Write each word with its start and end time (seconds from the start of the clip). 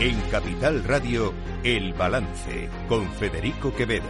En 0.00 0.18
Capital 0.30 0.82
Radio, 0.84 1.34
El 1.62 1.92
Balance, 1.92 2.70
con 2.88 3.06
Federico 3.12 3.70
Quevedo. 3.74 4.08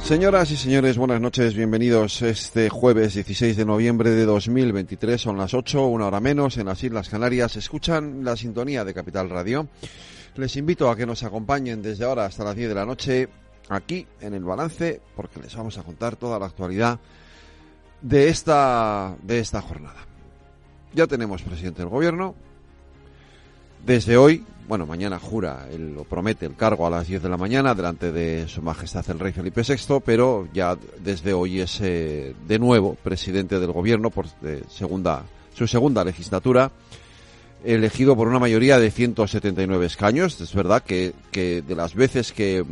Señoras 0.00 0.50
y 0.50 0.56
señores, 0.56 0.98
buenas 0.98 1.20
noches, 1.20 1.54
bienvenidos 1.54 2.22
este 2.22 2.68
jueves 2.68 3.14
16 3.14 3.56
de 3.56 3.64
noviembre 3.64 4.10
de 4.10 4.24
2023, 4.24 5.20
son 5.20 5.38
las 5.38 5.54
8, 5.54 5.86
una 5.86 6.08
hora 6.08 6.18
menos, 6.18 6.56
en 6.56 6.66
las 6.66 6.82
Islas 6.82 7.08
Canarias. 7.08 7.54
Escuchan 7.54 8.24
la 8.24 8.36
sintonía 8.36 8.84
de 8.84 8.94
Capital 8.94 9.30
Radio. 9.30 9.68
Les 10.34 10.56
invito 10.56 10.90
a 10.90 10.96
que 10.96 11.06
nos 11.06 11.22
acompañen 11.22 11.80
desde 11.80 12.04
ahora 12.04 12.24
hasta 12.24 12.42
las 12.42 12.56
10 12.56 12.68
de 12.68 12.74
la 12.74 12.84
noche 12.84 13.28
aquí 13.68 14.08
en 14.20 14.34
el 14.34 14.42
balance, 14.42 15.00
porque 15.14 15.38
les 15.38 15.54
vamos 15.54 15.78
a 15.78 15.84
contar 15.84 16.16
toda 16.16 16.40
la 16.40 16.46
actualidad 16.46 16.98
de 18.00 18.28
esta, 18.28 19.16
de 19.22 19.38
esta 19.38 19.60
jornada. 19.60 20.09
Ya 20.92 21.06
tenemos 21.06 21.42
presidente 21.42 21.82
del 21.82 21.88
gobierno. 21.88 22.34
Desde 23.86 24.16
hoy, 24.16 24.44
bueno, 24.66 24.86
mañana 24.86 25.18
jura, 25.18 25.68
él 25.70 25.94
lo 25.94 26.04
promete, 26.04 26.46
el 26.46 26.56
cargo 26.56 26.86
a 26.86 26.90
las 26.90 27.06
10 27.06 27.22
de 27.22 27.28
la 27.28 27.36
mañana 27.36 27.74
delante 27.74 28.12
de 28.12 28.48
Su 28.48 28.60
Majestad 28.60 29.08
el 29.10 29.18
Rey 29.18 29.32
Felipe 29.32 29.62
VI, 29.62 30.00
pero 30.04 30.48
ya 30.52 30.76
desde 30.98 31.32
hoy 31.32 31.60
es 31.60 31.80
eh, 31.80 32.34
de 32.46 32.58
nuevo 32.58 32.96
presidente 32.96 33.60
del 33.60 33.72
gobierno 33.72 34.10
por 34.10 34.26
segunda, 34.68 35.24
su 35.54 35.66
segunda 35.66 36.04
legislatura, 36.04 36.72
elegido 37.64 38.16
por 38.16 38.26
una 38.26 38.38
mayoría 38.38 38.78
de 38.78 38.90
179 38.90 39.86
escaños. 39.86 40.40
Es 40.40 40.54
verdad 40.54 40.82
que, 40.82 41.14
que 41.30 41.62
de 41.62 41.74
las 41.76 41.94
veces 41.94 42.32
que 42.32 42.64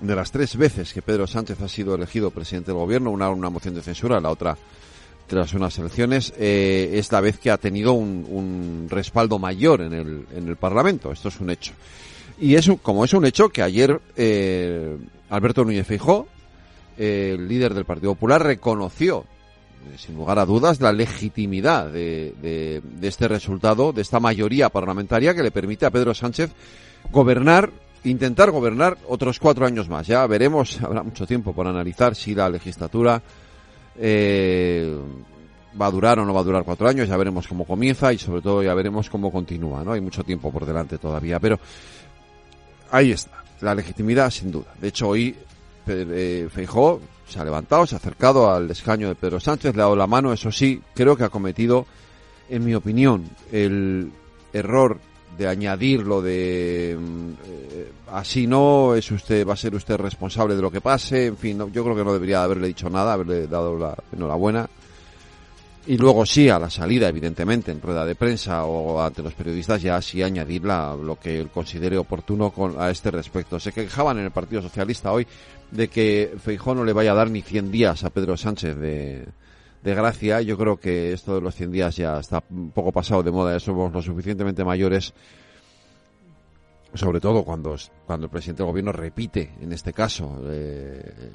de 0.00 0.14
las 0.14 0.30
tres 0.30 0.56
veces 0.56 0.92
que 0.92 1.00
Pedro 1.00 1.26
Sánchez 1.26 1.60
ha 1.62 1.68
sido 1.68 1.94
elegido 1.94 2.30
presidente 2.30 2.72
del 2.72 2.80
gobierno, 2.80 3.10
una 3.10 3.30
una 3.30 3.48
moción 3.48 3.74
de 3.74 3.82
censura, 3.82 4.20
la 4.20 4.30
otra 4.30 4.56
tras 5.26 5.54
unas 5.54 5.78
elecciones, 5.78 6.32
eh, 6.38 6.92
es 6.94 7.10
la 7.12 7.20
vez 7.20 7.38
que 7.38 7.50
ha 7.50 7.58
tenido 7.58 7.92
un, 7.92 8.86
respaldo 8.88 9.38
mayor 9.38 9.82
en 9.82 9.92
el, 9.92 10.26
en 10.34 10.48
el 10.48 10.56
Parlamento. 10.56 11.12
Esto 11.12 11.28
es 11.28 11.40
un 11.40 11.50
hecho. 11.50 11.72
Y 12.38 12.54
es 12.54 12.70
como 12.82 13.04
es 13.04 13.12
un 13.12 13.24
hecho 13.24 13.48
que 13.48 13.62
ayer 13.62 14.00
eh, 14.16 14.96
Alberto 15.30 15.64
Núñez 15.64 15.86
Feijó, 15.86 16.28
el 16.96 17.48
líder 17.48 17.74
del 17.74 17.84
Partido 17.84 18.14
Popular, 18.14 18.42
reconoció, 18.42 19.24
eh, 19.92 19.98
sin 19.98 20.16
lugar 20.16 20.38
a 20.38 20.46
dudas, 20.46 20.80
la 20.80 20.92
legitimidad 20.92 21.90
de, 21.90 22.34
de, 22.40 22.82
de 22.82 23.08
este 23.08 23.26
resultado, 23.28 23.92
de 23.92 24.02
esta 24.02 24.20
mayoría 24.20 24.68
parlamentaria 24.68 25.34
que 25.34 25.42
le 25.42 25.50
permite 25.50 25.86
a 25.86 25.90
Pedro 25.90 26.14
Sánchez 26.14 26.52
gobernar 27.10 27.70
intentar 28.04 28.50
gobernar 28.50 28.96
otros 29.08 29.38
cuatro 29.38 29.66
años 29.66 29.88
más. 29.88 30.06
Ya 30.06 30.26
veremos, 30.26 30.80
habrá 30.82 31.02
mucho 31.02 31.26
tiempo 31.26 31.52
por 31.52 31.66
analizar 31.66 32.14
si 32.14 32.34
la 32.34 32.48
legislatura 32.48 33.22
eh, 33.98 34.96
va 35.80 35.86
a 35.86 35.90
durar 35.90 36.18
o 36.18 36.24
no 36.24 36.32
va 36.32 36.40
a 36.40 36.44
durar 36.44 36.64
cuatro 36.64 36.88
años, 36.88 37.08
ya 37.08 37.16
veremos 37.16 37.46
cómo 37.46 37.64
comienza 37.64 38.12
y 38.12 38.18
sobre 38.18 38.42
todo 38.42 38.62
ya 38.62 38.74
veremos 38.74 39.10
cómo 39.10 39.30
continúa, 39.30 39.84
¿no? 39.84 39.92
Hay 39.92 40.00
mucho 40.00 40.24
tiempo 40.24 40.50
por 40.50 40.64
delante 40.64 40.98
todavía, 40.98 41.38
pero 41.38 41.58
ahí 42.90 43.12
está, 43.12 43.44
la 43.60 43.74
legitimidad 43.74 44.30
sin 44.30 44.50
duda. 44.50 44.74
De 44.80 44.88
hecho, 44.88 45.08
hoy 45.08 45.34
eh, 45.86 46.48
Feijó 46.50 47.00
se 47.28 47.40
ha 47.40 47.44
levantado, 47.44 47.86
se 47.86 47.94
ha 47.94 47.98
acercado 47.98 48.50
al 48.50 48.70
escaño 48.70 49.08
de 49.08 49.14
Pedro 49.14 49.40
Sánchez, 49.40 49.74
le 49.74 49.82
ha 49.82 49.84
dado 49.84 49.96
la 49.96 50.06
mano, 50.06 50.32
eso 50.32 50.50
sí, 50.50 50.80
creo 50.94 51.16
que 51.16 51.24
ha 51.24 51.28
cometido, 51.28 51.86
en 52.48 52.64
mi 52.64 52.74
opinión, 52.74 53.24
el 53.52 54.12
error 54.52 55.00
de 55.36 55.46
añadirlo 55.46 56.22
de 56.22 56.96
mm, 56.98 57.30
eh, 57.46 57.92
así 58.12 58.46
no 58.46 58.94
es 58.94 59.10
usted 59.10 59.46
va 59.46 59.54
a 59.54 59.56
ser 59.56 59.74
usted 59.74 59.96
responsable 59.96 60.54
de 60.54 60.62
lo 60.62 60.70
que 60.70 60.80
pase 60.80 61.26
en 61.26 61.36
fin 61.36 61.58
yo 61.72 61.84
creo 61.84 61.96
que 61.96 62.04
no 62.04 62.12
debería 62.12 62.42
haberle 62.42 62.68
dicho 62.68 62.88
nada 62.88 63.12
haberle 63.12 63.46
dado 63.46 63.78
la 63.78 63.96
enhorabuena. 64.12 64.68
Y 65.88 65.96
luego 65.98 66.26
sí 66.26 66.48
a 66.48 66.58
la 66.58 66.68
salida 66.68 67.08
evidentemente 67.08 67.70
en 67.70 67.80
rueda 67.80 68.04
de 68.04 68.16
prensa 68.16 68.64
o 68.64 69.00
ante 69.00 69.22
los 69.22 69.34
periodistas 69.34 69.80
ya 69.80 70.02
sí 70.02 70.20
añadir 70.20 70.64
lo 70.64 71.16
que 71.22 71.38
él 71.38 71.48
considere 71.48 71.96
oportuno 71.96 72.50
con, 72.50 72.74
a 72.80 72.90
este 72.90 73.12
respecto. 73.12 73.60
Se 73.60 73.70
quejaban 73.70 74.18
en 74.18 74.24
el 74.24 74.30
Partido 74.32 74.62
Socialista 74.62 75.12
hoy 75.12 75.24
de 75.70 75.86
que 75.86 76.34
Feijó 76.42 76.74
no 76.74 76.84
le 76.84 76.92
vaya 76.92 77.12
a 77.12 77.14
dar 77.14 77.30
ni 77.30 77.40
100 77.40 77.70
días 77.70 78.02
a 78.02 78.10
Pedro 78.10 78.36
Sánchez 78.36 78.76
de 78.76 79.28
de 79.86 79.94
gracia. 79.94 80.40
Yo 80.40 80.58
creo 80.58 80.78
que 80.78 81.12
esto 81.12 81.36
de 81.36 81.40
los 81.40 81.54
100 81.54 81.70
días 81.70 81.96
ya 81.96 82.18
está 82.18 82.40
poco 82.40 82.90
pasado 82.90 83.22
de 83.22 83.30
moda. 83.30 83.52
Ya 83.52 83.60
somos 83.60 83.92
lo 83.92 84.02
suficientemente 84.02 84.64
mayores, 84.64 85.14
sobre 86.92 87.20
todo 87.20 87.44
cuando, 87.44 87.76
cuando 88.04 88.26
el 88.26 88.30
presidente 88.30 88.64
del 88.64 88.70
gobierno 88.70 88.90
repite, 88.90 89.52
en 89.60 89.72
este 89.72 89.92
caso, 89.92 90.40
eh, 90.46 91.30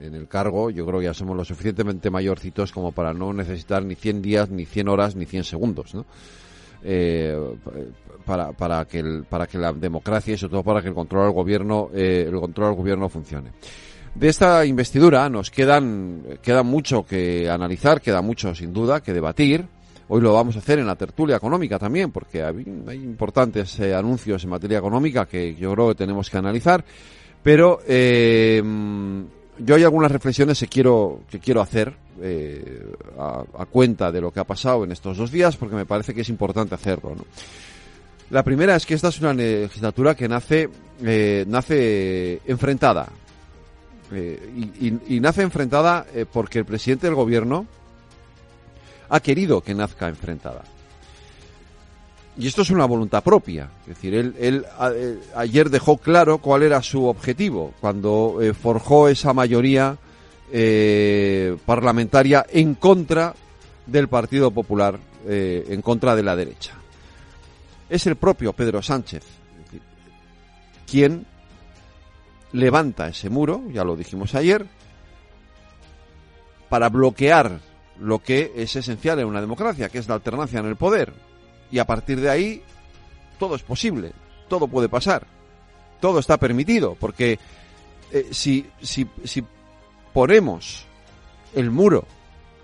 en, 0.00 0.14
el 0.14 0.28
cargo. 0.28 0.68
Yo 0.68 0.84
creo 0.84 0.98
que 1.00 1.06
ya 1.06 1.14
somos 1.14 1.34
lo 1.34 1.44
suficientemente 1.44 2.10
mayorcitos 2.10 2.70
como 2.70 2.92
para 2.92 3.14
no 3.14 3.32
necesitar 3.32 3.82
ni 3.82 3.94
100 3.94 4.20
días, 4.20 4.50
ni 4.50 4.66
100 4.66 4.88
horas, 4.88 5.16
ni 5.16 5.24
100 5.24 5.44
segundos, 5.44 5.94
¿no? 5.94 6.04
Eh, 6.84 7.34
para, 8.26 8.52
para, 8.52 8.84
que 8.84 8.98
el, 8.98 9.24
para 9.24 9.46
que 9.46 9.56
la 9.56 9.72
democracia 9.72 10.34
y 10.34 10.36
sobre 10.36 10.50
todo 10.50 10.62
para 10.62 10.82
que 10.82 10.88
el 10.88 10.94
control 10.94 11.24
al 11.24 11.32
gobierno 11.32 11.88
eh, 11.94 12.26
el 12.28 12.38
control 12.38 12.68
al 12.68 12.74
gobierno 12.74 13.08
funcione. 13.08 13.52
De 14.18 14.28
esta 14.28 14.64
investidura 14.64 15.28
nos 15.28 15.50
quedan, 15.50 16.22
queda 16.40 16.62
mucho 16.62 17.04
que 17.04 17.50
analizar, 17.50 18.00
queda 18.00 18.22
mucho 18.22 18.54
sin 18.54 18.72
duda 18.72 19.02
que 19.02 19.12
debatir. 19.12 19.66
Hoy 20.08 20.22
lo 20.22 20.32
vamos 20.32 20.56
a 20.56 20.60
hacer 20.60 20.78
en 20.78 20.86
la 20.86 20.96
tertulia 20.96 21.36
económica 21.36 21.78
también, 21.78 22.10
porque 22.10 22.42
hay, 22.42 22.64
importantes 22.94 23.78
eh, 23.78 23.94
anuncios 23.94 24.42
en 24.42 24.48
materia 24.48 24.78
económica 24.78 25.26
que 25.26 25.54
yo 25.54 25.74
creo 25.74 25.88
que 25.88 25.96
tenemos 25.96 26.30
que 26.30 26.38
analizar. 26.38 26.82
Pero 27.42 27.80
eh, 27.86 28.62
yo 29.58 29.74
hay 29.74 29.84
algunas 29.84 30.10
reflexiones 30.10 30.60
que 30.60 30.68
quiero, 30.68 31.20
que 31.30 31.38
quiero 31.38 31.60
hacer 31.60 31.92
eh, 32.22 32.90
a, 33.18 33.66
cuenta 33.66 34.10
de 34.10 34.22
lo 34.22 34.32
que 34.32 34.40
ha 34.40 34.44
pasado 34.44 34.84
en 34.84 34.92
estos 34.92 35.18
dos 35.18 35.30
días, 35.30 35.58
porque 35.58 35.76
me 35.76 35.84
parece 35.84 36.14
que 36.14 36.22
es 36.22 36.28
importante 36.30 36.74
hacerlo. 36.74 37.14
La 38.30 38.42
primera 38.42 38.76
es 38.76 38.86
que 38.86 38.94
esta 38.94 39.08
es 39.08 39.20
una 39.20 39.34
legislatura 39.34 40.14
que 40.14 40.26
nace, 40.26 40.70
nace 41.46 42.40
enfrentada 42.46 43.08
eh, 44.12 44.70
y, 45.08 45.20
nace 45.20 45.42
enfrentada 45.42 46.06
eh, 46.14 46.26
porque 46.30 46.60
el 46.60 46.64
presidente 46.64 47.06
del 47.06 47.16
gobierno 47.16 47.66
ha 49.08 49.20
querido 49.20 49.60
que 49.60 49.74
nazca 49.74 50.08
enfrentada. 50.08 50.62
Y 52.38 52.46
esto 52.46 52.62
es 52.62 52.70
una 52.70 52.84
voluntad 52.84 53.22
propia. 53.22 53.70
Es 53.82 53.96
decir, 53.96 54.14
él, 54.14 54.34
eh, 54.38 55.18
ayer 55.34 55.70
dejó 55.70 55.96
claro 55.96 56.38
cuál 56.38 56.62
era 56.62 56.82
su 56.82 57.06
objetivo 57.06 57.72
cuando 57.80 58.38
forjó 58.60 59.08
esa 59.08 59.32
mayoría 59.32 59.96
parlamentaria 61.64 62.46
en 62.50 62.74
contra 62.74 63.34
del 63.86 64.08
Partido 64.08 64.50
Popular, 64.50 64.98
en 65.26 65.82
contra 65.82 66.14
de 66.14 66.22
la 66.22 66.36
derecha. 66.36 66.74
Es 67.88 68.06
el 68.06 68.16
propio 68.16 68.52
Pedro 68.52 68.82
Sánchez 68.82 69.24
quien 70.86 71.26
levanta 72.52 73.08
ese 73.08 73.30
muro, 73.30 73.62
ya 73.70 73.84
lo 73.84 73.96
dijimos 73.96 74.34
ayer, 74.34 74.66
para 76.68 76.88
bloquear 76.88 77.60
lo 77.98 78.18
que 78.18 78.52
es 78.56 78.76
esencial 78.76 79.18
en 79.18 79.26
una 79.26 79.40
democracia, 79.40 79.88
que 79.88 79.98
es 79.98 80.08
la 80.08 80.14
alternancia 80.14 80.60
en 80.60 80.66
el 80.66 80.76
poder. 80.76 81.12
Y 81.70 81.78
a 81.78 81.86
partir 81.86 82.20
de 82.20 82.30
ahí, 82.30 82.62
todo 83.38 83.56
es 83.56 83.62
posible, 83.62 84.12
todo 84.48 84.68
puede 84.68 84.88
pasar, 84.88 85.26
todo 86.00 86.18
está 86.18 86.36
permitido, 86.36 86.96
porque 86.98 87.38
eh, 88.12 88.28
si, 88.30 88.66
si, 88.80 89.06
si 89.24 89.44
ponemos 90.12 90.86
el 91.54 91.70
muro 91.70 92.04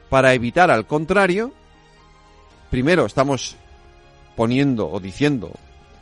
para 0.08 0.34
evitar 0.34 0.70
al 0.70 0.86
contrario, 0.86 1.52
primero 2.70 3.06
estamos 3.06 3.56
poniendo 4.36 4.90
o 4.90 5.00
diciendo 5.00 5.52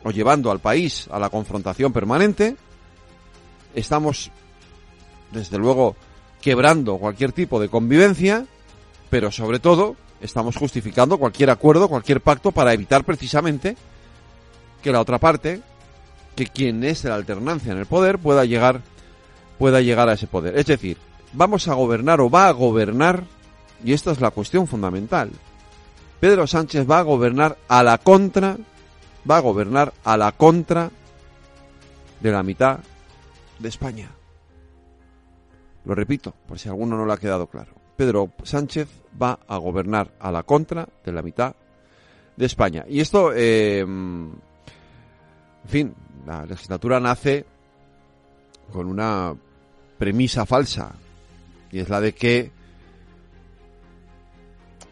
o 0.03 0.11
llevando 0.11 0.51
al 0.51 0.61
país 0.61 1.09
a 1.11 1.19
la 1.19 1.29
confrontación 1.29 1.93
permanente, 1.93 2.57
estamos, 3.75 4.31
desde 5.33 5.59
luego, 5.59 5.97
quebrando 6.41 6.99
cualquier 6.99 7.33
tipo 7.33 7.61
de 7.61 7.69
convivencia, 7.69 8.47
pero 9.11 9.31
sobre 9.31 9.59
todo 9.59 9.97
estamos 10.21 10.57
justificando 10.57 11.19
cualquier 11.19 11.51
acuerdo, 11.51 11.89
cualquier 11.89 12.21
pacto 12.21 12.53
para 12.53 12.73
evitar 12.73 13.05
precisamente 13.05 13.77
que 14.83 14.93
la 14.93 15.01
otra 15.01 15.19
parte, 15.19 15.61
que 16.37 16.47
quien 16.47 16.85
es 16.85 17.05
la 17.05 17.15
alternancia 17.15 17.73
en 17.73 17.79
el 17.79 17.87
poder, 17.87 18.19
pueda 18.19 18.45
llegar, 18.45 18.83
pueda 19.59 19.81
llegar 19.81 20.09
a 20.09 20.15
ese 20.15 20.27
poder. 20.27 20.59
Es 20.59 20.67
decir, 20.67 20.97
vamos 21.33 21.69
a 21.69 21.75
gobernar 21.75 22.21
o 22.21 22.31
va 22.31 22.49
a 22.49 22.53
gobernar, 22.53 23.25
y 23.85 23.93
esta 23.93 24.13
es 24.13 24.21
la 24.21 24.31
cuestión 24.31 24.67
fundamental. 24.67 25.31
Pedro 26.19 26.47
Sánchez 26.47 26.89
va 26.89 26.99
a 26.99 27.03
gobernar 27.03 27.57
a 27.69 27.83
la 27.83 27.99
contra, 27.99 28.57
va 29.31 29.39
a 29.39 29.41
gobernar 29.41 29.93
a 30.05 30.17
la 30.17 30.33
contra 30.33 30.91
de 32.21 32.31
la 32.31 32.43
mitad 32.43 32.81
de 33.61 33.69
España. 33.69 34.11
Lo 35.85 35.95
repito, 35.95 36.35
por 36.47 36.59
si 36.59 36.69
alguno 36.69 36.97
no 36.97 37.07
le 37.07 37.13
ha 37.13 37.17
quedado 37.17 37.47
claro. 37.47 37.73
Pedro 37.97 38.33
Sánchez 38.43 38.89
va 39.21 39.39
a 39.47 39.57
gobernar 39.59 40.13
a 40.19 40.33
la 40.33 40.43
contra 40.43 40.89
de 41.05 41.13
la 41.13 41.23
mitad 41.23 41.55
de 42.37 42.47
España. 42.47 42.85
Y 42.89 43.01
esto, 43.01 43.33
eh, 43.35 43.81
en 43.81 44.41
fin, 45.67 45.95
la 46.27 46.47
legislatura 46.47 47.01
nace 47.01 47.45
con 48.73 48.87
una 48.87 49.35
premisa 49.99 50.47
falsa, 50.47 50.95
y 51.71 51.81
es 51.81 51.89
la 51.89 52.01
de 52.01 52.15
que 52.15 52.53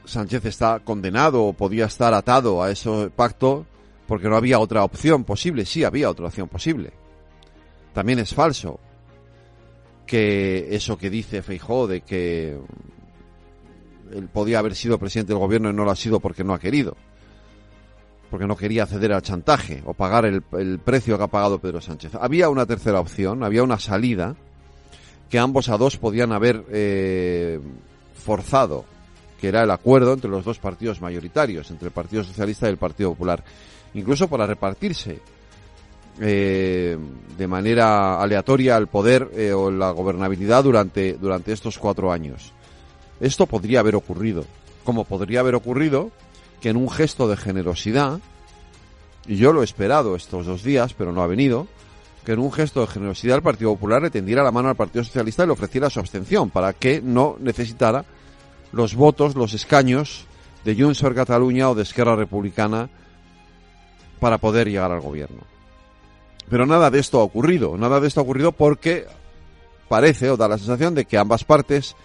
Sánchez 0.04 0.44
está 0.46 0.80
condenado 0.80 1.44
o 1.44 1.52
podía 1.52 1.86
estar 1.86 2.14
atado 2.14 2.62
a 2.62 2.70
ese 2.70 3.10
pacto 3.14 3.66
porque 4.06 4.28
no 4.28 4.36
había 4.36 4.58
otra 4.58 4.82
opción 4.84 5.24
posible. 5.24 5.66
Sí, 5.66 5.84
había 5.84 6.08
otra 6.08 6.26
opción 6.26 6.48
posible. 6.48 6.92
También 7.98 8.20
es 8.20 8.32
falso 8.32 8.78
que 10.06 10.68
eso 10.70 10.96
que 10.96 11.10
dice 11.10 11.42
Feijó 11.42 11.88
de 11.88 12.02
que 12.02 12.56
él 14.14 14.28
podía 14.32 14.60
haber 14.60 14.76
sido 14.76 15.00
presidente 15.00 15.32
del 15.32 15.40
gobierno 15.40 15.68
y 15.70 15.72
no 15.72 15.82
lo 15.82 15.90
ha 15.90 15.96
sido 15.96 16.20
porque 16.20 16.44
no 16.44 16.54
ha 16.54 16.60
querido. 16.60 16.96
Porque 18.30 18.46
no 18.46 18.56
quería 18.56 18.86
ceder 18.86 19.12
al 19.12 19.22
chantaje 19.22 19.82
o 19.84 19.94
pagar 19.94 20.26
el, 20.26 20.42
precio 20.78 21.18
que 21.18 21.24
ha 21.24 21.26
pagado 21.26 21.58
Pedro 21.58 21.80
Sánchez. 21.80 22.14
Había 22.14 22.48
una 22.50 22.66
tercera 22.66 23.00
opción, 23.00 23.42
había 23.42 23.64
una 23.64 23.80
salida 23.80 24.36
que 25.28 25.40
ambos 25.40 25.68
a 25.68 25.76
dos 25.76 25.96
podían 25.96 26.30
haber 26.30 26.66
eh, 26.70 27.58
forzado, 28.14 28.84
que 29.40 29.48
era 29.48 29.64
el 29.64 29.72
acuerdo 29.72 30.12
entre 30.12 30.30
los 30.30 30.44
dos 30.44 30.60
partidos 30.60 31.00
mayoritarios, 31.00 31.68
entre 31.72 31.88
el 31.88 31.92
Partido 31.92 32.22
Socialista 32.22 32.68
y 32.68 32.70
el 32.70 32.78
Partido 32.78 33.10
Popular, 33.10 33.42
incluso 33.92 34.28
para 34.28 34.46
repartirse 34.46 35.20
eh, 36.20 36.98
de 37.36 37.46
manera 37.46 38.20
aleatoria 38.20 38.76
el 38.76 38.88
poder 38.88 39.30
eh, 39.34 39.52
o 39.52 39.70
la 39.70 39.90
gobernabilidad 39.90 40.64
durante, 40.64 41.14
durante 41.14 41.52
estos 41.52 41.78
cuatro 41.78 42.10
años. 42.10 42.52
Esto 43.20 43.46
podría 43.46 43.80
haber 43.80 43.94
ocurrido, 43.94 44.44
como 44.84 45.04
podría 45.04 45.40
haber 45.40 45.54
ocurrido 45.54 46.10
que 46.60 46.70
en 46.70 46.76
un 46.76 46.90
gesto 46.90 47.28
de 47.28 47.36
generosidad, 47.36 48.20
y 49.26 49.36
yo 49.36 49.52
lo 49.52 49.62
he 49.62 49.64
esperado 49.64 50.16
estos 50.16 50.46
dos 50.46 50.62
días, 50.62 50.94
pero 50.94 51.12
no 51.12 51.22
ha 51.22 51.26
venido, 51.26 51.66
que 52.24 52.32
en 52.32 52.40
un 52.40 52.52
gesto 52.52 52.80
de 52.80 52.88
generosidad 52.88 53.36
el 53.36 53.42
Partido 53.42 53.72
Popular 53.72 54.02
le 54.02 54.10
tendiera 54.10 54.42
la 54.42 54.50
mano 54.50 54.68
al 54.68 54.76
Partido 54.76 55.04
Socialista 55.04 55.44
y 55.44 55.46
le 55.46 55.52
ofreciera 55.52 55.90
su 55.90 56.00
abstención 56.00 56.50
para 56.50 56.72
que 56.72 57.00
no 57.00 57.36
necesitara 57.40 58.04
los 58.72 58.94
votos, 58.94 59.34
los 59.34 59.54
escaños 59.54 60.26
de 60.64 60.74
Junts 60.74 61.00
per 61.00 61.14
Cataluña 61.14 61.70
o 61.70 61.74
de 61.74 61.82
Esquerra 61.82 62.16
Republicana 62.16 62.90
para 64.20 64.38
poder 64.38 64.68
llegar 64.68 64.90
al 64.90 65.00
gobierno. 65.00 65.57
Pero 66.48 66.66
nada 66.66 66.90
de 66.90 66.98
esto 66.98 67.20
ha 67.20 67.24
ocurrido, 67.24 67.76
nada 67.76 68.00
de 68.00 68.08
esto 68.08 68.20
ha 68.20 68.22
ocurrido 68.22 68.52
porque 68.52 69.06
parece 69.88 70.30
o 70.30 70.36
da 70.36 70.48
la 70.48 70.58
sensación 70.58 70.94
de 70.94 71.04
que 71.04 71.18
a 71.18 71.22
ambas 71.22 71.44
partes 71.44 71.96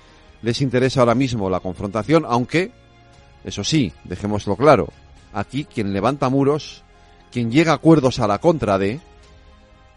les 0.42 0.62
interesa 0.62 1.00
ahora 1.00 1.16
mismo 1.16 1.50
la 1.50 1.62
confrontación, 1.62 2.26
aunque, 2.28 2.72
eso 3.44 3.64
sí, 3.64 3.94
dejémoslo 4.04 4.56
claro, 4.56 4.90
aquí 5.34 5.66
quien 5.66 5.94
levanta 5.94 6.30
muros, 6.30 6.84
quien 7.32 7.52
llega 7.52 7.72
a 7.72 7.76
acuerdos 7.76 8.20
a 8.20 8.28
la 8.28 8.40
contra 8.40 8.78
de, 8.78 9.00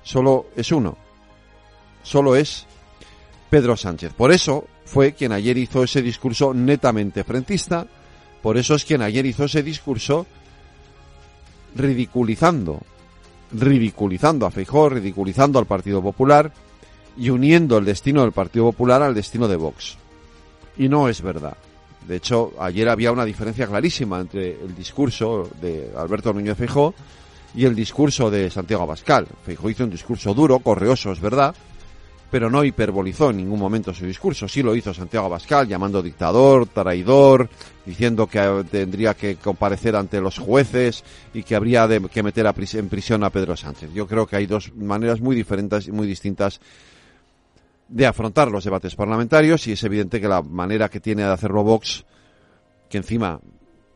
solo 0.03 0.47
es 0.57 0.71
uno, 0.71 0.97
solo 2.03 2.37
es 2.37 2.67
Pedro 3.51 3.77
Sánchez. 3.77 4.13
Por 4.13 4.33
eso 4.33 4.67
fue 4.85 5.15
quien 5.15 5.33
ayer 5.33 5.59
hizo 5.59 5.83
ese 5.83 6.03
discurso 6.03 6.55
netamente 6.55 7.25
frentista, 7.25 7.87
por 8.43 8.57
eso 8.57 8.77
es 8.77 8.85
quien 8.85 9.03
ayer 9.03 9.27
hizo 9.27 9.45
ese 9.45 9.63
discurso 9.65 10.27
ridiculizando, 11.75 12.83
ridiculizando 13.53 14.47
a 14.47 14.51
Feijóo, 14.51 14.89
ridiculizando 14.89 15.59
al 15.59 15.67
Partido 15.67 16.03
Popular 16.03 16.53
y 17.17 17.31
uniendo 17.31 17.79
el 17.79 17.85
destino 17.85 18.23
del 18.23 18.33
Partido 18.33 18.67
Popular 18.67 19.03
al 19.03 19.15
destino 19.15 19.49
de 19.49 19.57
Vox. 19.57 19.97
Y 20.77 20.89
no 20.89 21.09
es 21.09 21.23
verdad. 21.23 21.57
De 22.07 22.17
hecho, 22.17 22.53
ayer 22.61 22.89
había 22.89 23.13
una 23.13 23.25
diferencia 23.25 23.67
clarísima 23.67 24.21
entre 24.21 24.53
el 24.53 24.75
discurso 24.77 25.49
de 25.61 25.91
Alberto 25.97 26.33
Núñez 26.33 26.57
Feijóo 26.57 26.95
y 27.55 27.65
el 27.65 27.75
discurso 27.75 28.31
de 28.31 28.51
Santiago 28.51 28.85
Abascal. 28.85 29.27
Feijóo 29.45 29.71
hizo 29.71 29.85
un 29.85 29.91
discurso 29.91 30.35
duro, 30.35 30.59
correoso, 30.61 31.11
es 31.13 31.21
verdad, 31.21 31.55
pero 32.31 32.51
no 32.51 32.65
hiperbolizó 32.65 33.31
en 33.31 33.39
ningún 33.39 33.59
momento 33.59 33.95
su 33.95 34.07
discurso. 34.07 34.49
Sí 34.49 34.63
lo 34.63 34.75
hizo 34.75 34.93
Santiago 34.93 35.27
Abascal, 35.27 35.69
llamando 35.69 36.03
dictador, 36.03 36.67
traidor, 36.67 37.49
diciendo 37.85 38.27
que 38.27 38.65
tendría 38.71 39.15
que 39.15 39.37
comparecer 39.37 39.95
ante 39.95 40.21
los 40.21 40.39
jueces 40.39 41.05
y 41.33 41.43
que 41.43 41.55
habría 41.55 41.87
de, 41.87 42.01
que 42.09 42.23
meter 42.23 42.47
en 42.47 42.89
prisión 42.89 43.23
a 43.25 43.31
Pedro 43.31 43.57
Sánchez. 43.57 43.91
Yo 43.95 44.07
creo 44.07 44.27
que 44.27 44.37
hay 44.37 44.47
dos 44.47 44.75
maneras 44.75 45.21
muy 45.21 45.37
diferentes 45.37 45.87
y 45.87 45.93
muy 45.93 46.07
distintas 46.07 46.61
de 47.89 48.07
afrontar 48.07 48.51
los 48.51 48.65
debates 48.65 48.97
parlamentarios 48.97 49.67
y 49.69 49.73
es 49.73 49.85
evidente 49.85 50.21
que 50.21 50.29
la 50.29 50.43
manera 50.43 50.89
que 50.89 51.01
tiene 51.01 51.23
de 51.23 51.33
hacerlo 51.33 51.63
Vox, 51.63 52.05
que 52.89 52.99
encima 52.99 53.41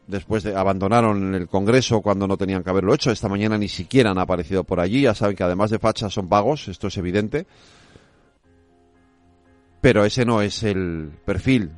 después 0.07 0.43
de, 0.43 0.55
abandonaron 0.55 1.35
el 1.35 1.49
Congreso 1.49 2.01
cuando 2.01 2.27
no 2.27 2.37
tenían 2.37 2.63
que 2.63 2.71
haberlo 2.71 2.95
hecho, 2.95 3.11
esta 3.11 3.29
mañana 3.29 3.57
ni 3.57 3.69
siquiera 3.69 4.11
han 4.11 4.19
aparecido 4.19 4.65
por 4.65 4.81
allí, 4.81 5.03
ya 5.03 5.15
saben 5.15 5.37
que 5.37 5.45
además 5.45 5.71
de 5.71 5.79
fachas 5.79 6.13
son 6.13 6.29
vagos, 6.29 6.69
esto 6.69 6.89
es 6.89 6.97
evidente, 6.97 7.47
pero 9.81 10.05
ese 10.05 10.25
no 10.25 10.43
es 10.43 10.63
el 10.63 11.13
perfil 11.25 11.71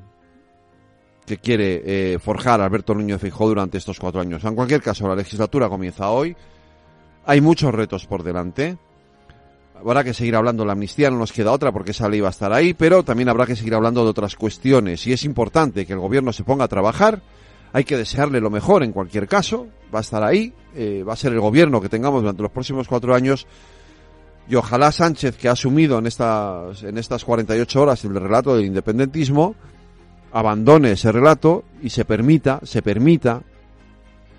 que 1.26 1.38
quiere 1.38 1.82
eh, 1.84 2.19
forjar 2.19 2.60
Alberto 2.60 2.94
Núñez 2.94 3.20
Feijóo 3.20 3.49
durante 3.49 3.78
estos 3.78 3.99
cuatro 3.99 4.20
años. 4.20 4.44
En 4.44 4.54
cualquier 4.54 4.82
caso, 4.82 5.06
la 5.06 5.14
legislatura 5.14 5.69
comienza 5.69 6.10
hoy, 6.10 6.37
hay 7.25 7.40
muchos 7.40 7.72
retos 7.72 8.06
por 8.06 8.22
delante, 8.22 8.76
Habrá 9.84 10.04
que 10.04 10.14
seguir 10.14 10.37
hablando 10.37 10.62
de 10.62 10.69
la 10.69 10.75
amnistía, 10.75 11.10
no 11.10 11.19
nos 11.19 11.32
queda 11.32 11.50
otra 11.50 11.72
porque 11.72 11.90
esa 11.90 12.08
ley 12.08 12.20
va 12.20 12.28
a 12.28 12.31
estar 12.31 12.52
ahí, 12.52 12.72
pero 12.72 13.02
también 13.02 13.28
habrá 13.28 13.46
que 13.46 13.56
seguir 13.56 13.75
hablando 13.75 14.04
de 14.04 14.10
otras 14.10 14.37
cuestiones. 14.37 15.04
Y 15.08 15.12
es 15.12 15.25
importante 15.25 15.84
que 15.84 15.93
el 15.93 15.99
gobierno 15.99 16.32
se 16.32 16.44
ponga 16.44 16.66
a 16.66 16.69
trabajar. 16.69 17.20
Hay 17.72 17.82
que 17.82 17.96
desearle 17.96 18.40
lo 18.40 18.49
mejor 18.49 18.84
en 18.84 18.93
cualquier 18.93 19.26
caso. 19.26 19.66
Va 19.93 19.99
a 19.99 20.02
estar 20.02 20.22
ahí. 20.22 20.52
Eh, 20.76 21.02
va 21.02 21.14
a 21.14 21.16
ser 21.16 21.32
el 21.32 21.40
gobierno 21.40 21.81
que 21.81 21.88
tengamos 21.88 22.22
durante 22.22 22.43
los 22.43 22.52
próximos 22.52 22.87
cuatro 22.87 23.12
años. 23.12 23.49
Y 24.52 24.54
ojalá 24.54 24.93
Sánchez, 24.93 25.38
que 25.38 25.49
ha 25.49 25.52
asumido 25.52 25.99
en 25.99 26.06
estas, 26.06 26.82
en 26.82 26.99
estas 26.99 27.25
48 27.25 27.81
horas 27.81 28.04
el 28.04 28.14
relato 28.14 28.54
del 28.54 28.66
independentismo, 28.66 29.54
abandone 30.31 30.93
ese 30.93 31.10
relato 31.10 31.64
y 31.81 31.88
se 31.88 32.04
permita, 32.04 32.60
se 32.62 32.82
permita 32.82 33.40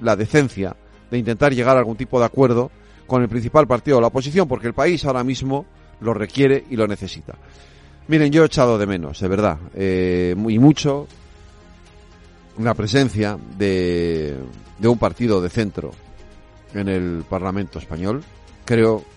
la 0.02 0.16
decencia 0.16 0.76
de 1.10 1.18
intentar 1.18 1.52
llegar 1.56 1.78
a 1.78 1.80
algún 1.80 1.98
tipo 1.98 2.20
de 2.20 2.28
acuerdo 2.28 2.70
con 3.08 3.24
el 3.24 3.28
principal 3.28 3.66
partido 3.66 3.98
de 3.98 4.02
la 4.02 4.08
oposición, 4.10 4.48
porque 4.48 4.68
el 4.68 4.76
país 4.76 5.04
ahora 5.04 5.24
mismo 5.24 5.66
lo 6.00 6.14
requiere 6.14 6.64
y 6.70 6.76
lo 6.76 6.86
necesita. 6.86 7.34
Miren, 8.08 8.32
yo 8.32 8.44
he 8.44 8.46
echado 8.46 8.78
de 8.78 8.86
menos, 8.86 9.20
de 9.20 9.28
verdad, 9.28 9.58
eh, 9.74 10.36
y 10.38 10.60
mucho, 10.60 11.08
la 12.60 12.76
presencia 12.76 13.36
de, 13.58 14.38
de 14.78 14.88
un 14.88 15.00
partido 15.00 15.42
de 15.42 15.50
centro 15.50 15.90
en 16.76 16.88
el 16.88 17.26
Parlamento 17.28 17.80
español. 17.80 18.24
Creo 18.64 19.13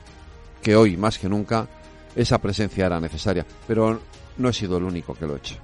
que 0.63 0.77
hoy, 0.77 0.97
más 0.97 1.19
que 1.19 1.29
nunca, 1.29 1.67
esa 2.15 2.39
presencia 2.39 2.87
era 2.87 3.01
necesaria, 3.01 3.47
pero 3.67 4.01
no 4.39 4.49
he 4.49 4.53
sido 4.53 4.79
el 4.79 4.85
único 4.85 5.15
que 5.15 5.27
lo 5.27 5.35
he 5.35 5.39
hecho. 5.39 5.57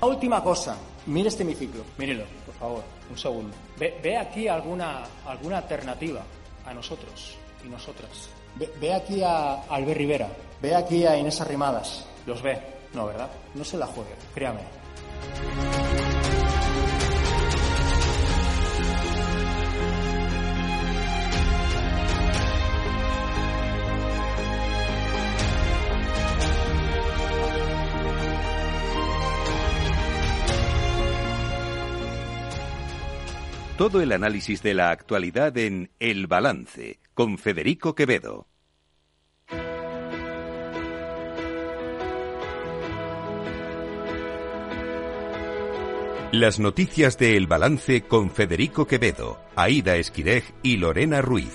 La 0.00 0.08
última 0.08 0.42
cosa, 0.42 0.76
mire 1.06 1.28
este 1.28 1.42
hemiciclo, 1.42 1.82
mírelo, 1.96 2.24
por 2.44 2.54
favor, 2.54 2.84
un 3.10 3.16
segundo. 3.16 3.56
Ve, 3.78 3.98
ve 4.02 4.16
aquí 4.16 4.46
alguna, 4.46 5.04
alguna 5.26 5.58
alternativa 5.58 6.22
a 6.66 6.74
nosotros 6.74 7.36
y 7.64 7.68
nosotras. 7.68 8.28
Ve, 8.80 8.92
aquí 8.92 9.22
a 9.22 9.62
Albert 9.62 9.98
Rivera, 9.98 10.28
ve 10.60 10.74
aquí 10.74 11.04
a 11.04 11.16
Inés 11.16 11.40
Arrimadas. 11.40 12.06
Los 12.26 12.42
ve, 12.42 12.58
no, 12.94 13.06
¿verdad? 13.06 13.30
No 13.54 13.64
se 13.64 13.76
la 13.76 13.86
juegue, 13.86 14.14
créame. 14.34 14.60
Todo 33.76 34.00
el 34.00 34.12
análisis 34.12 34.62
de 34.62 34.72
la 34.72 34.90
actualidad 34.90 35.54
en 35.58 35.90
El 35.98 36.26
Balance 36.26 36.98
con 37.12 37.36
Federico 37.36 37.94
Quevedo. 37.94 38.46
Las 46.32 46.58
noticias 46.58 47.18
de 47.18 47.36
El 47.36 47.46
Balance 47.46 48.04
con 48.04 48.30
Federico 48.30 48.86
Quevedo, 48.86 49.40
Aida 49.54 49.96
Esquirej 49.96 50.54
y 50.62 50.78
Lorena 50.78 51.20
Ruiz. 51.20 51.52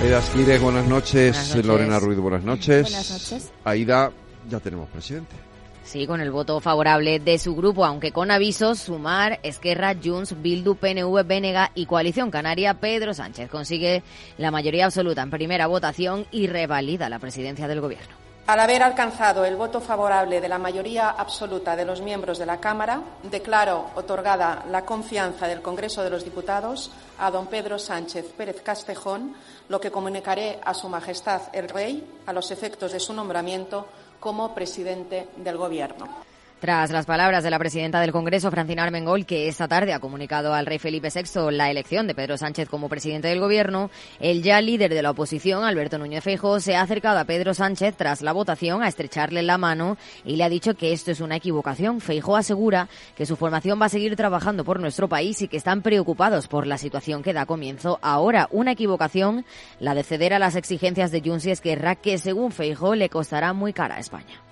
Aida 0.00 0.20
Esquirej, 0.20 0.60
buenas 0.60 0.86
noches. 0.86 1.32
buenas 1.32 1.48
noches. 1.48 1.66
Lorena 1.66 1.98
Ruiz, 1.98 2.18
buenas 2.20 2.44
noches. 2.44 2.82
Buenas 2.82 3.10
noches. 3.10 3.52
Aida, 3.64 4.12
ya 4.48 4.60
tenemos 4.60 4.88
presidente. 4.90 5.45
Sí, 5.86 6.04
con 6.04 6.20
el 6.20 6.32
voto 6.32 6.58
favorable 6.58 7.20
de 7.20 7.38
su 7.38 7.54
grupo, 7.54 7.84
aunque 7.84 8.10
con 8.10 8.32
avisos, 8.32 8.80
Sumar, 8.80 9.38
Esquerra, 9.44 9.94
Junts, 9.94 10.42
Bildu, 10.42 10.74
PNV, 10.74 11.24
Bénega 11.24 11.70
y 11.76 11.86
Coalición 11.86 12.28
Canaria, 12.28 12.74
Pedro 12.74 13.14
Sánchez 13.14 13.48
consigue 13.48 14.02
la 14.36 14.50
mayoría 14.50 14.86
absoluta 14.86 15.22
en 15.22 15.30
primera 15.30 15.68
votación 15.68 16.26
y 16.32 16.48
revalida 16.48 17.08
la 17.08 17.20
presidencia 17.20 17.68
del 17.68 17.80
Gobierno. 17.80 18.16
Al 18.48 18.60
haber 18.60 18.82
alcanzado 18.82 19.44
el 19.44 19.56
voto 19.56 19.80
favorable 19.80 20.40
de 20.40 20.48
la 20.48 20.58
mayoría 20.58 21.10
absoluta 21.10 21.74
de 21.76 21.84
los 21.84 22.00
miembros 22.00 22.38
de 22.38 22.46
la 22.46 22.58
Cámara, 22.58 23.02
declaro 23.24 23.90
otorgada 23.94 24.64
la 24.70 24.84
confianza 24.84 25.48
del 25.48 25.62
Congreso 25.62 26.02
de 26.02 26.10
los 26.10 26.24
Diputados 26.24 26.92
a 27.18 27.30
don 27.30 27.46
Pedro 27.46 27.78
Sánchez 27.78 28.26
Pérez 28.36 28.60
Castejón, 28.62 29.34
lo 29.68 29.80
que 29.80 29.90
comunicaré 29.90 30.60
a 30.64 30.74
Su 30.74 30.88
Majestad 30.88 31.42
el 31.52 31.68
Rey 31.68 32.06
a 32.26 32.32
los 32.32 32.52
efectos 32.52 32.92
de 32.92 33.00
su 33.00 33.12
nombramiento 33.12 33.88
como 34.20 34.54
presidente 34.54 35.28
del 35.36 35.56
Gobierno. 35.56 36.25
Tras 36.58 36.90
las 36.90 37.04
palabras 37.04 37.44
de 37.44 37.50
la 37.50 37.58
presidenta 37.58 38.00
del 38.00 38.12
Congreso, 38.12 38.50
Francina 38.50 38.82
Armengol, 38.82 39.26
que 39.26 39.46
esta 39.46 39.68
tarde 39.68 39.92
ha 39.92 40.00
comunicado 40.00 40.54
al 40.54 40.64
rey 40.64 40.78
Felipe 40.78 41.10
VI 41.14 41.50
la 41.52 41.70
elección 41.70 42.06
de 42.06 42.14
Pedro 42.14 42.38
Sánchez 42.38 42.70
como 42.70 42.88
presidente 42.88 43.28
del 43.28 43.40
Gobierno, 43.40 43.90
el 44.20 44.42
ya 44.42 44.62
líder 44.62 44.94
de 44.94 45.02
la 45.02 45.10
oposición, 45.10 45.64
Alberto 45.64 45.98
Núñez 45.98 46.24
Feijóo, 46.24 46.58
se 46.58 46.74
ha 46.74 46.80
acercado 46.80 47.18
a 47.18 47.26
Pedro 47.26 47.52
Sánchez 47.52 47.94
tras 47.98 48.22
la 48.22 48.32
votación 48.32 48.82
a 48.82 48.88
estrecharle 48.88 49.42
la 49.42 49.58
mano 49.58 49.98
y 50.24 50.36
le 50.36 50.44
ha 50.44 50.48
dicho 50.48 50.74
que 50.74 50.94
esto 50.94 51.10
es 51.10 51.20
una 51.20 51.36
equivocación. 51.36 52.00
Feijóo 52.00 52.36
asegura 52.36 52.88
que 53.16 53.26
su 53.26 53.36
formación 53.36 53.78
va 53.78 53.86
a 53.86 53.90
seguir 53.90 54.16
trabajando 54.16 54.64
por 54.64 54.80
nuestro 54.80 55.10
país 55.10 55.42
y 55.42 55.48
que 55.48 55.58
están 55.58 55.82
preocupados 55.82 56.48
por 56.48 56.66
la 56.66 56.78
situación 56.78 57.22
que 57.22 57.34
da 57.34 57.44
comienzo 57.44 57.98
ahora. 58.00 58.48
Una 58.50 58.72
equivocación, 58.72 59.44
la 59.78 59.94
de 59.94 60.04
ceder 60.04 60.32
a 60.32 60.38
las 60.38 60.56
exigencias 60.56 61.10
de 61.10 61.20
Junts 61.20 61.44
y 61.44 61.50
Esquerra, 61.50 61.96
que 61.96 62.16
según 62.16 62.50
Feijóo 62.50 62.94
le 62.94 63.10
costará 63.10 63.52
muy 63.52 63.74
cara 63.74 63.96
a 63.96 64.00
España. 64.00 64.45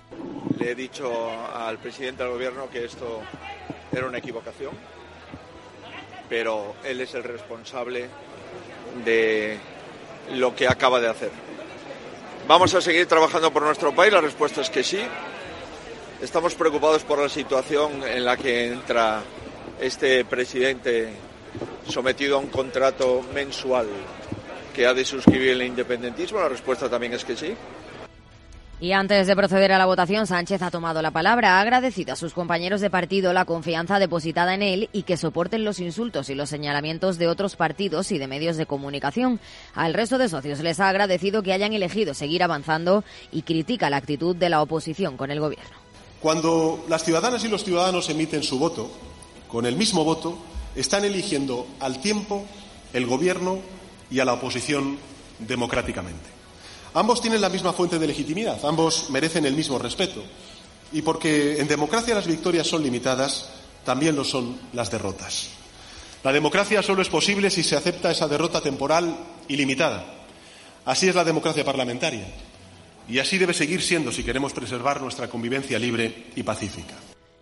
Le 0.59 0.71
he 0.71 0.75
dicho 0.75 1.11
al 1.53 1.77
presidente 1.77 2.23
del 2.23 2.31
gobierno 2.31 2.69
que 2.69 2.85
esto 2.85 3.21
era 3.91 4.07
una 4.07 4.17
equivocación, 4.17 4.71
pero 6.29 6.75
él 6.83 7.01
es 7.01 7.13
el 7.13 7.23
responsable 7.23 8.07
de 9.03 9.57
lo 10.33 10.55
que 10.55 10.67
acaba 10.67 10.99
de 10.99 11.09
hacer. 11.09 11.31
¿Vamos 12.47 12.73
a 12.75 12.81
seguir 12.81 13.07
trabajando 13.07 13.51
por 13.51 13.63
nuestro 13.63 13.93
país? 13.93 14.13
La 14.13 14.21
respuesta 14.21 14.61
es 14.61 14.69
que 14.69 14.83
sí. 14.83 14.99
Estamos 16.21 16.55
preocupados 16.55 17.03
por 17.03 17.19
la 17.19 17.29
situación 17.29 18.03
en 18.03 18.23
la 18.23 18.37
que 18.37 18.67
entra 18.67 19.21
este 19.81 20.23
presidente 20.25 21.13
sometido 21.89 22.37
a 22.37 22.39
un 22.39 22.47
contrato 22.47 23.23
mensual 23.33 23.87
que 24.73 24.85
ha 24.85 24.93
de 24.93 25.05
suscribir 25.05 25.51
el 25.51 25.63
independentismo. 25.63 26.39
La 26.39 26.49
respuesta 26.49 26.89
también 26.89 27.13
es 27.13 27.25
que 27.25 27.35
sí. 27.35 27.55
Y 28.81 28.91
antes 28.91 29.25
de 29.25 29.35
proceder 29.37 29.71
a 29.71 29.77
la 29.77 29.85
votación, 29.85 30.27
Sánchez 30.27 30.61
ha 30.61 30.69
tomado 30.69 31.01
la 31.01 31.11
palabra, 31.11 31.57
ha 31.57 31.61
agradecido 31.61 32.11
a 32.11 32.17
sus 32.17 32.33
compañeros 32.33 32.81
de 32.81 32.89
partido 32.89 33.31
la 33.31 33.45
confianza 33.45 33.99
depositada 33.99 34.53
en 34.53 34.61
él 34.61 34.89
y 34.91 35.03
que 35.03 35.15
soporten 35.15 35.63
los 35.63 35.79
insultos 35.79 36.29
y 36.29 36.35
los 36.35 36.49
señalamientos 36.49 37.17
de 37.17 37.29
otros 37.29 37.55
partidos 37.55 38.11
y 38.11 38.17
de 38.17 38.27
medios 38.27 38.57
de 38.57 38.65
comunicación. 38.65 39.39
Al 39.75 39.93
resto 39.93 40.17
de 40.17 40.27
socios 40.27 40.59
les 40.59 40.81
ha 40.81 40.89
agradecido 40.89 41.41
que 41.41 41.53
hayan 41.53 41.71
elegido 41.71 42.13
seguir 42.13 42.43
avanzando 42.43 43.05
y 43.31 43.43
critica 43.43 43.89
la 43.89 43.97
actitud 43.97 44.35
de 44.35 44.49
la 44.49 44.61
oposición 44.61 45.15
con 45.15 45.31
el 45.31 45.39
gobierno. 45.39 45.77
Cuando 46.19 46.83
las 46.89 47.05
ciudadanas 47.05 47.45
y 47.45 47.47
los 47.47 47.63
ciudadanos 47.63 48.09
emiten 48.09 48.43
su 48.43 48.59
voto, 48.59 48.91
con 49.47 49.65
el 49.65 49.77
mismo 49.77 50.03
voto, 50.03 50.37
están 50.75 51.05
eligiendo 51.05 51.65
al 51.79 52.01
tiempo, 52.01 52.45
el 52.91 53.05
gobierno 53.05 53.59
y 54.11 54.19
a 54.19 54.25
la 54.25 54.33
oposición 54.33 54.97
democráticamente. 55.39 56.34
Ambos 56.95 57.19
tienen 57.19 57.41
la 57.41 57.49
misma 57.49 57.73
fuente 57.73 57.99
de 57.99 58.07
legitimidad, 58.07 58.57
ambos 58.63 59.09
merecen 59.09 59.45
el 59.45 59.53
mismo 59.53 59.77
respeto. 59.77 60.23
Y 60.93 61.01
porque 61.01 61.59
en 61.59 61.67
democracia 61.67 62.15
las 62.15 62.25
victorias 62.25 62.67
son 62.67 62.83
limitadas, 62.83 63.49
también 63.83 64.15
lo 64.15 64.23
son 64.23 64.57
las 64.71 64.89
derrotas. 64.89 65.49
La 66.23 66.31
democracia 66.31 66.81
solo 66.81 67.01
es 67.01 67.09
posible 67.09 67.49
si 67.49 67.63
se 67.63 67.75
acepta 67.75 68.11
esa 68.11 68.29
derrota 68.29 68.61
temporal 68.61 69.13
y 69.49 69.57
limitada. 69.57 70.05
Así 70.85 71.09
es 71.09 71.15
la 71.15 71.25
democracia 71.25 71.65
parlamentaria. 71.65 72.27
Y 73.09 73.19
así 73.19 73.37
debe 73.37 73.53
seguir 73.53 73.81
siendo 73.81 74.13
si 74.13 74.23
queremos 74.23 74.53
preservar 74.53 75.01
nuestra 75.01 75.27
convivencia 75.27 75.77
libre 75.77 76.27
y 76.33 76.43
pacífica. 76.43 76.95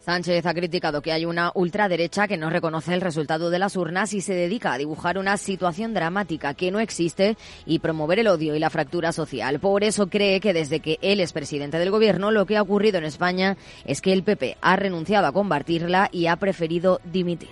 Sánchez 0.06 0.46
ha 0.46 0.54
criticado 0.54 1.02
que 1.02 1.14
hay 1.14 1.24
una 1.24 1.54
ultraderecha 1.56 2.28
que 2.28 2.36
no 2.36 2.50
reconoce 2.50 2.94
el 2.94 3.00
resultado 3.00 3.50
de 3.50 3.58
las 3.58 3.78
urnas 3.78 4.14
y 4.14 4.20
se 4.20 4.34
dedica 4.34 4.74
a 4.74 4.78
dibujar 4.78 5.18
una 5.18 5.38
situación 5.38 5.94
dramática 5.94 6.54
que 6.56 6.72
no 6.72 6.82
existe 6.82 7.38
y 7.66 7.80
promover 7.80 8.20
el 8.20 8.28
odio 8.28 8.54
y 8.54 8.60
la 8.60 8.70
fractura 8.70 9.14
social. 9.14 9.62
Por 9.62 9.82
eso 9.86 10.08
cree 10.08 10.42
que 10.42 10.52
desde 10.52 10.82
que 10.82 11.00
él 11.02 11.22
es 11.22 11.32
presidente 11.32 11.80
del 11.80 11.90
gobierno, 11.90 12.32
lo 12.32 12.46
que 12.46 12.58
ha 12.58 12.62
ocurrido 12.62 12.98
en 12.98 13.06
España 13.06 13.56
es 13.86 14.02
que 14.02 14.12
el 14.12 14.24
PP 14.24 14.58
ha 14.60 14.76
renunciado 14.76 15.26
a 15.26 15.32
combatirla 15.32 16.10
y 16.12 16.28
ha 16.28 16.36
preferido 16.36 17.00
dimitir. 17.06 17.48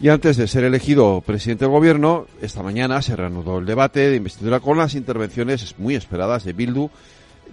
Y 0.00 0.08
antes 0.08 0.36
de 0.36 0.48
ser 0.48 0.64
elegido 0.64 1.20
presidente 1.20 1.64
del 1.64 1.70
gobierno, 1.70 2.26
esta 2.42 2.64
mañana 2.64 3.00
se 3.02 3.14
reanudó 3.14 3.60
el 3.60 3.66
debate 3.66 4.10
de 4.10 4.16
investidura 4.16 4.58
con 4.58 4.78
las 4.78 4.96
intervenciones 4.96 5.78
muy 5.78 5.94
esperadas 5.94 6.42
de 6.42 6.54
Bildu 6.54 6.90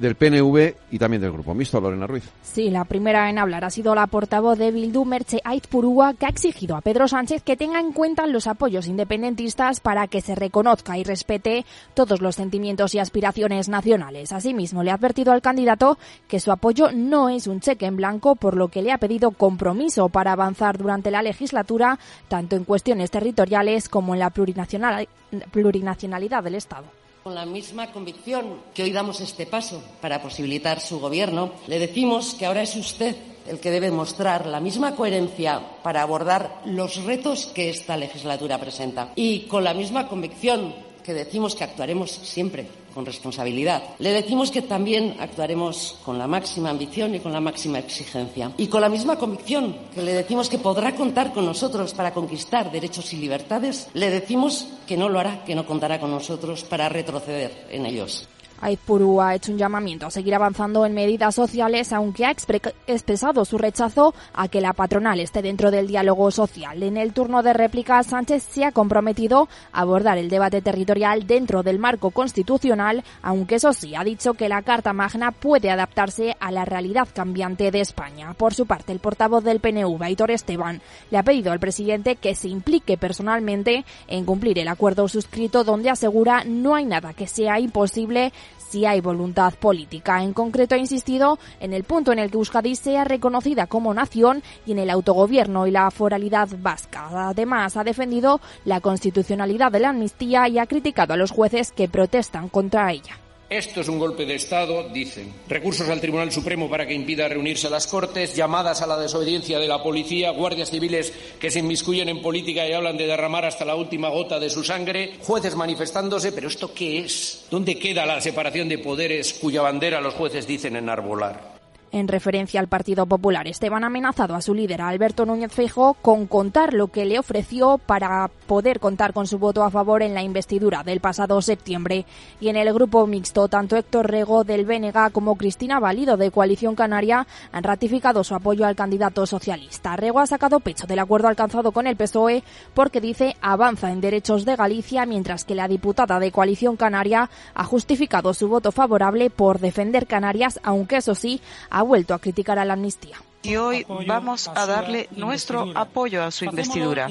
del 0.02 0.16
PNV 0.16 0.74
y 0.90 0.98
también 0.98 1.22
del 1.22 1.32
Grupo 1.32 1.54
Mixto, 1.54 1.80
Lorena 1.80 2.08
Ruiz. 2.08 2.24
Sí, 2.42 2.72
la 2.72 2.86
primera 2.86 3.30
en 3.30 3.38
hablar 3.38 3.64
ha 3.64 3.70
sido 3.70 3.94
la 3.94 4.08
portavoz 4.08 4.58
de 4.58 4.72
Bildu, 4.72 5.06
Merche 5.06 5.40
Aizpurúa, 5.44 6.16
que 6.16 6.26
ha 6.26 6.30
exigido 6.30 6.76
a 6.76 6.82
Pedro 6.82 7.08
Sánchez 7.08 7.44
que 7.44 7.56
tenga 7.56 7.80
en 7.80 7.94
cuenta 7.94 8.26
los 8.26 8.48
apoyos 8.48 8.88
independentistas 8.88 9.80
para 9.80 10.08
que 10.08 10.22
se 10.22 10.34
reconozca 10.34 10.98
y 10.98 11.04
respete 11.04 11.68
todos 11.94 12.20
los 12.20 12.36
sentimientos 12.36 12.96
y 12.96 13.00
aspiraciones 13.00 13.70
nacionales. 13.70 14.32
Asimismo, 14.32 14.82
le 14.82 14.90
ha 14.90 14.96
advertido 14.96 15.34
al 15.34 15.44
candidato 15.44 16.00
que 16.28 16.40
su 16.40 16.52
apoyo 16.52 16.92
no 16.92 17.30
es 17.30 17.46
un 17.46 17.60
cheque 17.60 17.86
en 17.86 17.96
blanco, 17.96 18.36
por 18.36 18.58
lo 18.58 18.70
que 18.70 18.82
le 18.82 18.92
ha 18.92 18.98
pedido 18.98 19.30
compromiso 19.30 20.10
para 20.10 20.32
avanzar 20.32 20.80
durante 20.80 21.12
la 21.12 21.22
legislatura, 21.22 22.00
tanto 22.28 22.56
en 22.56 22.64
cuestiones 22.64 23.12
territoriales 23.12 23.88
como 23.88 24.16
en 24.16 24.20
la 24.20 24.32
plurinacionalidad 24.32 26.44
del 26.44 26.56
Estado. 26.56 27.01
Con 27.24 27.36
la 27.36 27.46
misma 27.46 27.92
convicción 27.92 28.62
que 28.74 28.82
hoy 28.82 28.92
damos 28.92 29.22
este 29.22 29.46
paso 29.46 29.84
para 30.02 30.24
posibilitar 30.24 30.80
su 30.80 31.00
gobierno, 31.00 31.52
le 31.68 31.78
decimos 31.78 32.34
que 32.34 32.48
ahora 32.48 32.64
es 32.64 32.76
usted 32.76 33.16
el 33.48 33.60
que 33.60 33.70
debe 33.70 33.92
mostrar 33.92 34.48
la 34.48 34.60
misma 34.60 34.96
coherencia 34.96 35.62
para 35.84 36.02
abordar 36.02 36.64
los 36.66 37.04
retos 37.04 37.46
que 37.46 37.70
esta 37.70 37.96
legislatura 37.96 38.58
presenta. 38.60 39.12
Y 39.16 39.42
con 39.42 39.64
la 39.64 39.76
misma 39.76 40.08
convicción 40.08 40.74
que 41.12 41.26
decimos 41.26 41.56
que 41.56 41.66
actuaremos 41.66 42.10
siempre 42.10 42.66
con 42.94 43.06
responsabilidad. 43.06 43.84
Le 44.00 44.12
decimos 44.12 44.50
que 44.50 44.62
también 44.62 45.18
actuaremos 45.20 45.98
con 46.06 46.18
la 46.18 46.26
máxima 46.26 46.70
ambición 46.70 47.14
y 47.16 47.20
con 47.20 47.34
la 47.34 47.42
máxima 47.42 47.80
exigencia. 47.80 48.54
Y 48.58 48.68
con 48.68 48.80
la 48.80 48.88
misma 48.88 49.18
convicción 49.18 49.76
que 49.94 50.02
le 50.02 50.14
decimos 50.14 50.48
que 50.48 50.58
podrá 50.58 50.96
contar 50.96 51.34
con 51.34 51.46
nosotros 51.46 51.94
para 51.94 52.14
conquistar 52.14 52.72
derechos 52.72 53.12
y 53.12 53.18
libertades, 53.18 53.90
le 53.94 54.10
decimos 54.10 54.68
que 54.88 54.96
no 54.96 55.10
lo 55.10 55.20
hará, 55.20 55.44
que 55.44 55.54
no 55.54 55.66
contará 55.66 56.00
con 56.00 56.12
nosotros 56.12 56.64
para 56.64 56.88
retroceder 56.88 57.68
en 57.70 57.86
ellos. 57.86 58.30
Aizpuru 58.62 59.22
ha 59.22 59.36
hecho 59.36 59.52
un 59.52 59.58
llamamiento 59.58 60.06
a 60.06 60.12
seguir 60.12 60.36
avanzando 60.36 60.86
en 60.86 60.94
medidas 60.94 61.36
sociales, 61.36 61.92
aunque 61.92 62.26
ha 62.26 62.32
expresado 62.32 63.44
su 63.44 63.58
rechazo 63.58 64.14
a 64.34 64.48
que 64.48 64.62
la 64.62 64.74
patronal 64.74 65.20
esté 65.20 65.42
dentro 65.42 65.72
del 65.72 65.88
diálogo 65.88 66.32
social. 66.32 66.82
En 66.84 66.98
el 66.98 67.14
turno 67.14 67.44
de 67.44 67.54
réplica, 67.54 68.02
Sánchez 68.04 68.44
se 68.44 68.66
ha 68.66 68.72
comprometido 68.72 69.50
a 69.72 69.82
abordar 69.82 70.18
el 70.18 70.30
debate 70.30 70.62
territorial 70.62 71.28
dentro 71.28 71.64
del 71.64 71.80
marco 71.80 72.12
constitucional, 72.12 73.04
aunque 73.22 73.56
eso 73.56 73.74
sí, 73.74 73.96
ha 73.96 74.04
dicho 74.04 74.36
que 74.36 74.50
la 74.50 74.62
Carta 74.62 74.94
Magna 74.94 75.32
puede 75.32 75.72
adaptarse 75.72 76.36
a 76.40 76.52
la 76.52 76.66
realidad 76.66 77.08
cambiante 77.14 77.72
de 77.72 77.82
España. 77.82 78.34
Por 78.36 78.54
su 78.54 78.66
parte, 78.66 78.92
el 78.92 79.00
portavoz 79.00 79.44
del 79.44 79.60
PNV, 79.60 80.02
Aitor 80.04 80.32
Esteban, 80.32 80.82
le 81.10 81.18
ha 81.18 81.24
pedido 81.24 81.52
al 81.52 81.60
presidente 81.60 82.16
que 82.16 82.36
se 82.36 82.48
implique 82.48 82.98
personalmente 82.98 83.86
en 84.08 84.26
cumplir 84.26 84.60
el 84.60 84.68
acuerdo 84.68 85.08
suscrito 85.08 85.64
donde 85.64 85.90
asegura 85.90 86.44
no 86.46 86.76
hay 86.76 86.86
nada 86.86 87.14
que 87.14 87.28
sea 87.28 87.60
imposible 87.60 88.32
si 88.72 88.86
hay 88.86 89.02
voluntad 89.02 89.54
política. 89.56 90.24
En 90.24 90.34
concreto 90.34 90.76
ha 90.76 90.78
insistido 90.78 91.38
en 91.60 91.74
el 91.74 91.84
punto 91.84 92.14
en 92.14 92.20
el 92.20 92.32
que 92.32 92.38
Euskadi 92.38 92.76
sea 92.76 93.04
reconocida 93.04 93.68
como 93.68 93.94
nación 93.94 94.42
y 94.66 94.72
en 94.72 94.80
el 94.80 94.90
autogobierno 94.90 95.68
y 95.68 95.72
la 95.72 95.92
foralidad 95.92 96.48
vasca. 96.60 97.10
Además, 97.30 97.76
ha 97.76 97.84
defendido 97.84 98.40
la 98.64 98.80
constitucionalidad 98.80 99.72
de 99.72 99.82
la 99.82 99.90
amnistía 99.90 100.48
y 100.48 100.58
ha 100.58 100.68
criticado 100.68 101.14
a 101.14 101.18
los 101.18 101.32
jueces 101.32 101.74
que 101.74 101.90
protestan 101.90 102.48
contra 102.48 102.92
ella. 102.92 103.18
Esto 103.52 103.82
es 103.82 103.90
un 103.90 104.00
golpe 104.00 104.26
de 104.26 104.36
Estado, 104.36 104.88
dicen. 104.94 105.30
Recursos 105.50 105.90
al 105.90 106.00
Tribunal 106.00 106.32
Supremo 106.32 106.70
para 106.70 106.88
que 106.88 106.94
impida 106.94 107.28
reunirse 107.28 107.68
a 107.68 107.70
las 107.70 107.86
Cortes, 107.86 108.34
llamadas 108.34 108.82
a 108.82 108.88
la 108.88 108.98
desobediencia 108.98 109.60
de 109.60 109.68
la 109.68 109.84
policía, 109.84 110.32
guardias 110.32 110.70
civiles 110.70 111.12
que 111.38 111.52
se 111.52 111.60
inmiscuyen 111.60 112.08
en 112.08 112.22
política 112.22 112.66
y 112.66 112.72
hablan 112.72 112.96
de 112.96 113.08
derramar 113.08 113.44
hasta 113.44 113.66
la 113.66 113.76
última 113.76 114.08
gota 114.08 114.40
de 114.40 114.50
su 114.50 114.64
sangre, 114.64 115.16
jueces 115.20 115.56
manifestándose. 115.56 116.32
¿Pero 116.32 116.48
esto 116.48 116.74
qué 116.74 117.00
es? 117.00 117.44
¿Dónde 117.52 117.78
queda 117.78 118.06
la 118.06 118.22
separación 118.22 118.70
de 118.70 118.78
poderes 118.78 119.34
cuya 119.34 119.62
bandera 119.62 120.00
los 120.00 120.14
jueces 120.14 120.48
dicen 120.48 120.78
enarbolar? 120.78 121.51
En 121.94 122.08
referencia 122.08 122.62
al 122.62 122.70
Partido 122.70 123.06
Popular, 123.06 123.50
Esteban 123.50 123.84
ha 123.84 123.88
amenazado 123.88 124.34
a 124.34 124.42
su 124.42 124.54
líder, 124.54 124.82
Alberto 124.82 125.26
Núñez 125.26 125.52
Feijóo, 125.52 125.96
con 125.96 126.26
contar 126.26 126.74
lo 126.74 126.88
que 126.88 127.04
le 127.04 127.20
ofreció 127.20 127.80
para 127.80 128.30
poder 128.48 128.80
contar 128.80 129.12
con 129.12 129.28
su 129.28 129.40
voto 129.40 129.62
a 129.62 129.70
favor 129.70 130.02
en 130.02 130.14
la 130.14 130.24
investidura 130.24 130.84
del 130.84 131.02
pasado 131.02 131.42
septiembre. 131.42 132.06
Y 132.40 132.48
en 132.48 132.56
el 132.56 132.74
grupo 132.74 133.06
mixto, 133.08 133.50
tanto 133.50 133.76
Héctor 133.76 134.10
Rego 134.10 134.46
del 134.46 134.64
BNG 134.64 135.12
como 135.12 135.36
Cristina 135.36 135.82
Valido 135.82 136.16
de 136.16 136.32
Coalición 136.32 136.76
Canaria 136.76 137.28
han 137.52 137.64
ratificado 137.64 138.24
su 138.24 138.36
apoyo 138.36 138.66
al 138.66 138.78
candidato 138.78 139.26
socialista. 139.26 139.98
Rego 139.98 140.22
ha 140.22 140.28
sacado 140.28 140.62
pecho 140.62 140.88
del 140.88 141.00
acuerdo 141.00 141.28
alcanzado 141.28 141.74
con 141.74 141.88
el 141.88 141.98
PSOE 141.98 142.42
porque 142.74 143.02
dice 143.02 143.36
avanza 143.42 143.92
en 143.92 144.00
derechos 144.00 144.46
de 144.46 144.56
Galicia, 144.56 145.06
mientras 145.06 145.44
que 145.44 145.56
la 145.56 145.68
diputada 145.68 146.20
de 146.20 146.32
Coalición 146.32 146.78
Canaria 146.78 147.30
ha 147.54 147.64
justificado 147.66 148.34
su 148.34 148.48
voto 148.48 148.72
favorable 148.72 149.30
por 149.30 149.60
defender 149.60 150.08
Canarias, 150.08 150.58
aunque 150.64 150.98
eso 150.98 151.16
sí, 151.16 151.42
ha 151.70 151.81
vuelto 151.84 152.14
a 152.14 152.20
criticar 152.20 152.60
a 152.60 152.66
la 152.66 152.74
amnistía. 152.74 153.18
y 153.44 153.56
hoy 153.56 153.86
vamos 154.06 154.48
a 154.48 154.66
darle 154.66 155.08
nuestro 155.12 155.72
apoyo 155.76 156.24
a 156.24 156.32
su 156.32 156.46
investidura. 156.46 157.10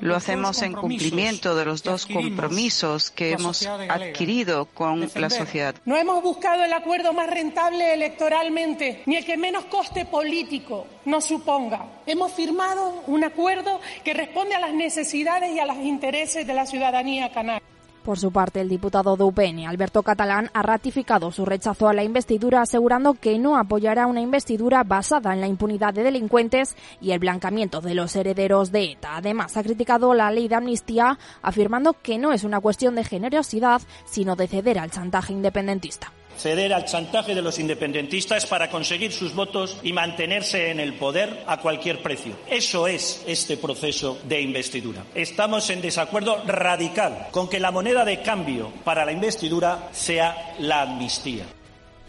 Lo 0.00 0.14
hacemos 0.14 0.60
en 0.62 0.74
cumplimiento 0.74 1.54
de 1.54 1.64
los 1.64 1.82
dos 1.82 2.06
compromisos 2.06 3.10
que 3.10 3.32
hemos 3.32 3.66
adquirido 3.66 4.66
con 4.66 5.08
la 5.14 5.30
sociedad. 5.30 5.74
No 5.84 5.96
hemos 5.96 6.22
buscado 6.22 6.64
el 6.64 6.72
acuerdo 6.72 7.12
más 7.12 7.30
rentable 7.30 7.94
electoralmente, 7.94 9.02
ni 9.06 9.16
el 9.16 9.24
que 9.24 9.36
menos 9.36 9.64
coste 9.66 10.04
político 10.04 10.86
nos 11.06 11.24
suponga. 11.24 11.86
Hemos 12.06 12.32
firmado 12.32 13.02
un 13.06 13.24
acuerdo 13.24 13.80
que 14.04 14.12
responde 14.12 14.54
a 14.54 14.60
las 14.60 14.74
necesidades 14.74 15.54
y 15.54 15.58
a 15.58 15.66
los 15.66 15.78
intereses 15.78 16.46
de 16.46 16.54
la 16.54 16.66
ciudadanía 16.66 17.32
canaria. 17.32 17.62
Por 18.04 18.18
su 18.18 18.32
parte, 18.32 18.62
el 18.62 18.68
diputado 18.70 19.16
de 19.16 19.24
UPN, 19.24 19.66
Alberto 19.66 20.02
Catalán, 20.02 20.50
ha 20.54 20.62
ratificado 20.62 21.30
su 21.32 21.44
rechazo 21.44 21.86
a 21.86 21.92
la 21.92 22.02
investidura, 22.02 22.62
asegurando 22.62 23.12
que 23.12 23.38
no 23.38 23.58
apoyará 23.58 24.06
una 24.06 24.22
investidura 24.22 24.84
basada 24.84 25.34
en 25.34 25.40
la 25.42 25.48
impunidad 25.48 25.92
de 25.92 26.02
delincuentes 26.02 26.76
y 27.00 27.10
el 27.10 27.18
blancamiento 27.18 27.82
de 27.82 27.94
los 27.94 28.16
herederos 28.16 28.72
de 28.72 28.92
ETA. 28.92 29.16
Además, 29.16 29.56
ha 29.58 29.62
criticado 29.62 30.14
la 30.14 30.30
ley 30.30 30.48
de 30.48 30.54
amnistía, 30.54 31.18
afirmando 31.42 31.94
que 32.02 32.16
no 32.16 32.32
es 32.32 32.42
una 32.42 32.60
cuestión 32.60 32.94
de 32.94 33.04
generosidad, 33.04 33.82
sino 34.06 34.34
de 34.34 34.48
ceder 34.48 34.78
al 34.78 34.90
chantaje 34.90 35.34
independentista 35.34 36.12
ceder 36.40 36.72
al 36.72 36.86
chantaje 36.86 37.34
de 37.34 37.42
los 37.42 37.58
independentistas 37.58 38.46
para 38.46 38.70
conseguir 38.70 39.12
sus 39.12 39.34
votos 39.34 39.78
y 39.82 39.92
mantenerse 39.92 40.70
en 40.70 40.80
el 40.80 40.94
poder 40.94 41.44
a 41.46 41.58
cualquier 41.58 42.02
precio. 42.02 42.36
Eso 42.48 42.86
es 42.86 43.22
este 43.26 43.56
proceso 43.56 44.18
de 44.24 44.40
investidura. 44.40 45.04
Estamos 45.14 45.68
en 45.70 45.82
desacuerdo 45.82 46.42
radical 46.46 47.28
con 47.30 47.48
que 47.48 47.60
la 47.60 47.70
moneda 47.70 48.04
de 48.04 48.22
cambio 48.22 48.72
para 48.84 49.04
la 49.04 49.12
investidura 49.12 49.88
sea 49.92 50.54
la 50.58 50.82
amnistía. 50.82 51.44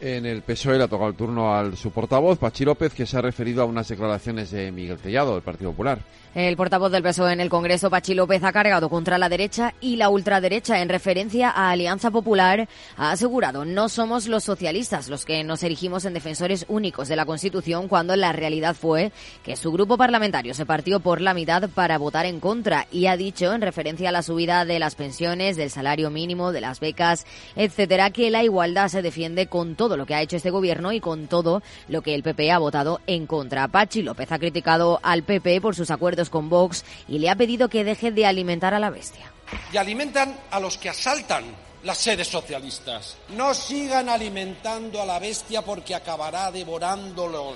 En 0.02 0.26
el 0.26 0.42
PSOE 0.42 0.80
le 0.80 0.86
ha 0.86 0.88
tocado 0.88 1.12
el 1.12 1.16
turno 1.16 1.54
al 1.54 1.78
su 1.78 1.92
portavoz, 1.92 2.40
Pachi 2.40 2.66
López, 2.66 2.92
que 2.92 3.06
se 3.06 3.20
ha 3.20 3.22
referido 3.22 3.62
a 3.62 3.66
unas 3.66 3.88
declaraciones 3.88 4.50
de 4.50 4.72
Miguel 4.72 4.98
Tellado, 4.98 5.36
del 5.36 5.44
Partido 5.44 5.70
Popular. 5.70 6.00
El 6.34 6.58
portavoz 6.58 6.92
del 6.92 7.04
PSOE 7.04 7.34
en 7.34 7.40
el 7.40 7.50
Congreso, 7.50 7.92
Pachi 7.92 8.16
López, 8.16 8.44
ha 8.44 8.52
cargado 8.52 8.90
contra 8.90 9.20
la 9.20 9.30
derecha 9.30 9.76
y 9.80 9.98
la 9.98 10.10
ultraderecha 10.10 10.82
en 10.82 10.90
referencia 10.90 11.52
a 11.52 11.70
Alianza 11.70 12.10
Popular. 12.10 12.68
Ha 12.98 13.12
asegurado, 13.12 13.64
no 13.64 13.90
somos 13.90 14.28
los 14.28 14.46
socialistas 14.46 15.08
los 15.08 15.24
que 15.24 15.44
nos 15.44 15.62
erigimos 15.62 16.06
en 16.06 16.16
defensores 16.16 16.66
únicos 16.68 17.08
de 17.08 17.18
la 17.18 17.26
Constitución 17.26 17.88
cuando 17.88 18.16
la 18.16 18.32
realidad 18.32 18.76
fue 18.76 19.12
que 19.44 19.56
su 19.56 19.72
grupo 19.72 19.98
parlamentario 19.98 20.56
se 20.56 20.66
partió 20.66 21.00
por 21.00 21.22
la 21.22 21.36
mitad 21.36 21.70
para 21.70 22.00
votar 22.00 22.26
en 22.26 22.40
contra 22.40 22.88
y 22.92 23.06
ha 23.06 23.18
dicho, 23.18 23.54
en 23.54 23.62
referencia 23.62 24.10
a 24.10 24.14
la 24.14 24.24
subida 24.24 24.66
de 24.66 24.80
las 24.80 24.96
pensiones, 24.96 25.58
del 25.58 25.70
salario 25.70 26.10
mínimo, 26.10 26.52
de 26.52 26.62
las 26.62 26.80
becas, 26.80 27.28
etcétera, 27.56 28.10
que 28.10 28.32
la 28.32 28.44
igualdad 28.44 28.88
se 28.88 29.04
defiende 29.04 29.46
con 29.46 29.76
todo 29.76 29.91
lo 29.98 30.06
que 30.06 30.16
ha 30.16 30.22
hecho 30.22 30.38
este 30.38 30.50
gobierno 30.50 30.92
y 30.92 31.00
con 31.00 31.28
todo 31.28 31.62
lo 31.88 32.02
que 32.02 32.16
el 32.16 32.24
PP 32.24 32.52
ha 32.52 32.58
votado 32.58 33.02
en 33.08 33.28
contra. 33.28 33.68
Pachi 33.68 34.02
López 34.02 34.32
ha 34.32 34.40
criticado 34.40 35.00
al 35.04 35.24
PP 35.24 35.62
por 35.62 35.76
sus 35.76 35.92
acuerdos 35.92 36.30
con 36.30 36.50
Vox 36.50 36.84
y 37.08 37.20
le 37.20 37.30
ha 37.30 37.36
pedido 37.36 37.70
que 37.70 37.84
deje 37.84 38.12
de 38.12 38.26
alimentar 38.26 38.74
a 38.74 38.80
la 38.80 38.90
bestia. 38.90 39.32
Y 39.74 39.78
alimentan 39.78 40.38
a 40.50 40.60
los 40.60 40.78
que 40.78 40.90
asaltan 40.90 41.44
las 41.84 41.98
sedes 41.98 42.28
socialistas. 42.28 43.18
No 43.30 43.54
sigan 43.54 44.10
alimentando 44.10 45.02
a 45.02 45.06
la 45.06 45.20
bestia 45.20 45.62
porque 45.62 45.96
acabará 45.96 46.52
devorándolos. 46.52 47.56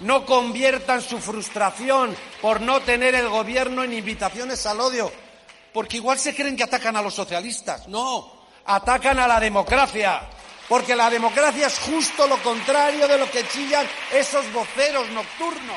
No 0.00 0.24
conviertan 0.24 1.02
su 1.02 1.18
frustración 1.18 2.16
por 2.40 2.60
no 2.60 2.80
tener 2.80 3.14
el 3.14 3.28
gobierno 3.28 3.84
en 3.84 3.92
invitaciones 3.92 4.64
al 4.64 4.80
odio, 4.80 5.12
porque 5.74 5.98
igual 5.98 6.18
se 6.18 6.34
creen 6.34 6.56
que 6.56 6.64
atacan 6.64 6.96
a 6.96 7.02
los 7.02 7.14
socialistas. 7.14 7.86
No, 7.88 8.46
atacan 8.64 9.18
a 9.18 9.28
la 9.28 9.38
democracia, 9.38 10.22
porque 10.70 10.94
la 10.94 11.10
democracia 11.10 11.66
es 11.66 11.80
justo 11.80 12.28
lo 12.28 12.38
contrario 12.38 13.08
de 13.08 13.18
lo 13.18 13.28
que 13.28 13.44
chillan 13.48 13.84
esos 14.12 14.50
voceros 14.52 15.10
nocturnos. 15.10 15.76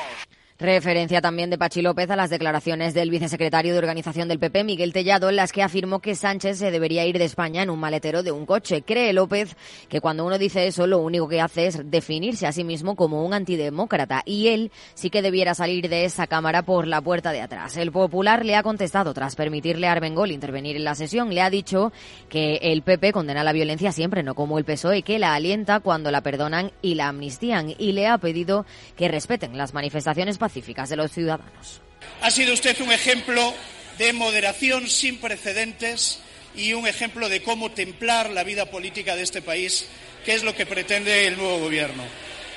Referencia 0.56 1.20
también 1.20 1.50
de 1.50 1.58
Pachi 1.58 1.82
López 1.82 2.08
a 2.10 2.14
las 2.14 2.30
declaraciones 2.30 2.94
del 2.94 3.10
vicesecretario 3.10 3.72
de 3.72 3.78
Organización 3.80 4.28
del 4.28 4.38
PP, 4.38 4.62
Miguel 4.62 4.92
Tellado, 4.92 5.28
en 5.28 5.34
las 5.34 5.50
que 5.50 5.64
afirmó 5.64 5.98
que 5.98 6.14
Sánchez 6.14 6.58
se 6.58 6.70
debería 6.70 7.04
ir 7.04 7.18
de 7.18 7.24
España 7.24 7.64
en 7.64 7.70
un 7.70 7.80
maletero 7.80 8.22
de 8.22 8.30
un 8.30 8.46
coche. 8.46 8.82
Cree 8.82 9.12
López 9.12 9.56
que 9.88 10.00
cuando 10.00 10.24
uno 10.24 10.38
dice 10.38 10.68
eso, 10.68 10.86
lo 10.86 10.98
único 10.98 11.26
que 11.26 11.40
hace 11.40 11.66
es 11.66 11.90
definirse 11.90 12.46
a 12.46 12.52
sí 12.52 12.62
mismo 12.62 12.94
como 12.94 13.24
un 13.24 13.34
antidemócrata 13.34 14.22
y 14.24 14.46
él 14.46 14.70
sí 14.94 15.10
que 15.10 15.22
debiera 15.22 15.56
salir 15.56 15.88
de 15.88 16.04
esa 16.04 16.28
Cámara 16.28 16.62
por 16.62 16.86
la 16.86 17.00
puerta 17.00 17.32
de 17.32 17.40
atrás. 17.40 17.76
El 17.76 17.90
Popular 17.90 18.44
le 18.44 18.54
ha 18.54 18.62
contestado 18.62 19.12
tras 19.12 19.34
permitirle 19.34 19.88
a 19.88 19.92
Armengol 19.92 20.30
intervenir 20.30 20.76
en 20.76 20.84
la 20.84 20.94
sesión. 20.94 21.34
Le 21.34 21.42
ha 21.42 21.50
dicho 21.50 21.92
que 22.28 22.60
el 22.62 22.82
PP 22.82 23.10
condena 23.10 23.42
la 23.42 23.52
violencia 23.52 23.90
siempre, 23.90 24.22
no 24.22 24.36
como 24.36 24.56
el 24.58 24.64
PSOE, 24.64 25.02
que 25.02 25.18
la 25.18 25.34
alienta 25.34 25.80
cuando 25.80 26.12
la 26.12 26.20
perdonan 26.20 26.70
y 26.80 26.94
la 26.94 27.08
amnistían 27.08 27.74
y 27.76 27.90
le 27.90 28.06
ha 28.06 28.18
pedido 28.18 28.66
que 28.96 29.08
respeten 29.08 29.58
las 29.58 29.74
manifestaciones 29.74 30.38
pacíficas 30.44 30.90
de 30.90 30.96
los 30.96 31.10
ciudadanos. 31.10 31.80
Ha 32.20 32.30
sido 32.30 32.52
usted 32.52 32.78
un 32.82 32.92
ejemplo 32.92 33.54
de 33.96 34.12
moderación 34.12 34.90
sin 34.90 35.16
precedentes 35.16 36.18
y 36.54 36.74
un 36.74 36.86
ejemplo 36.86 37.30
de 37.30 37.42
cómo 37.42 37.70
templar 37.70 38.28
la 38.28 38.44
vida 38.44 38.66
política 38.66 39.16
de 39.16 39.22
este 39.22 39.40
país, 39.40 39.86
que 40.22 40.34
es 40.34 40.42
lo 40.42 40.54
que 40.54 40.66
pretende 40.66 41.26
el 41.26 41.38
nuevo 41.38 41.60
gobierno. 41.60 42.02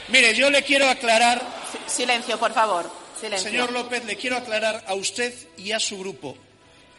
Mire, 0.10 0.36
yo 0.36 0.50
le 0.50 0.64
quiero 0.64 0.90
aclarar. 0.90 1.42
Silencio, 1.86 2.38
por 2.38 2.54
favor. 2.54 2.92
Silencio. 3.18 3.50
Señor 3.50 3.72
López, 3.72 4.04
le 4.04 4.18
quiero 4.18 4.36
aclarar 4.36 4.84
a 4.86 4.94
usted 4.94 5.34
y 5.58 5.72
a 5.72 5.80
su 5.80 5.98
grupo 5.98 6.38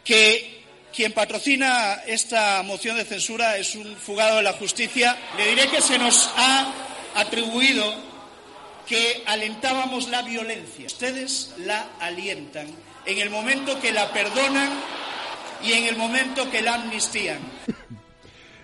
que 0.03 0.63
quien 0.95 1.13
patrocina 1.13 2.01
esta 2.07 2.63
moción 2.63 2.97
de 2.97 3.05
censura 3.05 3.57
es 3.57 3.75
un 3.75 3.95
fugado 3.95 4.37
de 4.37 4.43
la 4.43 4.53
justicia. 4.53 5.15
Le 5.37 5.49
diré 5.49 5.67
que 5.69 5.83
se 5.83 5.99
nos 5.99 6.31
ha 6.35 6.73
atribuido 7.13 8.08
que 8.89 9.23
alentábamos 9.27 10.09
la 10.09 10.23
violencia. 10.23 10.87
Ustedes 10.87 11.53
la 11.59 11.89
alientan 12.01 12.67
en 13.05 13.19
el 13.19 13.29
momento 13.29 13.79
que 13.79 13.93
la 13.93 14.11
perdonan 14.11 14.71
y 15.63 15.73
en 15.73 15.85
el 15.85 15.95
momento 15.95 16.49
que 16.49 16.61
la 16.61 16.75
amnistían. 16.75 17.37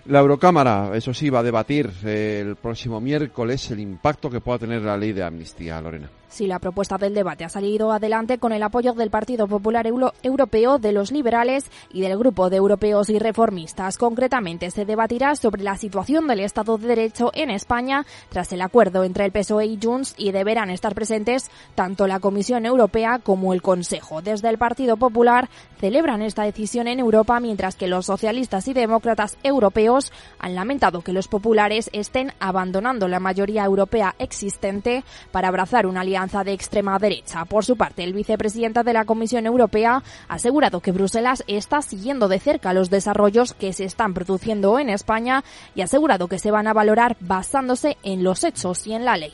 La 0.06 0.20
Eurocámara, 0.20 0.92
eso 0.94 1.12
sí, 1.12 1.30
va 1.30 1.40
a 1.40 1.42
debatir 1.42 1.90
el 2.04 2.54
próximo 2.54 3.00
miércoles 3.00 3.68
el 3.72 3.80
impacto 3.80 4.30
que 4.30 4.40
pueda 4.40 4.60
tener 4.60 4.82
la 4.82 4.96
ley 4.96 5.12
de 5.12 5.24
amnistía, 5.24 5.80
Lorena. 5.80 6.08
Sí, 6.36 6.46
la 6.46 6.58
propuesta 6.58 6.98
del 6.98 7.14
debate 7.14 7.44
ha 7.44 7.48
salido 7.48 7.92
adelante 7.92 8.36
con 8.36 8.52
el 8.52 8.62
apoyo 8.62 8.92
del 8.92 9.08
Partido 9.08 9.48
Popular 9.48 9.86
Europeo, 9.86 10.78
de 10.78 10.92
los 10.92 11.10
liberales 11.10 11.64
y 11.90 12.02
del 12.02 12.18
Grupo 12.18 12.50
de 12.50 12.58
Europeos 12.58 13.08
y 13.08 13.18
Reformistas. 13.18 13.96
Concretamente, 13.96 14.70
se 14.70 14.84
debatirá 14.84 15.34
sobre 15.34 15.62
la 15.62 15.78
situación 15.78 16.26
del 16.26 16.40
Estado 16.40 16.76
de 16.76 16.88
Derecho 16.88 17.30
en 17.32 17.48
España 17.48 18.04
tras 18.28 18.52
el 18.52 18.60
acuerdo 18.60 19.02
entre 19.02 19.24
el 19.24 19.32
PSOE 19.32 19.64
y 19.64 19.78
Junts 19.82 20.14
y 20.18 20.30
deberán 20.30 20.68
estar 20.68 20.94
presentes 20.94 21.50
tanto 21.74 22.06
la 22.06 22.20
Comisión 22.20 22.66
Europea 22.66 23.18
como 23.22 23.54
el 23.54 23.62
Consejo. 23.62 24.20
Desde 24.20 24.50
el 24.50 24.58
Partido 24.58 24.98
Popular 24.98 25.48
celebran 25.80 26.20
esta 26.20 26.42
decisión 26.42 26.86
en 26.86 27.00
Europa, 27.00 27.40
mientras 27.40 27.76
que 27.76 27.88
los 27.88 28.04
socialistas 28.04 28.68
y 28.68 28.74
demócratas 28.74 29.38
europeos 29.42 30.12
han 30.38 30.54
lamentado 30.54 31.00
que 31.00 31.14
los 31.14 31.28
populares 31.28 31.88
estén 31.94 32.34
abandonando 32.40 33.08
la 33.08 33.20
mayoría 33.20 33.64
europea 33.64 34.14
existente 34.18 35.02
para 35.32 35.48
abrazar 35.48 35.86
una 35.86 36.02
alianza 36.02 36.25
de 36.26 36.52
extrema 36.52 36.98
derecha. 36.98 37.44
Por 37.44 37.64
su 37.64 37.76
parte, 37.76 38.02
el 38.02 38.12
vicepresidente 38.12 38.82
de 38.82 38.92
la 38.92 39.04
Comisión 39.04 39.46
Europea 39.46 40.02
ha 40.28 40.34
asegurado 40.34 40.80
que 40.80 40.92
Bruselas 40.92 41.44
está 41.46 41.82
siguiendo 41.82 42.28
de 42.28 42.40
cerca 42.40 42.72
los 42.72 42.90
desarrollos 42.90 43.54
que 43.54 43.72
se 43.72 43.84
están 43.84 44.12
produciendo 44.12 44.78
en 44.78 44.90
España 44.90 45.44
y 45.74 45.80
ha 45.80 45.84
asegurado 45.84 46.28
que 46.28 46.38
se 46.38 46.50
van 46.50 46.66
a 46.66 46.72
valorar 46.72 47.16
basándose 47.20 47.96
en 48.02 48.24
los 48.24 48.42
hechos 48.44 48.86
y 48.86 48.94
en 48.94 49.04
la 49.04 49.16
ley. 49.16 49.32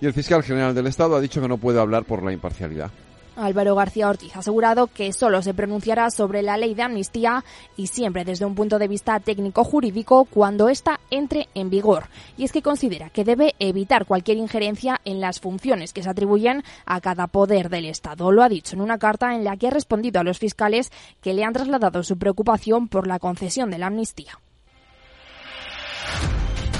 Y 0.00 0.06
el 0.06 0.12
fiscal 0.12 0.42
general 0.42 0.74
del 0.74 0.88
Estado 0.88 1.16
ha 1.16 1.20
dicho 1.20 1.40
que 1.40 1.48
no 1.48 1.58
puede 1.58 1.80
hablar 1.80 2.04
por 2.04 2.22
la 2.22 2.32
imparcialidad. 2.32 2.90
Álvaro 3.36 3.74
García 3.74 4.08
Ortiz 4.08 4.36
ha 4.36 4.40
asegurado 4.40 4.86
que 4.86 5.12
solo 5.12 5.42
se 5.42 5.54
pronunciará 5.54 6.10
sobre 6.10 6.42
la 6.42 6.56
ley 6.56 6.74
de 6.74 6.82
amnistía 6.82 7.44
y 7.76 7.88
siempre 7.88 8.24
desde 8.24 8.44
un 8.44 8.54
punto 8.54 8.78
de 8.78 8.88
vista 8.88 9.18
técnico-jurídico 9.20 10.24
cuando 10.26 10.68
ésta 10.68 11.00
entre 11.10 11.48
en 11.54 11.70
vigor. 11.70 12.04
Y 12.36 12.44
es 12.44 12.52
que 12.52 12.62
considera 12.62 13.10
que 13.10 13.24
debe 13.24 13.54
evitar 13.58 14.06
cualquier 14.06 14.38
injerencia 14.38 15.00
en 15.04 15.20
las 15.20 15.40
funciones 15.40 15.92
que 15.92 16.02
se 16.02 16.10
atribuyen 16.10 16.62
a 16.86 17.00
cada 17.00 17.26
poder 17.26 17.68
del 17.68 17.86
Estado. 17.86 18.32
Lo 18.32 18.42
ha 18.42 18.48
dicho 18.48 18.76
en 18.76 18.82
una 18.82 18.98
carta 18.98 19.34
en 19.34 19.44
la 19.44 19.56
que 19.56 19.68
ha 19.68 19.70
respondido 19.70 20.20
a 20.20 20.24
los 20.24 20.38
fiscales 20.38 20.90
que 21.20 21.34
le 21.34 21.44
han 21.44 21.52
trasladado 21.52 22.02
su 22.02 22.18
preocupación 22.18 22.88
por 22.88 23.06
la 23.06 23.18
concesión 23.18 23.70
de 23.70 23.78
la 23.78 23.86
amnistía. 23.86 24.38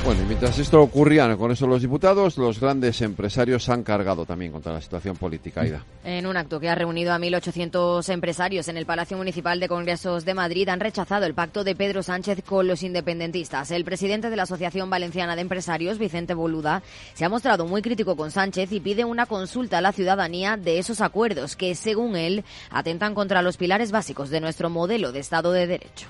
Bueno, 0.05 0.21
y 0.21 0.27
mientras 0.27 0.59
esto 0.59 0.83
ocurría 0.83 1.35
con 1.35 1.51
eso 1.51 1.67
los 1.67 1.81
diputados, 1.81 2.37
los 2.37 2.61
grandes 2.61 3.01
empresarios 3.01 3.71
han 3.71 3.83
cargado 3.83 4.27
también 4.27 4.53
contra 4.53 4.75
la 4.75 4.83
situación 4.83 5.17
política. 5.17 5.63
Aida. 5.63 5.83
En 6.05 6.27
un 6.27 6.37
acto 6.37 6.61
que 6.61 6.69
ha 6.69 6.75
reunido 6.75 7.15
a 7.15 7.19
1.800 7.19 8.07
empresarios 8.13 8.69
en 8.69 8.77
el 8.77 8.85
Palacio 8.85 9.17
Municipal 9.17 9.61
de 9.61 9.69
Congresos 9.69 10.27
de 10.27 10.35
Madrid, 10.35 10.69
han 10.69 10.81
rechazado 10.81 11.25
el 11.25 11.33
pacto 11.33 11.65
de 11.65 11.75
Pedro 11.75 12.03
Sánchez 12.03 12.43
con 12.45 12.69
los 12.69 12.83
independentistas. 12.83 13.71
El 13.71 13.87
presidente 13.87 14.29
de 14.29 14.37
la 14.37 14.43
Asociación 14.43 14.91
Valenciana 14.91 15.37
de 15.37 15.41
Empresarios, 15.41 15.97
Vicente 15.97 16.35
Boluda, 16.35 16.83
se 17.15 17.25
ha 17.25 17.31
mostrado 17.31 17.65
muy 17.65 17.81
crítico 17.81 18.15
con 18.15 18.31
Sánchez 18.31 18.73
y 18.73 18.81
pide 18.81 19.07
una 19.07 19.25
consulta 19.25 19.79
a 19.79 19.81
la 19.81 19.93
ciudadanía 19.93 20.59
de 20.59 20.79
esos 20.79 21.01
acuerdos 21.01 21.57
que, 21.57 21.75
según 21.75 22.17
él, 22.17 22.45
atentan 22.69 23.15
contra 23.15 23.41
los 23.41 23.57
pilares 23.57 23.91
básicos 23.91 24.29
de 24.29 24.43
nuestro 24.43 24.69
modelo 24.69 25.13
de 25.13 25.21
Estado 25.21 25.51
de 25.53 25.67
Derecho. 25.67 26.09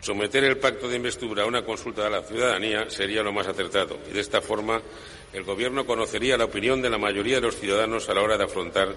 Someter 0.00 0.44
el 0.44 0.58
pacto 0.58 0.88
de 0.88 0.96
investidura 0.96 1.42
a 1.42 1.46
una 1.46 1.64
consulta 1.64 2.04
de 2.04 2.10
la 2.10 2.22
ciudadanía 2.22 2.88
sería 2.88 3.22
lo 3.22 3.32
más 3.32 3.48
acertado 3.48 3.98
y 4.08 4.12
de 4.12 4.20
esta 4.20 4.40
forma 4.40 4.80
el 5.32 5.42
Gobierno 5.42 5.84
conocería 5.84 6.36
la 6.36 6.44
opinión 6.44 6.80
de 6.80 6.90
la 6.90 6.98
mayoría 6.98 7.36
de 7.36 7.42
los 7.42 7.56
ciudadanos 7.56 8.08
a 8.08 8.14
la 8.14 8.22
hora 8.22 8.38
de 8.38 8.44
afrontar 8.44 8.94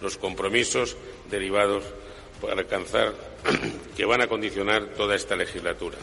los 0.00 0.18
compromisos 0.18 0.96
derivados 1.30 1.84
para 2.40 2.60
alcanzar 2.60 3.14
que 3.96 4.04
van 4.04 4.20
a 4.20 4.26
condicionar 4.26 4.86
toda 4.96 5.14
esta 5.16 5.34
legislatura. 5.34 5.96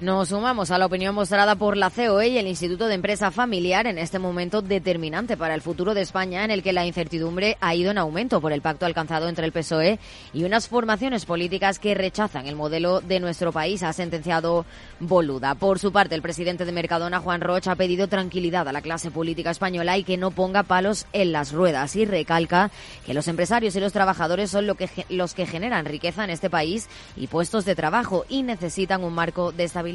Nos 0.00 0.28
sumamos 0.28 0.70
a 0.70 0.78
la 0.78 0.86
opinión 0.86 1.12
mostrada 1.12 1.56
por 1.56 1.76
la 1.76 1.90
COE 1.90 2.28
y 2.28 2.38
el 2.38 2.46
Instituto 2.46 2.86
de 2.86 2.94
Empresa 2.94 3.32
Familiar 3.32 3.88
en 3.88 3.98
este 3.98 4.20
momento 4.20 4.62
determinante 4.62 5.36
para 5.36 5.56
el 5.56 5.60
futuro 5.60 5.92
de 5.92 6.02
España, 6.02 6.44
en 6.44 6.52
el 6.52 6.62
que 6.62 6.72
la 6.72 6.86
incertidumbre 6.86 7.56
ha 7.60 7.74
ido 7.74 7.90
en 7.90 7.98
aumento 7.98 8.40
por 8.40 8.52
el 8.52 8.62
pacto 8.62 8.86
alcanzado 8.86 9.28
entre 9.28 9.44
el 9.44 9.50
PSOE 9.50 9.98
y 10.32 10.44
unas 10.44 10.68
formaciones 10.68 11.24
políticas 11.24 11.80
que 11.80 11.96
rechazan 11.96 12.46
el 12.46 12.54
modelo 12.54 13.00
de 13.00 13.18
nuestro 13.18 13.50
país, 13.50 13.82
ha 13.82 13.92
sentenciado 13.92 14.66
Boluda. 15.00 15.56
Por 15.56 15.80
su 15.80 15.90
parte, 15.90 16.14
el 16.14 16.22
presidente 16.22 16.64
de 16.64 16.70
Mercadona, 16.70 17.18
Juan 17.18 17.40
Rocha, 17.40 17.72
ha 17.72 17.76
pedido 17.76 18.06
tranquilidad 18.06 18.68
a 18.68 18.72
la 18.72 18.82
clase 18.82 19.10
política 19.10 19.50
española 19.50 19.98
y 19.98 20.04
que 20.04 20.16
no 20.16 20.30
ponga 20.30 20.62
palos 20.62 21.06
en 21.12 21.32
las 21.32 21.50
ruedas 21.50 21.96
y 21.96 22.04
recalca 22.04 22.70
que 23.04 23.14
los 23.14 23.26
empresarios 23.26 23.74
y 23.74 23.80
los 23.80 23.92
trabajadores 23.92 24.48
son 24.48 24.68
lo 24.68 24.76
que, 24.76 24.88
los 25.08 25.34
que 25.34 25.44
generan 25.44 25.86
riqueza 25.86 26.22
en 26.22 26.30
este 26.30 26.50
país 26.50 26.88
y 27.16 27.26
puestos 27.26 27.64
de 27.64 27.74
trabajo 27.74 28.26
y 28.28 28.44
necesitan 28.44 29.02
un 29.02 29.12
marco 29.12 29.50
de 29.50 29.64
estabilidad 29.64 29.87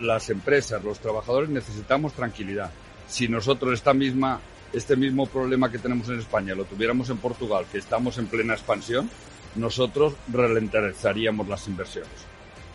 las 0.00 0.30
empresas, 0.30 0.82
los 0.84 1.00
trabajadores 1.00 1.50
necesitamos 1.50 2.12
tranquilidad. 2.12 2.70
Si 3.08 3.28
nosotros 3.28 3.74
esta 3.74 3.94
misma, 3.94 4.40
este 4.72 4.96
mismo 4.96 5.26
problema 5.26 5.70
que 5.70 5.78
tenemos 5.78 6.08
en 6.08 6.18
España 6.18 6.54
lo 6.54 6.64
tuviéramos 6.64 7.10
en 7.10 7.18
Portugal, 7.18 7.66
que 7.70 7.78
estamos 7.78 8.18
en 8.18 8.26
plena 8.26 8.54
expansión, 8.54 9.10
nosotros 9.54 10.14
ralentizaríamos 10.32 11.48
las 11.48 11.66
inversiones. 11.68 12.10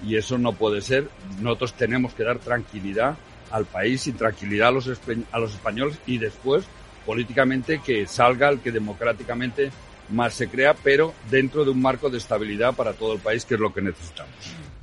Y 0.06 0.18
eso 0.18 0.38
no 0.38 0.54
puede 0.54 0.82
ser. 0.82 1.08
Nosotros 1.40 1.74
tenemos 1.74 2.14
que 2.14 2.24
dar 2.24 2.40
tranquilidad 2.40 3.16
al 3.52 3.66
país 3.66 4.08
y 4.08 4.12
tranquilidad 4.12 4.70
a 4.70 4.72
los, 4.72 4.90
a 5.32 5.40
los 5.40 5.54
españoles 5.54 5.98
y 6.06 6.18
después 6.18 6.66
políticamente 7.06 7.80
que 7.80 8.08
salga 8.08 8.50
el 8.50 8.60
que 8.60 8.72
democráticamente 8.72 9.72
más 10.10 10.34
se 10.34 10.50
crea, 10.50 10.74
pero 10.74 11.14
dentro 11.30 11.64
de 11.64 11.72
un 11.72 11.82
marco 11.82 12.10
de 12.10 12.18
estabilidad 12.18 12.74
para 12.74 12.94
todo 12.94 13.14
el 13.14 13.20
país, 13.20 13.46
que 13.46 13.54
es 13.56 13.60
lo 13.60 13.74
que 13.74 13.82
necesitamos. 13.82 14.34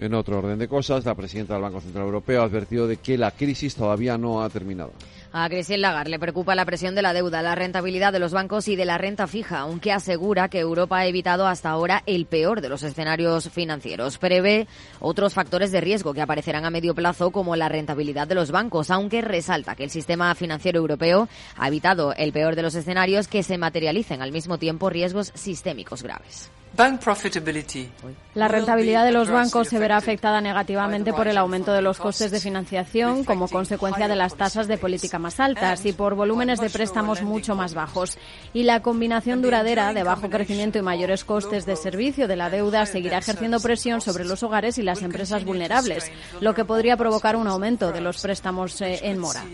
En 0.00 0.14
otro 0.14 0.38
orden 0.38 0.58
de 0.58 0.66
cosas, 0.66 1.04
la 1.04 1.14
presidenta 1.14 1.52
del 1.52 1.62
Banco 1.62 1.82
Central 1.82 2.06
Europeo 2.06 2.40
ha 2.40 2.46
advertido 2.46 2.86
de 2.86 2.96
que 2.96 3.18
la 3.18 3.32
crisis 3.32 3.74
todavía 3.74 4.16
no 4.16 4.42
ha 4.42 4.48
terminado. 4.48 4.92
A 5.30 5.46
Christine 5.50 5.76
Lagarde 5.76 6.08
le 6.08 6.18
preocupa 6.18 6.54
la 6.54 6.64
presión 6.64 6.94
de 6.94 7.02
la 7.02 7.12
deuda, 7.12 7.42
la 7.42 7.54
rentabilidad 7.54 8.10
de 8.10 8.18
los 8.18 8.32
bancos 8.32 8.66
y 8.68 8.76
de 8.76 8.86
la 8.86 8.96
renta 8.96 9.26
fija, 9.26 9.58
aunque 9.58 9.92
asegura 9.92 10.48
que 10.48 10.58
Europa 10.58 10.96
ha 10.96 11.06
evitado 11.06 11.46
hasta 11.46 11.68
ahora 11.68 12.02
el 12.06 12.24
peor 12.24 12.62
de 12.62 12.70
los 12.70 12.82
escenarios 12.82 13.50
financieros. 13.50 14.16
Prevé 14.16 14.66
otros 15.00 15.34
factores 15.34 15.70
de 15.70 15.82
riesgo 15.82 16.14
que 16.14 16.22
aparecerán 16.22 16.64
a 16.64 16.70
medio 16.70 16.94
plazo, 16.94 17.30
como 17.30 17.54
la 17.54 17.68
rentabilidad 17.68 18.26
de 18.26 18.36
los 18.36 18.50
bancos, 18.50 18.90
aunque 18.90 19.20
resalta 19.20 19.74
que 19.74 19.84
el 19.84 19.90
sistema 19.90 20.34
financiero 20.34 20.78
europeo 20.78 21.28
ha 21.58 21.68
evitado 21.68 22.14
el 22.14 22.32
peor 22.32 22.56
de 22.56 22.62
los 22.62 22.74
escenarios 22.74 23.28
que 23.28 23.42
se 23.42 23.58
materialicen 23.58 24.22
al 24.22 24.32
mismo 24.32 24.56
tiempo 24.56 24.88
riesgos 24.88 25.30
sistémicos 25.34 26.02
graves. 26.02 26.50
La 28.34 28.48
rentabilidad 28.48 29.04
de 29.04 29.12
los 29.12 29.28
bancos 29.28 29.68
se 29.68 29.78
verá 29.78 29.96
afectada 29.96 30.40
negativamente 30.40 31.12
por 31.12 31.26
el 31.26 31.36
aumento 31.36 31.72
de 31.72 31.82
los 31.82 31.98
costes 31.98 32.30
de 32.30 32.40
financiación 32.40 33.24
como 33.24 33.48
consecuencia 33.48 34.08
de 34.08 34.16
las 34.16 34.36
tasas 34.36 34.68
de 34.68 34.78
política 34.78 35.18
más 35.18 35.40
altas 35.40 35.84
y 35.84 35.92
por 35.92 36.14
volúmenes 36.14 36.60
de 36.60 36.70
préstamos 36.70 37.22
mucho 37.22 37.54
más 37.54 37.74
bajos. 37.74 38.18
Y 38.54 38.62
la 38.62 38.82
combinación 38.82 39.42
duradera 39.42 39.92
de 39.92 40.04
bajo 40.04 40.30
crecimiento 40.30 40.78
y 40.78 40.82
mayores 40.82 41.24
costes 41.24 41.66
de 41.66 41.76
servicio 41.76 42.28
de 42.28 42.36
la 42.36 42.50
deuda 42.50 42.86
seguirá 42.86 43.18
ejerciendo 43.18 43.60
presión 43.60 44.00
sobre 44.00 44.24
los 44.24 44.42
hogares 44.42 44.78
y 44.78 44.82
las 44.82 45.02
empresas 45.02 45.44
vulnerables, 45.44 46.10
lo 46.40 46.54
que 46.54 46.64
podría 46.64 46.96
provocar 46.96 47.36
un 47.36 47.48
aumento 47.48 47.92
de 47.92 48.00
los 48.00 48.22
préstamos 48.22 48.80
eh, 48.80 49.00
en 49.02 49.18
mora. 49.18 49.44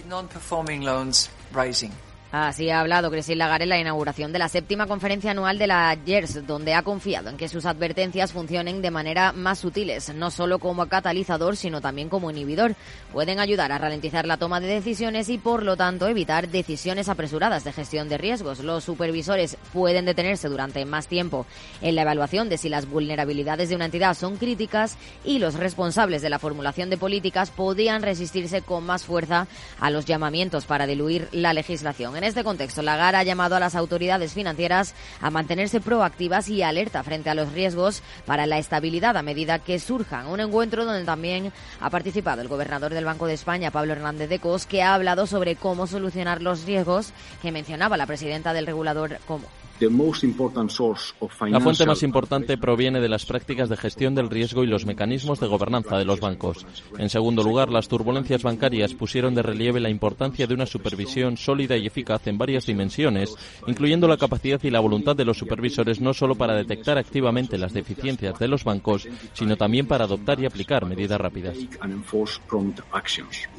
Así 2.32 2.70
ha 2.70 2.80
hablado 2.80 3.10
Christine 3.10 3.36
Lagarde 3.36 3.64
en 3.64 3.70
la 3.70 3.78
inauguración 3.78 4.32
de 4.32 4.40
la 4.40 4.48
séptima 4.48 4.88
conferencia 4.88 5.30
anual 5.30 5.58
de 5.58 5.68
la 5.68 5.96
JERS, 6.04 6.44
donde 6.46 6.74
ha 6.74 6.82
confiado 6.82 7.30
en 7.30 7.36
que 7.36 7.48
sus 7.48 7.66
advertencias 7.66 8.32
funcionen 8.32 8.82
de 8.82 8.90
manera 8.90 9.32
más 9.32 9.60
sutiles, 9.60 10.12
no 10.12 10.32
solo 10.32 10.58
como 10.58 10.86
catalizador, 10.86 11.56
sino 11.56 11.80
también 11.80 12.08
como 12.08 12.30
inhibidor. 12.30 12.74
Pueden 13.12 13.38
ayudar 13.38 13.70
a 13.70 13.78
ralentizar 13.78 14.26
la 14.26 14.38
toma 14.38 14.58
de 14.58 14.66
decisiones 14.66 15.28
y, 15.28 15.38
por 15.38 15.62
lo 15.62 15.76
tanto, 15.76 16.08
evitar 16.08 16.48
decisiones 16.48 17.08
apresuradas 17.08 17.62
de 17.62 17.72
gestión 17.72 18.08
de 18.08 18.18
riesgos. 18.18 18.58
Los 18.58 18.82
supervisores 18.82 19.56
pueden 19.72 20.04
detenerse 20.04 20.48
durante 20.48 20.84
más 20.84 21.06
tiempo 21.06 21.46
en 21.80 21.94
la 21.94 22.02
evaluación 22.02 22.48
de 22.48 22.58
si 22.58 22.68
las 22.68 22.88
vulnerabilidades 22.88 23.68
de 23.68 23.76
una 23.76 23.84
entidad 23.84 24.14
son 24.14 24.36
críticas 24.36 24.98
y 25.24 25.38
los 25.38 25.54
responsables 25.54 26.22
de 26.22 26.30
la 26.30 26.40
formulación 26.40 26.90
de 26.90 26.98
políticas 26.98 27.50
podían 27.50 28.02
resistirse 28.02 28.62
con 28.62 28.84
más 28.84 29.04
fuerza 29.04 29.46
a 29.78 29.90
los 29.90 30.06
llamamientos 30.06 30.66
para 30.66 30.88
diluir 30.88 31.28
la 31.30 31.52
legislación. 31.52 32.15
En 32.16 32.24
este 32.24 32.44
contexto, 32.44 32.80
Lagarde 32.80 33.18
ha 33.18 33.22
llamado 33.24 33.56
a 33.56 33.60
las 33.60 33.74
autoridades 33.74 34.32
financieras 34.32 34.94
a 35.20 35.28
mantenerse 35.28 35.82
proactivas 35.82 36.48
y 36.48 36.62
alerta 36.62 37.02
frente 37.02 37.28
a 37.28 37.34
los 37.34 37.52
riesgos 37.52 38.02
para 38.24 38.46
la 38.46 38.56
estabilidad 38.56 39.18
a 39.18 39.22
medida 39.22 39.58
que 39.58 39.78
surjan. 39.78 40.26
Un 40.26 40.40
encuentro 40.40 40.86
donde 40.86 41.04
también 41.04 41.52
ha 41.78 41.90
participado 41.90 42.40
el 42.40 42.48
gobernador 42.48 42.94
del 42.94 43.04
Banco 43.04 43.26
de 43.26 43.34
España, 43.34 43.70
Pablo 43.70 43.92
Hernández 43.92 44.30
de 44.30 44.38
Cos, 44.38 44.64
que 44.64 44.82
ha 44.82 44.94
hablado 44.94 45.26
sobre 45.26 45.56
cómo 45.56 45.86
solucionar 45.86 46.40
los 46.40 46.64
riesgos 46.64 47.12
que 47.42 47.52
mencionaba 47.52 47.98
la 47.98 48.06
presidenta 48.06 48.54
del 48.54 48.66
regulador 48.66 49.18
como 49.26 49.44
la 49.80 51.60
fuente 51.60 51.86
más 51.86 52.02
importante 52.02 52.56
proviene 52.56 53.00
de 53.00 53.08
las 53.08 53.26
prácticas 53.26 53.68
de 53.68 53.76
gestión 53.76 54.14
del 54.14 54.30
riesgo 54.30 54.64
y 54.64 54.66
los 54.66 54.86
mecanismos 54.86 55.40
de 55.40 55.46
gobernanza 55.46 55.98
de 55.98 56.04
los 56.04 56.20
bancos. 56.20 56.66
En 56.98 57.10
segundo 57.10 57.42
lugar, 57.42 57.70
las 57.70 57.88
turbulencias 57.88 58.42
bancarias 58.42 58.94
pusieron 58.94 59.34
de 59.34 59.42
relieve 59.42 59.80
la 59.80 59.90
importancia 59.90 60.46
de 60.46 60.54
una 60.54 60.66
supervisión 60.66 61.36
sólida 61.36 61.76
y 61.76 61.86
eficaz 61.86 62.26
en 62.26 62.38
varias 62.38 62.66
dimensiones, 62.66 63.34
incluyendo 63.66 64.08
la 64.08 64.16
capacidad 64.16 64.62
y 64.62 64.70
la 64.70 64.80
voluntad 64.80 65.16
de 65.16 65.24
los 65.24 65.38
supervisores 65.38 66.00
no 66.00 66.14
solo 66.14 66.34
para 66.34 66.54
detectar 66.54 66.98
activamente 66.98 67.58
las 67.58 67.72
deficiencias 67.72 68.38
de 68.38 68.48
los 68.48 68.64
bancos, 68.64 69.06
sino 69.32 69.56
también 69.56 69.86
para 69.86 70.04
adoptar 70.04 70.40
y 70.40 70.46
aplicar 70.46 70.86
medidas 70.86 71.20
rápidas. 71.20 71.56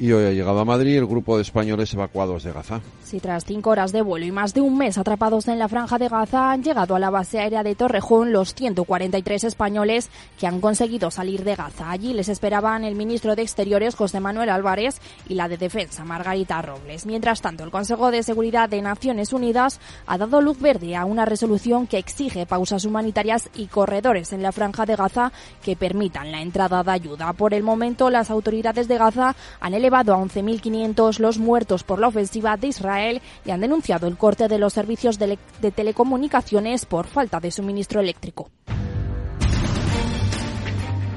Y 0.00 0.12
hoy 0.12 0.24
ha 0.24 0.32
llegado 0.32 0.58
a 0.60 0.64
Madrid 0.64 0.96
el 0.96 1.06
grupo 1.06 1.36
de 1.36 1.42
españoles 1.42 1.92
evacuados 1.94 2.42
de 2.42 2.52
Gaza. 2.52 2.80
Sí, 3.02 3.20
tras 3.20 3.44
cinco 3.44 3.70
horas 3.70 3.92
de 3.92 4.02
vuelo 4.02 4.26
y 4.26 4.32
más 4.32 4.54
de 4.54 4.60
un 4.60 4.76
mes 4.76 4.98
atrapados 4.98 5.48
en 5.48 5.58
la 5.58 5.68
franja 5.68 5.98
de 5.98 6.07
Gaza 6.08 6.50
han 6.50 6.62
llegado 6.62 6.94
a 6.94 6.98
la 6.98 7.10
base 7.10 7.38
aérea 7.38 7.62
de 7.62 7.74
Torrejón 7.74 8.32
los 8.32 8.54
143 8.54 9.44
españoles 9.44 10.10
que 10.38 10.46
han 10.46 10.60
conseguido 10.60 11.10
salir 11.10 11.44
de 11.44 11.54
Gaza. 11.54 11.90
Allí 11.90 12.14
les 12.14 12.28
esperaban 12.28 12.84
el 12.84 12.94
ministro 12.94 13.36
de 13.36 13.42
Exteriores 13.42 13.94
José 13.94 14.20
Manuel 14.20 14.50
Álvarez 14.50 15.00
y 15.28 15.34
la 15.34 15.48
de 15.48 15.56
Defensa 15.56 16.04
Margarita 16.04 16.60
Robles. 16.62 17.06
Mientras 17.06 17.40
tanto, 17.40 17.64
el 17.64 17.70
Consejo 17.70 18.10
de 18.10 18.22
Seguridad 18.22 18.68
de 18.68 18.82
Naciones 18.82 19.32
Unidas 19.32 19.80
ha 20.06 20.18
dado 20.18 20.40
luz 20.40 20.60
verde 20.60 20.96
a 20.96 21.04
una 21.04 21.24
resolución 21.24 21.86
que 21.86 21.98
exige 21.98 22.46
pausas 22.46 22.84
humanitarias 22.84 23.48
y 23.54 23.66
corredores 23.66 24.32
en 24.32 24.42
la 24.42 24.52
franja 24.52 24.86
de 24.86 24.96
Gaza 24.96 25.32
que 25.62 25.76
permitan 25.76 26.32
la 26.32 26.42
entrada 26.42 26.82
de 26.82 26.90
ayuda. 26.90 27.32
Por 27.32 27.54
el 27.54 27.62
momento, 27.62 28.10
las 28.10 28.30
autoridades 28.30 28.88
de 28.88 28.98
Gaza 28.98 29.36
han 29.60 29.74
elevado 29.74 30.14
a 30.14 30.18
11.500 30.18 31.18
los 31.18 31.38
muertos 31.38 31.84
por 31.84 31.98
la 31.98 32.08
ofensiva 32.08 32.56
de 32.56 32.68
Israel 32.68 33.22
y 33.44 33.50
han 33.50 33.60
denunciado 33.60 34.06
el 34.06 34.16
corte 34.16 34.48
de 34.48 34.58
los 34.58 34.72
servicios 34.72 35.18
de, 35.18 35.38
de 35.60 35.70
comunicaciones 35.98 36.86
por 36.86 37.08
falta 37.08 37.40
de 37.40 37.50
suministro 37.50 37.98
eléctrico. 38.00 38.52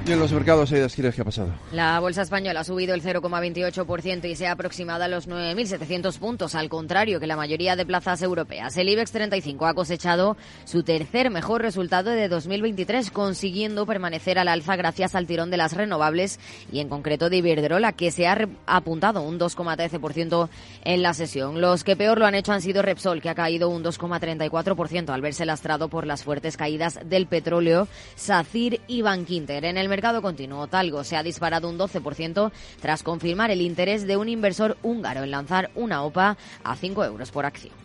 Y 0.04 0.14
en 0.14 0.20
los 0.20 0.34
mercados, 0.34 0.72
Aida 0.72 0.88
Esquiles, 0.88 1.14
¿qué 1.14 1.22
ha 1.22 1.26
pasado? 1.26 1.54
La 1.72 2.00
bolsa 2.00 2.24
española 2.24 2.62
ha 2.62 2.64
subido 2.64 2.96
el 2.96 3.04
0,28% 3.04 4.28
y 4.28 4.36
se 4.36 4.48
ha 4.48 4.54
aproximado 4.54 5.04
a 5.04 5.08
los 5.08 5.30
9.700 5.30 6.18
puntos, 6.18 6.56
al 6.56 6.70
contrario 6.70 7.20
que 7.20 7.28
la 7.28 7.36
mayoría 7.36 7.76
de 7.76 7.86
plazas 7.86 8.24
europeas. 8.24 8.76
El 8.78 8.90
IBEX 8.90 9.12
35 9.12 9.68
ha 9.68 9.76
cosechado 9.76 10.38
su 10.66 10.82
tercer 10.82 11.30
mejor 11.30 11.62
resultado 11.62 12.10
de 12.10 12.30
2023, 12.30 13.12
consiguiendo 13.12 13.86
permanecer 13.86 14.40
al 14.40 14.48
alza 14.48 14.76
gracias 14.76 15.14
al 15.14 15.28
tirón 15.28 15.52
de 15.52 15.58
las 15.58 15.74
renovables 15.74 16.40
y 16.72 16.80
en 16.80 16.90
concreto 16.90 17.30
de 17.30 17.38
Iberdrola, 17.38 17.94
que 17.94 18.10
se 18.10 18.26
ha 18.26 18.50
apuntado 18.66 19.22
un 19.22 19.40
2,13% 19.40 20.50
en 20.84 21.04
la 21.04 21.14
sesión. 21.14 21.62
Los 21.62 21.84
que 21.84 21.96
peor 21.96 22.18
lo 22.18 22.26
han 22.26 22.34
hecho 22.34 22.54
han 22.54 22.64
sido 22.64 22.82
Repsol, 22.82 23.22
que 23.22 23.30
ha 23.30 23.36
caído 23.36 23.70
un 23.70 23.84
2,34% 23.84 25.10
al 25.10 25.22
verse 25.22 25.46
lastrado 25.46 25.90
por 25.90 26.08
las 26.08 26.24
fuertes 26.24 26.58
caídas 26.58 27.00
del 27.06 27.28
petróleo, 27.28 27.88
SACIR 28.16 28.82
y 28.88 29.04
Bankinter. 29.04 29.64
En 29.66 29.78
el 29.78 29.91
mercado 29.92 30.22
continuo. 30.22 30.68
Talgo 30.68 31.04
se 31.04 31.18
ha 31.18 31.24
disparado 31.24 31.68
un 31.68 31.78
12% 31.78 32.52
tras 32.80 33.04
confirmar 33.04 33.52
el 33.52 33.60
interés 33.60 34.08
de 34.08 34.16
un 34.16 34.30
inversor 34.30 34.78
húngaro 34.84 35.24
en 35.24 35.32
lanzar 35.32 35.70
una 35.76 36.04
OPA 36.04 36.38
a 36.64 36.76
5 36.78 37.04
euros 37.04 37.30
por 37.30 37.46
acción. 37.46 37.81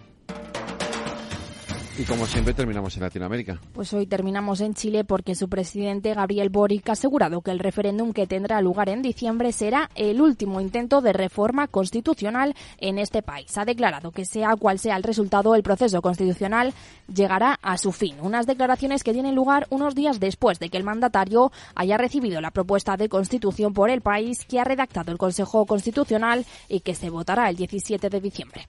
Y 1.98 2.04
como 2.04 2.26
siempre 2.26 2.52
terminamos 2.52 2.94
en 2.96 3.04
Latinoamérica. 3.04 3.58
Pues 3.72 3.90
hoy 3.94 4.06
terminamos 4.06 4.60
en 4.60 4.74
Chile 4.74 5.04
porque 5.04 5.34
su 5.34 5.48
presidente 5.48 6.12
Gabriel 6.12 6.50
Boric 6.50 6.86
ha 6.90 6.92
asegurado 6.92 7.40
que 7.40 7.50
el 7.50 7.58
referéndum 7.58 8.12
que 8.12 8.26
tendrá 8.26 8.60
lugar 8.60 8.90
en 8.90 9.00
diciembre 9.00 9.50
será 9.50 9.88
el 9.94 10.20
último 10.20 10.60
intento 10.60 11.00
de 11.00 11.14
reforma 11.14 11.68
constitucional 11.68 12.54
en 12.78 12.98
este 12.98 13.22
país. 13.22 13.56
Ha 13.56 13.64
declarado 13.64 14.10
que 14.10 14.26
sea 14.26 14.56
cual 14.56 14.78
sea 14.78 14.96
el 14.96 15.04
resultado, 15.04 15.54
el 15.54 15.62
proceso 15.62 16.02
constitucional 16.02 16.74
llegará 17.12 17.58
a 17.62 17.78
su 17.78 17.92
fin. 17.92 18.16
Unas 18.20 18.46
declaraciones 18.46 19.02
que 19.02 19.14
tienen 19.14 19.34
lugar 19.34 19.66
unos 19.70 19.94
días 19.94 20.20
después 20.20 20.58
de 20.58 20.68
que 20.68 20.76
el 20.76 20.84
mandatario 20.84 21.50
haya 21.74 21.96
recibido 21.96 22.42
la 22.42 22.50
propuesta 22.50 22.98
de 22.98 23.08
constitución 23.08 23.72
por 23.72 23.88
el 23.88 24.02
país 24.02 24.44
que 24.44 24.60
ha 24.60 24.64
redactado 24.64 25.12
el 25.12 25.18
Consejo 25.18 25.64
Constitucional 25.64 26.44
y 26.68 26.80
que 26.80 26.94
se 26.94 27.08
votará 27.08 27.48
el 27.48 27.56
17 27.56 28.10
de 28.10 28.20
diciembre. 28.20 28.68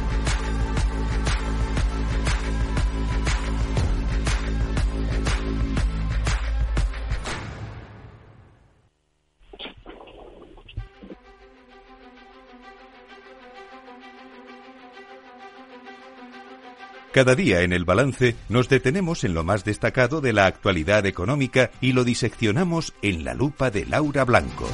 Cada 17.13 17.35
día 17.35 17.63
en 17.63 17.73
el 17.73 17.83
balance 17.83 18.35
nos 18.47 18.69
detenemos 18.69 19.25
en 19.25 19.33
lo 19.33 19.43
más 19.43 19.65
destacado 19.65 20.21
de 20.21 20.31
la 20.31 20.45
actualidad 20.45 21.05
económica 21.05 21.69
y 21.81 21.91
lo 21.91 22.05
diseccionamos 22.05 22.93
en 23.01 23.25
la 23.25 23.33
lupa 23.33 23.69
de 23.69 23.85
Laura 23.85 24.23
Blanco. 24.23 24.65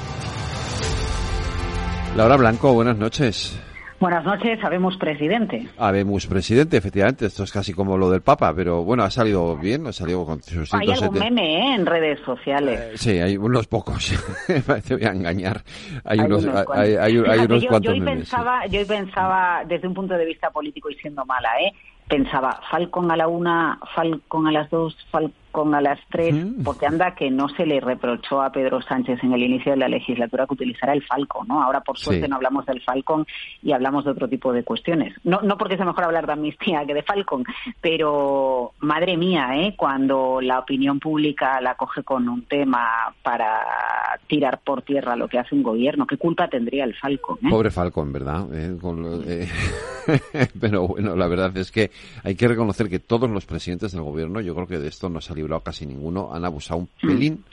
Laura 2.16 2.38
Blanco, 2.38 2.74
buenas 2.74 2.96
noches. 2.96 3.60
Buenas 4.00 4.24
noches, 4.24 4.64
habemos 4.64 4.96
presidente. 4.98 5.68
Habemos 5.80 6.28
presidente, 6.28 6.78
efectivamente. 6.78 7.26
Esto 7.26 7.44
es 7.44 7.52
casi 7.52 7.74
como 7.74 7.98
lo 7.98 8.12
del 8.12 8.22
Papa, 8.22 8.54
pero 8.56 8.84
bueno, 8.84 9.04
ha 9.04 9.10
salido 9.10 9.58
bien, 9.58 9.88
ha 9.88 9.92
salido 9.92 10.24
con 10.24 10.44
sus 10.44 10.72
Hay 10.76 10.92
algún 10.92 11.18
meme 11.18 11.58
¿eh? 11.58 11.74
en 11.74 11.88
redes 11.88 12.20
sociales. 12.20 12.80
Eh, 12.80 12.92
sí, 12.98 13.10
hay 13.18 13.36
unos 13.36 13.66
pocos. 13.66 14.14
Te 14.88 14.96
voy 14.96 15.06
a 15.06 15.12
engañar. 15.12 15.64
Hay, 16.06 16.20
unos, 16.20 16.46
hay, 16.72 16.96
hay, 16.98 17.18
unos 17.18 17.64
yo, 17.64 17.70
cuantos 17.70 17.96
yo 17.98 18.06
pensaba, 18.06 18.68
Yo 18.68 18.86
pensaba, 18.86 19.64
desde 19.68 19.88
un 19.88 19.96
punto 19.96 20.14
de 20.14 20.26
vista 20.26 20.52
político 20.52 20.92
y 20.92 20.96
siendo 20.98 21.26
mala, 21.26 21.50
¿eh? 21.60 21.74
Pensaba 22.08 22.62
Falcon 22.70 23.12
a 23.12 23.18
la 23.18 23.28
una, 23.28 23.80
Falcon 23.96 24.48
a 24.48 24.52
las 24.52 24.70
dos, 24.70 24.96
Falcon 25.12 25.34
a 25.74 25.82
las 25.82 26.00
tres, 26.10 26.36
porque 26.64 26.86
anda 26.86 27.16
que 27.16 27.32
no 27.32 27.50
se 27.50 27.66
le 27.66 27.80
reprochó 27.80 28.42
a 28.42 28.52
Pedro 28.52 28.80
Sánchez 28.82 29.24
en 29.24 29.34
el 29.34 29.42
inicio 29.42 29.72
de 29.72 29.78
la 29.78 29.88
legislatura 29.88 30.46
que 30.46 30.54
utilizara 30.54 30.94
el 30.94 31.04
Falcon, 31.04 31.48
¿no? 31.48 31.64
Ahora, 31.64 31.82
por 31.82 31.98
suerte, 31.98 32.28
no 32.28 32.36
hablamos 32.36 32.66
del 32.68 32.82
Falcon 32.82 33.26
y 33.64 33.72
hablamos 33.72 34.06
de 34.06 34.12
otro 34.12 34.28
tipo 34.28 34.54
de 34.54 34.64
cuestiones. 34.64 35.16
No, 35.24 35.42
no 35.42 35.58
porque 35.58 35.76
sea 35.76 35.86
mejor 35.86 36.04
hablar 36.04 36.28
de 36.28 36.34
amnistía 36.34 36.86
que 36.86 36.94
de 36.94 37.02
Falcon, 37.02 37.44
pero 37.82 38.74
madre 38.80 39.18
mía, 39.18 39.50
¿eh? 39.56 39.74
Cuando 39.76 40.42
la 40.42 40.60
opinión 40.60 41.00
pública 41.00 41.60
la 41.60 41.76
coge 41.76 42.04
con 42.04 42.30
un 42.30 42.44
tema 42.44 43.14
para 43.24 43.66
tirar 44.28 44.62
por 44.64 44.84
tierra 44.84 45.16
lo 45.16 45.28
que 45.28 45.40
hace 45.40 45.56
un 45.56 45.64
gobierno, 45.64 46.06
¿qué 46.06 46.18
culpa 46.18 46.48
tendría 46.48 46.84
el 46.84 46.96
Falcon? 46.96 47.38
Eh? 47.42 47.50
Pobre 47.50 47.72
Falcon, 47.72 48.12
¿verdad? 48.12 48.46
Eh, 48.54 48.78
eh, 49.26 49.48
pero 50.60 50.88
bueno, 50.88 51.16
la 51.16 51.28
verdad 51.28 51.56
es 51.58 51.72
que 51.72 51.92
hay 52.24 52.36
que 52.36 52.48
reconocer 52.48 52.90
que 52.90 53.00
todos 53.00 53.30
los 53.30 53.46
presidentes 53.46 53.92
del 53.92 54.02
gobierno, 54.02 54.42
yo 54.42 54.54
creo 54.54 54.68
que 54.68 54.78
de 54.78 54.88
esto 54.88 55.10
no 55.10 55.22
se 55.22 55.34
ha 55.38 55.40
librado 55.40 55.62
casi 55.62 55.86
ninguno, 55.86 56.34
han 56.34 56.46
abusado 56.46 56.80
un 56.80 56.90
mm. 57.02 57.08
pelín, 57.08 57.44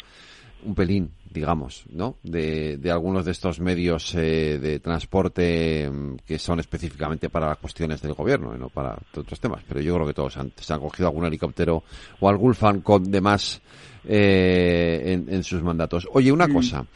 un 0.64 0.74
pelín, 0.74 1.10
digamos, 1.30 1.84
¿no? 1.90 2.16
De, 2.22 2.78
algunos 2.90 3.24
de 3.24 3.32
estos 3.32 3.60
medios 3.60 4.14
eh, 4.14 4.58
de 4.60 4.80
transporte 4.80 5.90
mm, 5.90 6.16
que 6.26 6.38
son 6.38 6.60
específicamente 6.60 7.28
para 7.28 7.48
las 7.48 7.58
cuestiones 7.58 8.00
del 8.00 8.14
gobierno, 8.14 8.56
no 8.56 8.68
para 8.68 8.96
otros 9.14 9.40
temas. 9.40 9.62
Pero 9.66 9.80
yo 9.80 9.94
creo 9.94 10.06
que 10.06 10.14
todos 10.14 10.36
han, 10.36 10.52
se 10.56 10.72
han 10.72 10.80
cogido 10.80 11.08
algún 11.08 11.26
helicóptero 11.26 11.82
o 12.20 12.28
algún 12.28 12.54
fancon 12.54 13.10
de 13.10 13.20
más 13.20 13.60
eh, 14.06 15.24
en, 15.28 15.44
sus 15.44 15.62
mandatos. 15.62 16.06
Oye, 16.12 16.30
una 16.30 16.46
mm. 16.46 16.52
cosa, 16.52 16.86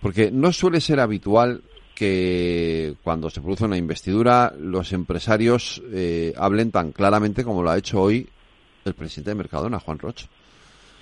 porque 0.00 0.30
no 0.30 0.52
suele 0.52 0.80
ser 0.80 1.00
habitual 1.00 1.62
que 1.94 2.94
cuando 3.02 3.30
se 3.30 3.40
produce 3.40 3.64
una 3.64 3.78
investidura 3.78 4.52
los 4.58 4.92
empresarios 4.92 5.82
eh, 5.90 6.34
hablen 6.36 6.70
tan 6.70 6.92
claramente 6.92 7.42
como 7.42 7.62
lo 7.62 7.70
ha 7.70 7.78
hecho 7.78 8.02
hoy 8.02 8.28
el 8.84 8.94
presidente 8.94 9.30
de 9.30 9.36
Mercadona, 9.36 9.80
Juan 9.80 9.98
Roch. 9.98 10.26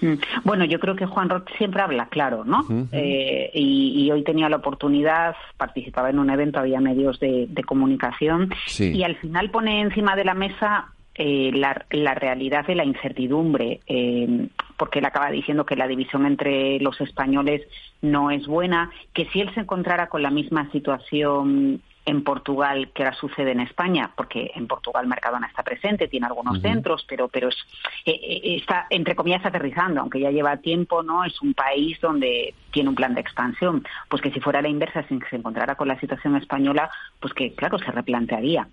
Mm. 0.04 0.18
Bueno, 0.44 0.64
yo 0.66 0.78
creo 0.78 0.94
que 0.94 1.06
Juan 1.06 1.30
Roch 1.30 1.48
siempre 1.56 1.80
habla 1.80 2.06
claro, 2.06 2.44
¿no? 2.44 2.66
Eh, 2.92 3.50
y, 3.54 4.10
hoy 4.10 4.22
tenía 4.22 4.50
la 4.50 4.56
oportunidad, 4.56 5.34
participaba 5.56 6.10
en 6.10 6.18
un 6.18 6.28
evento, 6.28 6.58
había 6.58 6.80
medios 6.80 7.18
de, 7.20 7.48
comunicación 7.66 8.50
y 8.78 9.02
al 9.04 9.16
final 9.16 9.50
pone 9.50 9.80
encima 9.80 10.14
de 10.14 10.24
la 10.24 10.34
mesa 10.34 10.92
eh, 11.14 11.50
la, 11.54 11.86
la, 11.90 12.14
realidad 12.14 12.66
de 12.66 12.74
la 12.74 12.84
incertidumbre, 12.84 13.80
eh, 13.86 14.48
porque 14.76 14.98
él 14.98 15.06
acaba 15.06 15.30
diciendo 15.30 15.64
que 15.64 15.76
la 15.76 15.88
división 15.88 16.26
entre 16.26 16.78
los 16.80 17.00
españoles 17.00 17.62
no 18.02 18.30
es 18.30 18.46
buena, 18.46 18.90
que 19.14 19.24
si 19.26 19.40
él 19.40 19.52
se 19.54 19.60
encontrara 19.60 20.08
con 20.08 20.22
la 20.22 20.30
misma 20.30 20.70
situación 20.72 21.80
en 22.06 22.22
Portugal 22.22 22.90
que 22.94 23.04
ahora 23.04 23.16
sucede 23.16 23.52
en 23.52 23.60
España, 23.60 24.10
porque 24.14 24.50
en 24.54 24.66
Portugal 24.66 25.06
Mercadona 25.06 25.46
está 25.46 25.62
presente, 25.62 26.08
tiene 26.08 26.26
algunos 26.26 26.60
centros, 26.60 27.04
pero 27.08 27.28
pero 27.28 27.48
es, 27.48 27.56
eh, 28.04 28.56
está 28.56 28.86
entre 28.90 29.14
comillas 29.14 29.44
aterrizando, 29.44 30.00
aunque 30.00 30.20
ya 30.20 30.30
lleva 30.30 30.56
tiempo, 30.58 31.02
no 31.02 31.24
es 31.24 31.40
un 31.40 31.54
país 31.54 31.98
donde 32.00 32.54
tiene 32.70 32.90
un 32.90 32.94
plan 32.94 33.14
de 33.14 33.20
expansión, 33.20 33.84
pues 34.08 34.20
que 34.22 34.30
si 34.30 34.40
fuera 34.40 34.60
la 34.60 34.68
inversa, 34.68 35.06
sin 35.08 35.20
que 35.20 35.28
se 35.28 35.36
encontrara 35.36 35.76
con 35.76 35.88
la 35.88 35.98
situación 35.98 36.36
española, 36.36 36.90
pues 37.20 37.32
que 37.32 37.54
claro 37.54 37.78
se 37.78 37.90
replantearía 37.90 38.68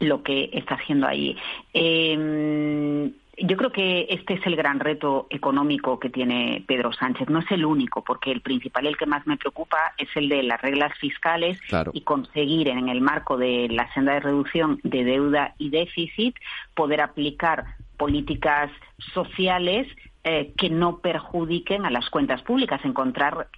lo 0.00 0.22
que 0.22 0.50
está 0.52 0.74
haciendo 0.74 1.06
ahí. 1.06 1.36
Eh, 1.72 3.10
yo 3.38 3.56
creo 3.56 3.72
que 3.72 4.06
este 4.10 4.34
es 4.34 4.46
el 4.46 4.56
gran 4.56 4.80
reto 4.80 5.26
económico 5.30 5.98
que 5.98 6.10
tiene 6.10 6.64
Pedro 6.66 6.92
Sánchez. 6.92 7.28
No 7.28 7.40
es 7.40 7.50
el 7.50 7.64
único, 7.64 8.02
porque 8.02 8.30
el 8.32 8.40
principal, 8.40 8.86
el 8.86 8.96
que 8.96 9.06
más 9.06 9.26
me 9.26 9.36
preocupa, 9.36 9.94
es 9.98 10.08
el 10.14 10.28
de 10.28 10.42
las 10.42 10.60
reglas 10.60 10.96
fiscales 10.98 11.58
y 11.92 12.02
conseguir, 12.02 12.68
en 12.68 12.88
el 12.88 13.00
marco 13.00 13.36
de 13.36 13.68
la 13.70 13.92
senda 13.94 14.14
de 14.14 14.20
reducción 14.20 14.80
de 14.82 15.04
deuda 15.04 15.54
y 15.58 15.70
déficit, 15.70 16.36
poder 16.74 17.00
aplicar 17.00 17.64
políticas 17.96 18.70
sociales 19.14 19.86
eh, 20.24 20.52
que 20.56 20.68
no 20.68 20.98
perjudiquen 20.98 21.86
a 21.86 21.90
las 21.90 22.10
cuentas 22.10 22.42
públicas, 22.42 22.84
encontrar 22.84 23.48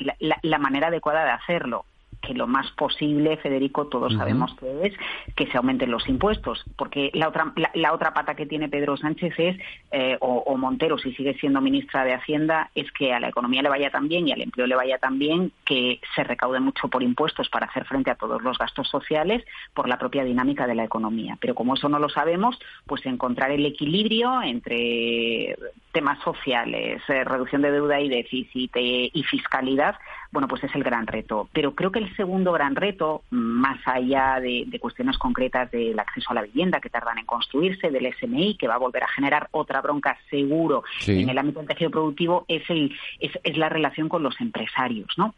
la 0.42 0.58
manera 0.58 0.88
adecuada 0.88 1.24
de 1.24 1.30
hacerlo 1.30 1.84
que 2.22 2.34
lo 2.34 2.46
más 2.46 2.70
posible, 2.72 3.36
Federico, 3.36 3.88
todos 3.88 4.14
sabemos 4.14 4.54
que 4.54 4.86
es 4.86 4.94
que 5.34 5.46
se 5.48 5.56
aumenten 5.56 5.90
los 5.90 6.08
impuestos, 6.08 6.64
porque 6.76 7.10
la 7.14 7.28
otra, 7.28 7.52
la, 7.74 7.92
otra 7.92 8.14
pata 8.14 8.34
que 8.34 8.46
tiene 8.46 8.68
Pedro 8.68 8.96
Sánchez 8.96 9.34
es, 9.38 9.56
eh, 9.90 10.16
o, 10.20 10.56
Montero, 10.56 10.96
si 10.98 11.12
sigue 11.14 11.34
siendo 11.34 11.60
ministra 11.60 12.04
de 12.04 12.14
Hacienda, 12.14 12.70
es 12.74 12.90
que 12.92 13.12
a 13.12 13.18
la 13.18 13.28
economía 13.28 13.62
le 13.62 13.68
vaya 13.68 13.90
tan 13.90 14.06
bien 14.08 14.28
y 14.28 14.32
al 14.32 14.40
empleo 14.40 14.66
le 14.66 14.76
vaya 14.76 14.98
tan 14.98 15.18
bien 15.18 15.50
que 15.64 16.00
se 16.14 16.22
recaude 16.22 16.60
mucho 16.60 16.88
por 16.88 17.02
impuestos 17.02 17.48
para 17.48 17.66
hacer 17.66 17.84
frente 17.84 18.10
a 18.10 18.14
todos 18.14 18.40
los 18.42 18.56
gastos 18.56 18.88
sociales 18.88 19.44
por 19.74 19.88
la 19.88 19.98
propia 19.98 20.22
dinámica 20.22 20.68
de 20.68 20.76
la 20.76 20.84
economía. 20.84 21.36
Pero 21.40 21.56
como 21.56 21.74
eso 21.74 21.88
no 21.88 21.98
lo 21.98 22.08
sabemos, 22.08 22.58
pues 22.86 23.04
encontrar 23.06 23.50
el 23.50 23.66
equilibrio 23.66 24.40
entre 24.42 25.56
temas 25.90 26.18
sociales, 26.22 27.02
eh, 27.08 27.24
reducción 27.24 27.62
de 27.62 27.72
deuda 27.72 28.00
y 28.00 28.08
déficit 28.08 28.70
eh, 28.76 29.10
y 29.12 29.22
fiscalidad, 29.24 29.96
bueno, 30.30 30.48
pues 30.48 30.64
es 30.64 30.74
el 30.74 30.82
gran 30.82 31.06
reto. 31.06 31.48
Pero 31.52 31.74
creo 31.74 31.92
que 31.92 31.98
el 31.98 32.11
segundo 32.14 32.52
gran 32.52 32.76
reto, 32.76 33.22
más 33.30 33.78
allá 33.86 34.40
de, 34.40 34.66
cuestiones 34.80 35.18
concretas 35.18 35.70
del 35.70 35.98
acceso 35.98 36.30
a 36.30 36.34
la 36.34 36.42
vivienda 36.42 36.80
que 36.80 36.90
tardan 36.90 37.18
en 37.18 37.26
construirse, 37.26 37.90
del 37.90 38.12
SMI, 38.14 38.56
que 38.56 38.68
va 38.68 38.74
a 38.74 38.78
volver 38.78 39.04
a 39.04 39.08
generar 39.08 39.48
otra 39.52 39.80
bronca 39.80 40.18
seguro 40.30 40.84
en 41.06 41.28
el 41.28 41.38
ámbito 41.38 41.60
del 41.60 41.68
tejido 41.68 41.90
productivo, 41.90 42.44
es, 42.48 42.68
el, 42.68 42.94
es, 43.20 43.32
es 43.42 43.56
la 43.56 43.68
relación 43.68 44.08
con 44.08 44.22
los 44.22 44.40
empresarios, 44.40 45.08
¿no? 45.16 45.34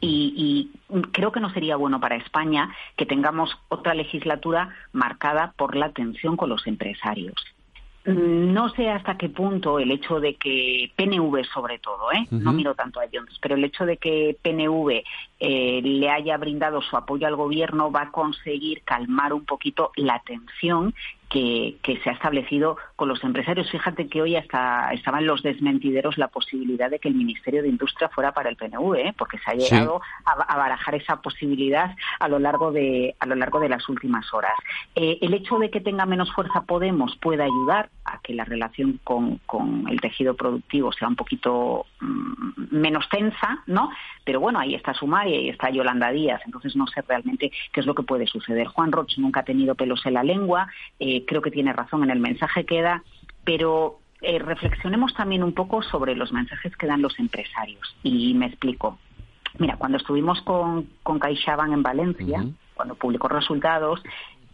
y, 0.00 0.70
creo 1.12 1.30
que 1.32 1.40
no 1.40 1.52
sería 1.52 1.76
bueno 1.76 2.00
para 2.00 2.16
España 2.16 2.74
que 2.96 3.06
tengamos 3.06 3.56
otra 3.68 3.94
legislatura 3.94 4.74
marcada 4.92 5.52
por 5.56 5.76
la 5.76 5.92
tensión 5.92 6.36
con 6.36 6.48
los 6.48 6.66
empresarios. 6.66 7.34
No 8.04 8.70
sé 8.70 8.88
hasta 8.88 9.18
qué 9.18 9.28
punto 9.28 9.78
el 9.78 9.90
hecho 9.90 10.20
de 10.20 10.36
que 10.36 10.90
PNV, 10.96 11.44
sobre 11.52 11.78
todo, 11.78 12.10
¿eh? 12.12 12.26
no 12.30 12.52
miro 12.52 12.74
tanto 12.74 12.98
a 12.98 13.04
Jones, 13.12 13.38
pero 13.42 13.56
el 13.56 13.64
hecho 13.64 13.84
de 13.84 13.98
que 13.98 14.38
PNV 14.40 15.02
eh, 15.38 15.80
le 15.82 16.10
haya 16.10 16.38
brindado 16.38 16.80
su 16.80 16.96
apoyo 16.96 17.26
al 17.26 17.36
gobierno 17.36 17.92
va 17.92 18.02
a 18.02 18.10
conseguir 18.10 18.82
calmar 18.84 19.34
un 19.34 19.44
poquito 19.44 19.92
la 19.96 20.18
tensión 20.20 20.94
que, 21.30 21.78
se 22.02 22.10
ha 22.10 22.12
establecido 22.12 22.76
con 22.96 23.08
los 23.08 23.22
empresarios. 23.22 23.70
Fíjate 23.70 24.08
que 24.08 24.20
hoy 24.20 24.36
hasta 24.36 24.92
estaban 24.92 25.26
los 25.26 25.42
desmentideros 25.42 26.18
la 26.18 26.28
posibilidad 26.28 26.90
de 26.90 26.98
que 26.98 27.08
el 27.08 27.14
Ministerio 27.14 27.62
de 27.62 27.68
Industria 27.68 28.08
fuera 28.08 28.32
para 28.32 28.50
el 28.50 28.56
PNV, 28.56 28.94
¿eh? 28.96 29.14
porque 29.16 29.38
se 29.38 29.50
ha 29.50 29.54
llegado 29.54 30.02
a, 30.24 30.56
barajar 30.56 30.96
esa 30.96 31.22
posibilidad 31.22 31.94
a 32.18 32.28
lo 32.28 32.38
largo 32.38 32.72
de 32.72 33.14
a 33.20 33.26
lo 33.26 33.36
largo 33.36 33.60
de 33.60 33.68
las 33.68 33.88
últimas 33.88 34.32
horas. 34.34 34.52
Eh, 34.94 35.18
el 35.22 35.32
hecho 35.32 35.58
de 35.58 35.70
que 35.70 35.80
tenga 35.80 36.04
menos 36.04 36.32
fuerza 36.32 36.62
Podemos 36.62 37.16
puede 37.16 37.44
ayudar 37.44 37.90
a 38.04 38.20
que 38.20 38.34
la 38.34 38.44
relación 38.44 39.00
con, 39.04 39.38
con 39.46 39.86
el 39.88 40.00
tejido 40.00 40.34
productivo 40.34 40.92
sea 40.92 41.08
un 41.08 41.16
poquito 41.16 41.86
mm, 42.00 42.76
menos 42.76 43.08
tensa, 43.08 43.62
¿no? 43.66 43.90
Pero 44.24 44.40
bueno, 44.40 44.58
ahí 44.58 44.74
está 44.74 44.94
Sumar 44.94 45.28
y 45.28 45.34
ahí 45.34 45.48
está 45.48 45.70
Yolanda 45.70 46.10
Díaz, 46.10 46.40
entonces 46.44 46.74
no 46.76 46.86
sé 46.88 47.02
realmente 47.02 47.50
qué 47.72 47.80
es 47.80 47.86
lo 47.86 47.94
que 47.94 48.02
puede 48.02 48.26
suceder. 48.26 48.66
Juan 48.66 48.92
Roch 48.92 49.16
nunca 49.18 49.40
ha 49.40 49.44
tenido 49.44 49.74
pelos 49.74 50.04
en 50.06 50.14
la 50.14 50.22
lengua. 50.22 50.68
Eh, 50.98 51.19
creo 51.26 51.42
que 51.42 51.50
tiene 51.50 51.72
razón 51.72 52.02
en 52.02 52.10
el 52.10 52.20
mensaje 52.20 52.64
que 52.64 52.82
da, 52.82 53.02
pero 53.44 53.98
eh, 54.22 54.38
reflexionemos 54.38 55.14
también 55.14 55.42
un 55.42 55.52
poco 55.52 55.82
sobre 55.82 56.14
los 56.14 56.32
mensajes 56.32 56.76
que 56.76 56.86
dan 56.86 57.02
los 57.02 57.18
empresarios. 57.18 57.96
Y 58.02 58.34
me 58.34 58.46
explico. 58.46 58.98
Mira, 59.58 59.76
cuando 59.76 59.98
estuvimos 59.98 60.40
con, 60.42 60.88
con 61.02 61.18
CaixaBank 61.18 61.72
en 61.72 61.82
Valencia, 61.82 62.44
cuando 62.74 62.94
publicó 62.94 63.28
resultados, 63.28 64.02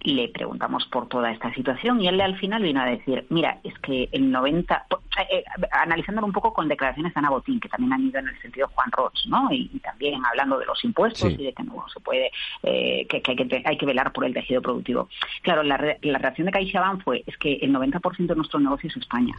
le 0.07 0.29
preguntamos 0.29 0.87
por 0.87 1.09
toda 1.09 1.33
esta 1.33 1.53
situación 1.53 2.01
y 2.01 2.09
él 2.09 2.21
al 2.21 2.39
final 2.39 2.63
vino 2.63 2.81
a 2.81 2.87
decir, 2.87 3.27
mira, 3.29 3.59
es 3.65 3.77
que 3.81 4.09
el 4.13 4.31
90, 4.31 4.87
eh, 5.19 5.27
eh, 5.39 5.45
analizándolo 5.73 6.27
un 6.27 6.33
poco 6.33 6.53
con 6.53 6.69
declaraciones 6.69 7.13
de 7.13 7.19
Ana 7.19 7.31
Botín, 7.31 7.59
que 7.59 7.69
también 7.69 7.93
han 7.93 8.07
ido 8.07 8.21
en 8.21 8.29
el 8.29 8.41
sentido 8.41 8.69
Juan 8.69 8.91
Roch, 8.93 9.27
¿no? 9.27 9.49
Y, 9.53 9.67
también 9.81 10.25
hablando 10.25 10.59
de 10.59 10.67
los 10.67 10.85
impuestos 10.85 11.33
y 11.33 11.45
de 11.45 11.53
que 11.53 11.63
no 11.63 11.87
se 11.93 12.01
puede, 12.01 12.31
eh, 12.63 13.07
que, 13.09 13.23
hay 13.25 13.37
que 13.37 13.63
hay 13.65 13.79
que 13.79 13.87
velar 13.87 14.13
por 14.13 14.25
el 14.25 14.35
tejido 14.35 14.63
productivo. 14.63 15.09
Claro, 15.43 15.63
la, 15.63 15.97
la 16.03 16.19
reacción 16.19 16.47
de 16.47 16.53
CaixaBank 16.53 17.03
fue, 17.03 17.25
es 17.27 17.37
que 17.39 17.55
el 17.55 17.73
90% 17.73 18.27
de 18.27 18.37
nuestro 18.37 18.61
negocio 18.61 18.89
es 18.89 18.97
España. 18.97 19.35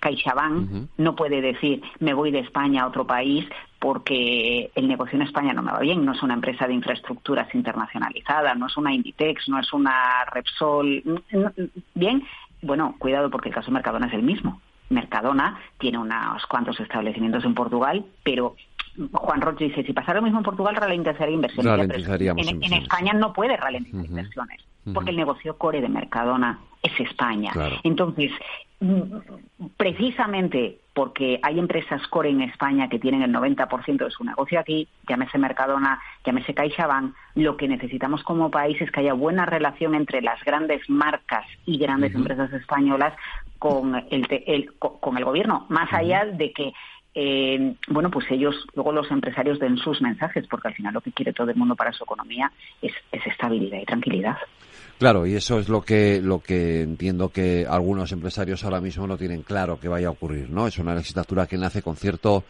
CaixaBank 0.00 0.88
no 0.96 1.14
puede 1.14 1.40
decir 1.40 1.82
me 2.00 2.14
voy 2.14 2.30
de 2.30 2.40
España 2.40 2.82
a 2.82 2.86
otro 2.88 3.06
país 3.06 3.46
porque 3.78 4.70
el 4.74 4.88
negocio 4.88 5.16
en 5.16 5.22
España 5.22 5.54
no 5.54 5.62
me 5.62 5.72
va 5.72 5.80
bien, 5.80 6.04
no 6.04 6.12
es 6.12 6.22
una 6.22 6.34
empresa 6.34 6.66
de 6.66 6.74
infraestructuras 6.74 7.52
internacionalizada, 7.54 8.54
no 8.54 8.66
es 8.66 8.76
una 8.76 8.92
Inditex, 8.92 9.48
no 9.48 9.58
es 9.58 9.72
una 9.72 10.24
Repsol. 10.30 11.02
Bien, 11.94 12.22
bueno, 12.60 12.94
cuidado 12.98 13.30
porque 13.30 13.48
el 13.48 13.54
caso 13.54 13.68
de 13.68 13.72
Mercadona 13.72 14.06
es 14.06 14.12
el 14.12 14.22
mismo. 14.22 14.60
Mercadona 14.90 15.58
tiene 15.78 15.98
unos 15.98 16.44
cuantos 16.46 16.78
establecimientos 16.78 17.44
en 17.44 17.54
Portugal, 17.54 18.04
pero 18.22 18.56
Juan 19.12 19.40
Roche 19.40 19.66
dice, 19.66 19.82
si 19.84 19.92
pasara 19.92 20.18
lo 20.18 20.24
mismo 20.24 20.38
en 20.38 20.44
Portugal, 20.44 20.76
ralentizaría 20.76 21.34
inversiones. 21.34 22.06
En, 22.20 22.62
en, 22.62 22.72
España 22.72 23.12
no 23.12 23.32
puede 23.32 23.56
ralentizar 23.56 24.04
inversiones, 24.04 24.60
porque 24.92 25.10
el 25.10 25.16
negocio 25.16 25.56
core 25.56 25.80
de 25.80 25.88
Mercadona 25.88 26.58
es 26.82 26.98
España. 27.00 27.52
Entonces, 27.82 28.32
precisamente 29.76 30.78
porque 30.94 31.38
hay 31.42 31.58
empresas 31.58 32.06
core 32.08 32.30
en 32.30 32.42
España 32.42 32.88
que 32.88 32.98
tienen 32.98 33.22
el 33.22 33.32
90% 33.32 34.04
de 34.04 34.10
su 34.10 34.24
negocio 34.24 34.58
aquí, 34.58 34.88
llámese 35.08 35.38
Mercadona, 35.38 36.00
llámese 36.24 36.54
CaixaBank, 36.54 37.14
lo 37.36 37.56
que 37.56 37.68
necesitamos 37.68 38.22
como 38.22 38.50
país 38.50 38.80
es 38.80 38.90
que 38.90 39.00
haya 39.00 39.12
buena 39.12 39.46
relación 39.46 39.94
entre 39.94 40.22
las 40.22 40.42
grandes 40.44 40.88
marcas 40.88 41.46
y 41.66 41.78
grandes 41.78 42.14
empresas 42.14 42.52
españolas 42.52 43.14
con 43.58 43.94
el, 44.10 44.72
con 44.78 45.18
el 45.18 45.24
gobierno, 45.24 45.66
más 45.68 45.92
allá 45.92 46.24
de 46.24 46.52
que 46.52 46.72
eh, 47.22 47.74
bueno, 47.88 48.10
pues 48.10 48.24
ellos, 48.30 48.54
luego 48.74 48.92
los 48.92 49.10
empresarios 49.10 49.58
den 49.58 49.76
sus 49.76 50.00
mensajes, 50.00 50.46
porque 50.48 50.68
al 50.68 50.74
final 50.74 50.94
lo 50.94 51.02
que 51.02 51.12
quiere 51.12 51.34
todo 51.34 51.50
el 51.50 51.56
mundo 51.56 51.76
para 51.76 51.92
su 51.92 52.04
economía 52.04 52.50
es 52.80 52.94
estabilidad 53.12 53.78
y 53.78 53.84
tranquilidad. 53.84 54.38
Claro, 54.98 55.26
y 55.26 55.34
eso 55.34 55.58
es 55.58 55.68
lo 55.68 55.82
que, 55.82 56.22
lo 56.22 56.40
que 56.40 56.80
entiendo 56.80 57.28
que 57.28 57.66
algunos 57.68 58.10
empresarios 58.12 58.64
ahora 58.64 58.80
mismo 58.80 59.06
no 59.06 59.18
tienen 59.18 59.42
claro 59.42 59.78
que 59.78 59.88
vaya 59.88 60.08
a 60.08 60.12
ocurrir, 60.12 60.48
¿no? 60.48 60.66
Es 60.66 60.78
una 60.78 60.94
legislatura 60.94 61.46
que 61.46 61.58
nace 61.58 61.82
con 61.82 61.96
cierto 61.96 62.42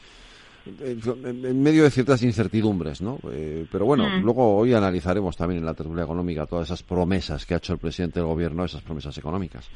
en 0.66 1.62
medio 1.62 1.82
de 1.82 1.90
ciertas 1.90 2.22
incertidumbres, 2.22 3.02
¿no? 3.02 3.18
Eh, 3.32 3.66
pero 3.72 3.86
bueno, 3.86 4.04
mm. 4.08 4.22
luego 4.22 4.56
hoy 4.56 4.72
analizaremos 4.72 5.36
también 5.36 5.60
en 5.60 5.66
la 5.66 5.74
tertulia 5.74 6.04
económica 6.04 6.46
todas 6.46 6.68
esas 6.68 6.84
promesas 6.84 7.44
que 7.44 7.54
ha 7.54 7.56
hecho 7.56 7.72
el 7.72 7.80
presidente 7.80 8.20
del 8.20 8.28
gobierno, 8.28 8.64
esas 8.64 8.82
promesas 8.82 9.18
económicas. 9.18 9.68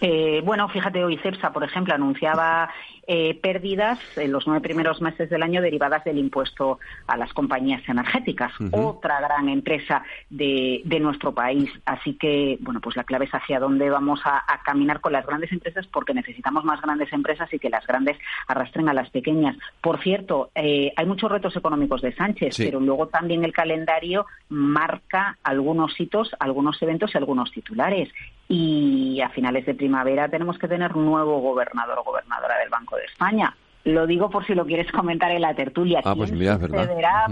Eh, 0.00 0.40
bueno, 0.44 0.66
fíjate, 0.68 1.04
hoy 1.04 1.18
CEPSA, 1.18 1.52
por 1.52 1.62
ejemplo, 1.62 1.94
anunciaba 1.94 2.70
eh, 3.12 3.34
pérdidas 3.42 3.98
en 4.14 4.30
los 4.30 4.46
nueve 4.46 4.60
primeros 4.60 5.00
meses 5.00 5.28
del 5.28 5.42
año 5.42 5.60
derivadas 5.60 6.04
del 6.04 6.16
impuesto 6.16 6.78
a 7.08 7.16
las 7.16 7.32
compañías 7.32 7.82
energéticas, 7.88 8.52
otra 8.70 9.20
gran 9.20 9.48
empresa 9.48 10.04
de, 10.28 10.84
nuestro 11.00 11.34
país. 11.34 11.68
Así 11.86 12.14
que, 12.14 12.56
bueno, 12.60 12.80
pues 12.80 12.94
la 12.94 13.02
clave 13.02 13.24
es 13.24 13.32
hacia 13.32 13.58
dónde 13.58 13.90
vamos 13.90 14.20
a, 14.22 14.44
caminar 14.64 15.00
con 15.00 15.12
las 15.12 15.26
grandes 15.26 15.50
empresas 15.50 15.88
porque 15.88 16.14
necesitamos 16.14 16.64
más 16.64 16.80
grandes 16.82 17.12
empresas 17.12 17.52
y 17.52 17.58
que 17.58 17.68
las 17.68 17.84
grandes 17.84 18.16
arrastren 18.46 18.88
a 18.88 18.94
las 18.94 19.10
pequeñas. 19.10 19.56
Por 19.80 20.00
cierto, 20.00 20.52
eh, 20.54 20.92
hay 20.94 21.06
muchos 21.06 21.32
retos 21.32 21.56
económicos 21.56 22.02
de 22.02 22.14
Sánchez, 22.14 22.58
pero 22.58 22.78
luego 22.78 23.08
también 23.08 23.44
el 23.44 23.52
calendario 23.52 24.26
marca 24.50 25.36
algunos 25.42 25.98
hitos, 25.98 26.30
algunos 26.38 26.80
eventos 26.80 27.12
y 27.12 27.18
algunos 27.18 27.50
titulares 27.50 28.08
y 28.52 29.20
a 29.20 29.28
finales 29.28 29.64
de 29.64 29.76
primavera 29.76 30.28
tenemos 30.28 30.58
que 30.58 30.66
tener 30.66 30.96
nuevo 30.96 31.38
gobernador 31.40 32.00
o 32.00 32.02
gobernadora 32.02 32.58
del 32.58 32.68
Banco 32.68 32.96
de 32.96 32.99
España. 33.04 33.54
Lo 33.84 34.06
digo 34.06 34.28
por 34.28 34.46
si 34.46 34.54
lo 34.54 34.66
quieres 34.66 34.92
comentar 34.92 35.30
en 35.30 35.40
la 35.40 35.54
tertulia. 35.54 36.02
Ah, 36.04 36.14
pues 36.14 36.30
¿Quién 36.30 36.58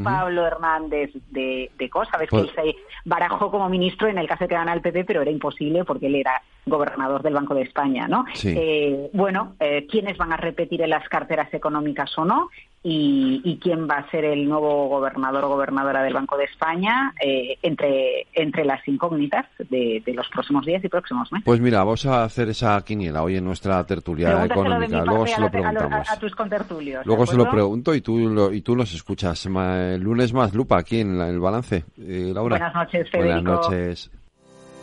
Pablo 0.02 0.46
Hernández 0.46 1.10
de, 1.30 1.70
de 1.76 1.90
cosa? 1.90 2.12
Sabes 2.12 2.30
que 2.30 2.36
él 2.36 2.50
pues 2.54 2.74
se 2.74 2.76
barajó 3.04 3.50
como 3.50 3.68
ministro 3.68 4.08
en 4.08 4.16
el 4.16 4.26
caso 4.26 4.44
de 4.44 4.48
que 4.48 4.54
gana 4.54 4.72
el 4.72 4.80
PP, 4.80 5.04
pero 5.04 5.20
era 5.20 5.30
imposible 5.30 5.84
porque 5.84 6.06
él 6.06 6.14
era 6.14 6.42
gobernador 6.64 7.22
del 7.22 7.34
Banco 7.34 7.54
de 7.54 7.62
España, 7.62 8.08
¿no? 8.08 8.24
Eh, 8.42 9.10
bueno, 9.12 9.56
eh, 9.60 9.86
¿quiénes 9.90 10.16
van 10.16 10.32
a 10.32 10.38
repetir 10.38 10.80
en 10.80 10.90
las 10.90 11.06
carteras 11.08 11.52
económicas 11.52 12.16
o 12.16 12.24
no? 12.24 12.48
Y, 12.82 13.58
quién 13.60 13.88
va 13.88 13.96
a 13.96 14.10
ser 14.10 14.24
el 14.24 14.48
nuevo 14.48 14.88
gobernador 14.88 15.44
o 15.44 15.48
gobernadora 15.48 16.02
del 16.02 16.14
Banco 16.14 16.36
de 16.36 16.44
España 16.44 17.12
eh, 17.20 17.58
entre, 17.62 18.26
entre 18.32 18.64
las 18.64 18.86
incógnitas 18.86 19.46
de, 19.68 20.02
los 20.06 20.28
próximos 20.28 20.64
días 20.64 20.84
y 20.84 20.88
próximos 20.88 21.30
meses. 21.32 21.44
Pues 21.44 21.60
mira, 21.60 21.78
vamos 21.78 22.06
a 22.06 22.24
hacer 22.24 22.48
esa 22.48 22.80
quiniela 22.84 23.22
hoy 23.22 23.36
en 23.36 23.44
nuestra 23.44 23.84
tertulia 23.84 24.44
económica. 24.44 25.04
Luego 25.04 25.26
se 25.26 25.40
lo 25.40 25.50
preguntamos. 25.50 26.08
A, 26.10 26.18
tus 26.18 26.34
contertulios. 26.34 27.04
Luego 27.04 27.26
se 27.26 27.36
lo 27.36 27.50
pregunto 27.50 27.94
y 27.94 28.00
tú, 28.00 28.18
lo, 28.28 28.52
y 28.52 28.62
tú 28.62 28.76
los 28.76 28.94
escuchas. 28.94 29.44
El 29.46 30.00
lunes 30.00 30.32
más 30.32 30.54
lupa 30.54 30.78
aquí 30.78 31.00
en 31.00 31.20
el 31.20 31.40
balance. 31.40 31.84
Eh, 31.98 32.30
Laura. 32.32 32.58
Buenas 32.58 32.74
noches, 32.74 33.10
Federico. 33.10 33.42
Buenas 33.42 33.70
noches. 33.70 34.10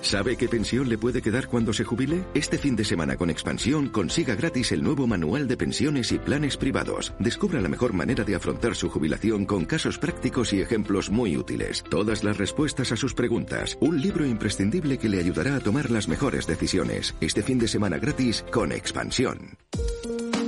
¿Sabe 0.01 0.35
qué 0.37 0.47
pensión 0.47 0.87
le 0.87 0.97
puede 0.97 1.21
quedar 1.21 1.47
cuando 1.47 1.73
se 1.73 1.83
jubile? 1.83 2.23
Este 2.33 2.57
fin 2.57 2.75
de 2.75 2.85
semana 2.85 3.17
con 3.17 3.29
Expansión 3.29 3.89
consiga 3.89 4.35
gratis 4.35 4.71
el 4.71 4.83
nuevo 4.83 5.07
manual 5.07 5.47
de 5.47 5.57
pensiones 5.57 6.11
y 6.11 6.19
planes 6.19 6.57
privados. 6.57 7.13
Descubra 7.19 7.59
la 7.61 7.69
mejor 7.69 7.93
manera 7.93 8.23
de 8.23 8.35
afrontar 8.35 8.75
su 8.75 8.89
jubilación 8.89 9.45
con 9.45 9.65
casos 9.65 9.97
prácticos 9.97 10.53
y 10.53 10.61
ejemplos 10.61 11.09
muy 11.09 11.37
útiles. 11.37 11.83
Todas 11.89 12.23
las 12.23 12.37
respuestas 12.37 12.91
a 12.91 12.97
sus 12.97 13.13
preguntas. 13.13 13.77
Un 13.81 14.01
libro 14.01 14.25
imprescindible 14.25 14.97
que 14.97 15.09
le 15.09 15.19
ayudará 15.19 15.55
a 15.55 15.59
tomar 15.59 15.89
las 15.89 16.07
mejores 16.07 16.47
decisiones. 16.47 17.15
Este 17.19 17.41
fin 17.41 17.59
de 17.59 17.67
semana 17.67 17.97
gratis 17.97 18.45
con 18.51 18.71
Expansión. 18.71 19.57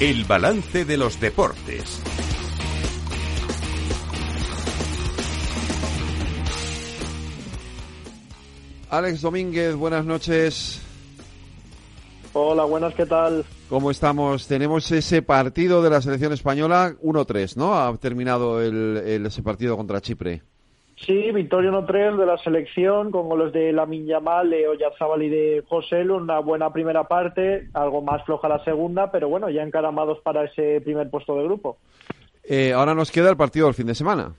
El 0.00 0.24
balance 0.24 0.86
de 0.86 0.96
los 0.96 1.20
deportes. 1.20 2.02
Alex 8.88 9.20
Domínguez, 9.20 9.74
buenas 9.76 10.06
noches. 10.06 10.80
Hola, 12.32 12.64
buenas, 12.64 12.94
¿qué 12.94 13.04
tal? 13.04 13.44
¿Cómo 13.68 13.90
estamos? 13.90 14.46
Tenemos 14.46 14.90
ese 14.90 15.20
partido 15.20 15.82
de 15.82 15.90
la 15.90 16.00
selección 16.00 16.32
española 16.32 16.96
1-3, 17.02 17.56
¿no? 17.56 17.78
Ha 17.78 17.94
terminado 17.98 18.62
el, 18.62 19.26
ese 19.26 19.42
partido 19.42 19.76
contra 19.76 20.00
Chipre. 20.00 20.42
Sí, 21.06 21.32
victoria 21.32 21.70
1-3 21.70 22.16
de 22.16 22.26
la 22.26 22.36
selección 22.38 23.10
con 23.10 23.26
los 23.38 23.52
de 23.52 23.72
Lamin 23.72 24.06
Yamal, 24.06 24.50
Leo 24.50 24.74
Yazabal 24.74 25.22
y 25.22 25.30
de 25.30 25.64
José 25.66 26.02
Una 26.02 26.40
buena 26.40 26.72
primera 26.72 27.04
parte, 27.04 27.68
algo 27.72 28.02
más 28.02 28.22
floja 28.24 28.48
la 28.48 28.62
segunda, 28.64 29.10
pero 29.10 29.28
bueno, 29.28 29.48
ya 29.48 29.62
encaramados 29.62 30.18
para 30.20 30.44
ese 30.44 30.82
primer 30.82 31.08
puesto 31.08 31.34
de 31.36 31.44
grupo. 31.44 31.78
Eh, 32.44 32.74
ahora 32.74 32.94
nos 32.94 33.10
queda 33.10 33.30
el 33.30 33.36
partido 33.36 33.66
del 33.66 33.74
fin 33.74 33.86
de 33.86 33.94
semana. 33.94 34.34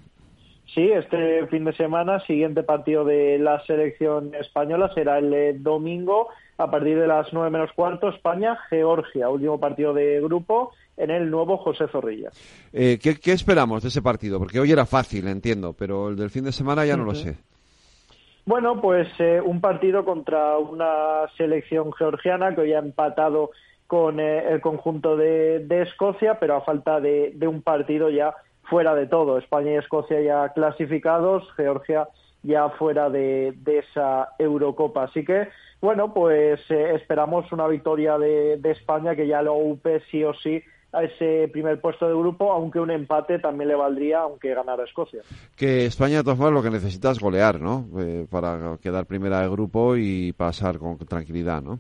Sí, 0.74 0.90
este 0.92 1.48
fin 1.48 1.66
de 1.66 1.74
semana, 1.74 2.20
siguiente 2.26 2.62
partido 2.62 3.06
de 3.06 3.40
la 3.40 3.62
selección 3.66 4.34
española 4.36 4.92
será 4.94 5.18
el 5.18 5.34
eh, 5.34 5.54
domingo 5.58 6.30
a 6.58 6.70
partir 6.70 6.98
de 7.00 7.08
las 7.08 7.34
nueve 7.34 7.50
menos 7.50 7.72
cuarto, 7.74 8.10
España-Georgia, 8.10 9.30
último 9.30 9.60
partido 9.60 9.94
de 9.94 10.22
grupo 10.22 10.72
en 10.98 11.10
el 11.10 11.30
nuevo 11.30 11.58
José 11.58 11.88
Zorrilla. 11.88 12.30
Eh, 12.74 13.00
¿qué, 13.02 13.32
esperamos 13.32 13.84
de 13.84 13.90
ese 13.90 14.02
partido? 14.02 14.40
Porque 14.40 14.60
hoy 14.60 14.72
era 14.72 14.86
fácil, 14.86 15.28
entiendo, 15.28 15.74
pero 15.74 16.10
el 16.10 16.16
del 16.16 16.30
fin 16.30 16.44
de 16.44 16.52
semana 16.52 16.86
ya 16.86 16.98
no 16.98 17.06
lo 17.06 17.16
sé. 17.16 17.38
Bueno, 18.46 18.82
pues 18.82 19.08
eh, 19.20 19.40
un 19.44 19.62
partido 19.62 20.04
contra 20.04 20.58
una 20.58 21.28
selección 21.38 21.94
georgiana 21.94 22.56
que 22.56 22.62
hoy 22.62 22.74
ha 22.74 22.80
empatado 22.80 23.52
con 23.88 24.20
eh, 24.20 24.52
el 24.52 24.62
conjunto 24.62 25.16
de, 25.16 25.66
Escocia, 25.70 26.40
pero 26.40 26.56
a 26.56 26.62
falta 26.62 27.00
de, 27.00 27.36
un 27.48 27.62
partido 27.62 28.10
ya 28.10 28.34
fuera 28.64 28.96
de 28.96 29.08
todo. 29.08 29.38
España 29.38 29.74
y 29.74 29.76
Escocia 29.76 30.22
ya 30.22 30.50
clasificados, 30.50 31.48
Georgia 31.56 32.08
ya 32.44 32.70
fuera 32.70 33.10
de, 33.10 33.54
de 33.58 33.80
esa 33.80 34.30
Eurocopa. 34.40 35.04
Así 35.04 35.24
que 35.24 35.50
bueno, 35.82 36.14
pues 36.14 36.60
eh, 36.70 36.94
esperamos 36.94 37.52
una 37.52 37.68
victoria 37.68 38.20
de, 38.20 38.60
España 38.66 39.16
que 39.16 39.26
ya 39.26 39.42
lo 39.42 39.56
upe 39.56 40.02
sí 40.12 40.24
o 40.24 40.34
sí 40.36 40.62
a 40.94 41.04
ese 41.04 41.48
primer 41.52 41.80
puesto 41.80 42.08
de 42.08 42.14
grupo, 42.14 42.52
aunque 42.52 42.80
un 42.80 42.92
empate 42.92 43.40
también 43.40 43.70
le 43.70 43.76
valdría, 43.76 44.20
aunque 44.20 44.54
ganara 44.54 44.84
Escocia. 44.84 45.22
Que 45.56 45.86
España, 45.86 46.18
de 46.18 46.24
todas 46.24 46.38
formas, 46.38 46.54
lo 46.54 46.64
que 46.64 46.76
necesita 46.76 47.12
es 47.12 47.20
golear, 47.20 47.62
¿no? 47.62 47.88
Eh, 47.98 48.26
para 48.30 48.78
quedar 48.82 49.06
primera 49.06 49.42
de 49.42 49.50
grupo 49.50 49.96
y 49.96 50.34
pasar 50.34 50.80
con 50.80 50.98
tranquilidad, 50.98 51.62
¿no? 51.62 51.80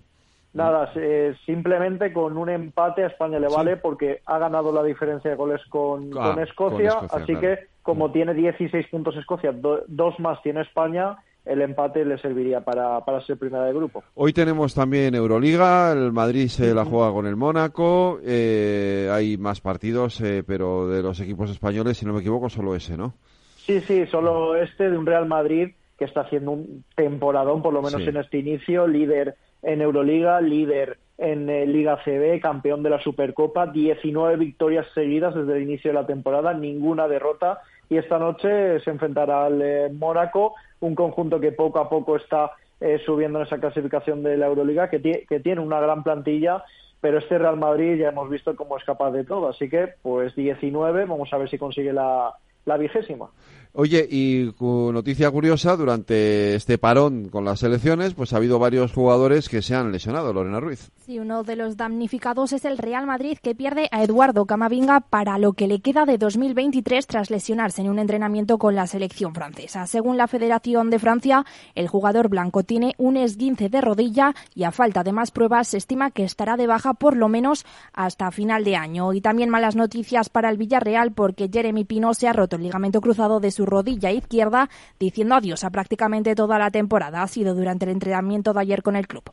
Nada, 0.53 0.91
eh, 0.95 1.33
simplemente 1.45 2.11
con 2.11 2.37
un 2.37 2.49
empate 2.49 3.03
a 3.03 3.07
España 3.07 3.39
le 3.39 3.47
vale 3.47 3.77
porque 3.77 4.21
ha 4.25 4.37
ganado 4.37 4.73
la 4.73 4.83
diferencia 4.83 5.31
de 5.31 5.37
goles 5.37 5.61
con, 5.69 6.11
ah, 6.17 6.35
Escocia, 6.41 6.99
así 7.09 7.35
que 7.37 7.67
como 7.81 8.09
mm. 8.09 8.11
tiene 8.11 8.33
16 8.33 8.87
puntos 8.87 9.15
Escocia, 9.15 9.53
dos 9.53 10.19
más 10.19 10.41
tiene 10.41 10.61
España, 10.61 11.15
el 11.45 11.61
empate 11.61 12.05
le 12.05 12.17
serviría 12.17 12.61
para, 12.61 13.03
para 13.03 13.21
ser 13.21 13.37
primera 13.37 13.65
de 13.65 13.73
grupo. 13.73 14.03
Hoy 14.15 14.33
tenemos 14.33 14.73
también 14.75 15.15
Euroliga, 15.15 15.91
el 15.91 16.11
Madrid 16.11 16.47
se 16.47 16.73
la 16.73 16.85
juega 16.85 17.11
con 17.11 17.25
el 17.25 17.35
Mónaco, 17.35 18.19
eh, 18.23 19.09
hay 19.11 19.37
más 19.37 19.61
partidos, 19.61 20.21
eh, 20.21 20.43
pero 20.45 20.87
de 20.87 21.01
los 21.01 21.19
equipos 21.19 21.49
españoles, 21.49 21.97
si 21.97 22.05
no 22.05 22.13
me 22.13 22.19
equivoco, 22.19 22.49
solo 22.49 22.75
ese, 22.75 22.97
¿no? 22.97 23.15
Sí, 23.57 23.79
sí, 23.81 24.05
solo 24.07 24.55
este 24.55 24.89
de 24.89 24.97
un 24.97 25.05
Real 25.05 25.27
Madrid 25.27 25.69
que 25.97 26.05
está 26.05 26.21
haciendo 26.21 26.51
un 26.51 26.83
temporadón, 26.95 27.61
por 27.61 27.73
lo 27.73 27.81
menos 27.81 28.01
en 28.01 28.17
este 28.17 28.39
inicio, 28.39 28.87
líder 28.87 29.35
en 29.61 29.81
Euroliga, 29.81 30.41
líder 30.41 30.97
en 31.19 31.47
eh, 31.47 31.67
Liga 31.67 31.99
CB, 32.03 32.41
campeón 32.41 32.81
de 32.81 32.89
la 32.89 32.99
Supercopa, 32.99 33.67
19 33.67 34.37
victorias 34.37 34.87
seguidas 34.95 35.35
desde 35.35 35.57
el 35.57 35.61
inicio 35.61 35.91
de 35.91 35.95
la 35.95 36.07
temporada, 36.07 36.55
ninguna 36.55 37.07
derrota 37.07 37.59
y 37.91 37.97
esta 37.97 38.17
noche 38.17 38.79
se 38.79 38.89
enfrentará 38.89 39.47
al 39.47 39.61
eh, 39.61 39.89
Mónaco, 39.91 40.55
un 40.79 40.95
conjunto 40.95 41.41
que 41.41 41.51
poco 41.51 41.77
a 41.77 41.89
poco 41.89 42.15
está 42.15 42.51
eh, 42.79 43.01
subiendo 43.05 43.39
en 43.39 43.45
esa 43.45 43.59
clasificación 43.59 44.23
de 44.23 44.37
la 44.37 44.45
Euroliga, 44.45 44.89
que, 44.89 44.99
tiene 44.99 45.59
una 45.59 45.81
gran 45.81 46.01
plantilla, 46.01 46.63
pero 47.01 47.17
este 47.17 47.37
Real 47.37 47.57
Madrid 47.57 47.97
ya 47.97 48.07
hemos 48.07 48.29
visto 48.29 48.55
cómo 48.55 48.77
es 48.77 48.85
capaz 48.85 49.11
de 49.11 49.25
todo, 49.25 49.49
así 49.49 49.69
que 49.69 49.89
pues 50.01 50.33
19, 50.35 51.03
vamos 51.03 51.33
a 51.33 51.37
ver 51.37 51.49
si 51.49 51.57
consigue 51.57 51.91
la 51.91 52.33
vigésima. 52.79 53.29
Oye, 53.73 54.05
y 54.11 54.53
noticia 54.59 55.31
curiosa, 55.31 55.77
durante 55.77 56.55
este 56.55 56.77
parón 56.77 57.29
con 57.29 57.45
las 57.45 57.63
elecciones, 57.63 58.13
pues 58.13 58.33
ha 58.33 58.37
habido 58.37 58.59
varios 58.59 58.91
jugadores 58.91 59.47
que 59.47 59.61
se 59.61 59.75
han 59.75 59.93
lesionado, 59.93 60.33
Lorena 60.33 60.59
Ruiz. 60.59 60.91
Sí, 60.97 61.19
uno 61.19 61.43
de 61.43 61.55
los 61.55 61.77
damnificados 61.77 62.51
es 62.51 62.65
el 62.65 62.77
Real 62.77 63.05
Madrid, 63.05 63.37
que 63.41 63.55
pierde 63.55 63.87
a 63.91 64.03
Eduardo 64.03 64.45
Camavinga 64.45 64.99
para 64.99 65.37
lo 65.37 65.53
que 65.53 65.67
le 65.67 65.79
queda 65.79 66.05
de 66.05 66.17
2023 66.17 67.07
tras 67.07 67.31
lesionarse 67.31 67.81
en 67.81 67.89
un 67.89 67.99
entrenamiento 67.99 68.57
con 68.57 68.75
la 68.75 68.87
selección 68.87 69.33
francesa. 69.33 69.87
Según 69.87 70.17
la 70.17 70.27
Federación 70.27 70.89
de 70.89 70.99
Francia, 70.99 71.45
el 71.73 71.87
jugador 71.87 72.27
blanco 72.27 72.63
tiene 72.63 72.93
un 72.97 73.15
esguince 73.15 73.69
de 73.69 73.79
rodilla 73.79 74.35
y 74.53 74.65
a 74.65 74.71
falta 74.71 75.03
de 75.03 75.13
más 75.13 75.31
pruebas 75.31 75.69
se 75.69 75.77
estima 75.77 76.11
que 76.11 76.25
estará 76.25 76.57
de 76.57 76.67
baja 76.67 76.93
por 76.93 77.15
lo 77.15 77.29
menos 77.29 77.65
hasta 77.93 78.31
final 78.31 78.65
de 78.65 78.75
año. 78.75 79.13
Y 79.13 79.21
también 79.21 79.49
malas 79.49 79.77
noticias 79.77 80.27
para 80.27 80.49
el 80.49 80.57
Villarreal 80.57 81.13
porque 81.13 81.49
Jeremy 81.51 81.85
Pino 81.85 82.13
se 82.13 82.27
ha 82.27 82.33
roto 82.33 82.57
el 82.57 82.63
ligamento 82.63 82.99
cruzado 82.99 83.39
de 83.39 83.51
su 83.51 83.60
rodilla 83.65 84.11
izquierda, 84.11 84.69
diciendo 84.99 85.35
adiós 85.35 85.63
a 85.63 85.69
prácticamente 85.69 86.35
toda 86.35 86.59
la 86.59 86.71
temporada. 86.71 87.23
Ha 87.23 87.27
sido 87.27 87.55
durante 87.55 87.85
el 87.85 87.91
entrenamiento 87.91 88.53
de 88.53 88.61
ayer 88.61 88.83
con 88.83 88.95
el 88.95 89.07
club. 89.07 89.23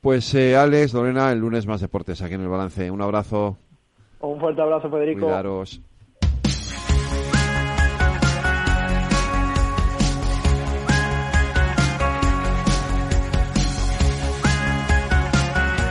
Pues 0.00 0.34
eh, 0.34 0.56
Alex, 0.56 0.94
Lorena, 0.94 1.30
el 1.30 1.38
lunes 1.38 1.66
más 1.66 1.80
deportes 1.80 2.22
aquí 2.22 2.34
en 2.34 2.42
el 2.42 2.48
balance. 2.48 2.90
Un 2.90 3.02
abrazo. 3.02 3.56
Un 4.20 4.40
fuerte 4.40 4.60
abrazo, 4.60 4.90
Federico. 4.90 5.26
Cuidaros. 5.26 5.80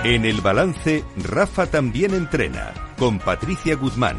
En 0.03 0.25
el 0.25 0.41
balance, 0.41 1.03
Rafa 1.15 1.67
también 1.67 2.15
entrena 2.15 2.73
con 2.97 3.19
Patricia 3.19 3.75
Guzmán. 3.75 4.17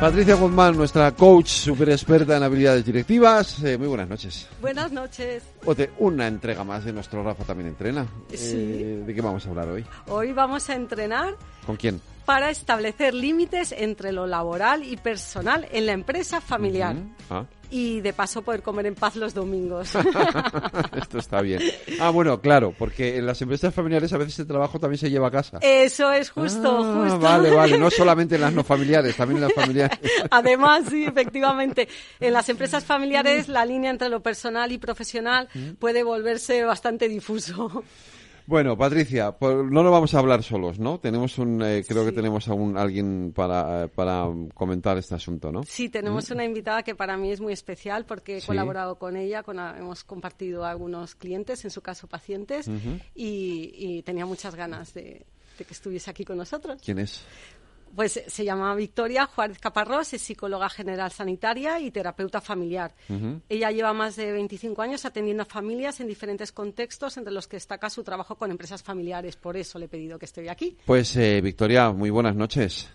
Patricia 0.00 0.36
Guzmán, 0.36 0.76
nuestra 0.76 1.10
coach 1.10 1.48
super 1.48 1.88
experta 1.90 2.36
en 2.36 2.42
habilidades 2.44 2.84
directivas. 2.84 3.64
Eh, 3.64 3.76
muy 3.76 3.88
buenas 3.88 4.08
noches. 4.08 4.48
Buenas 4.60 4.92
noches. 4.92 5.42
Ote, 5.64 5.90
una 5.98 6.28
entrega 6.28 6.62
más 6.62 6.84
de 6.84 6.92
nuestro 6.92 7.24
Rafa 7.24 7.42
también 7.42 7.70
entrena. 7.70 8.06
Eh, 8.30 9.02
¿De 9.04 9.12
qué 9.12 9.20
vamos 9.20 9.44
a 9.44 9.48
hablar 9.50 9.68
hoy? 9.68 9.84
Hoy 10.06 10.32
vamos 10.32 10.70
a 10.70 10.76
entrenar. 10.76 11.34
¿Con 11.66 11.74
quién? 11.74 12.00
Para 12.28 12.50
establecer 12.50 13.14
límites 13.14 13.72
entre 13.72 14.12
lo 14.12 14.26
laboral 14.26 14.84
y 14.84 14.98
personal 14.98 15.66
en 15.72 15.86
la 15.86 15.92
empresa 15.92 16.42
familiar. 16.42 16.94
ah 17.30 17.46
y 17.70 18.00
de 18.00 18.12
paso 18.12 18.42
poder 18.42 18.62
comer 18.62 18.86
en 18.86 18.94
paz 18.94 19.16
los 19.16 19.34
domingos. 19.34 19.94
Esto 20.96 21.18
está 21.18 21.42
bien. 21.42 21.60
Ah, 22.00 22.10
bueno, 22.10 22.40
claro, 22.40 22.74
porque 22.76 23.18
en 23.18 23.26
las 23.26 23.40
empresas 23.42 23.74
familiares 23.74 24.12
a 24.12 24.18
veces 24.18 24.38
el 24.38 24.46
trabajo 24.46 24.78
también 24.78 24.98
se 24.98 25.10
lleva 25.10 25.28
a 25.28 25.30
casa. 25.30 25.58
Eso 25.60 26.10
es 26.12 26.30
justo, 26.30 26.78
ah, 26.82 27.02
justo. 27.02 27.18
Vale, 27.18 27.50
vale, 27.50 27.78
no 27.78 27.90
solamente 27.90 28.36
en 28.36 28.42
las 28.42 28.52
no 28.52 28.64
familiares, 28.64 29.16
también 29.16 29.42
en 29.42 29.48
las 29.48 29.52
familiares. 29.52 29.98
Además, 30.30 30.84
sí, 30.88 31.04
efectivamente. 31.04 31.88
En 32.20 32.32
las 32.32 32.48
empresas 32.48 32.84
familiares 32.84 33.48
la 33.48 33.64
línea 33.64 33.90
entre 33.90 34.08
lo 34.08 34.22
personal 34.22 34.72
y 34.72 34.78
profesional 34.78 35.48
mm. 35.52 35.72
puede 35.72 36.02
volverse 36.02 36.64
bastante 36.64 37.08
difuso. 37.08 37.84
Bueno, 38.48 38.78
Patricia, 38.78 39.32
pues 39.32 39.56
no 39.70 39.82
lo 39.82 39.90
vamos 39.90 40.14
a 40.14 40.20
hablar 40.20 40.42
solos, 40.42 40.78
¿no? 40.78 40.98
Tenemos 40.98 41.36
un, 41.36 41.60
eh, 41.62 41.84
creo 41.86 42.02
que 42.06 42.12
tenemos 42.12 42.48
a 42.48 42.54
un, 42.54 42.78
alguien 42.78 43.34
para, 43.36 43.84
eh, 43.84 43.88
para 43.88 44.26
comentar 44.54 44.96
este 44.96 45.14
asunto, 45.14 45.52
¿no? 45.52 45.64
Sí, 45.64 45.90
tenemos 45.90 46.30
¿Mm? 46.30 46.32
una 46.32 46.44
invitada 46.46 46.82
que 46.82 46.94
para 46.94 47.18
mí 47.18 47.30
es 47.30 47.42
muy 47.42 47.52
especial 47.52 48.06
porque 48.06 48.38
he 48.38 48.42
colaborado 48.42 48.98
con 48.98 49.18
ella, 49.18 49.42
con, 49.42 49.58
hemos 49.58 50.02
compartido 50.02 50.64
algunos 50.64 51.14
clientes, 51.14 51.62
en 51.66 51.70
su 51.70 51.82
caso 51.82 52.06
pacientes, 52.06 52.70
y, 53.14 54.02
tenía 54.06 54.24
muchas 54.24 54.54
ganas 54.54 54.94
de, 54.94 55.26
de 55.58 55.64
que 55.66 55.74
estuviese 55.74 56.10
aquí 56.10 56.24
con 56.24 56.38
nosotros. 56.38 56.80
¿Quién 56.82 57.00
es? 57.00 57.26
Pues 57.94 58.22
se 58.26 58.44
llama 58.44 58.74
Victoria 58.74 59.26
Juárez 59.26 59.58
Caparrós, 59.58 60.12
es 60.12 60.22
psicóloga 60.22 60.68
general 60.68 61.10
sanitaria 61.10 61.80
y 61.80 61.90
terapeuta 61.90 62.40
familiar. 62.40 62.94
Ella 63.48 63.70
lleva 63.70 63.92
más 63.92 64.16
de 64.16 64.32
25 64.32 64.82
años 64.82 65.04
atendiendo 65.04 65.42
a 65.42 65.46
familias 65.46 66.00
en 66.00 66.08
diferentes 66.08 66.52
contextos, 66.52 67.16
entre 67.16 67.32
los 67.32 67.48
que 67.48 67.56
destaca 67.56 67.90
su 67.90 68.04
trabajo 68.04 68.36
con 68.36 68.50
empresas 68.50 68.82
familiares. 68.82 69.36
Por 69.36 69.56
eso 69.56 69.78
le 69.78 69.86
he 69.86 69.88
pedido 69.88 70.18
que 70.18 70.26
esté 70.26 70.48
aquí. 70.48 70.76
Pues 70.86 71.16
eh, 71.16 71.40
Victoria, 71.40 71.90
muy 71.92 72.10
buenas 72.10 72.36
noches. 72.36 72.90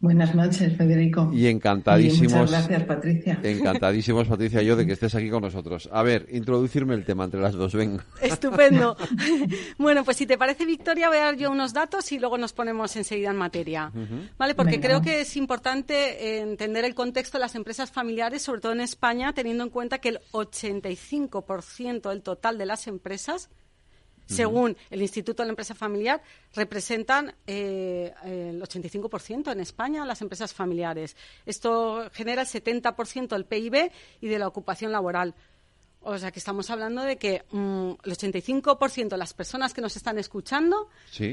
Buenas 0.00 0.34
noches, 0.34 0.74
Federico. 0.78 1.30
Y 1.30 1.46
encantadísimos. 1.48 2.32
muchas 2.32 2.50
gracias, 2.50 2.84
Patricia. 2.84 3.38
Encantadísimos, 3.42 4.28
Patricia, 4.28 4.62
yo 4.62 4.74
de 4.74 4.86
que 4.86 4.94
estés 4.94 5.14
aquí 5.14 5.28
con 5.28 5.42
nosotros. 5.42 5.90
A 5.92 6.02
ver, 6.02 6.26
introducirme 6.30 6.94
el 6.94 7.04
tema 7.04 7.24
entre 7.24 7.38
las 7.38 7.52
dos, 7.52 7.74
ven. 7.74 8.00
Estupendo. 8.22 8.96
bueno, 9.78 10.02
pues 10.02 10.16
si 10.16 10.24
te 10.24 10.38
parece, 10.38 10.64
Victoria, 10.64 11.08
voy 11.08 11.18
a 11.18 11.24
dar 11.24 11.36
yo 11.36 11.50
unos 11.50 11.74
datos 11.74 12.10
y 12.12 12.18
luego 12.18 12.38
nos 12.38 12.54
ponemos 12.54 12.96
enseguida 12.96 13.30
en 13.30 13.36
materia. 13.36 13.92
¿Vale? 14.38 14.54
Porque 14.54 14.80
creo 14.80 15.02
que 15.02 15.20
es 15.20 15.36
importante 15.36 16.38
entender 16.40 16.86
el 16.86 16.94
contexto 16.94 17.36
de 17.36 17.42
las 17.42 17.54
empresas 17.54 17.90
familiares, 17.90 18.40
sobre 18.40 18.62
todo 18.62 18.72
en 18.72 18.80
España, 18.80 19.34
teniendo 19.34 19.64
en 19.64 19.70
cuenta 19.70 19.98
que 19.98 20.08
el 20.08 20.20
85% 20.32 22.08
del 22.08 22.22
total 22.22 22.56
de 22.56 22.64
las 22.64 22.86
empresas 22.86 23.50
según 24.30 24.76
el 24.90 25.02
Instituto 25.02 25.42
de 25.42 25.48
la 25.48 25.50
Empresa 25.50 25.74
Familiar, 25.74 26.22
representan 26.54 27.34
eh, 27.46 28.12
el 28.24 28.62
85% 28.62 29.52
en 29.52 29.60
España 29.60 30.04
las 30.04 30.22
empresas 30.22 30.54
familiares. 30.54 31.16
Esto 31.44 32.08
genera 32.12 32.42
el 32.42 32.48
70% 32.48 33.28
del 33.28 33.44
PIB 33.44 33.90
y 34.20 34.28
de 34.28 34.38
la 34.38 34.48
ocupación 34.48 34.92
laboral. 34.92 35.34
O 36.02 36.16
sea, 36.16 36.30
que 36.30 36.38
estamos 36.38 36.70
hablando 36.70 37.02
de 37.02 37.18
que 37.18 37.44
mm, 37.50 37.90
el 38.04 38.12
85% 38.12 39.08
de 39.08 39.16
las 39.18 39.34
personas 39.34 39.74
que 39.74 39.82
nos 39.82 39.96
están 39.96 40.18
escuchando 40.18 40.88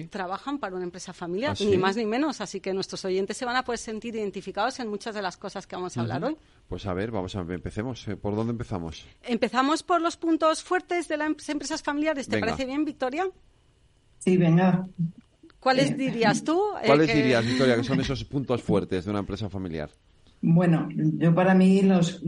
trabajan 0.09 0.59
para 0.59 0.75
una 0.75 0.83
empresa 0.83 1.13
familiar, 1.13 1.55
¿Ah, 1.57 1.63
ni 1.63 1.77
más 1.77 1.95
ni 1.95 2.05
menos. 2.05 2.41
Así 2.41 2.59
que 2.59 2.73
nuestros 2.73 3.05
oyentes 3.05 3.37
se 3.37 3.45
van 3.45 3.55
a 3.55 3.63
poder 3.63 3.79
sentir 3.79 4.15
identificados 4.15 4.79
en 4.79 4.89
muchas 4.89 5.15
de 5.15 5.21
las 5.21 5.37
cosas 5.37 5.65
que 5.65 5.75
vamos 5.77 5.95
a 5.97 6.01
hablar 6.01 6.23
hoy. 6.25 6.37
Pues 6.67 6.85
a 6.85 6.93
ver, 6.93 7.11
vamos 7.11 7.35
a 7.35 7.41
empecemos. 7.41 8.07
Eh, 8.09 8.17
¿Por 8.17 8.35
dónde 8.35 8.51
empezamos? 8.51 9.05
Empezamos 9.23 9.83
por 9.83 10.01
los 10.01 10.17
puntos 10.17 10.63
fuertes 10.63 11.07
de 11.07 11.15
las 11.15 11.49
empresas 11.49 11.81
familiares. 11.81 12.27
¿Te 12.27 12.39
parece 12.39 12.65
bien, 12.65 12.83
Victoria? 12.83 13.29
Sí, 14.19 14.35
venga. 14.35 14.85
¿Cuáles 15.61 15.91
eh, 15.91 15.95
dirías 15.95 16.43
tú? 16.43 16.61
Eh, 16.81 16.87
¿Cuáles 16.87 17.13
dirías, 17.13 17.45
Victoria, 17.45 17.75
que 17.77 17.83
son 17.83 18.01
esos 18.01 18.23
puntos 18.25 18.61
fuertes 18.61 19.05
de 19.05 19.11
una 19.11 19.19
empresa 19.19 19.49
familiar? 19.49 19.89
Bueno, 20.41 20.87
yo 20.93 21.33
para 21.33 21.55
mí 21.55 21.81
los, 21.81 22.21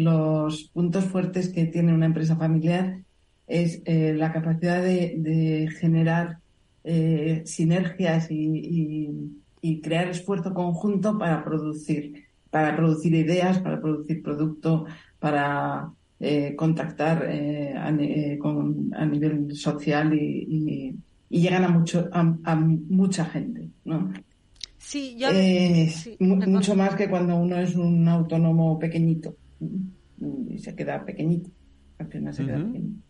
puntos 0.74 1.06
fuertes 1.06 1.50
que 1.50 1.66
tiene 1.66 1.94
una 1.94 2.08
empresa 2.08 2.36
familiar 2.36 3.00
es 3.48 3.82
eh, 3.86 4.14
la 4.16 4.32
capacidad 4.32 4.82
de, 4.84 5.70
generar 5.80 6.40
eh, 6.84 7.44
sinergias 7.46 8.28
y, 8.30 9.36
crear 9.84 10.10
esfuerzo 10.10 10.54
conjunto 10.54 11.18
para 11.18 11.44
producir, 11.44 12.26
para 12.50 12.76
producir 12.76 13.14
ideas, 13.14 13.60
para 13.60 13.80
producir 13.82 14.24
producto, 14.24 14.86
para 15.20 15.92
eh, 16.20 16.56
contactar 16.56 17.28
a, 17.28 17.92
nivel 17.92 19.56
social 19.56 20.14
y, 20.14 20.96
llegan 21.30 21.64
a 21.64 21.70
mucho 21.70 22.10
a, 22.12 22.36
a 22.44 22.56
mucha 22.56 23.26
gente, 23.26 23.70
¿no? 23.86 24.12
Sí, 24.90 25.16
eh, 25.22 25.94
mucho 26.20 26.76
más 26.76 26.96
que 26.96 27.08
cuando 27.08 27.36
uno 27.36 27.60
es 27.60 27.76
un 27.76 28.08
autónomo 28.08 28.80
pequeñito 28.80 29.36
y 30.20 30.58
se 30.58 30.76
queda 30.76 31.06
pequeñito. 31.06 31.52
Al 32.00 32.08
se 32.34 32.44
queda 32.44 32.58
pequeñito. 32.58 33.09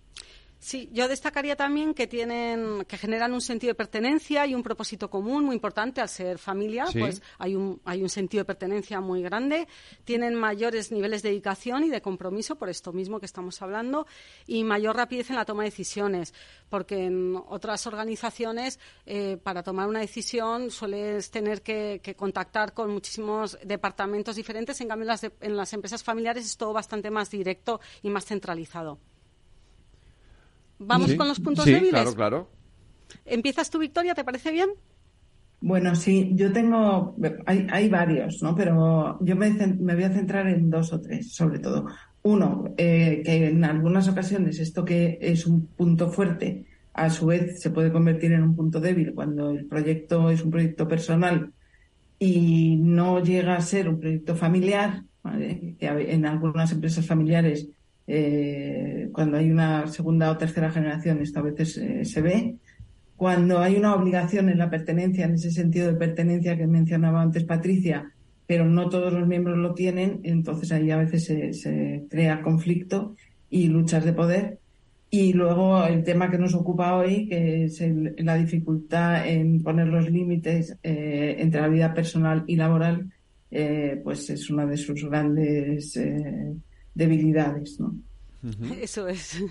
Sí, 0.62 0.90
yo 0.92 1.08
destacaría 1.08 1.56
también 1.56 1.94
que 1.94 2.06
tienen, 2.06 2.84
que 2.84 2.98
generan 2.98 3.32
un 3.32 3.40
sentido 3.40 3.72
de 3.72 3.76
pertenencia 3.76 4.46
y 4.46 4.54
un 4.54 4.62
propósito 4.62 5.10
común 5.10 5.46
muy 5.46 5.56
importante 5.56 6.02
al 6.02 6.10
ser 6.10 6.38
familia, 6.38 6.86
pues 6.92 7.22
hay 7.38 7.56
un, 7.56 7.82
hay 7.86 8.04
un 8.04 8.10
sentido 8.10 8.42
de 8.42 8.46
pertenencia 8.46 9.00
muy 9.00 9.22
grande, 9.22 9.70
tienen 10.04 10.36
mayores 10.36 10.92
niveles 10.92 11.24
de 11.24 11.30
dedicación 11.30 11.86
y 11.86 11.90
de 11.90 12.02
compromiso 12.02 12.58
por 12.58 12.68
esto 12.68 12.92
mismo 12.92 13.22
que 13.22 13.26
estamos 13.26 13.62
hablando 13.62 14.06
y 14.48 14.66
mayor 14.66 14.98
rapidez 14.98 15.30
en 15.30 15.38
la 15.38 15.46
toma 15.46 15.64
de 15.64 15.70
decisiones, 15.70 16.34
porque 16.68 17.06
en 17.06 17.42
otras 17.48 17.88
organizaciones 17.88 18.82
eh, 19.06 19.38
para 19.42 19.64
tomar 19.64 19.88
una 19.88 20.02
decisión 20.02 20.72
sueles 20.72 21.32
tener 21.32 21.62
que, 21.62 22.02
contactar 22.18 22.74
con 22.74 22.92
muchísimos 22.92 23.58
departamentos 23.64 24.36
diferentes, 24.36 24.82
en 24.82 24.90
cambio 24.90 25.04
en 25.04 25.08
las, 25.08 25.24
en 25.24 25.56
las 25.56 25.72
empresas 25.72 26.04
familiares 26.04 26.46
es 26.46 26.58
todo 26.58 26.74
bastante 26.74 27.10
más 27.12 27.30
directo 27.32 27.80
y 28.02 28.10
más 28.10 28.26
centralizado. 28.26 29.00
Vamos 30.80 31.14
con 31.16 31.28
los 31.28 31.40
puntos 31.40 31.66
sí, 31.66 31.72
débiles. 31.72 31.92
Claro, 31.92 32.16
claro. 32.16 32.50
¿Empiezas 33.26 33.70
tú, 33.70 33.80
Victoria? 33.80 34.16
¿Te 34.16 34.24
parece 34.24 34.52
bien? 34.52 34.70
Bueno, 35.62 35.94
sí, 35.96 36.32
yo 36.36 36.54
tengo, 36.54 37.16
hay, 37.46 37.68
hay 37.70 37.90
varios, 37.90 38.42
¿no? 38.42 38.56
Pero 38.56 39.18
yo 39.22 39.36
me, 39.36 39.50
me, 39.50 39.94
voy 39.94 40.04
a 40.04 40.10
centrar 40.10 40.48
en 40.48 40.70
dos 40.70 40.94
o 40.94 41.02
tres, 41.02 41.34
sobre 41.34 41.60
todo. 41.60 41.86
Uno, 42.22 42.74
eh, 42.78 43.22
que 43.26 43.48
en 43.48 43.66
algunas 43.66 44.08
ocasiones 44.08 44.60
esto 44.60 44.86
que 44.86 45.18
es 45.22 45.46
un 45.46 45.68
punto 45.68 46.10
fuerte, 46.10 46.66
a 46.94 47.10
su 47.10 47.28
vez 47.28 47.62
se 47.62 47.72
puede 47.72 47.92
convertir 47.92 48.32
en 48.32 48.44
un 48.44 48.56
punto 48.56 48.80
débil 48.80 49.14
cuando 49.14 49.52
el 49.52 49.66
proyecto 49.66 50.30
es 50.30 50.44
un 50.44 50.52
proyecto 50.52 50.88
personal 50.88 51.54
y 52.18 52.78
no 52.78 53.24
llega 53.24 53.56
a 53.56 53.62
ser 53.62 53.88
un 53.88 54.00
proyecto 54.00 54.36
familiar, 54.36 55.04
¿vale? 55.24 55.76
que 55.80 55.88
en 55.88 56.26
algunas 56.26 56.72
empresas 56.72 57.06
familiares 57.06 57.70
eh, 58.12 59.08
cuando 59.12 59.38
hay 59.38 59.52
una 59.52 59.86
segunda 59.86 60.32
o 60.32 60.38
tercera 60.38 60.72
generación, 60.72 61.22
esto 61.22 61.40
a 61.40 61.44
veces 61.44 61.78
eh, 61.78 62.04
se 62.06 62.22
ve. 62.22 62.56
Cuando 63.16 63.60
hay 63.60 63.76
una 63.76 63.94
obligación 63.94 64.50
en 64.50 64.58
la 64.58 64.72
pertenencia, 64.72 65.26
en 65.26 65.36
ese 65.36 65.52
sentido 65.52 65.86
de 65.86 65.94
pertenencia 65.94 66.58
que 66.58 66.66
mencionaba 66.66 67.22
antes 67.22 67.44
Patricia, 67.44 68.12
pero 68.48 68.66
no 68.66 68.90
todos 68.90 69.14
los 69.14 69.28
miembros 69.28 69.60
lo 69.60 69.76
tienen, 69.76 70.22
entonces 70.24 70.72
ahí 70.72 70.90
a 70.90 70.98
veces 70.98 71.26
se, 71.62 72.08
crea 72.10 72.42
conflicto 72.42 73.16
y 73.48 73.68
luchas 73.68 74.04
de 74.04 74.14
poder. 74.14 74.58
Y 75.12 75.34
luego 75.34 75.86
el 75.86 76.04
tema 76.04 76.32
que 76.32 76.40
nos 76.40 76.56
ocupa 76.56 76.96
hoy, 76.96 77.28
que 77.28 77.66
es 77.66 77.80
la 78.18 78.36
dificultad 78.38 79.28
en 79.28 79.62
poner 79.62 79.86
los 79.86 80.10
límites 80.10 80.78
eh, 80.82 81.36
entre 81.38 81.62
la 81.62 81.68
vida 81.68 81.94
personal 81.94 82.44
y 82.48 82.56
laboral, 82.56 83.12
pues 84.04 84.30
es 84.32 84.50
una 84.50 84.66
de 84.66 84.78
sus 84.78 85.04
grandes 85.06 85.96
debilidades, 87.00 87.80
¿no? 87.80 87.96
Eso 88.80 89.08
es. 89.08 89.42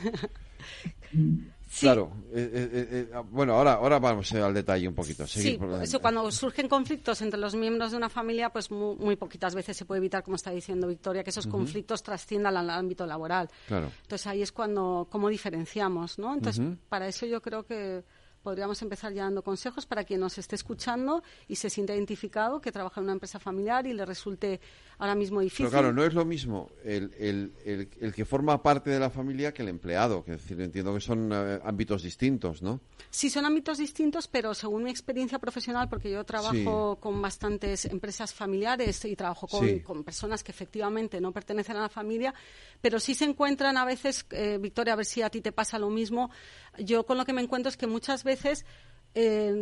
Claro, 1.81 2.11
eh, 2.33 2.51
eh, 2.51 2.89
eh, 2.91 3.11
ah, 3.13 3.23
bueno, 3.29 3.53
ahora, 3.53 3.75
ahora 3.75 3.99
vamos 3.99 4.33
al 4.33 4.55
detalle 4.55 4.89
un 4.89 4.95
poquito. 4.95 5.27
sí, 5.27 5.59
eso 5.83 6.01
cuando 6.01 6.31
surgen 6.31 6.67
conflictos 6.67 7.21
entre 7.21 7.39
los 7.39 7.55
miembros 7.55 7.91
de 7.91 7.99
una 7.99 8.09
familia, 8.09 8.49
pues 8.49 8.71
muy, 8.71 9.17
poquitas 9.17 9.55
veces 9.55 9.77
se 9.77 9.85
puede 9.85 9.99
evitar, 9.99 10.23
como 10.23 10.37
está 10.37 10.51
diciendo 10.51 10.89
Victoria, 10.89 11.23
que 11.23 11.31
esos 11.31 11.47
conflictos 11.47 12.03
trasciendan 12.03 12.57
al 12.57 12.71
ámbito 12.71 13.07
laboral. 13.07 13.51
Claro. 13.67 13.93
Entonces 14.03 14.27
ahí 14.27 14.41
es 14.41 14.51
cuando, 14.51 15.07
cómo 15.11 15.29
diferenciamos, 15.29 16.19
¿no? 16.19 16.33
Entonces, 16.33 16.65
para 16.89 17.07
eso 17.07 17.27
yo 17.27 17.43
creo 17.43 17.67
que 17.67 18.03
podríamos 18.43 18.81
empezar 18.81 19.13
ya 19.13 19.25
dando 19.25 19.43
consejos 19.43 19.85
para 19.85 20.05
quien 20.05 20.21
nos 20.21 20.39
esté 20.39 20.55
escuchando 20.55 21.23
y 21.49 21.57
se 21.57 21.69
sienta 21.69 21.95
identificado 21.95 22.61
que 22.61 22.73
trabaja 22.73 23.01
en 23.01 23.05
una 23.05 23.13
empresa 23.13 23.39
familiar 23.39 23.87
y 23.87 23.93
le 23.93 24.07
resulte 24.07 24.61
ahora 24.99 25.15
mismo 25.15 25.41
difícil. 25.41 25.67
Pero 25.67 25.71
claro, 25.71 25.93
no 25.93 26.05
es 26.05 26.13
lo 26.15 26.25
mismo 26.25 26.71
el, 26.85 27.13
el, 27.19 27.89
el, 28.01 28.13
que 28.13 28.25
forma 28.25 28.63
parte 28.63 28.91
de 28.91 28.99
la 28.99 29.11
familia 29.11 29.55
que 29.55 29.63
el 29.63 29.69
empleado, 29.69 30.25
que 30.25 30.33
decir, 30.33 30.61
entiendo 30.61 30.93
que 30.95 31.01
son 31.01 31.31
eh, 31.33 31.61
ámbitos 31.65 32.03
distintos, 32.03 32.63
¿no? 32.63 32.81
Sí, 33.11 33.31
son 33.31 33.47
ámbitos 33.47 33.79
distintos, 33.79 34.29
pero 34.29 34.55
según 34.55 34.83
mi 34.83 34.91
experiencia 34.91 35.39
profesional, 35.39 35.89
porque 35.89 36.11
yo 36.11 36.25
trabajo 36.25 36.97
con 37.01 37.23
bastantes 37.23 37.85
empresas 37.87 38.35
familiares 38.35 39.05
y 39.05 39.15
trabajo 39.17 39.47
con, 39.47 39.79
con, 39.81 40.05
personas 40.05 40.43
que 40.43 40.53
efectivamente 40.53 41.21
no 41.21 41.33
pertenecen 41.33 41.77
a 41.77 41.83
la 41.83 41.89
familia, 41.89 42.35
pero 42.81 42.99
sí 42.99 43.15
se 43.15 43.25
encuentran 43.25 43.77
a 43.77 43.85
veces, 43.85 44.27
eh, 44.31 44.59
Victoria, 44.61 44.95
a 44.95 44.97
ver 44.97 45.07
si 45.07 45.23
a 45.23 45.31
ti 45.31 45.41
te 45.41 45.53
pasa 45.53 45.79
lo 45.79 45.91
mismo, 45.91 46.31
yo 46.79 47.07
con 47.07 47.19
lo 47.19 47.25
que 47.25 47.33
me 47.33 47.43
encuentro 47.43 47.69
es 47.69 47.77
que 47.77 47.87
muchas 47.87 48.25
veces 48.25 48.67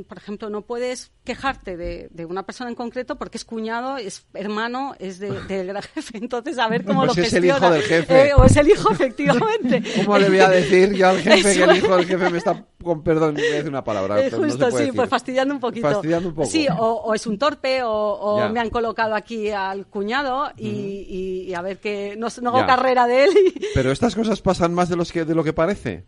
por 0.08 0.18
ejemplo, 0.18 0.50
no 0.50 0.62
puedes 0.62 1.12
quejarte 1.24 1.76
de, 1.76 2.26
una 2.26 2.44
persona 2.44 2.70
en 2.70 2.76
concreto 2.76 3.16
porque 3.16 3.38
es 3.38 3.44
cuñado, 3.44 3.96
es 3.96 4.26
hermano, 4.34 4.94
es 4.98 5.18
de, 5.18 5.30
del 5.48 5.76
jefe. 5.82 6.18
Entonces, 6.18 6.58
a 6.58 6.68
ver 6.68 6.84
cómo 6.84 7.04
pues 7.04 7.16
lo 7.16 7.22
es 7.22 7.30
gestiona. 7.30 7.56
el 7.56 7.62
hijo 7.62 7.70
del 7.70 7.82
jefe. 7.82 8.28
Eh, 8.28 8.34
o 8.34 8.44
es 8.44 8.56
el 8.56 8.68
hijo, 8.68 8.92
efectivamente. 8.92 9.82
¿Cómo 10.04 10.18
le 10.18 10.28
voy 10.28 10.40
a 10.40 10.48
decir 10.48 10.92
yo 10.94 11.08
al 11.08 11.18
jefe 11.18 11.54
que 11.54 11.62
el 11.62 11.76
hijo 11.76 11.96
del 11.96 12.06
jefe 12.06 12.30
me 12.30 12.38
está, 12.38 12.64
con 12.82 13.02
perdón, 13.02 13.34
me 13.34 13.42
decir 13.42 13.68
una 13.68 13.84
palabra? 13.84 14.24
Eh, 14.24 14.30
justo, 14.30 14.70
sí, 14.70 14.92
pues 14.94 15.08
fastidiando 15.08 15.54
un 15.54 15.60
poquito. 15.60 15.90
Fastidiando 15.90 16.28
un 16.28 16.34
poco. 16.34 16.48
Sí, 16.48 16.66
o, 16.78 17.14
es 17.14 17.26
un 17.26 17.38
torpe, 17.38 17.80
o, 17.82 18.48
me 18.50 18.60
han 18.60 18.70
colocado 18.70 19.14
aquí 19.14 19.50
al 19.50 19.86
cuñado 19.86 20.50
y, 20.56 21.52
a 21.54 21.62
ver 21.62 21.78
que 21.78 22.16
no, 22.16 22.26
hago 22.26 22.66
carrera 22.66 23.06
de 23.06 23.24
él. 23.24 23.30
Pero 23.74 23.90
estas 23.90 24.14
cosas 24.14 24.40
pasan 24.40 24.74
más 24.74 24.88
de, 24.88 24.96
los 24.96 25.12
que, 25.12 25.24
de 25.24 25.34
lo 25.34 25.44
que 25.44 25.52
parece. 25.52 26.04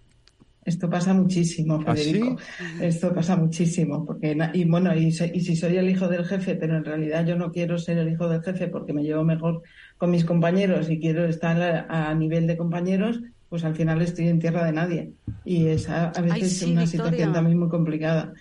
Esto 0.68 0.90
pasa 0.90 1.14
muchísimo, 1.14 1.82
¿Ah, 1.86 1.94
Federico. 1.94 2.36
Esto 2.78 3.14
pasa 3.14 3.36
muchísimo. 3.36 4.04
Porque, 4.04 4.36
y 4.52 4.64
bueno, 4.66 4.94
y, 4.94 5.10
si 5.12 5.56
soy 5.56 5.78
el 5.78 5.88
hijo 5.88 6.08
del 6.08 6.26
jefe, 6.26 6.56
pero 6.56 6.76
en 6.76 6.84
realidad 6.84 7.24
yo 7.24 7.36
no 7.36 7.50
quiero 7.50 7.78
ser 7.78 7.96
el 7.96 8.10
hijo 8.10 8.28
del 8.28 8.42
jefe 8.42 8.68
porque 8.68 8.92
me 8.92 9.02
llevo 9.02 9.24
mejor 9.24 9.62
con 9.96 10.10
mis 10.10 10.26
compañeros 10.26 10.90
y 10.90 11.00
quiero 11.00 11.24
estar 11.24 11.86
a, 11.88 12.14
nivel 12.14 12.46
de 12.46 12.58
compañeros, 12.58 13.20
pues 13.48 13.64
al 13.64 13.74
final 13.74 14.02
estoy 14.02 14.28
en 14.28 14.40
tierra 14.40 14.62
de 14.62 14.72
nadie. 14.72 15.12
Y 15.46 15.68
es 15.68 15.88
a, 15.88 16.12
veces 16.20 16.62
una 16.64 16.86
situación 16.86 17.32
también 17.32 17.58
muy 17.58 17.70
complicada. 17.70 18.34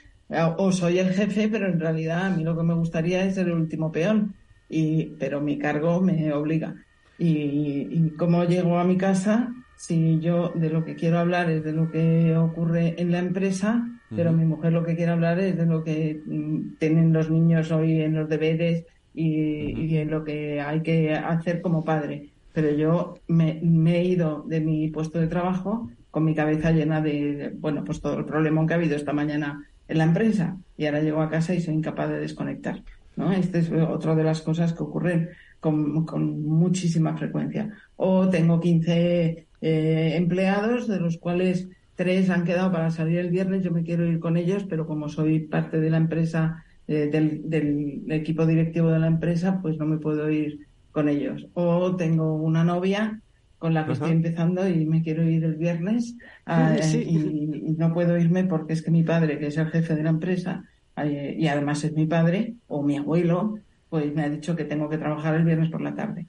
O 0.57 0.73
soy 0.73 0.99
el 0.99 1.13
jefe, 1.13 1.47
pero 1.47 1.67
en 1.67 1.79
realidad 1.79 2.25
a 2.25 2.29
mí 2.29 2.43
lo 2.43 2.57
que 2.57 2.63
me 2.63 2.73
gustaría 2.73 3.23
es 3.23 3.35
ser 3.35 3.47
el 3.47 3.53
último 3.53 3.89
peón. 3.89 4.35
Y, 4.69 5.05
pero 5.17 5.39
mi 5.39 5.57
cargo 5.57 6.01
me 6.01 6.33
obliga. 6.33 6.75
Y, 7.17 7.87
y 7.89 8.13
cómo 8.17 8.43
llego 8.43 8.77
a 8.77 8.83
mi 8.83 8.97
casa, 8.97 9.53
si 9.77 10.19
yo 10.19 10.51
de 10.55 10.69
lo 10.69 10.83
que 10.83 10.95
quiero 10.95 11.19
hablar 11.19 11.49
es 11.49 11.63
de 11.63 11.71
lo 11.71 11.89
que 11.91 12.35
ocurre 12.35 12.95
en 12.97 13.11
la 13.11 13.19
empresa, 13.19 13.87
pero 14.15 14.31
mi 14.33 14.43
mujer 14.45 14.73
lo 14.73 14.83
que 14.83 14.95
quiere 14.95 15.11
hablar 15.11 15.39
es 15.39 15.55
de 15.55 15.65
lo 15.65 15.83
que 15.83 16.21
mm, 16.25 16.77
tienen 16.79 17.13
los 17.13 17.29
niños 17.29 17.71
hoy 17.71 18.01
en 18.01 18.15
los 18.15 18.27
deberes 18.27 18.85
y, 19.13 19.97
en 19.97 20.09
lo 20.09 20.23
que 20.23 20.61
hay 20.61 20.81
que 20.81 21.13
hacer 21.13 21.61
como 21.61 21.83
padre. 21.83 22.29
Pero 22.53 22.71
yo 22.71 23.15
me, 23.27 23.59
he 23.61 24.03
ido 24.03 24.43
de 24.47 24.61
mi 24.61 24.89
puesto 24.89 25.19
de 25.19 25.27
trabajo 25.27 25.89
con 26.09 26.25
mi 26.25 26.33
cabeza 26.33 26.71
llena 26.71 27.01
de, 27.01 27.53
bueno, 27.59 27.83
pues 27.83 28.01
todo 28.01 28.17
el 28.17 28.25
problema 28.25 28.65
que 28.65 28.73
ha 28.73 28.77
habido 28.77 28.95
esta 28.95 29.13
mañana 29.13 29.63
en 29.87 29.97
la 29.99 30.05
empresa 30.05 30.57
y 30.75 30.85
ahora 30.85 31.01
llego 31.01 31.21
a 31.21 31.29
casa 31.29 31.53
y 31.53 31.61
soy 31.61 31.75
incapaz 31.75 32.09
de 32.09 32.19
desconectar. 32.19 32.81
¿no? 33.15 33.31
Esta 33.31 33.59
es 33.59 33.71
otra 33.71 34.15
de 34.15 34.23
las 34.23 34.41
cosas 34.41 34.73
que 34.73 34.83
ocurren 34.83 35.29
con, 35.59 36.05
con 36.05 36.41
muchísima 36.41 37.15
frecuencia. 37.15 37.71
O 37.95 38.27
tengo 38.29 38.59
15 38.59 39.46
eh, 39.61 40.13
empleados, 40.15 40.87
de 40.87 40.99
los 40.99 41.17
cuales 41.17 41.67
tres 41.95 42.29
han 42.29 42.43
quedado 42.43 42.71
para 42.71 42.91
salir 42.91 43.19
el 43.19 43.29
viernes. 43.29 43.63
Yo 43.63 43.71
me 43.71 43.83
quiero 43.83 44.05
ir 44.05 44.19
con 44.19 44.37
ellos, 44.37 44.65
pero 44.69 44.85
como 44.85 45.09
soy 45.09 45.39
parte 45.39 45.79
de 45.79 45.89
la 45.89 45.97
empresa, 45.97 46.63
eh, 46.87 47.09
del, 47.11 48.05
equipo 48.09 48.45
directivo 48.45 48.89
de 48.89 48.99
la 48.99 49.07
empresa, 49.07 49.59
pues 49.61 49.77
no 49.77 49.85
me 49.85 49.97
puedo 49.97 50.29
ir 50.29 50.67
con 50.91 51.09
ellos. 51.09 51.47
O 51.53 51.95
tengo 51.95 52.35
una 52.35 52.63
novia 52.63 53.21
con 53.57 53.73
la 53.73 53.85
que 53.85 53.93
estoy 53.93 54.11
empezando 54.11 54.67
y 54.69 54.85
me 54.85 55.01
quiero 55.01 55.23
ir 55.23 55.43
el 55.43 55.55
viernes 55.55 56.15
ah, 56.45 56.75
y, 56.93 57.75
no 57.77 57.91
puedo 57.91 58.15
irme 58.17 58.43
porque 58.43 58.73
es 58.73 58.83
que 58.83 58.91
mi 58.91 59.03
padre, 59.03 59.39
que 59.39 59.47
es 59.47 59.57
el 59.57 59.67
jefe 59.69 59.95
de 59.95 60.03
la 60.03 60.11
empresa 60.11 60.63
eh, 60.97 61.35
y 61.37 61.47
además 61.47 61.83
es 61.83 61.93
mi 61.93 62.05
padre 62.05 62.53
o 62.67 62.83
mi 62.83 62.97
abuelo, 62.97 63.59
pues 63.89 64.13
me 64.13 64.23
ha 64.23 64.29
dicho 64.29 64.55
que 64.55 64.63
tengo 64.63 64.89
que 64.89 64.99
trabajar 64.99 65.33
el 65.35 65.43
viernes 65.43 65.71
por 65.71 65.81
la 65.81 65.95
tarde. 65.95 66.27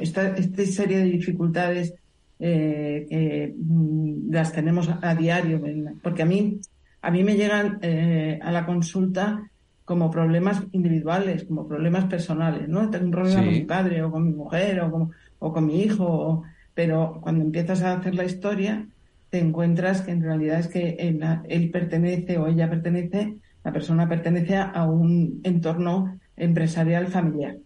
Esta, 0.00 0.36
esta 0.36 0.64
serie 0.64 0.98
de 0.98 1.04
dificultades 1.04 1.94
eh, 2.40 3.06
que 3.08 3.54
mm, 3.56 4.32
las 4.32 4.52
tenemos 4.52 4.88
a 4.88 5.14
diario, 5.14 5.62
porque 6.02 6.22
a 6.22 6.26
mí, 6.26 6.58
a 7.02 7.10
mí 7.10 7.22
me 7.22 7.36
llegan 7.36 7.78
eh, 7.82 8.38
a 8.42 8.50
la 8.50 8.66
consulta 8.66 9.50
como 9.84 10.10
problemas 10.10 10.62
individuales, 10.72 11.44
como 11.44 11.68
problemas 11.68 12.06
personales, 12.06 12.68
¿no? 12.68 12.90
Tengo 12.90 13.06
un 13.06 13.10
problema 13.10 13.44
con 13.44 13.52
mi 13.52 13.64
padre 13.64 14.02
o 14.02 14.10
con 14.10 14.24
mi 14.24 14.32
mujer 14.32 14.80
o 14.80 14.90
con, 14.90 15.10
o 15.38 15.52
con 15.52 15.66
mi 15.66 15.82
hijo, 15.82 16.44
pero 16.74 17.18
cuando 17.20 17.44
empiezas 17.44 17.82
a 17.82 17.94
hacer 17.94 18.14
la 18.14 18.24
historia 18.24 18.86
te 19.30 19.38
encuentras 19.38 20.02
que 20.02 20.10
en 20.10 20.22
realidad 20.22 20.58
es 20.58 20.68
que 20.68 20.96
él, 20.98 21.70
pertenece 21.70 22.38
o 22.38 22.48
ella 22.48 22.68
pertenece, 22.68 23.36
la 23.64 23.72
persona 23.72 24.08
pertenece 24.08 24.56
a 24.56 24.84
un 24.86 25.40
entorno 25.44 26.18
empresarial 26.36 27.06
familiar. 27.06 27.56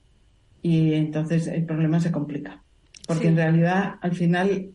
Y 0.62 0.92
entonces 0.94 1.46
el 1.46 1.64
problema 1.64 2.00
se 2.00 2.12
complica. 2.12 2.63
Porque 3.06 3.28
en 3.28 3.36
realidad, 3.36 3.96
al 4.00 4.12
final, 4.12 4.70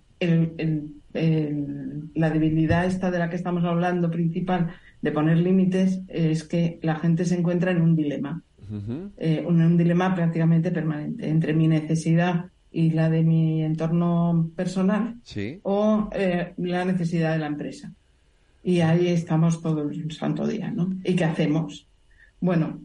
la 2.14 2.30
debilidad 2.30 2.86
esta 2.86 3.12
de 3.12 3.20
la 3.20 3.30
que 3.30 3.36
estamos 3.36 3.64
hablando 3.64 4.12
principal 4.12 4.72
de 5.02 5.12
poner 5.12 5.38
límites 5.38 6.02
es 6.08 6.44
que 6.44 6.80
la 6.82 6.96
gente 6.96 7.26
se 7.26 7.36
encuentra 7.36 7.72
en 7.72 7.82
un 7.82 7.96
dilema. 7.96 8.44
Eh, 9.18 9.44
un, 9.48 9.78
dilema 9.78 10.14
prácticamente 10.14 10.72
permanente 10.72 11.28
entre 11.28 11.54
mi 11.54 11.68
necesidad 11.68 12.46
y 12.72 12.92
la 12.92 13.10
de 13.10 13.24
mi 13.24 13.64
entorno 13.64 14.52
personal 14.56 15.16
o 15.64 16.08
eh, 16.14 16.54
la 16.58 16.86
necesidad 16.86 17.34
de 17.34 17.40
la 17.40 17.48
empresa. 17.48 17.92
Y 18.64 18.82
ahí 18.82 19.08
estamos 19.08 19.62
todo 19.62 19.90
el 19.90 20.12
santo 20.12 20.46
día, 20.46 20.70
¿no? 20.70 20.94
¿Y 21.04 21.16
qué 21.16 21.24
hacemos? 21.24 21.88
Bueno, 22.40 22.80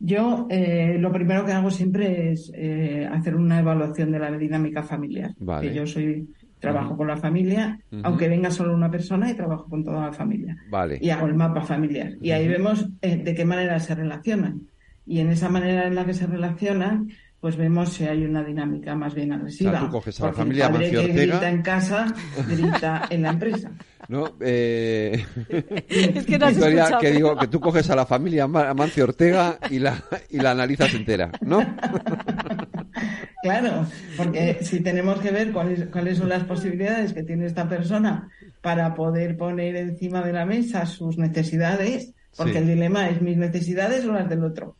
yo 0.00 0.46
eh, 0.48 0.96
lo 0.98 1.12
primero 1.12 1.44
que 1.44 1.52
hago 1.52 1.70
siempre 1.70 2.32
es 2.32 2.50
eh, 2.54 3.06
hacer 3.10 3.36
una 3.36 3.60
evaluación 3.60 4.10
de 4.10 4.18
la 4.18 4.30
dinámica 4.36 4.82
familiar. 4.82 5.34
Que 5.60 5.74
yo 5.74 5.86
soy 5.86 6.26
trabajo 6.58 6.96
con 6.96 7.06
la 7.06 7.16
familia, 7.16 7.78
aunque 8.02 8.28
venga 8.28 8.50
solo 8.50 8.74
una 8.74 8.90
persona 8.90 9.30
y 9.30 9.34
trabajo 9.34 9.66
con 9.68 9.84
toda 9.84 10.06
la 10.06 10.12
familia. 10.12 10.56
Vale. 10.70 10.98
Y 11.00 11.10
hago 11.10 11.26
el 11.26 11.34
mapa 11.34 11.62
familiar. 11.62 12.14
Y 12.20 12.30
ahí 12.30 12.48
vemos 12.48 12.86
de 13.00 13.34
qué 13.34 13.44
manera 13.44 13.78
se 13.78 13.94
relacionan. 13.94 14.62
Y 15.06 15.20
en 15.20 15.30
esa 15.30 15.48
manera 15.48 15.86
en 15.86 15.94
la 15.94 16.04
que 16.04 16.14
se 16.14 16.26
relacionan, 16.26 17.10
pues 17.40 17.56
vemos 17.56 17.90
si 17.90 18.04
hay 18.04 18.24
una 18.24 18.44
dinámica 18.44 18.94
más 18.94 19.14
bien 19.14 19.32
agresiva. 19.32 19.70
O 19.70 19.74
sea, 19.74 19.86
tú 19.86 19.90
coges 19.90 20.20
a 20.20 20.26
la 20.26 20.32
familia 20.32 20.66
el 20.66 20.72
padre 20.72 20.90
que 20.90 21.06
grita 21.08 21.50
en 21.50 21.62
casa, 21.62 22.14
grita 22.48 23.06
en 23.10 23.22
la 23.22 23.30
empresa. 23.30 23.72
No, 24.10 24.34
eh... 24.40 25.24
es 25.88 26.26
que 26.26 26.36
no 26.36 26.46
has 26.46 26.56
Victoria, 26.56 26.98
que 27.00 27.12
digo 27.12 27.36
que 27.36 27.46
tú 27.46 27.60
coges 27.60 27.88
a 27.90 27.94
la 27.94 28.06
familia 28.06 28.42
Amancio 28.42 29.04
Ortega 29.04 29.56
y 29.70 29.78
la 29.78 30.02
y 30.28 30.38
la 30.38 30.50
analizas 30.50 30.92
entera, 30.94 31.30
¿no? 31.42 31.60
claro, 33.44 33.86
porque 34.16 34.58
si 34.62 34.80
tenemos 34.80 35.20
que 35.20 35.30
ver 35.30 35.52
cuáles 35.52 35.86
cuáles 35.90 36.18
son 36.18 36.28
las 36.28 36.42
posibilidades 36.42 37.12
que 37.12 37.22
tiene 37.22 37.46
esta 37.46 37.68
persona 37.68 38.28
para 38.60 38.96
poder 38.96 39.36
poner 39.36 39.76
encima 39.76 40.22
de 40.22 40.32
la 40.32 40.44
mesa 40.44 40.86
sus 40.86 41.16
necesidades, 41.16 42.12
porque 42.36 42.58
el 42.58 42.66
dilema 42.66 43.10
es 43.10 43.22
mis 43.22 43.36
necesidades 43.36 44.04
o 44.06 44.12
las 44.12 44.28
del 44.28 44.42
otro. 44.42 44.74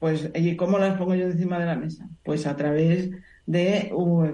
Pues, 0.00 0.28
¿y 0.34 0.56
cómo 0.56 0.80
las 0.80 0.98
pongo 0.98 1.14
yo 1.14 1.26
encima 1.26 1.60
de 1.60 1.66
la 1.66 1.76
mesa? 1.76 2.08
Pues 2.24 2.48
a 2.48 2.56
través 2.56 3.10
de 3.46 3.92
uh, 3.94 4.26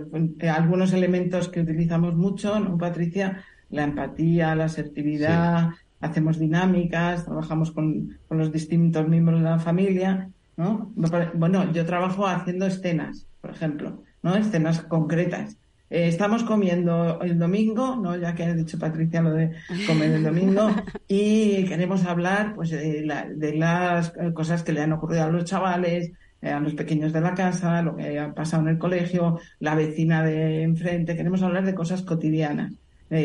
algunos 0.50 0.94
elementos 0.94 1.50
que 1.50 1.60
utilizamos 1.60 2.16
mucho, 2.16 2.58
¿no, 2.58 2.78
Patricia? 2.78 3.44
La 3.70 3.84
empatía, 3.84 4.54
la 4.54 4.64
asertividad, 4.64 5.70
hacemos 6.00 6.38
dinámicas, 6.38 7.24
trabajamos 7.24 7.72
con, 7.72 8.18
con, 8.28 8.38
los 8.38 8.52
distintos 8.52 9.08
miembros 9.08 9.40
de 9.40 9.44
la 9.44 9.58
familia, 9.58 10.30
¿no? 10.56 10.92
Bueno, 11.34 11.72
yo 11.72 11.84
trabajo 11.84 12.26
haciendo 12.26 12.66
escenas, 12.66 13.26
por 13.40 13.50
ejemplo, 13.50 14.02
¿no? 14.22 14.36
Escenas 14.36 14.82
concretas. 14.82 15.56
Eh, 15.90 16.08
estamos 16.08 16.44
comiendo 16.44 17.20
el 17.22 17.38
domingo, 17.38 17.96
¿no? 17.96 18.16
Ya 18.16 18.34
que 18.34 18.44
ha 18.44 18.54
dicho 18.54 18.78
Patricia 18.78 19.22
lo 19.22 19.32
de 19.32 19.52
comer 19.86 20.12
el 20.12 20.22
domingo, 20.22 20.68
y 21.08 21.64
queremos 21.64 22.04
hablar 22.04 22.54
pues 22.54 22.70
de, 22.70 23.54
las 23.56 24.12
cosas 24.34 24.62
que 24.62 24.72
le 24.72 24.82
han 24.82 24.92
ocurrido 24.92 25.24
a 25.24 25.28
los 25.28 25.44
chavales, 25.44 26.12
eh, 26.42 26.50
a 26.50 26.60
los 26.60 26.74
pequeños 26.74 27.12
de 27.12 27.20
la 27.22 27.34
casa, 27.34 27.82
lo 27.82 27.96
que 27.96 28.18
ha 28.18 28.34
pasado 28.34 28.62
en 28.64 28.68
el 28.68 28.78
colegio, 28.78 29.40
la 29.60 29.74
vecina 29.74 30.22
de 30.22 30.62
enfrente. 30.62 31.16
Queremos 31.16 31.42
hablar 31.42 31.64
de 31.64 31.74
cosas 31.74 32.02
cotidianas, 32.02 32.74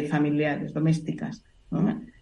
familiares, 0.09 0.73
domésticas. 0.73 1.43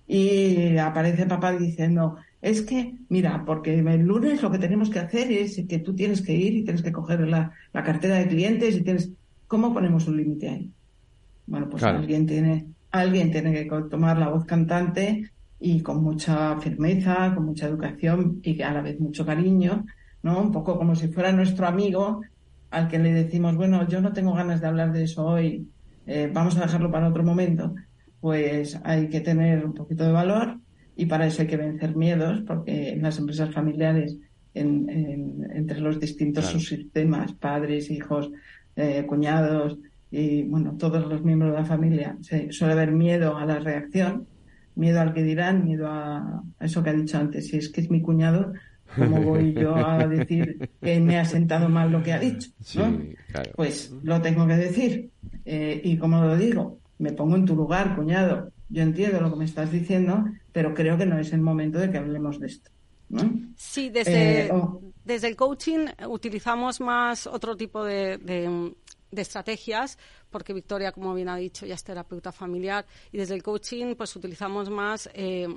Y 0.08 0.78
aparece 0.78 1.26
papá 1.26 1.54
diciendo, 1.54 2.18
es 2.42 2.62
que, 2.62 2.96
mira, 3.10 3.44
porque 3.46 3.80
el 3.80 4.02
lunes 4.02 4.42
lo 4.42 4.52
que 4.52 4.60
tenemos 4.60 4.90
que 4.90 5.00
hacer 5.00 5.32
es 5.32 5.62
que 5.68 5.80
tú 5.80 5.96
tienes 5.96 6.22
que 6.22 6.34
ir 6.34 6.54
y 6.54 6.64
tienes 6.64 6.82
que 6.82 6.92
coger 6.92 7.28
la, 7.28 7.52
la 7.72 7.84
cartera 7.84 8.16
de 8.16 8.28
clientes 8.28 8.76
y 8.76 8.82
tienes 8.82 9.12
¿Cómo 9.52 9.74
ponemos 9.74 10.08
un 10.08 10.16
límite 10.16 10.48
ahí? 10.48 10.72
Bueno, 11.46 11.68
pues 11.70 11.84
alguien 11.84 12.26
tiene, 12.26 12.68
alguien 12.90 13.32
tiene 13.32 13.52
que 13.52 13.66
tomar 13.90 14.18
la 14.18 14.30
voz 14.30 14.46
cantante 14.46 15.30
y 15.60 15.82
con 15.82 16.02
mucha 16.02 16.56
firmeza, 16.62 17.34
con 17.36 17.48
mucha 17.48 17.68
educación 17.68 18.40
y 18.44 18.62
a 18.62 18.72
la 18.72 18.82
vez 18.82 18.98
mucho 19.02 19.26
cariño, 19.26 19.86
¿no? 20.24 20.40
Un 20.40 20.54
poco 20.54 20.78
como 20.78 20.96
si 20.96 21.10
fuera 21.10 21.34
nuestro 21.34 21.68
amigo 21.68 22.22
al 22.70 22.88
que 22.88 22.98
le 22.98 23.12
decimos, 23.12 23.58
bueno, 23.58 23.86
yo 23.90 24.00
no 24.00 24.14
tengo 24.14 24.34
ganas 24.34 24.62
de 24.62 24.68
hablar 24.68 24.94
de 24.94 25.04
eso 25.04 25.26
hoy, 25.26 25.68
eh, 26.08 26.30
vamos 26.32 26.58
a 26.58 26.62
dejarlo 26.62 26.92
para 26.92 27.10
otro 27.10 27.24
momento. 27.24 27.76
Pues 28.20 28.80
hay 28.84 29.10
que 29.10 29.22
tener 29.22 29.66
un 29.66 29.74
poquito 29.74 30.04
de 30.04 30.12
valor 30.12 30.60
y 30.96 31.06
para 31.06 31.26
eso 31.26 31.42
hay 31.42 31.48
que 31.48 31.58
vencer 31.58 31.96
miedos, 31.96 32.44
porque 32.46 32.90
en 32.90 33.02
las 33.02 33.18
empresas 33.18 33.54
familiares, 33.54 34.18
entre 34.54 35.80
los 35.80 36.00
distintos 36.00 36.46
subsistemas, 36.46 37.34
padres, 37.34 37.90
hijos, 37.90 38.32
eh, 38.76 39.06
cuñados 39.08 39.78
y 40.12 40.44
bueno, 40.44 40.76
todos 40.78 41.08
los 41.08 41.24
miembros 41.24 41.52
de 41.54 41.60
la 41.60 41.66
familia, 41.66 42.18
se 42.22 42.52
suele 42.52 42.74
haber 42.74 42.92
miedo 42.92 43.38
a 43.38 43.46
la 43.46 43.60
reacción, 43.60 44.28
miedo 44.76 45.00
al 45.00 45.14
que 45.14 45.24
dirán, 45.24 45.64
miedo 45.64 45.88
a, 45.88 46.44
eso 46.60 46.84
que 46.84 46.90
ha 46.90 46.94
dicho 46.94 47.18
antes, 47.18 47.48
si 47.48 47.58
es 47.58 47.70
que 47.70 47.82
es 47.82 47.90
mi 47.90 48.02
cuñado, 48.02 48.54
¿cómo 48.96 49.22
voy 49.22 49.54
yo 49.54 49.76
a 49.76 50.06
decir 50.08 50.70
que 50.82 51.00
me 51.00 51.20
ha 51.20 51.26
sentado 51.26 51.70
mal 51.70 51.92
lo 51.92 52.04
que 52.04 52.14
ha 52.14 52.20
dicho? 52.20 52.50
Pues 53.56 53.92
lo 54.04 54.22
tengo 54.22 54.48
que 54.48 54.56
decir. 54.56 55.12
Eh, 55.46 55.82
y 55.84 55.98
como 55.98 56.24
lo 56.24 56.38
digo, 56.38 56.80
me 57.00 57.12
pongo 57.14 57.36
en 57.36 57.46
tu 57.46 57.56
lugar, 57.56 57.96
cuñado. 57.96 58.52
Yo 58.70 58.84
entiendo 58.84 59.20
lo 59.20 59.32
que 59.32 59.40
me 59.40 59.46
estás 59.46 59.72
diciendo, 59.72 60.26
pero 60.52 60.74
creo 60.74 60.98
que 60.98 61.06
no 61.06 61.20
es 61.20 61.34
el 61.34 61.42
momento 61.42 61.80
de 61.80 61.92
que 61.92 61.98
hablemos 61.98 62.40
de 62.40 62.48
esto. 62.48 62.72
Sí, 63.58 63.90
desde, 63.90 64.46
eh, 64.48 64.52
desde 65.04 65.28
el 65.28 65.36
coaching 65.36 65.88
utilizamos 66.08 66.80
más 66.80 67.28
otro 67.28 67.58
tipo 67.58 67.84
de, 67.84 68.74
estrategias, 69.12 69.98
porque 70.30 70.54
Victoria, 70.54 70.92
como 70.92 71.14
bien 71.14 71.28
ha 71.28 71.36
dicho, 71.36 71.66
ya 71.66 71.76
es 71.76 71.84
terapeuta 71.84 72.32
familiar, 72.32 72.86
y 73.12 73.18
desde 73.18 73.36
el 73.36 73.44
coaching 73.44 73.96
pues 73.96 74.16
utilizamos 74.16 74.70
más 74.70 75.10
eh, 75.14 75.48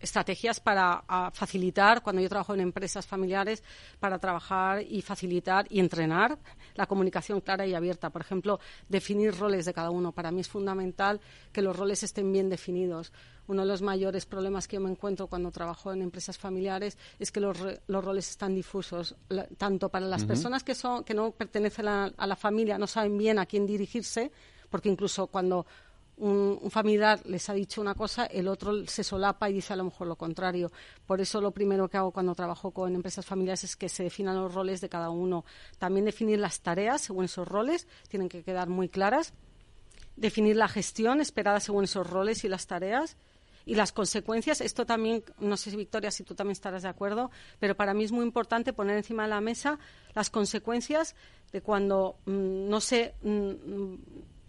estrategias 0.00 0.60
para 0.60 1.02
facilitar, 1.32 2.02
cuando 2.02 2.22
yo 2.22 2.28
trabajo 2.28 2.54
en 2.54 2.60
empresas 2.60 3.06
familiares, 3.06 3.62
para 4.00 4.18
trabajar 4.18 4.82
y 4.82 5.02
facilitar 5.02 5.66
y 5.70 5.80
entrenar 5.80 6.38
la 6.74 6.86
comunicación 6.86 7.40
clara 7.40 7.66
y 7.66 7.74
abierta. 7.74 8.10
Por 8.10 8.22
ejemplo, 8.22 8.60
definir 8.88 9.36
roles 9.36 9.64
de 9.64 9.74
cada 9.74 9.90
uno. 9.90 10.12
Para 10.12 10.30
mí 10.30 10.40
es 10.40 10.48
fundamental 10.48 11.20
que 11.52 11.62
los 11.62 11.76
roles 11.76 12.02
estén 12.02 12.32
bien 12.32 12.48
definidos. 12.48 13.12
Uno 13.46 13.62
de 13.62 13.68
los 13.68 13.80
mayores 13.80 14.26
problemas 14.26 14.68
que 14.68 14.76
yo 14.76 14.82
me 14.82 14.90
encuentro 14.90 15.26
cuando 15.26 15.50
trabajo 15.50 15.92
en 15.92 16.02
empresas 16.02 16.36
familiares 16.36 16.98
es 17.18 17.32
que 17.32 17.40
los, 17.40 17.56
roles 17.88 18.28
están 18.28 18.54
difusos, 18.54 19.16
tanto 19.56 19.88
para 19.88 20.06
las 20.06 20.24
personas 20.26 20.62
que, 20.62 20.74
son, 20.74 21.02
que 21.02 21.14
no 21.14 21.30
pertenecen 21.30 21.88
a 21.88 22.26
la 22.26 22.36
familia, 22.36 22.76
no 22.76 22.86
saben 22.86 23.16
bien 23.16 23.38
a 23.38 23.46
quién 23.46 23.66
dirigirse, 23.66 24.30
porque 24.68 24.90
incluso 24.90 25.28
cuando 25.28 25.66
un, 26.18 26.70
familiar 26.70 27.20
les 27.26 27.48
ha 27.48 27.54
dicho 27.54 27.80
una 27.80 27.94
cosa, 27.94 28.26
el 28.26 28.48
otro 28.48 28.86
se 28.86 29.04
solapa 29.04 29.48
y 29.48 29.54
dice 29.54 29.72
a 29.72 29.76
lo 29.76 29.84
mejor 29.84 30.06
lo 30.06 30.16
contrario. 30.16 30.70
Por 31.06 31.20
eso 31.20 31.40
lo 31.40 31.52
primero 31.52 31.88
que 31.88 31.96
hago 31.96 32.10
cuando 32.10 32.34
trabajo 32.34 32.70
con 32.72 32.94
empresas 32.94 33.24
familiares 33.24 33.64
es 33.64 33.76
que 33.76 33.88
se 33.88 34.02
definan 34.02 34.36
los 34.36 34.52
roles 34.52 34.80
de 34.80 34.88
cada 34.88 35.10
uno. 35.10 35.44
También 35.78 36.04
definir 36.04 36.38
las 36.38 36.60
tareas 36.60 37.00
según 37.00 37.26
esos 37.26 37.46
roles, 37.46 37.86
tienen 38.08 38.28
que 38.28 38.42
quedar 38.42 38.68
muy 38.68 38.88
claras. 38.88 39.32
Definir 40.16 40.56
la 40.56 40.68
gestión 40.68 41.20
esperada 41.20 41.60
según 41.60 41.84
esos 41.84 42.08
roles 42.08 42.44
y 42.44 42.48
las 42.48 42.66
tareas. 42.66 43.16
Y 43.64 43.74
las 43.74 43.92
consecuencias, 43.92 44.62
esto 44.62 44.86
también, 44.86 45.22
no 45.40 45.58
sé, 45.58 45.76
Victoria, 45.76 46.10
si 46.10 46.24
tú 46.24 46.34
también 46.34 46.52
estarás 46.52 46.84
de 46.84 46.88
acuerdo, 46.88 47.30
pero 47.60 47.76
para 47.76 47.92
mí 47.92 48.02
es 48.02 48.12
muy 48.12 48.24
importante 48.24 48.72
poner 48.72 48.96
encima 48.96 49.24
de 49.24 49.28
la 49.28 49.42
mesa 49.42 49.78
las 50.14 50.30
consecuencias 50.30 51.14
de 51.52 51.60
cuando 51.60 52.16
mm, 52.24 52.68
no 52.68 52.80
se 52.80 53.14
mm, 53.20 53.94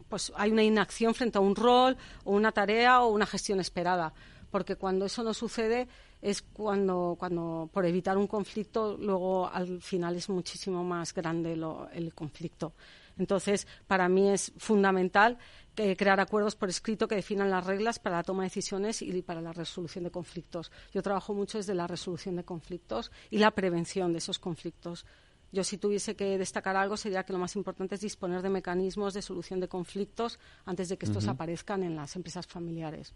pues 0.10 0.34
hay 0.36 0.52
una 0.52 0.64
inacción 0.64 1.14
frente 1.14 1.38
a 1.38 1.42
un 1.42 1.56
rol 1.56 1.96
o 2.24 2.32
una 2.32 2.52
tarea 2.52 3.02
o 3.02 3.10
una 3.10 3.26
gestión 3.26 3.60
esperada. 3.60 4.12
Porque 4.52 4.76
cuando 4.76 5.06
eso 5.06 5.24
no 5.24 5.34
sucede 5.34 5.88
es 6.22 6.42
cuando, 6.42 7.16
cuando 7.18 7.70
por 7.72 7.86
evitar 7.86 8.18
un 8.18 8.28
conflicto, 8.28 8.98
luego 8.98 9.48
al 9.48 9.82
final 9.82 10.16
es 10.16 10.28
muchísimo 10.28 10.84
más 10.84 11.14
grande 11.14 11.54
el 11.54 12.14
conflicto. 12.14 12.74
Entonces, 13.18 13.68
para 13.86 14.10
mí 14.10 14.30
es 14.30 14.52
fundamental 14.58 15.38
crear 15.76 16.20
acuerdos 16.20 16.56
por 16.56 16.70
escrito 16.70 17.08
que 17.08 17.16
definan 17.16 17.50
las 17.50 17.66
reglas 17.66 18.00
para 18.00 18.18
la 18.18 18.24
toma 18.24 18.44
de 18.44 18.48
decisiones 18.48 19.02
y 19.02 19.22
para 19.22 19.40
la 19.40 19.54
resolución 19.54 20.04
de 20.04 20.12
conflictos. 20.12 20.72
Yo 20.94 21.02
trabajo 21.02 21.34
mucho 21.34 21.58
desde 21.58 21.76
la 21.76 21.88
resolución 21.88 22.36
de 22.36 22.44
conflictos 22.44 23.12
y 23.30 23.38
la 23.38 23.52
prevención 23.52 24.12
de 24.12 24.18
esos 24.18 24.40
conflictos. 24.40 25.06
Yo 25.52 25.64
si 25.64 25.78
tuviese 25.78 26.16
que 26.16 26.38
destacar 26.38 26.76
algo 26.76 26.96
sería 26.98 27.24
que 27.24 27.34
lo 27.34 27.40
más 27.40 27.56
importante 27.56 27.96
es 27.96 28.02
disponer 28.02 28.42
de 28.42 28.50
mecanismos 28.50 29.14
de 29.14 29.22
solución 29.22 29.60
de 29.60 29.68
conflictos 29.68 30.40
antes 30.66 30.90
de 30.90 30.98
que 30.98 31.06
estos 31.06 31.28
aparezcan 31.28 31.84
en 31.84 31.96
las 31.96 32.16
empresas 32.16 32.46
familiares. 32.46 33.14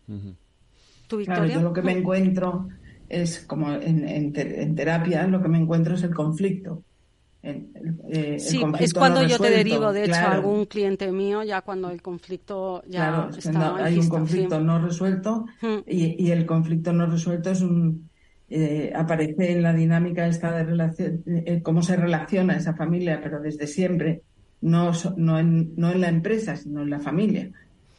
¿Tú, 1.08 1.18
Victoria? 1.18 1.56
yo 1.56 1.62
lo 1.62 1.74
que 1.74 1.82
me 1.82 1.92
encuentro 1.92 2.70
es 3.08 3.40
como 3.40 3.72
en, 3.72 4.34
terapia, 4.76 5.28
lo 5.28 5.42
que 5.42 5.50
me 5.50 5.60
encuentro 5.60 5.96
es 5.96 6.04
el 6.04 6.14
conflicto. 6.14 6.84
Eh, 7.44 8.38
sí, 8.40 8.64
es 8.80 8.94
cuando 8.94 9.22
yo 9.22 9.38
te 9.38 9.50
derivo, 9.50 9.92
de 9.92 10.06
hecho, 10.06 10.16
a 10.16 10.32
algún 10.32 10.66
cliente 10.66 11.12
mío, 11.12 11.44
ya 11.44 11.62
cuando 11.62 11.90
el 11.90 12.02
conflicto 12.02 12.82
ya 12.88 13.30
está 13.38 13.76
hay 13.84 14.00
un 14.00 14.08
conflicto 14.08 14.62
no 14.62 14.80
resuelto 14.80 15.46
y, 15.86 16.24
y, 16.26 16.32
el 16.32 16.46
conflicto 16.46 16.94
no 16.94 17.06
resuelto 17.06 17.52
es 17.52 17.60
un 17.60 18.10
eh, 18.50 18.92
aparece 18.96 19.52
en 19.52 19.64
la 19.64 19.74
dinámica 19.74 20.28
esta 20.28 20.52
de 20.52 20.64
relación, 20.64 21.24
eh, 21.26 21.62
cómo 21.64 21.82
se 21.82 21.96
relaciona 21.96 22.56
esa 22.56 22.76
familia, 22.76 23.20
pero 23.22 23.40
desde 23.40 23.68
siempre, 23.68 24.22
no, 24.62 24.92
no, 25.18 25.40
en, 25.40 25.74
no 25.76 25.92
en 25.92 26.02
la 26.02 26.10
empresa, 26.10 26.56
sino 26.56 26.82
en 26.82 26.90
la 26.90 27.00
familia. 27.00 27.50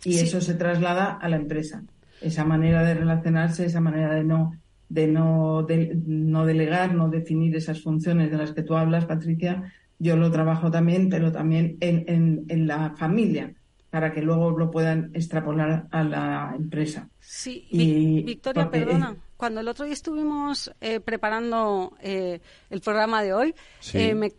Y 0.05 0.18
eso 0.18 0.40
se 0.40 0.55
traslada 0.55 1.12
a 1.12 1.28
la 1.28 1.36
empresa. 1.36 1.82
Esa 2.20 2.45
manera 2.45 2.82
de 2.82 2.95
relacionarse, 2.95 3.66
esa 3.66 3.80
manera 3.80 4.14
de 4.14 4.24
no 4.24 4.53
de 4.88 5.09
no, 5.09 5.62
de, 5.62 5.99
no 6.07 6.45
delegar, 6.45 6.95
no 6.95 7.09
definir 7.09 7.57
esas 7.57 7.82
funciones 7.82 8.30
de 8.30 8.36
las 8.36 8.53
que 8.53 8.62
tú 8.62 8.76
hablas, 8.76 9.07
Patricia, 9.07 9.72
yo 9.99 10.14
lo 10.14 10.30
trabajo 10.30 10.70
también, 10.70 11.09
pero 11.09 11.32
también 11.32 11.78
en, 11.80 12.05
en, 12.07 12.45
en 12.49 12.66
la 12.66 12.95
familia, 12.97 13.55
para 13.90 14.12
que 14.12 14.22
luego 14.22 14.51
lo 14.51 14.70
puedan 14.70 15.11
extrapolar 15.14 15.88
a 15.90 16.05
la 16.05 16.55
empresa. 16.57 17.09
Sí, 17.18 17.66
y 17.70 18.22
Victoria, 18.22 18.70
perdona 18.70 19.16
cuando 19.37 19.61
el 19.61 19.68
otro 19.68 19.85
día 19.85 19.95
estuvimos 19.95 20.70
eh, 20.80 21.01
preparando 21.01 21.97
eh, 22.01 22.41
el 22.70 22.80
programa 22.80 23.22
de 23.22 23.32
hoy, 23.32 23.55
eh, 23.93 24.14
me, 24.14 24.32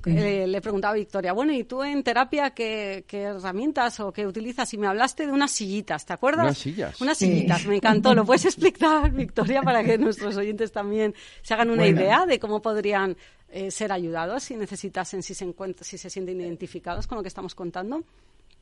le 0.48 0.62
preguntaba 0.62 0.94
a 0.94 0.98
Victoria, 0.98 1.34
bueno, 1.34 1.54
¿y 1.54 1.64
tú 1.64 1.84
en 1.84 2.04
terapia 2.04 2.52
qué, 2.52 3.04
herramientas 3.12 4.00
o 4.00 4.12
qué 4.12 4.26
utilizas? 4.26 4.74
Y 4.74 4.78
me 4.78 4.88
hablaste 4.88 5.26
de 5.26 5.32
unas 5.32 5.52
sillitas, 5.52 6.06
¿te 6.06 6.14
acuerdas? 6.14 6.46
Unas 6.46 6.58
sillas. 6.58 7.02
Unas 7.02 7.18
sillitas, 7.18 7.66
me 7.66 7.76
encantó. 7.76 8.14
¿Lo 8.16 8.26
puedes 8.26 8.46
explicar, 8.46 9.12
Victoria, 9.12 9.62
para 9.62 9.84
que 9.84 9.98
nuestros 9.98 10.38
oyentes 10.38 10.72
también 10.72 11.14
se 11.42 11.54
hagan 11.54 11.70
una 11.70 11.88
idea 11.88 12.26
de 12.26 12.40
cómo 12.40 12.62
podrían 12.62 13.18
ser 13.70 13.92
ayudados 13.92 14.44
si 14.44 14.56
necesitasen, 14.56 15.24
si 15.24 15.34
se, 15.34 15.54
si 15.82 15.98
se 15.98 16.10
sienten 16.10 16.42
identificados 16.42 17.08
con 17.08 17.18
lo 17.18 17.22
que 17.22 17.30
estamos 17.30 17.56
contando? 17.56 18.04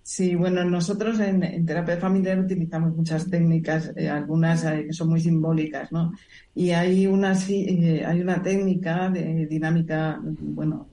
Sí, 0.06 0.36
bueno, 0.36 0.66
nosotros 0.66 1.18
en, 1.22 1.66
terapia 1.66 1.96
familiar 1.96 2.38
utilizamos 2.38 2.94
muchas 2.94 3.30
técnicas, 3.30 3.94
eh, 3.96 4.10
algunas 4.10 4.66
eh, 4.66 4.84
que 4.88 4.92
son 4.92 5.08
muy 5.10 5.22
simbólicas, 5.22 5.94
¿no? 5.94 6.12
Y 6.54 6.72
hay 6.72 7.08
una, 7.08 7.32
eh, 7.48 8.04
hay 8.06 8.20
una 8.20 8.44
técnica 8.44 9.10
de 9.10 9.48
dinámica, 9.48 10.20
bueno, 10.22 10.90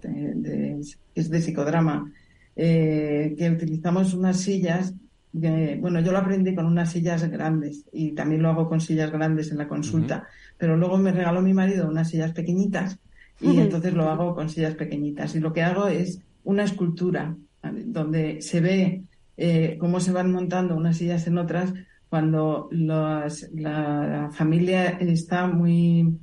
es 1.12 1.28
de 1.28 1.40
psicodrama, 1.40 2.12
que 2.54 3.52
utilizamos 3.52 4.14
unas 4.14 4.38
sillas, 4.38 4.94
bueno, 5.32 6.00
yo 6.00 6.12
lo 6.12 6.18
aprendí 6.18 6.54
con 6.54 6.66
unas 6.66 6.92
sillas 6.92 7.28
grandes 7.28 7.84
y 7.92 8.12
también 8.12 8.42
lo 8.42 8.50
hago 8.50 8.68
con 8.68 8.80
sillas 8.80 9.11
grandes 9.11 9.50
en 9.50 9.58
la 9.58 9.66
consulta, 9.66 10.28
pero 10.56 10.76
luego 10.76 10.98
me 10.98 11.11
regaló 11.11 11.42
mi 11.42 11.52
marido 11.52 11.88
unas 11.88 12.11
sillas 12.11 12.32
pequeñitas 12.32 12.98
y 13.40 13.58
entonces 13.58 13.92
lo 13.92 14.08
hago 14.08 14.36
con 14.36 14.48
sillas 14.48 14.76
pequeñitas. 14.76 15.34
Y 15.34 15.40
lo 15.40 15.52
que 15.52 15.62
hago 15.62 15.88
es 15.88 16.20
una 16.44 16.62
escultura 16.64 17.34
donde 17.62 18.42
se 18.42 18.61
ve 18.61 19.04
eh, 19.36 19.76
cómo 19.78 20.00
se 20.00 20.12
van 20.12 20.32
montando 20.32 20.76
unas 20.76 20.96
sillas 20.96 21.26
en 21.26 21.38
otras 21.38 21.72
cuando 22.08 22.68
la 22.72 24.30
familia 24.32 24.88
está 24.98 25.46
muy, 25.46 26.18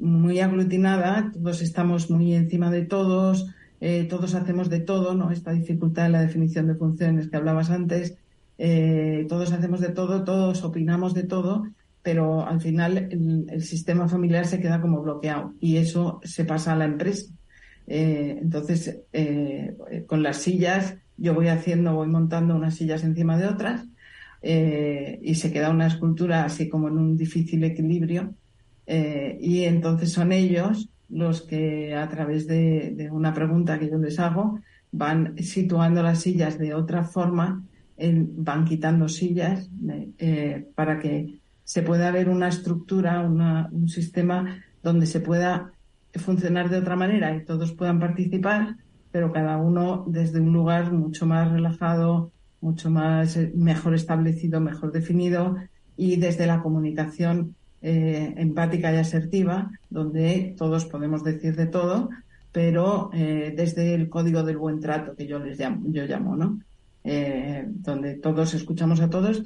muy 0.00 0.40
aglutinada, 0.40 1.30
todos 1.32 1.62
estamos 1.62 2.10
muy 2.10 2.34
encima 2.34 2.70
de 2.70 2.84
todos, 2.84 3.46
eh, 3.80 4.04
todos 4.04 4.34
hacemos 4.34 4.68
de 4.68 4.80
todo, 4.80 5.14
¿no? 5.14 5.30
Esta 5.30 5.52
dificultad 5.52 6.06
en 6.06 6.12
la 6.12 6.22
definición 6.22 6.66
de 6.66 6.74
funciones 6.74 7.28
que 7.28 7.36
hablabas 7.36 7.70
antes, 7.70 8.16
eh, 8.58 9.24
todos 9.28 9.52
hacemos 9.52 9.80
de 9.80 9.90
todo, 9.90 10.24
todos 10.24 10.64
opinamos 10.64 11.14
de 11.14 11.22
todo, 11.22 11.66
pero 12.02 12.46
al 12.46 12.60
final 12.60 13.08
el, 13.10 13.62
sistema 13.62 14.08
familiar 14.08 14.46
se 14.46 14.60
queda 14.60 14.80
como 14.80 15.00
bloqueado 15.00 15.54
y 15.60 15.76
eso 15.76 16.20
se 16.24 16.44
pasa 16.44 16.72
a 16.72 16.76
la 16.76 16.86
empresa. 16.86 17.32
Eh, 17.86 18.38
entonces, 18.40 19.00
eh, 19.12 19.76
con 20.06 20.22
las 20.22 20.38
sillas, 20.38 20.96
yo 21.16 21.34
voy 21.34 21.48
haciendo, 21.48 21.94
voy 21.94 22.08
montando 22.08 22.54
unas 22.54 22.76
sillas 22.76 23.04
encima 23.04 23.36
de 23.36 23.46
otras 23.46 23.84
eh, 24.42 25.18
y 25.22 25.34
se 25.34 25.52
queda 25.52 25.70
una 25.70 25.86
escultura 25.86 26.44
así 26.44 26.68
como 26.68 26.88
en 26.88 26.98
un 26.98 27.16
difícil 27.16 27.64
equilibrio. 27.64 28.34
y 28.86 29.64
entonces 29.64 30.10
son 30.12 30.32
ellos 30.32 30.88
los 31.08 31.42
que 31.42 31.94
a 31.94 32.08
través 32.08 32.46
de, 32.46 33.08
una 33.12 33.32
pregunta 33.34 33.78
que 33.78 33.90
yo 33.90 33.98
les 33.98 34.18
hago 34.18 34.60
van 34.92 35.36
situando 35.38 36.02
las 36.02 36.20
sillas 36.20 36.58
de 36.58 36.74
otra 36.74 37.04
forma, 37.04 37.64
van 37.98 38.64
quitando 38.64 39.08
sillas 39.08 39.68
para 40.74 40.98
que 40.98 41.40
se 41.64 41.82
pueda 41.82 42.10
ver 42.10 42.28
una 42.28 42.48
estructura, 42.48 43.22
un 43.22 43.88
sistema 43.88 44.60
donde 44.82 45.06
se 45.06 45.20
pueda 45.20 45.72
funcionar 46.14 46.68
de 46.70 46.78
otra 46.78 46.96
manera 46.96 47.34
y 47.34 47.44
todos 47.44 47.72
puedan 47.72 48.00
participar, 48.00 48.76
pero 49.12 49.32
cada 49.32 49.56
uno 49.58 50.04
desde 50.08 50.40
un 50.40 50.52
lugar 50.52 50.92
mucho 50.92 51.26
más 51.26 51.50
relajado, 51.50 52.32
mucho 52.60 52.90
más 52.90 53.36
eh, 53.36 53.52
mejor 53.54 53.94
establecido, 53.94 54.60
mejor 54.60 54.92
definido 54.92 55.56
y 55.96 56.16
desde 56.16 56.46
la 56.46 56.62
comunicación 56.62 57.54
eh, 57.82 58.34
empática 58.36 58.92
y 58.92 58.96
asertiva, 58.96 59.70
donde 59.88 60.54
todos 60.56 60.84
podemos 60.86 61.24
decir 61.24 61.56
de 61.56 61.66
todo, 61.66 62.10
pero 62.52 63.10
eh, 63.12 63.54
desde 63.56 63.94
el 63.94 64.08
código 64.08 64.42
del 64.42 64.58
buen 64.58 64.80
trato 64.80 65.14
que 65.14 65.26
yo 65.26 65.38
les 65.38 65.58
llamo, 65.58 65.82
yo 65.88 66.04
llamo, 66.04 66.36
¿no? 66.36 66.60
donde 67.02 68.16
todos 68.16 68.52
escuchamos 68.52 69.00
a 69.00 69.08
todos, 69.08 69.42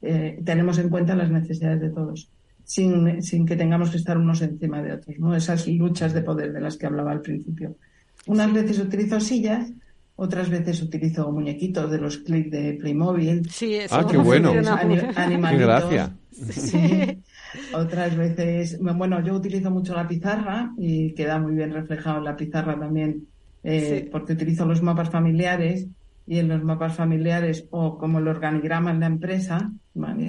tenemos 0.00 0.78
en 0.78 0.88
cuenta 0.88 1.14
las 1.14 1.30
necesidades 1.30 1.82
de 1.82 1.90
todos 1.90 2.30
sin, 2.68 3.22
sin 3.22 3.46
que 3.46 3.56
tengamos 3.56 3.88
que 3.90 3.96
estar 3.96 4.18
unos 4.18 4.42
encima 4.42 4.82
de 4.82 4.92
otros, 4.92 5.18
¿no? 5.18 5.34
Esas 5.34 5.66
luchas 5.66 6.12
de 6.12 6.20
poder 6.20 6.52
de 6.52 6.60
las 6.60 6.76
que 6.76 6.84
hablaba 6.84 7.12
al 7.12 7.22
principio. 7.22 7.76
Unas 8.26 8.52
veces 8.52 8.78
utilizo 8.78 9.18
sillas, 9.20 9.72
otras 10.16 10.50
veces 10.50 10.82
utilizo 10.82 11.32
muñequitos 11.32 11.90
de 11.90 11.98
los 11.98 12.18
clics 12.18 12.50
de 12.50 12.74
Playmobil. 12.74 13.48
Sí, 13.50 13.76
eso 13.76 13.96
ah, 13.96 14.06
qué 14.06 14.18
bueno. 14.18 14.52
Animalitos. 15.16 16.10
Sí. 16.30 17.22
Otras 17.72 18.14
veces, 18.14 18.78
bueno, 18.78 19.24
yo 19.24 19.32
utilizo 19.32 19.70
mucho 19.70 19.94
la 19.94 20.06
pizarra 20.06 20.70
y 20.76 21.14
queda 21.14 21.38
muy 21.38 21.54
bien 21.54 21.72
reflejado 21.72 22.18
en 22.18 22.24
la 22.24 22.36
pizarra 22.36 22.78
también, 22.78 23.28
eh, 23.64 24.06
porque 24.12 24.34
utilizo 24.34 24.66
los 24.66 24.82
mapas 24.82 25.08
familiares 25.08 25.86
y 26.26 26.38
en 26.38 26.48
los 26.48 26.62
mapas 26.62 26.94
familiares 26.94 27.66
o 27.70 27.96
como 27.96 28.18
el 28.18 28.28
organigrama 28.28 28.90
en 28.90 29.00
la 29.00 29.06
empresa, 29.06 29.72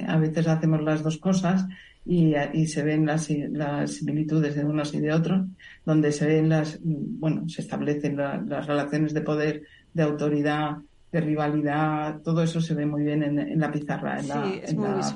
a 0.08 0.16
veces 0.16 0.48
hacemos 0.48 0.82
las 0.82 1.02
dos 1.02 1.18
cosas, 1.18 1.66
y, 2.06 2.66
se 2.66 2.82
ven 2.82 3.06
las, 3.06 3.28
las, 3.30 3.94
similitudes 3.94 4.54
de 4.54 4.64
unos 4.64 4.94
y 4.94 5.00
de 5.00 5.12
otros, 5.12 5.46
donde 5.84 6.12
se 6.12 6.26
ven 6.26 6.48
las, 6.48 6.78
bueno, 6.82 7.48
se 7.48 7.62
establecen 7.62 8.16
las 8.16 8.66
relaciones 8.66 9.14
de 9.14 9.20
poder, 9.20 9.62
de 9.92 10.02
autoridad, 10.02 10.78
de 11.12 11.20
rivalidad, 11.20 12.20
todo 12.22 12.42
eso 12.42 12.60
se 12.60 12.74
ve 12.74 12.86
muy 12.86 13.02
bien 13.02 13.22
en, 13.22 13.58
la 13.58 13.70
pizarra, 13.70 14.20
en 14.20 14.28
la, 14.28 14.42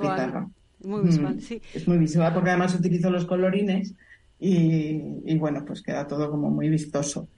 pizarra. 0.01 0.49
Muy 0.83 1.03
visual, 1.03 1.37
mm, 1.37 1.41
sí. 1.41 1.63
Es 1.73 1.89
muy 1.89 1.99
visual 1.99 2.33
porque 2.35 2.51
además 2.51 2.75
utilizo 2.75 3.11
los 3.11 3.25
colorines 3.25 3.95
y, 4.39 5.01
y 5.25 5.39
bueno, 5.39 5.65
pues 5.65 5.83
queda 5.83 6.07
todo 6.07 6.31
como 6.31 6.51
muy 6.51 6.69
vistoso. 6.69 7.29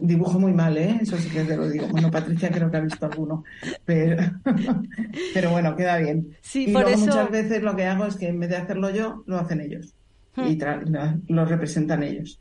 Dibujo 0.00 0.38
muy 0.38 0.52
mal, 0.52 0.76
¿eh? 0.78 0.98
Eso 1.02 1.18
sí 1.18 1.28
que 1.28 1.44
te 1.44 1.56
lo 1.56 1.68
digo. 1.68 1.86
Bueno, 1.88 2.10
Patricia 2.10 2.50
creo 2.50 2.70
que 2.70 2.78
ha 2.78 2.80
visto 2.80 3.04
alguno, 3.04 3.44
pero, 3.84 4.22
pero 5.34 5.50
bueno, 5.50 5.76
queda 5.76 5.98
bien. 5.98 6.34
Sí, 6.40 6.66
y 6.68 6.72
por 6.72 6.82
luego 6.82 6.98
muchas 6.98 7.30
veces 7.30 7.62
lo 7.62 7.76
que 7.76 7.84
hago 7.84 8.06
es 8.06 8.16
que 8.16 8.28
en 8.28 8.40
vez 8.40 8.48
de 8.50 8.56
hacerlo 8.56 8.88
yo, 8.88 9.22
lo 9.26 9.38
hacen 9.38 9.60
ellos 9.60 9.94
y 10.38 10.56
hmm. 10.56 11.24
lo 11.28 11.44
representan 11.44 12.02
ellos. 12.02 12.40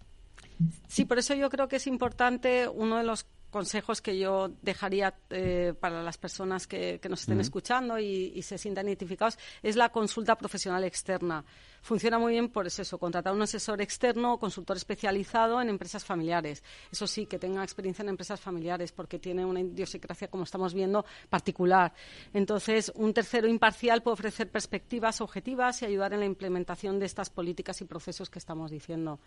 Sí, 0.88 1.04
por 1.04 1.20
eso 1.20 1.34
yo 1.34 1.50
creo 1.50 1.68
que 1.68 1.76
es 1.76 1.88
importante 1.88 2.70
uno 2.70 2.98
de 2.98 3.04
los 3.04 3.26
consejos 3.56 4.02
que 4.02 4.20
yo 4.20 4.52
dejaría 4.62 5.14
eh, 5.30 5.74
para 5.80 6.04
las 6.04 6.18
personas 6.18 6.68
que, 6.68 7.00
nos 7.10 7.22
estén 7.22 7.40
escuchando 7.40 7.98
y, 7.98 8.42
se 8.42 8.58
sientan 8.58 8.88
identificados 8.88 9.40
es 9.64 9.78
la 9.78 9.94
consulta 9.94 10.38
profesional 10.38 10.84
externa. 10.84 11.46
Funciona 11.86 12.18
muy 12.18 12.32
bien 12.32 12.50
por 12.50 12.66
eso, 12.66 12.98
contratar 12.98 13.32
un 13.32 13.44
asesor 13.44 13.80
externo 13.80 14.34
o 14.34 14.40
consultor 14.40 14.76
especializado 14.76 15.62
en 15.62 15.70
empresas 15.70 16.04
familiares. 16.04 16.64
Eso 16.92 17.06
sí, 17.06 17.28
que 17.28 17.38
tenga 17.38 17.64
experiencia 17.64 18.02
en 18.02 18.10
empresas 18.10 18.42
familiares 18.42 18.92
porque 18.92 19.20
tiene 19.20 19.46
una 19.46 19.60
idiosincrasia, 19.60 20.28
como 20.28 20.46
estamos 20.46 20.74
viendo, 20.74 21.06
particular. 21.30 21.94
Entonces, 22.34 22.92
un 22.96 23.14
tercero 23.14 23.48
imparcial 23.48 24.02
puede 24.02 24.16
ofrecer 24.16 24.50
perspectivas 24.50 25.22
objetivas 25.22 25.80
y 25.84 25.86
ayudar 25.86 26.12
en 26.14 26.22
la 26.22 26.26
implementación 26.26 26.98
de 26.98 27.06
estas 27.06 27.30
políticas 27.30 27.80
y 27.82 27.86
procesos 27.86 28.32
que 28.32 28.40
estamos 28.40 28.72
diciendo. 28.72 29.20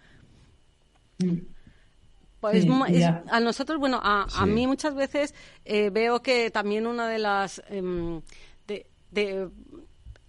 Pues 2.41 2.67
a 3.29 3.39
nosotros, 3.39 3.79
bueno, 3.79 4.01
a, 4.03 4.27
a 4.35 4.47
mí 4.47 4.67
muchas 4.67 4.97
veces 4.97 5.33
eh, 5.65 5.91
veo 5.91 6.23
que 6.23 6.51
también 6.51 6.89
una 6.89 7.09
de 7.09 7.21
las 7.21 7.63
em, 7.69 8.21
de, 8.67 8.85
de 9.13 9.49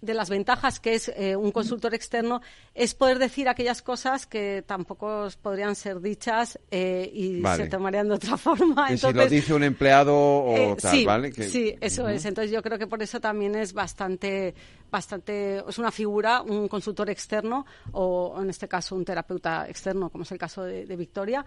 las 0.02 0.30
ventajas 0.30 0.80
que 0.80 0.94
es 0.94 1.08
eh, 1.16 1.36
un 1.36 1.52
consultor 1.52 1.94
externo 1.94 2.40
es 2.74 2.94
poder 2.94 3.18
decir 3.18 3.48
aquellas 3.48 3.82
cosas 3.82 4.26
que 4.26 4.64
tampoco 4.66 5.28
podrían 5.42 5.74
ser 5.74 6.00
dichas 6.00 6.58
eh, 6.70 7.10
y 7.12 7.42
se 7.56 7.68
tomarían 7.68 8.08
de 8.08 8.14
otra 8.14 8.36
forma. 8.38 8.88
Que 8.88 8.96
si 8.96 9.12
lo 9.12 9.26
dice 9.26 9.54
un 9.54 9.64
empleado 9.64 10.16
o 10.16 10.56
eh, 10.56 10.76
tal, 10.80 10.90
sí, 10.92 11.04
¿vale? 11.04 11.32
Sí, 11.32 11.74
eso 11.80 12.08
es. 12.08 12.24
Entonces 12.24 12.50
yo 12.50 12.62
creo 12.62 12.78
que 12.78 12.86
por 12.86 13.02
eso 13.02 13.20
también 13.20 13.54
es 13.54 13.72
bastante, 13.72 14.54
bastante, 14.90 15.62
es 15.68 15.78
una 15.78 15.90
figura, 15.90 16.42
un 16.42 16.68
consultor 16.68 17.10
externo 17.10 17.66
o 17.92 18.38
en 18.40 18.50
este 18.50 18.68
caso 18.68 18.96
un 18.96 19.04
terapeuta 19.04 19.68
externo, 19.68 20.10
como 20.10 20.22
es 20.22 20.32
el 20.32 20.38
caso 20.38 20.64
de, 20.64 20.86
de 20.86 20.96
Victoria, 20.96 21.44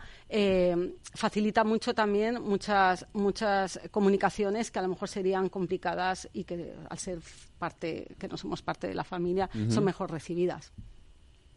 facilita 1.13 1.63
mucho 1.63 1.93
también 1.93 2.41
muchas, 2.41 3.05
muchas 3.13 3.79
comunicaciones 3.91 4.71
que 4.71 4.79
a 4.79 4.81
lo 4.81 4.89
mejor 4.89 5.09
serían 5.09 5.49
complicadas 5.49 6.29
y 6.33 6.43
que 6.43 6.73
al 6.89 6.97
ser 6.97 7.19
parte, 7.57 8.15
que 8.17 8.27
no 8.27 8.37
somos 8.37 8.61
parte 8.61 8.87
de 8.87 8.95
la 8.95 9.03
familia, 9.03 9.49
son 9.69 9.83
mejor 9.83 10.11
recibidas. 10.11 10.71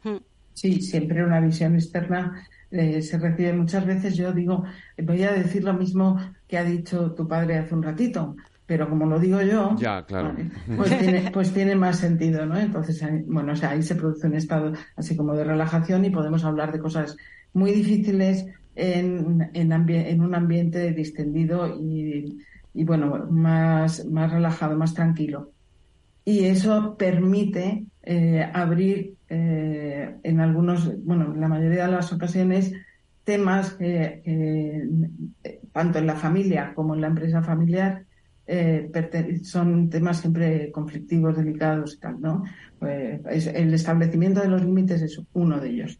Hmm. 0.03 0.18
Sí, 0.53 0.80
siempre 0.80 1.22
una 1.22 1.41
visión 1.41 1.74
externa 1.74 2.47
eh, 2.70 3.03
se 3.03 3.18
recibe 3.18 3.53
muchas 3.53 3.84
veces. 3.84 4.16
Yo 4.16 4.32
digo, 4.32 4.64
voy 4.99 5.22
a 5.22 5.32
decir 5.32 5.64
lo 5.64 5.74
mismo 5.74 6.18
que 6.49 6.59
ha 6.59 6.64
dicho 6.64 7.12
tu 7.12 7.28
padre 7.28 7.59
hace 7.59 7.74
un 7.74 7.82
ratito, 7.82 8.37
pero 8.66 8.88
como 8.88 9.06
lo 9.06 9.18
digo 9.18 9.40
yo, 9.42 9.76
ya, 9.78 10.04
claro. 10.04 10.34
pues, 10.76 10.98
tiene, 10.98 11.30
pues 11.32 11.52
tiene 11.52 11.76
más 11.76 11.98
sentido, 11.98 12.44
¿no? 12.46 12.58
Entonces, 12.58 13.02
bueno, 13.26 13.52
o 13.52 13.56
sea, 13.56 13.70
ahí 13.70 13.82
se 13.82 13.94
produce 13.94 14.26
un 14.26 14.34
estado 14.34 14.72
así 14.96 15.16
como 15.16 15.34
de 15.34 15.44
relajación 15.44 16.04
y 16.04 16.10
podemos 16.10 16.44
hablar 16.44 16.72
de 16.72 16.80
cosas 16.80 17.16
muy 17.52 17.70
difíciles 17.70 18.46
en, 18.74 19.50
en, 19.54 19.72
en 19.72 20.20
un 20.20 20.34
ambiente 20.34 20.92
distendido 20.92 21.68
y, 21.68 22.38
y, 22.74 22.84
bueno, 22.84 23.26
más, 23.30 24.04
más 24.06 24.32
relajado, 24.32 24.76
más 24.76 24.94
tranquilo 24.94 25.52
y 26.26 26.44
eso 26.46 26.96
permite 26.98 27.86
eh, 28.02 28.50
abrir 28.52 29.14
eh, 29.28 30.16
en 30.24 30.40
algunos, 30.40 31.04
bueno, 31.04 31.32
en 31.32 31.40
la 31.40 31.46
mayoría 31.46 31.86
de 31.86 31.92
las 31.92 32.12
ocasiones, 32.12 32.72
temas 33.22 33.74
que 33.74 34.82
tanto 35.72 35.98
en 36.00 36.06
la 36.06 36.16
familia 36.16 36.72
como 36.74 36.94
en 36.94 37.00
la 37.00 37.06
empresa 37.06 37.42
familiar 37.42 38.05
eh, 38.47 38.90
son 39.42 39.90
temas 39.90 40.20
siempre 40.20 40.70
conflictivos, 40.70 41.36
delicados 41.36 41.94
y 41.94 41.99
tal, 41.99 42.20
¿no? 42.20 42.44
Pues 42.78 43.47
el 43.47 43.74
establecimiento 43.74 44.40
de 44.40 44.49
los 44.49 44.64
límites 44.64 45.03
es 45.03 45.20
uno 45.32 45.61
de 45.61 45.70
ellos. 45.70 45.99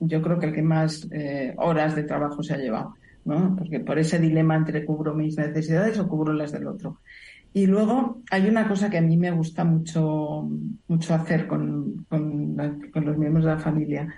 Yo 0.00 0.22
creo 0.22 0.38
que 0.38 0.46
el 0.46 0.54
que 0.54 0.62
más 0.62 1.06
horas 1.58 1.94
de 1.94 2.04
trabajo 2.04 2.42
se 2.42 2.54
ha 2.54 2.58
llevado, 2.58 2.94
¿no? 3.24 3.54
Porque 3.56 3.80
por 3.80 3.98
ese 3.98 4.18
dilema 4.18 4.56
entre 4.56 4.86
cubro 4.86 5.14
mis 5.14 5.36
necesidades 5.36 5.98
o 5.98 6.08
cubro 6.08 6.32
las 6.32 6.52
del 6.52 6.66
otro. 6.66 7.00
Y 7.56 7.66
luego 7.66 8.20
hay 8.30 8.48
una 8.48 8.68
cosa 8.68 8.90
que 8.90 8.98
a 8.98 9.00
mí 9.00 9.16
me 9.16 9.30
gusta 9.30 9.64
mucho, 9.64 10.46
mucho 10.88 11.14
hacer 11.14 11.46
con, 11.46 12.04
con, 12.06 12.54
los 12.54 13.16
miembros 13.16 13.46
de 13.46 13.50
la 13.50 13.58
familia, 13.58 14.14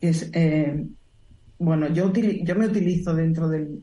que 0.00 0.08
es, 0.08 0.28
eh, 0.32 0.88
bueno, 1.60 1.86
yo, 1.92 2.12
yo 2.12 2.56
me 2.56 2.66
utilizo 2.66 3.14
dentro 3.14 3.48
del, 3.48 3.78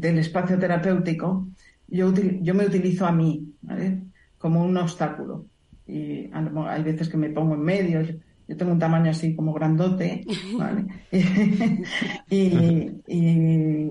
espacio 0.00 0.58
terapéutico, 0.58 1.48
yo, 1.88 2.12
yo 2.40 2.54
me 2.54 2.66
utilizo 2.66 3.06
a 3.06 3.12
mí, 3.12 3.52
¿vale? 3.62 4.02
Como 4.38 4.64
un 4.64 4.76
obstáculo. 4.76 5.46
Y 5.86 6.30
hay 6.32 6.82
veces 6.82 7.08
que 7.08 7.16
me 7.16 7.30
pongo 7.30 7.54
en 7.54 7.62
medio, 7.62 8.02
yo 8.48 8.56
tengo 8.56 8.72
un 8.72 8.78
tamaño 8.78 9.10
así 9.10 9.34
como 9.34 9.52
grandote, 9.52 10.24
¿vale? 10.58 10.86
y, 12.30 13.90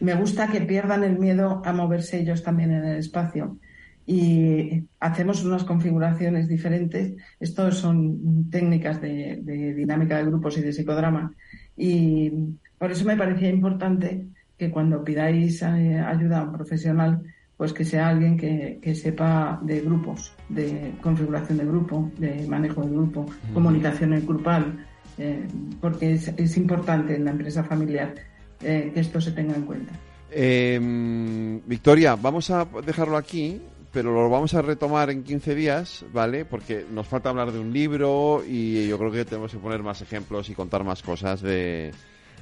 me 0.00 0.14
gusta 0.14 0.48
que 0.48 0.62
pierdan 0.62 1.04
el 1.04 1.18
miedo 1.18 1.62
a 1.64 1.72
moverse 1.72 2.20
ellos 2.20 2.42
también 2.42 2.72
en 2.72 2.84
el 2.84 2.98
espacio. 2.98 3.58
Y 4.06 4.84
hacemos 5.00 5.44
unas 5.44 5.64
configuraciones 5.64 6.48
diferentes. 6.48 7.14
Estos 7.38 7.76
son 7.76 8.48
técnicas 8.50 9.02
de, 9.02 9.40
de 9.42 9.74
dinámica 9.74 10.16
de 10.16 10.24
grupos 10.24 10.56
y 10.56 10.62
de 10.62 10.72
psicodrama. 10.72 11.32
Y 11.76 12.32
por 12.78 12.90
eso 12.90 13.04
me 13.04 13.16
parecía 13.16 13.50
importante 13.50 14.26
que 14.58 14.70
cuando 14.70 15.04
pidáis 15.04 15.62
eh, 15.62 16.00
ayuda 16.00 16.40
a 16.40 16.42
un 16.42 16.52
profesional, 16.52 17.22
pues 17.56 17.72
que 17.72 17.84
sea 17.84 18.08
alguien 18.08 18.36
que, 18.36 18.78
que, 18.82 18.94
sepa 18.94 19.58
de 19.62 19.80
grupos, 19.80 20.32
de 20.48 20.92
configuración 21.00 21.58
de 21.58 21.64
grupo, 21.64 22.10
de 22.18 22.46
manejo 22.46 22.82
de 22.82 22.90
grupo, 22.90 23.26
comunicación 23.54 24.12
en 24.14 24.26
grupal, 24.26 24.86
eh, 25.16 25.46
porque 25.80 26.12
es, 26.14 26.28
es, 26.36 26.56
importante 26.56 27.16
en 27.16 27.24
la 27.24 27.32
empresa 27.32 27.64
familiar 27.64 28.14
eh, 28.62 28.90
que 28.94 29.00
esto 29.00 29.20
se 29.20 29.32
tenga 29.32 29.56
en 29.56 29.62
cuenta. 29.62 29.92
Em, 30.30 31.60
Victoria, 31.66 32.14
vamos 32.14 32.50
a 32.50 32.64
dejarlo 32.84 33.16
aquí, 33.16 33.60
pero 33.92 34.12
lo 34.12 34.28
vamos 34.28 34.54
a 34.54 34.62
retomar 34.62 35.10
en 35.10 35.24
15 35.24 35.54
días, 35.54 36.04
¿vale? 36.12 36.44
Porque 36.44 36.84
nos 36.92 37.08
falta 37.08 37.30
hablar 37.30 37.50
de 37.50 37.58
un 37.58 37.72
libro 37.72 38.44
y 38.46 38.86
yo 38.86 38.98
creo 38.98 39.10
que 39.10 39.24
tenemos 39.24 39.50
que 39.50 39.58
poner 39.58 39.82
más 39.82 40.02
ejemplos 40.02 40.48
y 40.48 40.54
contar 40.54 40.84
más 40.84 41.02
cosas 41.02 41.40
de, 41.42 41.90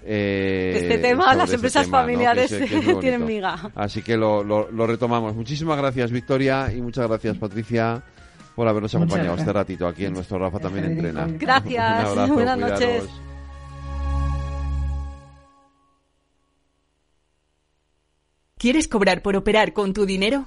eh, 0.09 0.73
este 0.77 0.99
tema, 0.99 1.35
las 1.35 1.45
este 1.45 1.57
empresas 1.57 1.89
familiares 1.89 2.55
tienen 3.01 3.25
miga. 3.25 3.71
Así 3.75 4.03
que 4.03 4.17
lo, 4.17 4.45
lo, 4.45 4.87
retomamos. 4.87 5.35
Muchísimas 5.35 5.77
gracias, 5.77 6.13
Victoria, 6.13 6.73
y 6.73 6.81
muchas 6.81 7.09
gracias, 7.09 7.37
Patricia, 7.39 8.03
por 8.55 8.69
habernos 8.69 8.95
acompañado 8.95 9.37
este 9.37 9.53
ratito 9.53 9.87
aquí 9.89 10.05
en 10.05 10.13
nuestro 10.13 10.39
Rafa 10.39 10.61
también 10.61 10.85
entrena. 10.85 11.27
Gracias. 11.29 12.29
Buenas 12.29 12.59
noches. 12.59 13.05
¿Quieres 18.59 18.89
cobrar 18.89 19.23
por 19.23 19.37
operar 19.37 19.73
con 19.73 19.93
tu 19.93 20.07
dinero? 20.07 20.47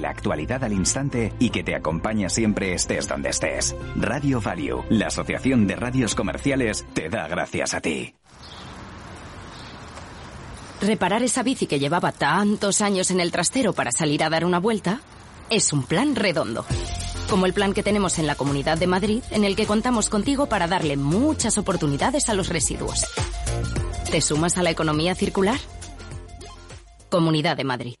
la 0.01 0.09
actualidad 0.09 0.63
al 0.63 0.73
instante 0.73 1.33
y 1.39 1.49
que 1.49 1.63
te 1.63 1.75
acompaña 1.75 2.29
siempre 2.29 2.73
estés 2.73 3.07
donde 3.07 3.29
estés. 3.29 3.75
Radio 3.95 4.41
Value, 4.41 4.83
la 4.89 5.07
Asociación 5.07 5.67
de 5.67 5.75
Radios 5.75 6.15
Comerciales, 6.15 6.85
te 6.93 7.09
da 7.09 7.27
gracias 7.27 7.73
a 7.73 7.81
ti. 7.81 8.13
Reparar 10.81 11.21
esa 11.21 11.43
bici 11.43 11.67
que 11.67 11.79
llevaba 11.79 12.11
tantos 12.11 12.81
años 12.81 13.11
en 13.11 13.19
el 13.19 13.31
trastero 13.31 13.73
para 13.73 13.91
salir 13.91 14.23
a 14.23 14.29
dar 14.29 14.45
una 14.45 14.59
vuelta 14.59 14.99
es 15.51 15.73
un 15.73 15.83
plan 15.83 16.15
redondo. 16.15 16.65
Como 17.29 17.45
el 17.45 17.53
plan 17.53 17.73
que 17.73 17.83
tenemos 17.83 18.17
en 18.17 18.25
la 18.25 18.35
Comunidad 18.35 18.77
de 18.77 18.87
Madrid, 18.87 19.21
en 19.29 19.43
el 19.43 19.55
que 19.55 19.67
contamos 19.67 20.09
contigo 20.09 20.47
para 20.47 20.67
darle 20.67 20.97
muchas 20.97 21.57
oportunidades 21.57 22.29
a 22.29 22.33
los 22.33 22.49
residuos. 22.49 23.05
¿Te 24.09 24.21
sumas 24.21 24.57
a 24.57 24.63
la 24.63 24.71
economía 24.71 25.13
circular? 25.13 25.59
Comunidad 27.09 27.55
de 27.57 27.63
Madrid. 27.63 28.00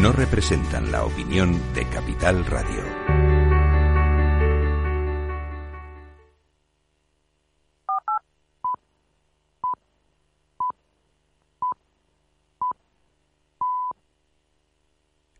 no 0.00 0.12
representan 0.12 0.90
la 0.90 1.04
opinión 1.04 1.60
de 1.74 1.84
Capital 1.86 2.44
Radio. 2.46 2.82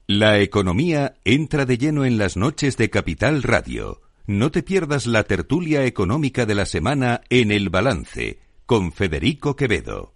La 0.07 0.39
economía 0.39 1.17
entra 1.25 1.67
de 1.67 1.79
lleno 1.79 2.05
en 2.05 2.19
las 2.19 2.37
noches 2.37 2.77
de 2.77 2.91
Capital 2.91 3.43
Radio. 3.43 4.03
No 4.27 4.51
te 4.51 4.63
pierdas 4.63 5.07
la 5.07 5.25
tertulia 5.25 5.85
económica 5.85 6.47
de 6.47 6.55
la 6.55 6.67
semana 6.67 7.23
en 7.31 7.51
El 7.51 7.71
Balance 7.71 8.39
con 8.67 8.93
Federico 8.93 9.57
Quevedo. 9.57 10.14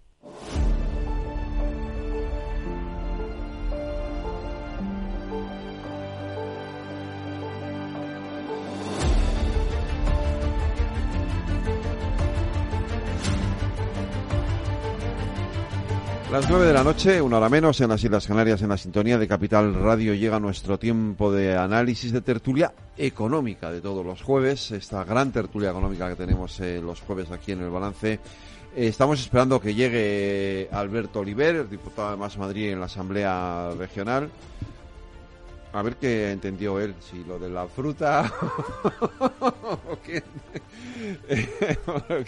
Las 16.30 16.48
nueve 16.50 16.66
de 16.66 16.74
la 16.74 16.84
noche, 16.84 17.22
una 17.22 17.38
hora 17.38 17.48
menos, 17.48 17.80
en 17.80 17.88
las 17.88 18.04
Islas 18.04 18.26
Canarias, 18.26 18.60
en 18.60 18.68
la 18.68 18.76
sintonía 18.76 19.16
de 19.16 19.26
Capital 19.26 19.72
Radio, 19.74 20.12
llega 20.12 20.38
nuestro 20.38 20.78
tiempo 20.78 21.32
de 21.32 21.56
análisis 21.56 22.12
de 22.12 22.20
tertulia 22.20 22.74
económica 22.98 23.72
de 23.72 23.80
todos 23.80 24.04
los 24.04 24.20
jueves, 24.20 24.70
esta 24.72 25.04
gran 25.04 25.32
tertulia 25.32 25.70
económica 25.70 26.06
que 26.10 26.16
tenemos 26.16 26.60
eh, 26.60 26.82
los 26.84 27.00
jueves 27.00 27.30
aquí 27.30 27.52
en 27.52 27.62
el 27.62 27.70
balance. 27.70 28.12
Eh, 28.12 28.20
estamos 28.88 29.18
esperando 29.20 29.58
que 29.58 29.74
llegue 29.74 30.68
Alberto 30.70 31.20
Oliver, 31.20 31.66
diputado 31.66 32.10
de 32.10 32.18
Más 32.18 32.36
Madrid 32.36 32.72
en 32.72 32.80
la 32.80 32.86
Asamblea 32.86 33.70
Regional. 33.78 34.28
A 35.72 35.80
ver 35.80 35.96
qué 35.96 36.30
entendió 36.30 36.78
él, 36.78 36.94
si 37.00 37.24
lo 37.24 37.38
de 37.38 37.48
la 37.48 37.66
fruta 37.68 38.30
que 40.04 40.22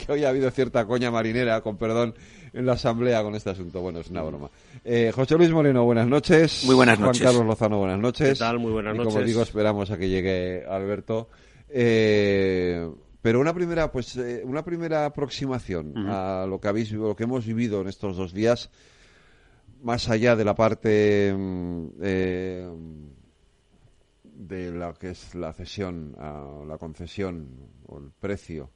hoy 0.08 0.24
ha 0.24 0.30
habido 0.30 0.50
cierta 0.50 0.86
coña 0.86 1.10
marinera, 1.10 1.60
con 1.60 1.76
perdón, 1.76 2.14
en 2.52 2.66
la 2.66 2.72
Asamblea 2.72 3.22
con 3.22 3.34
este 3.34 3.50
asunto. 3.50 3.80
Bueno, 3.80 4.00
es 4.00 4.10
una 4.10 4.22
broma. 4.22 4.50
Eh, 4.84 5.12
José 5.14 5.36
Luis 5.36 5.50
Moreno, 5.50 5.84
buenas 5.84 6.06
noches. 6.06 6.64
Muy 6.64 6.74
buenas 6.74 6.98
noches. 6.98 7.22
Juan 7.22 7.32
Carlos 7.32 7.46
Lozano, 7.46 7.78
buenas 7.78 7.98
noches. 7.98 8.30
¿Qué 8.30 8.38
tal? 8.38 8.58
Muy 8.58 8.72
buenas 8.72 8.96
noches. 8.96 9.12
como 9.12 9.24
digo, 9.24 9.42
esperamos 9.42 9.90
a 9.90 9.98
que 9.98 10.08
llegue 10.08 10.64
Alberto. 10.68 11.28
Eh, 11.68 12.90
pero 13.22 13.40
una 13.40 13.54
primera, 13.54 13.92
pues, 13.92 14.16
eh, 14.16 14.42
una 14.44 14.64
primera 14.64 15.06
aproximación 15.06 16.08
a 16.08 16.46
lo 16.48 16.60
que 16.60 16.68
habéis, 16.68 16.90
lo 16.92 17.14
que 17.14 17.24
hemos 17.24 17.46
vivido 17.46 17.80
en 17.82 17.88
estos 17.88 18.16
dos 18.16 18.32
días, 18.32 18.70
más 19.82 20.08
allá 20.08 20.36
de 20.36 20.44
la 20.44 20.54
parte 20.54 21.34
mm, 21.36 21.88
de 24.24 24.72
la 24.72 24.94
que 24.94 25.10
es 25.10 25.34
la 25.34 25.52
cesión, 25.52 26.16
a 26.18 26.64
la 26.66 26.78
concesión 26.78 27.48
o 27.86 27.98
el 27.98 28.10
precio 28.18 28.70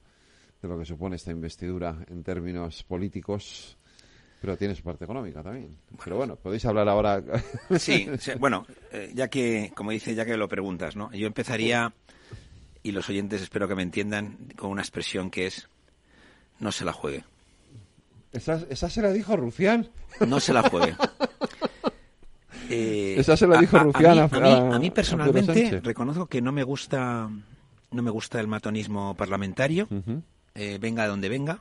de 0.64 0.74
lo 0.74 0.78
que 0.78 0.86
supone 0.86 1.16
esta 1.16 1.30
investidura 1.30 1.96
en 2.08 2.22
términos 2.22 2.82
políticos, 2.84 3.76
pero 4.40 4.56
tiene 4.56 4.74
su 4.74 4.82
parte 4.82 5.04
económica 5.04 5.42
también. 5.42 5.76
Pero 6.02 6.16
bueno, 6.16 6.36
podéis 6.36 6.64
hablar 6.64 6.88
ahora. 6.88 7.22
sí, 7.78 8.08
bueno, 8.38 8.66
eh, 8.90 9.12
ya 9.14 9.28
que, 9.28 9.72
como 9.74 9.90
dice, 9.90 10.14
ya 10.14 10.24
que 10.24 10.36
lo 10.36 10.48
preguntas, 10.48 10.96
¿no? 10.96 11.12
Yo 11.12 11.26
empezaría, 11.26 11.92
y 12.82 12.92
los 12.92 13.08
oyentes 13.10 13.42
espero 13.42 13.68
que 13.68 13.74
me 13.74 13.82
entiendan, 13.82 14.38
con 14.56 14.70
una 14.70 14.80
expresión 14.80 15.30
que 15.30 15.46
es, 15.46 15.68
no 16.60 16.72
se 16.72 16.84
la 16.84 16.92
juegue. 16.92 17.24
¿Esa, 18.32 18.64
esa 18.70 18.88
se 18.88 19.02
la 19.02 19.12
dijo 19.12 19.36
Rufián? 19.36 19.90
No 20.26 20.40
se 20.40 20.52
la 20.52 20.62
juegue. 20.62 20.96
Eh, 22.70 23.16
esa 23.18 23.36
se 23.36 23.46
la 23.46 23.60
dijo 23.60 23.78
Rufián 23.78 24.18
a, 24.20 24.26
mí, 24.26 24.74
a, 24.74 24.78
mí, 24.78 24.90
personalmente 24.90 25.82
reconozco 25.82 26.26
que 26.26 26.40
no 26.40 26.50
me 26.50 26.62
gusta 26.62 27.28
no 27.94 28.02
me 28.02 28.10
gusta 28.10 28.40
el 28.40 28.48
matonismo 28.48 29.14
parlamentario. 29.14 29.88
Eh, 30.54 30.78
venga 30.80 31.02
de 31.02 31.08
donde 31.08 31.28
venga. 31.28 31.60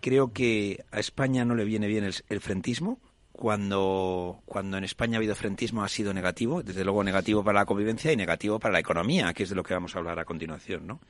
Creo 0.00 0.32
que 0.32 0.84
a 0.92 1.00
España 1.00 1.44
no 1.44 1.54
le 1.54 1.64
viene 1.64 1.88
bien 1.88 2.04
el, 2.04 2.40
frentismo. 2.40 3.00
Cuando, 3.32 4.40
cuando 4.46 4.78
en 4.78 4.84
España 4.84 5.16
ha 5.16 5.18
habido 5.18 5.34
frentismo 5.34 5.82
ha 5.82 5.88
sido 5.88 6.14
negativo, 6.14 6.62
desde 6.62 6.84
luego 6.84 7.04
negativo 7.04 7.44
para 7.44 7.60
la 7.60 7.66
convivencia 7.66 8.10
y 8.10 8.16
negativo 8.16 8.58
para 8.58 8.72
la 8.72 8.78
economía, 8.78 9.34
que 9.34 9.42
es 9.42 9.50
de 9.50 9.54
lo 9.54 9.62
que 9.62 9.74
vamos 9.74 9.94
a 9.94 9.98
hablar 9.98 10.18
a 10.18 10.24
continuación, 10.24 10.86
¿no? 10.86 11.00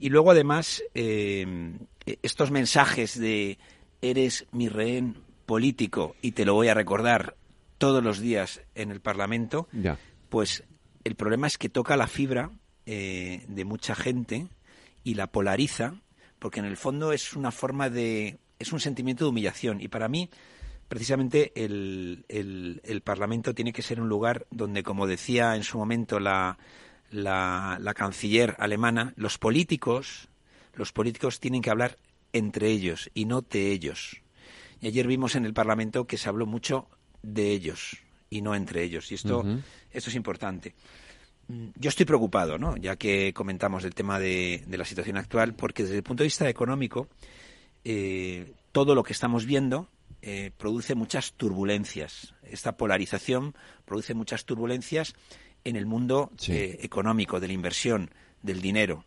Y 0.00 0.08
luego, 0.08 0.32
además, 0.32 0.82
eh, 0.94 1.76
estos 2.22 2.50
mensajes 2.50 3.18
de 3.18 3.58
eres 4.00 4.46
mi 4.52 4.68
rehén 4.68 5.16
político 5.46 6.14
y 6.22 6.32
te 6.32 6.44
lo 6.44 6.54
voy 6.54 6.68
a 6.68 6.74
recordar 6.74 7.36
todos 7.78 8.02
los 8.02 8.20
días 8.20 8.60
en 8.74 8.90
el 8.90 9.00
Parlamento, 9.00 9.68
pues 10.28 10.64
el 11.04 11.14
problema 11.14 11.46
es 11.46 11.58
que 11.58 11.68
toca 11.68 11.96
la 11.96 12.06
fibra 12.06 12.50
eh, 12.86 13.44
de 13.48 13.64
mucha 13.64 13.94
gente 13.94 14.48
y 15.08 15.14
la 15.14 15.28
polariza, 15.28 15.94
porque 16.38 16.60
en 16.60 16.66
el 16.66 16.76
fondo 16.76 17.14
es 17.14 17.32
una 17.32 17.50
forma 17.50 17.88
de. 17.88 18.36
es 18.58 18.74
un 18.74 18.80
sentimiento 18.80 19.24
de 19.24 19.30
humillación. 19.30 19.80
Y 19.80 19.88
para 19.88 20.06
mí, 20.06 20.28
precisamente, 20.86 21.50
el, 21.54 22.26
el, 22.28 23.00
Parlamento 23.00 23.54
tiene 23.54 23.72
que 23.72 23.80
ser 23.80 24.02
un 24.02 24.10
lugar 24.10 24.46
donde, 24.50 24.82
como 24.82 25.06
decía 25.06 25.56
en 25.56 25.62
su 25.62 25.78
momento 25.78 26.20
la, 26.20 26.58
la, 27.10 27.78
la 27.80 27.94
canciller 27.94 28.54
alemana, 28.58 29.14
los 29.16 29.38
políticos, 29.38 30.28
los 30.74 30.92
políticos 30.92 31.40
tienen 31.40 31.62
que 31.62 31.70
hablar 31.70 31.96
entre 32.34 32.68
ellos 32.68 33.10
y 33.14 33.24
no 33.24 33.40
de 33.40 33.72
ellos. 33.72 34.20
Y 34.82 34.88
ayer 34.88 35.06
vimos 35.06 35.36
en 35.36 35.46
el 35.46 35.54
Parlamento 35.54 36.06
que 36.06 36.18
se 36.18 36.28
habló 36.28 36.44
mucho 36.44 36.86
de 37.22 37.50
ellos 37.52 37.96
y 38.28 38.42
no 38.42 38.54
entre 38.54 38.82
ellos. 38.82 39.10
Y 39.10 39.14
esto, 39.14 39.42
esto 39.90 40.10
es 40.10 40.16
importante. 40.16 40.74
Mm, 41.48 41.68
yo 41.76 41.88
estoy 41.88 42.04
preocupado, 42.04 42.58
¿no? 42.58 42.76
ya 42.76 42.96
que 42.96 43.32
comentamos 43.32 43.84
el 43.84 43.94
tema 43.94 44.20
de, 44.20 44.62
la 44.68 44.84
situación 44.84 45.16
actual, 45.16 45.54
porque 45.54 45.82
desde 45.82 45.96
el 45.96 46.02
punto 46.02 46.22
de 46.22 46.26
vista 46.26 46.48
económico, 46.48 47.08
eh, 47.84 48.52
todo 48.72 48.94
lo 48.94 49.02
que 49.02 49.14
estamos 49.14 49.46
viendo 49.46 49.88
eh, 50.20 50.50
produce 50.56 50.94
muchas 50.94 51.32
turbulencias. 51.32 52.34
Esta 52.42 52.76
polarización 52.76 53.54
produce 53.86 54.14
muchas 54.14 54.44
turbulencias 54.44 55.14
en 55.64 55.76
el 55.76 55.86
mundo 55.86 56.30
eh, 56.48 56.78
económico, 56.82 57.40
de 57.40 57.48
la 57.48 57.52
inversión, 57.54 58.10
del 58.42 58.60
dinero. 58.60 59.04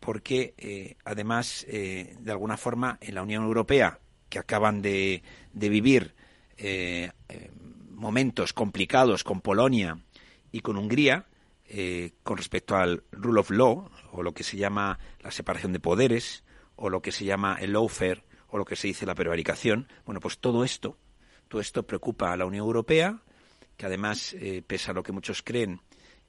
porque 0.00 0.96
además, 1.04 1.64
de 1.68 2.32
alguna 2.32 2.56
forma, 2.56 2.98
en 3.00 3.14
la 3.14 3.22
Unión 3.22 3.44
Europea, 3.44 4.00
que 4.28 4.40
acaban 4.40 4.82
de, 4.82 5.22
de 5.52 5.68
vivir 5.68 6.14
momentos 7.90 8.52
complicados 8.52 9.22
con 9.22 9.40
Polonia 9.40 9.98
y 10.50 10.60
con 10.60 10.78
Hungría, 10.78 11.26
eh, 11.74 12.12
con 12.22 12.36
respecto 12.36 12.76
al 12.76 13.02
rule 13.12 13.40
of 13.40 13.50
law, 13.50 13.88
o 14.10 14.22
lo 14.22 14.34
que 14.34 14.44
se 14.44 14.58
llama 14.58 14.98
la 15.20 15.30
separación 15.30 15.72
de 15.72 15.80
poderes, 15.80 16.44
o 16.76 16.90
lo 16.90 17.00
que 17.00 17.12
se 17.12 17.24
llama 17.24 17.56
el 17.58 17.72
lawfare, 17.72 18.24
o 18.48 18.58
lo 18.58 18.66
que 18.66 18.76
se 18.76 18.88
dice 18.88 19.06
la 19.06 19.14
prevaricación. 19.14 19.88
Bueno, 20.04 20.20
pues 20.20 20.38
todo 20.38 20.64
esto, 20.64 20.98
todo 21.48 21.62
esto 21.62 21.84
preocupa 21.84 22.30
a 22.30 22.36
la 22.36 22.44
Unión 22.44 22.66
Europea, 22.66 23.22
que 23.78 23.86
además, 23.86 24.34
eh, 24.34 24.62
pese 24.66 24.90
a 24.90 24.94
lo 24.94 25.02
que 25.02 25.12
muchos 25.12 25.42
creen, 25.42 25.80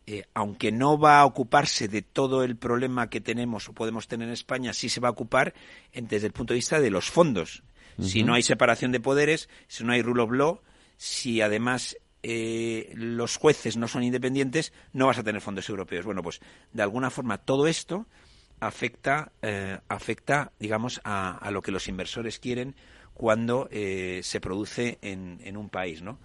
eh, 0.08 0.24
aunque 0.34 0.72
no 0.72 0.98
va 0.98 1.20
a 1.20 1.26
ocuparse 1.26 1.90
de 1.90 2.04
todo 2.04 2.46
el 2.46 2.56
problema 2.56 3.10
que 3.10 3.20
tenemos 3.20 3.68
o 3.68 3.74
podemos 3.74 4.08
tener 4.08 4.30
en 4.30 4.34
España, 4.34 4.72
sí 4.72 4.88
se 4.88 5.02
va 5.02 5.10
a 5.10 5.12
ocupar 5.12 5.54
desde 5.94 6.28
el 6.28 6.32
punto 6.32 6.54
de 6.54 6.60
vista 6.60 6.80
de 6.80 6.90
los 6.90 7.12
fondos. 7.12 7.64
Si 8.00 8.24
no 8.24 8.34
hay 8.34 8.44
separación 8.44 8.94
de 8.94 9.02
poderes, 9.02 9.50
si 9.68 9.84
no 9.84 9.92
hay 9.92 10.02
rule 10.02 10.24
of 10.24 10.32
law, 10.32 10.62
si 10.96 11.42
además 11.42 11.98
eh, 12.24 12.92
los 12.96 13.38
jueces 13.38 13.78
no 13.78 13.88
son 13.88 14.04
independientes, 14.04 14.74
no 14.94 15.08
vas 15.08 15.20
a 15.20 15.24
tener 15.24 15.42
fondos 15.42 15.70
europeos. 15.70 16.06
Bueno, 16.06 16.24
pues 16.24 16.40
de 16.72 16.82
alguna 16.82 17.10
forma 17.10 17.38
todo 17.38 17.68
esto 17.68 18.08
afecta, 18.60 19.32
eh, 19.42 19.80
afecta 19.90 20.52
digamos, 20.60 21.02
a, 21.04 21.50
lo 21.52 21.62
que 21.62 21.72
los 21.72 21.88
inversores 21.88 22.40
quieren 22.40 22.76
cuando 23.14 23.68
eh, 23.72 24.22
se 24.24 24.40
produce 24.40 24.98
en, 25.02 25.40
en, 25.44 25.58
un 25.58 25.70
país, 25.70 26.02
¿no? 26.02 26.20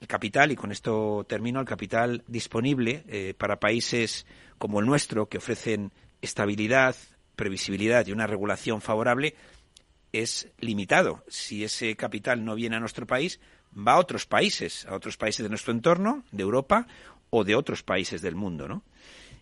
El 0.00 0.06
capital, 0.06 0.50
y 0.50 0.56
con 0.56 0.72
esto 0.72 1.24
termino, 1.28 1.60
el 1.60 1.66
capital 1.66 2.24
disponible 2.26 3.04
eh, 3.08 3.34
para 3.36 3.60
países 3.60 4.26
como 4.58 4.80
el 4.80 4.86
nuestro, 4.86 5.26
que 5.26 5.38
ofrecen 5.38 5.92
estabilidad, 6.22 6.96
previsibilidad 7.36 8.06
y 8.06 8.12
una 8.12 8.26
regulación 8.26 8.80
favorable, 8.80 9.34
es 10.12 10.48
limitado. 10.58 11.22
Si 11.28 11.64
ese 11.64 11.96
capital 11.96 12.44
no 12.44 12.54
viene 12.54 12.76
a 12.76 12.80
nuestro 12.80 13.06
país, 13.06 13.40
va 13.76 13.92
a 13.92 13.98
otros 13.98 14.26
países, 14.26 14.86
a 14.86 14.94
otros 14.94 15.16
países 15.16 15.42
de 15.42 15.48
nuestro 15.48 15.72
entorno, 15.72 16.24
de 16.32 16.42
Europa 16.42 16.86
o 17.30 17.44
de 17.44 17.54
otros 17.54 17.82
países 17.82 18.22
del 18.22 18.34
mundo, 18.34 18.68
¿no? 18.68 18.82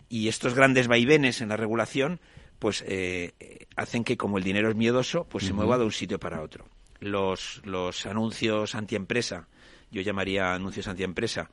Y 0.09 0.27
estos 0.27 0.55
grandes 0.55 0.87
vaivenes 0.87 1.41
en 1.41 1.49
la 1.49 1.57
regulación, 1.57 2.19
pues 2.57 2.83
eh, 2.87 3.67
hacen 3.75 4.03
que 4.03 4.17
como 4.17 4.37
el 4.37 4.43
dinero 4.43 4.69
es 4.69 4.75
miedoso, 4.75 5.25
pues 5.25 5.45
se 5.45 5.53
mueva 5.53 5.77
de 5.77 5.85
un 5.85 5.91
sitio 5.91 6.19
para 6.19 6.41
otro. 6.41 6.65
Los, 6.99 7.61
los 7.63 8.05
anuncios 8.05 8.75
antiempresa, 8.75 9.47
yo 9.91 10.01
llamaría 10.01 10.53
anuncios 10.53 10.87
antiempresa, 10.87 11.49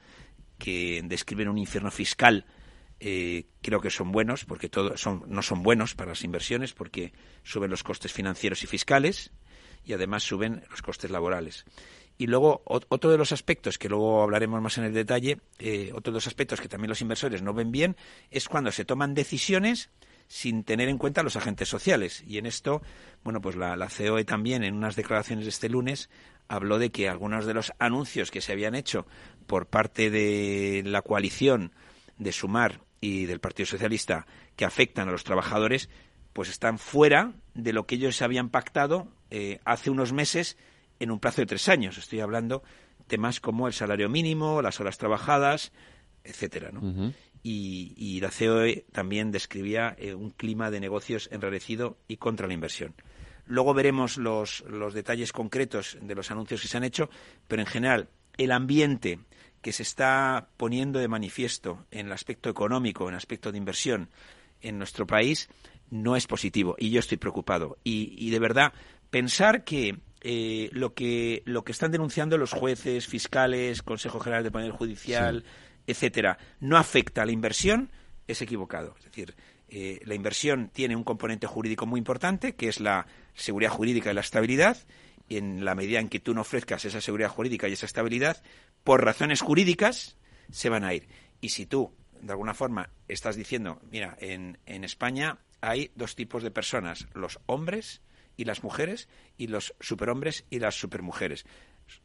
que 0.59 1.03
describen 1.05 1.49
un 1.49 1.59
infierno 1.59 1.91
fiscal 1.91 2.47
eh, 2.99 3.45
creo 3.61 3.81
que 3.81 3.91
son 3.91 4.11
buenos 4.11 4.47
porque 4.47 4.70
todo 4.70 4.97
son, 4.97 5.24
no 5.27 5.43
son 5.43 5.62
buenos 5.62 5.95
para 5.95 6.11
las 6.11 6.24
inversiones 6.24 6.72
porque 6.72 7.12
suben 7.43 7.70
los 7.70 7.83
costes 7.83 8.12
financieros 8.12 8.62
y 8.62 8.66
fiscales 8.66 9.33
y 9.85 9.93
además 9.93 10.22
suben 10.22 10.64
los 10.70 10.81
costes 10.81 11.11
laborales. 11.11 11.66
Y 12.19 12.27
luego, 12.27 12.62
otro 12.64 13.11
de 13.11 13.19
los 13.19 13.33
aspectos 13.33 13.77
que 13.79 13.89
luego 13.89 14.23
hablaremos 14.23 14.62
más 14.62 14.79
en 14.79 14.85
el 14.85 14.95
detalle, 14.95 15.39
eh, 15.59 15.91
otro 15.95 16.12
de 16.12 16.17
los 16.17 16.27
aspectos 16.27 16.61
que 16.61 16.69
también 16.69 16.89
los 16.89 17.03
inversores 17.03 17.43
no 17.43 17.53
ven 17.53 17.71
bien, 17.71 17.97
es 18.31 18.49
cuando 18.49 18.73
se 18.73 18.87
toman 18.87 19.14
decisiones 19.14 19.91
sin 20.29 20.64
tener 20.64 20.89
en 20.89 20.99
cuenta 20.99 21.23
los 21.23 21.37
agentes 21.37 21.69
sociales. 21.69 22.25
Y 22.27 22.39
en 22.39 22.47
esto, 22.47 22.83
bueno, 23.23 23.41
pues 23.41 23.57
la, 23.57 23.77
la 23.77 23.89
COE 23.89 24.25
también, 24.25 24.64
en 24.64 24.75
unas 24.75 24.97
declaraciones 24.97 25.45
de 25.45 25.51
este 25.51 25.69
lunes, 25.69 26.09
habló 26.49 26.79
de 26.79 26.91
que 26.91 27.09
algunos 27.09 27.45
de 27.45 27.55
los 27.55 27.73
anuncios 27.79 28.31
que 28.31 28.41
se 28.41 28.53
habían 28.53 28.75
hecho 28.75 29.07
por 29.47 29.67
parte 29.67 30.11
de 30.11 30.83
la 30.85 31.03
coalición 31.03 31.73
de 32.19 32.33
Sumar 32.33 32.81
y 33.01 33.27
del 33.27 33.41
Partido 33.41 33.67
Socialista 33.67 34.27
que 34.57 34.64
afectan 34.64 35.09
a 35.09 35.12
los 35.12 35.25
trabajadores, 35.25 35.89
pues 36.33 36.49
están 36.49 36.79
fuera 36.79 37.33
de 37.55 37.73
lo 37.73 37.87
que 37.87 37.97
ellos 37.97 38.23
habían 38.23 38.49
pactado 38.49 39.09
eh, 39.31 39.61
hace 39.64 39.91
unos 39.91 40.12
meses 40.12 40.57
en 41.01 41.11
un 41.11 41.20
plazo 41.20 41.42
de 41.42 41.47
tres 41.47 41.68
años. 41.68 41.99
Estoy 41.99 42.20
hablando 42.20 42.62
temas 43.07 43.40
como 43.40 43.66
el 43.66 43.72
salario 43.72 44.09
mínimo, 44.09 44.62
las 44.62 44.80
horas 44.80 44.99
trabajadas, 44.99 45.72
etcétera, 46.24 46.70
¿no? 46.72 47.12
y, 47.42 48.20
la 48.20 48.30
COE 48.30 48.86
también 48.90 49.30
describía 49.30 49.94
eh, 49.99 50.14
un 50.14 50.30
clima 50.30 50.70
de 50.70 50.80
negocios 50.80 51.28
enrarecido 51.30 51.97
y 52.09 52.16
contra 52.16 52.49
la 52.49 52.55
inversión. 52.55 52.94
Luego 53.47 53.74
veremos 53.74 54.16
los, 54.16 54.64
los 54.68 54.94
detalles 54.94 55.32
concretos 55.32 55.97
de 56.01 56.14
los 56.16 56.32
anuncios 56.32 56.61
que 56.61 56.68
se 56.68 56.76
han 56.76 56.82
hecho, 56.82 57.09
pero 57.47 57.62
en 57.62 57.66
general 57.66 58.09
el 58.36 58.51
ambiente 58.51 59.20
que 59.62 59.72
se 59.72 59.82
está 59.82 60.49
poniendo 60.57 60.99
de 60.99 61.09
manifiesto 61.09 61.86
en 61.90 62.07
el 62.07 62.12
aspecto 62.12 62.51
económico, 62.51 63.05
en 63.05 63.14
el 63.14 63.18
aspecto 63.18 63.53
de 63.53 63.59
inversión 63.59 64.11
en 64.61 64.78
nuestro 64.78 65.07
país, 65.07 65.49
no 65.90 66.16
es 66.16 66.26
positivo 66.26 66.74
y 66.78 66.90
yo 66.90 67.01
estoy 67.01 67.18
preocupado. 67.18 67.78
Y, 67.84 68.30
de 68.30 68.38
verdad, 68.38 68.72
pensar 69.11 69.64
que 69.64 69.99
eh, 70.21 70.71
lo 70.73 70.95
que 70.95 71.43
lo 71.45 71.64
que 71.64 71.73
están 71.73 71.93
denunciando 71.93 72.39
los 72.39 72.53
jueces, 72.53 73.07
fiscales, 73.07 73.83
Consejo 73.83 74.21
General 74.21 74.43
de 74.43 74.51
Poder 74.51 74.71
Judicial, 74.71 75.45
etcétera, 75.87 76.39
no 76.61 76.77
afecta 76.77 77.23
a 77.23 77.27
la 77.27 77.33
inversión 77.33 77.91
es 78.27 78.43
equivocado. 78.43 78.95
Es 78.99 79.05
decir, 79.05 79.35
eh, 79.69 80.01
la 80.05 80.14
inversión 80.14 80.71
tiene 80.73 80.97
un 80.97 81.05
componente 81.05 81.47
jurídico 81.47 81.87
muy 81.87 81.99
importante, 81.99 82.55
que 82.55 82.69
es 82.69 82.81
la 82.81 83.07
seguridad 83.35 83.71
jurídica 83.71 84.11
y 84.11 84.14
la 84.14 84.21
estabilidad. 84.21 84.79
Y 85.29 85.39
en 85.39 85.64
la 85.64 85.75
medida 85.75 85.99
en 85.99 86.09
que 86.09 86.21
tú 86.21 86.35
no 86.35 86.43
ofrezcas 86.43 86.85
esa 86.85 87.01
seguridad 87.01 87.31
jurídica 87.31 87.69
y 87.69 87.73
esa 87.73 87.87
estabilidad, 87.87 88.43
por 88.85 89.05
razones 89.05 89.41
jurídicas, 89.41 90.17
se 90.51 90.69
van 90.69 90.85
a 90.85 90.95
ir. 90.95 91.09
Y 91.41 91.49
si 91.49 91.67
tú, 91.67 91.93
de 92.21 92.33
alguna 92.33 92.55
forma, 92.55 92.91
estás 93.09 93.35
diciendo, 93.35 93.81
mira, 93.91 94.17
en, 94.21 94.59
en 94.67 94.85
España 94.85 95.39
hay 95.61 95.91
dos 95.97 96.14
tipos 96.14 96.45
de 96.45 96.53
personas, 96.53 97.09
los 97.12 97.41
hombres 97.47 98.03
y 98.37 98.45
las 98.45 98.62
mujeres, 98.62 99.09
y 99.37 99.47
los 99.47 99.74
superhombres 99.80 100.45
y 100.51 100.59
las 100.59 100.74
supermujeres. 100.78 101.47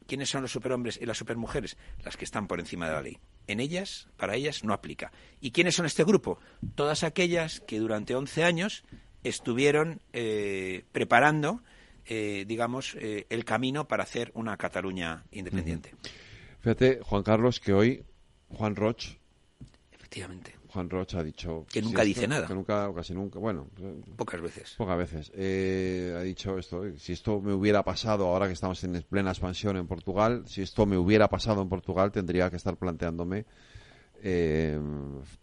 ¿Quiénes 0.06 0.30
son 0.30 0.42
los 0.42 0.52
superhombres 0.52 0.98
y 1.00 1.06
las 1.06 1.18
supermujeres? 1.18 1.76
Las 2.04 2.16
que 2.16 2.24
están 2.24 2.46
por 2.46 2.60
encima 2.60 2.86
de 2.86 2.92
la 2.92 3.02
ley. 3.02 3.18
En 3.46 3.60
ellas, 3.60 4.08
para 4.16 4.36
ellas, 4.36 4.64
no 4.64 4.72
aplica. 4.72 5.12
¿Y 5.40 5.50
quiénes 5.50 5.74
son 5.74 5.86
este 5.86 6.04
grupo? 6.04 6.38
Todas 6.74 7.02
aquellas 7.02 7.60
que 7.60 7.78
durante 7.78 8.14
11 8.14 8.44
años 8.44 8.84
estuvieron 9.24 10.00
eh, 10.12 10.84
preparando, 10.92 11.62
eh, 12.06 12.44
digamos, 12.46 12.96
eh, 13.00 13.26
el 13.30 13.44
camino 13.44 13.88
para 13.88 14.04
hacer 14.04 14.30
una 14.34 14.56
Cataluña 14.56 15.24
independiente. 15.32 15.94
Fíjate, 16.60 17.00
Juan 17.02 17.22
Carlos, 17.22 17.58
que 17.58 17.72
hoy 17.72 18.04
Juan 18.48 18.76
Roch. 18.76 19.16
Efectivamente. 19.90 20.61
Juan 20.72 20.88
Roch 20.88 21.14
ha 21.14 21.22
dicho. 21.22 21.66
Que 21.70 21.82
nunca 21.82 22.02
dice 22.02 22.26
nada. 22.26 22.46
Que 22.46 22.54
nunca, 22.54 22.92
casi 22.94 23.14
nunca. 23.14 23.38
Bueno. 23.38 23.68
Pocas 24.16 24.40
veces. 24.40 24.74
Pocas 24.76 24.98
veces. 24.98 25.32
Eh, 25.34 26.14
ha 26.16 26.22
dicho 26.22 26.58
esto. 26.58 26.84
Si 26.96 27.12
esto 27.12 27.40
me 27.40 27.52
hubiera 27.52 27.82
pasado 27.82 28.26
ahora 28.26 28.46
que 28.46 28.54
estamos 28.54 28.82
en 28.84 29.02
plena 29.02 29.30
expansión 29.30 29.76
en 29.76 29.86
Portugal, 29.86 30.44
si 30.46 30.62
esto 30.62 30.86
me 30.86 30.96
hubiera 30.96 31.28
pasado 31.28 31.62
en 31.62 31.68
Portugal, 31.68 32.10
tendría 32.10 32.50
que 32.50 32.56
estar 32.56 32.76
planteándome. 32.76 33.44
Eh, 34.24 34.78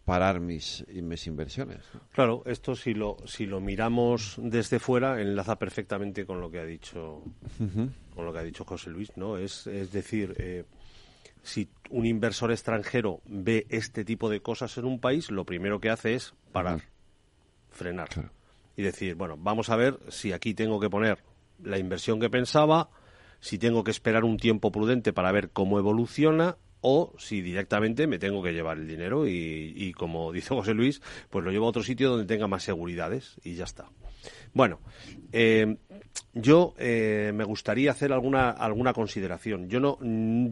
parar 0.06 0.40
mis, 0.40 0.86
mis 0.88 1.28
inversiones. 1.28 1.80
Claro, 2.14 2.44
esto 2.46 2.78
si 2.78 2.94
lo, 2.94 3.18
si 3.26 3.46
lo 3.46 3.60
miramos 3.60 4.36
desde 4.38 4.80
fuera 4.80 5.20
enlaza 5.20 5.60
perfectamente 5.60 6.26
con 6.26 6.40
lo 6.40 6.50
que 6.50 6.60
ha 6.60 6.66
dicho 6.66 7.22
con 8.16 8.26
lo 8.26 8.32
que 8.32 8.40
ha 8.40 8.44
dicho 8.44 8.64
José 8.64 8.90
Luis, 8.90 9.12
¿no? 9.18 9.38
Es, 9.38 9.68
es 9.68 9.92
decir, 9.92 10.34
eh, 10.38 10.64
si 11.44 11.70
un 11.90 12.06
inversor 12.06 12.52
extranjero 12.52 13.22
ve 13.26 13.66
este 13.70 14.06
tipo 14.06 14.30
de 14.30 14.42
cosas 14.42 14.78
en 14.78 14.86
un 14.86 15.00
país, 15.00 15.32
lo 15.32 15.46
primero 15.46 15.80
que 15.80 15.90
hace 15.90 16.16
es 16.16 16.34
parar, 16.52 16.82
frenar 17.72 18.10
y 18.80 18.82
decir, 18.82 19.16
bueno, 19.16 19.36
vamos 19.38 19.70
a 19.70 19.76
ver 19.76 20.00
si 20.08 20.32
aquí 20.32 20.54
tengo 20.54 20.80
que 20.80 20.90
poner 20.90 21.20
la 21.62 21.78
inversión 21.78 22.20
que 22.20 22.30
pensaba, 22.30 22.90
si 23.42 23.58
tengo 23.58 23.84
que 23.84 23.92
esperar 23.92 24.24
un 24.24 24.38
tiempo 24.38 24.72
prudente 24.72 25.12
para 25.12 25.34
ver 25.34 25.50
cómo 25.50 25.80
evoluciona 25.80 26.58
o 26.82 27.14
si 27.18 27.42
directamente 27.42 28.08
me 28.08 28.20
tengo 28.20 28.42
que 28.42 28.54
llevar 28.54 28.78
el 28.78 28.88
dinero 28.88 29.28
y, 29.28 29.74
y 29.76 29.92
como 29.92 30.32
dice 30.34 30.56
José 30.56 30.74
Luis, 30.74 31.02
pues 31.30 31.44
lo 31.44 31.52
llevo 31.52 31.66
a 31.66 31.70
otro 31.70 31.84
sitio 31.84 32.10
donde 32.10 32.26
tenga 32.26 32.48
más 32.48 32.64
seguridades 32.64 33.36
y 33.44 33.56
ya 33.56 33.66
está. 33.66 33.90
Bueno, 34.54 34.80
eh, 35.32 35.78
yo 36.34 36.74
eh, 36.78 37.32
me 37.34 37.44
gustaría 37.44 37.92
hacer 37.92 38.14
alguna 38.14 38.50
alguna 38.50 38.94
consideración. 38.94 39.68
Yo 39.70 39.80
no, 39.80 39.98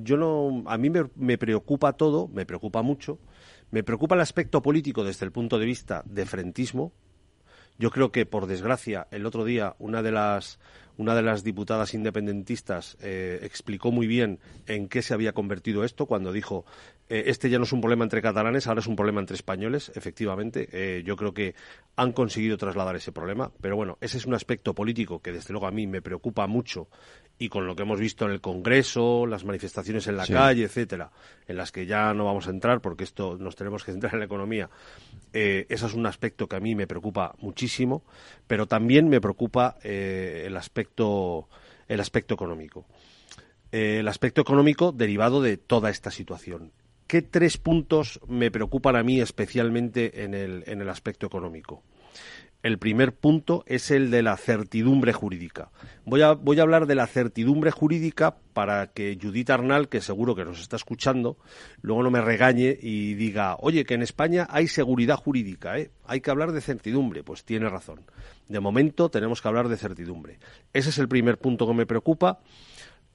yo 0.03 0.18
no, 0.18 0.63
a 0.65 0.78
mí 0.78 0.89
me, 0.89 1.38
preocupa 1.38 1.93
todo, 1.93 2.28
me 2.28 2.45
preocupa 2.45 2.82
mucho. 2.82 3.20
Me 3.72 3.84
preocupa 3.84 4.15
el 4.15 4.22
aspecto 4.22 4.61
político 4.61 5.03
desde 5.03 5.26
el 5.26 5.32
punto 5.32 5.59
de 5.59 5.65
vista 5.65 6.03
de 6.05 6.26
frentismo. 6.26 6.93
Yo 7.80 7.91
creo 7.91 8.11
que, 8.11 8.26
por 8.26 8.47
desgracia, 8.47 9.07
el 9.11 9.26
otro 9.26 9.45
día 9.45 9.76
una 9.78 10.01
de 10.01 10.11
las 10.11 10.59
una 10.97 11.13
de 11.13 11.22
las 11.22 11.43
diputadas 11.43 11.93
independentistas 11.93 12.97
eh, 13.01 13.39
explicó 13.43 13.91
muy 13.91 14.07
bien 14.07 14.39
en 14.65 14.89
qué 14.89 15.03
se 15.03 15.13
había 15.13 15.34
convertido 15.34 15.84
esto 15.84 16.07
cuando 16.07 16.34
dijo 16.34 16.65
eh, 17.09 17.23
este 17.27 17.49
ya 17.49 17.57
no 17.57 17.63
es 17.63 17.71
un 17.71 17.79
problema 17.79 18.03
entre 18.03 18.21
catalanes, 18.21 18.67
ahora 18.67 18.81
es 18.81 18.87
un 18.87 18.95
problema 18.95 19.21
entre 19.21 19.35
españoles, 19.35 19.91
efectivamente. 19.95 20.67
Eh, 20.71 21.03
yo 21.05 21.15
creo 21.15 21.33
que 21.33 21.55
han 21.95 22.11
conseguido 22.11 22.57
trasladar 22.57 22.95
ese 22.97 23.11
problema, 23.13 23.51
pero 23.61 23.75
bueno, 23.75 23.97
ese 24.01 24.17
es 24.17 24.25
un 24.25 24.33
aspecto 24.33 24.73
político 24.73 25.21
que 25.21 25.31
desde 25.31 25.53
luego 25.53 25.67
a 25.67 25.71
mí 25.71 25.87
me 25.87 26.01
preocupa 26.01 26.47
mucho 26.47 26.89
y 27.39 27.49
con 27.49 27.65
lo 27.65 27.75
que 27.75 27.83
hemos 27.83 27.99
visto 27.99 28.25
en 28.25 28.31
el 28.31 28.41
Congreso, 28.41 29.25
las 29.25 29.45
manifestaciones 29.45 30.07
en 30.07 30.17
la 30.17 30.27
calle, 30.27 30.63
etcétera, 30.63 31.11
en 31.47 31.55
las 31.55 31.71
que 31.71 31.85
ya 31.85 32.13
no 32.13 32.25
vamos 32.25 32.47
a 32.47 32.49
entrar 32.49 32.81
porque 32.81 33.03
esto 33.03 33.37
nos 33.37 33.55
tenemos 33.55 33.83
que 33.83 33.91
centrar 33.91 34.13
en 34.13 34.19
la 34.19 34.25
economía. 34.25 34.69
Eh, 35.33 35.65
ese 35.69 35.85
es 35.85 35.93
un 35.93 36.07
aspecto 36.07 36.47
que 36.47 36.55
a 36.55 36.59
mí 36.59 36.75
me 36.75 36.87
preocupa 36.87 37.35
muchísimo, 37.39 38.03
pero 38.47 38.65
también 38.65 39.07
me 39.07 39.21
preocupa 39.21 39.77
el 39.83 40.57
aspecto 40.57 41.47
el 41.87 42.01
aspecto 42.01 42.33
económico. 42.33 42.85
el 43.71 44.07
aspecto 44.09 44.41
económico 44.41 44.91
derivado 44.91 45.41
de 45.41 45.55
toda 45.55 45.89
esta 45.89 46.11
situación. 46.11 46.71
¿Qué 47.07 47.21
tres 47.21 47.57
puntos 47.57 48.19
me 48.27 48.51
preocupan 48.51 48.97
a 48.97 49.03
mí 49.03 49.21
especialmente 49.21 50.25
en 50.25 50.34
el, 50.34 50.65
en 50.67 50.81
el 50.81 50.89
aspecto 50.89 51.25
económico? 51.25 51.81
El 52.63 52.79
primer 52.79 53.13
punto 53.13 53.63
es 53.65 53.91
el 53.91 54.11
de 54.11 54.23
la 54.23 54.35
certidumbre 54.35 55.13
jurídica. 55.13 55.69
Voy 56.03 56.21
a, 56.21 56.34
voy 56.34 56.59
a 56.59 56.63
hablar 56.63 56.85
de 56.85 56.95
la 56.95 57.07
certidumbre 57.07 57.71
jurídica 57.71 58.35
para 58.53 58.88
que 58.88 59.17
Judith 59.21 59.51
Arnal, 59.51 59.88
que 59.88 60.01
seguro 60.01 60.35
que 60.35 60.43
nos 60.43 60.59
está 60.59 60.75
escuchando, 60.75 61.38
luego 61.81 62.03
no 62.03 62.11
me 62.11 62.19
regañe 62.19 62.77
y 62.81 63.13
diga, 63.13 63.55
oye, 63.59 63.85
que 63.85 63.93
en 63.93 64.01
España 64.01 64.45
hay 64.49 64.67
seguridad 64.67 65.15
jurídica, 65.15 65.77
¿eh? 65.77 65.91
hay 66.05 66.19
que 66.19 66.31
hablar 66.31 66.51
de 66.51 66.59
certidumbre. 66.59 67.23
Pues 67.23 67.45
tiene 67.45 67.69
razón. 67.69 68.01
De 68.49 68.59
momento 68.59 69.09
tenemos 69.09 69.41
que 69.41 69.47
hablar 69.47 69.69
de 69.69 69.77
certidumbre. 69.77 70.39
Ese 70.73 70.89
es 70.89 70.97
el 70.97 71.07
primer 71.07 71.38
punto 71.38 71.67
que 71.67 71.73
me 71.73 71.85
preocupa 71.85 72.39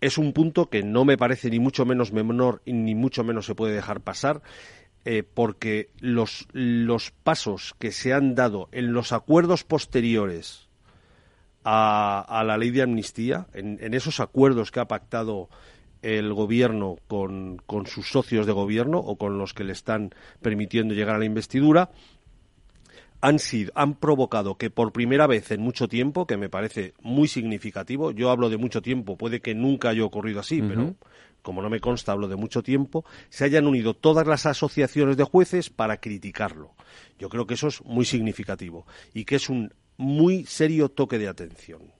es 0.02 0.18
un 0.18 0.32
punto 0.32 0.68
que 0.68 0.82
no 0.82 1.06
me 1.06 1.16
parece 1.16 1.48
ni 1.48 1.60
mucho 1.60 1.86
menos 1.86 2.12
menor 2.12 2.60
ni 2.66 2.94
mucho 2.94 3.24
menos 3.24 3.46
se 3.46 3.54
puede 3.54 3.74
dejar 3.74 4.00
pasar. 4.00 4.42
Eh, 5.04 5.24
porque 5.24 5.90
los, 5.98 6.46
los 6.52 7.10
pasos 7.10 7.74
que 7.80 7.90
se 7.90 8.12
han 8.12 8.36
dado 8.36 8.68
en 8.70 8.92
los 8.92 9.12
acuerdos 9.12 9.64
posteriores 9.64 10.68
a, 11.64 12.42
la 12.46 12.56
ley 12.56 12.70
de 12.70 12.82
amnistía, 12.82 13.48
en, 13.52 13.94
esos 13.94 14.20
acuerdos 14.20 14.70
que 14.70 14.78
ha 14.78 14.86
pactado 14.86 15.48
el 16.02 16.32
gobierno 16.32 16.98
con, 17.08 17.60
con, 17.66 17.86
sus 17.86 18.10
socios 18.10 18.46
de 18.46 18.52
gobierno 18.52 18.98
o 18.98 19.16
con 19.16 19.38
los 19.38 19.54
que 19.54 19.64
le 19.64 19.72
están 19.72 20.14
permitiendo 20.40 20.94
llegar 20.94 21.16
a 21.16 21.18
la 21.18 21.24
investidura, 21.24 21.90
han 23.22 23.38
sido, 23.38 23.72
han 23.76 23.94
provocado 23.94 24.58
que 24.58 24.68
por 24.68 24.92
primera 24.92 25.28
vez 25.28 25.52
en 25.52 25.62
mucho 25.62 25.88
tiempo, 25.88 26.26
que 26.26 26.36
me 26.36 26.48
parece 26.48 26.92
muy 27.00 27.28
significativo, 27.28 28.10
yo 28.10 28.30
hablo 28.30 28.50
de 28.50 28.56
mucho 28.56 28.82
tiempo, 28.82 29.16
puede 29.16 29.40
que 29.40 29.54
nunca 29.54 29.90
haya 29.90 30.04
ocurrido 30.04 30.40
así, 30.40 30.60
pero 30.60 30.96
como 31.40 31.62
no 31.62 31.70
me 31.70 31.80
consta, 31.80 32.10
hablo 32.10 32.26
de 32.26 32.34
mucho 32.34 32.64
tiempo, 32.64 33.04
se 33.30 33.44
hayan 33.44 33.68
unido 33.68 33.94
todas 33.94 34.26
las 34.26 34.44
asociaciones 34.44 35.16
de 35.16 35.22
jueces 35.22 35.70
para 35.70 35.98
criticarlo. 35.98 36.74
Yo 37.16 37.28
creo 37.28 37.46
que 37.46 37.54
eso 37.54 37.68
es 37.68 37.82
muy 37.84 38.04
significativo 38.04 38.86
y 39.14 39.24
que 39.24 39.36
es 39.36 39.48
un 39.48 39.72
muy 39.96 40.44
serio 40.44 40.88
toque 40.88 41.18
de 41.18 41.28
atención 41.28 41.92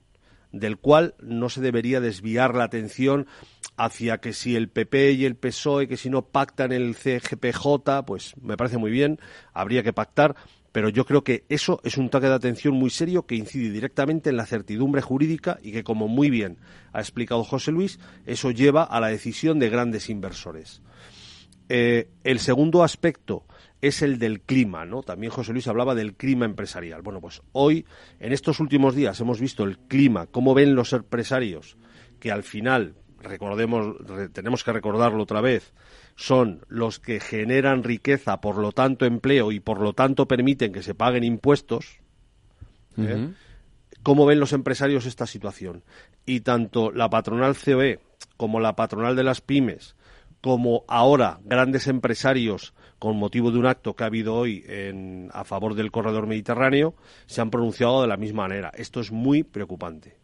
del 0.51 0.77
cual 0.77 1.15
no 1.19 1.49
se 1.49 1.61
debería 1.61 1.99
desviar 1.99 2.53
la 2.53 2.65
atención 2.65 3.27
hacia 3.75 4.19
que 4.19 4.33
si 4.33 4.55
el 4.55 4.69
PP 4.69 5.13
y 5.13 5.25
el 5.25 5.35
PSOE, 5.35 5.87
que 5.87 5.97
si 5.97 6.11
no 6.11 6.25
pactan 6.27 6.71
el 6.71 6.95
CGPJ, 6.95 8.05
pues 8.05 8.35
me 8.39 8.55
parece 8.55 8.77
muy 8.77 8.91
bien, 8.91 9.19
habría 9.51 9.81
que 9.81 9.93
pactar, 9.93 10.35
pero 10.73 10.89
yo 10.89 11.05
creo 11.05 11.23
que 11.23 11.45
eso 11.47 11.79
es 11.83 11.97
un 11.97 12.09
toque 12.09 12.27
de 12.27 12.33
atención 12.33 12.73
muy 12.73 12.89
serio 12.89 13.25
que 13.25 13.35
incide 13.35 13.69
directamente 13.69 14.31
en 14.31 14.37
la 14.37 14.45
certidumbre 14.45 15.01
jurídica 15.01 15.59
y 15.61 15.71
que, 15.71 15.83
como 15.83 16.09
muy 16.09 16.29
bien 16.29 16.57
ha 16.91 16.99
explicado 16.99 17.43
José 17.43 17.71
Luis, 17.71 17.99
eso 18.25 18.51
lleva 18.51 18.83
a 18.83 18.99
la 18.99 19.07
decisión 19.07 19.59
de 19.59 19.69
grandes 19.69 20.09
inversores. 20.09 20.81
Eh, 21.69 22.09
el 22.23 22.39
segundo 22.39 22.83
aspecto 22.83 23.45
es 23.81 24.01
el 24.01 24.17
del 24.17 24.41
clima, 24.41 24.85
¿no? 24.85 25.03
También 25.03 25.31
José 25.31 25.53
Luis 25.53 25.67
hablaba 25.67 25.93
del 25.93 26.15
clima 26.15 26.45
empresarial. 26.45 27.03
Bueno, 27.03 27.21
pues 27.21 27.41
hoy, 27.51 27.85
en 28.19 28.33
estos 28.33 28.59
últimos 28.59 28.95
días, 28.95 29.19
hemos 29.19 29.39
visto 29.39 29.63
el 29.63 29.77
clima, 29.77 30.25
cómo 30.25 30.53
ven 30.55 30.73
los 30.73 30.91
empresarios, 30.93 31.77
que 32.19 32.31
al 32.31 32.43
final, 32.43 32.95
recordemos, 33.19 33.95
tenemos 34.33 34.63
que 34.63 34.73
recordarlo 34.73 35.21
otra 35.21 35.41
vez, 35.41 35.73
son 36.15 36.65
los 36.67 36.99
que 36.99 37.19
generan 37.19 37.83
riqueza, 37.83 38.41
por 38.41 38.57
lo 38.57 38.71
tanto 38.71 39.05
empleo 39.05 39.51
y 39.51 39.59
por 39.59 39.81
lo 39.81 39.93
tanto 39.93 40.27
permiten 40.27 40.71
que 40.71 40.83
se 40.83 40.95
paguen 40.95 41.23
impuestos. 41.23 41.99
¿eh? 42.97 43.29
¿Cómo 44.03 44.25
ven 44.25 44.39
los 44.39 44.53
empresarios 44.53 45.05
esta 45.05 45.25
situación? 45.25 45.83
Y 46.25 46.41
tanto 46.41 46.91
la 46.91 47.09
patronal 47.09 47.55
COE 47.55 47.99
como 48.37 48.59
la 48.59 48.75
patronal 48.75 49.15
de 49.15 49.23
las 49.23 49.41
pymes, 49.41 49.95
como 50.41 50.83
ahora 50.87 51.39
grandes 51.45 51.87
empresarios 51.87 52.73
con 52.99 53.17
motivo 53.17 53.51
de 53.51 53.59
un 53.59 53.65
acto 53.65 53.95
que 53.95 54.03
ha 54.03 54.07
habido 54.07 54.35
hoy 54.35 54.63
en, 54.67 55.29
a 55.33 55.43
favor 55.43 55.75
del 55.75 55.91
corredor 55.91 56.27
mediterráneo, 56.27 56.95
se 57.25 57.41
han 57.41 57.49
pronunciado 57.49 58.01
de 58.01 58.07
la 58.07 58.17
misma 58.17 58.43
manera. 58.43 58.71
Esto 58.75 58.99
es 58.99 59.11
muy 59.11 59.43
preocupante. 59.43 60.17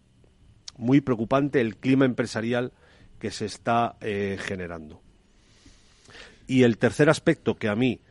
Muy 0.77 1.01
preocupante 1.01 1.59
el 1.59 1.77
clima 1.77 2.05
empresarial 2.05 2.71
que 3.19 3.31
se 3.31 3.45
está 3.45 3.97
eh, 3.99 4.37
generando. 4.39 5.01
Y 6.49 6.63
el 6.63 6.79
tercer 6.79 7.11
aspecto 7.11 7.57
que 7.57 7.67
a 7.67 7.75
mí 7.75 8.01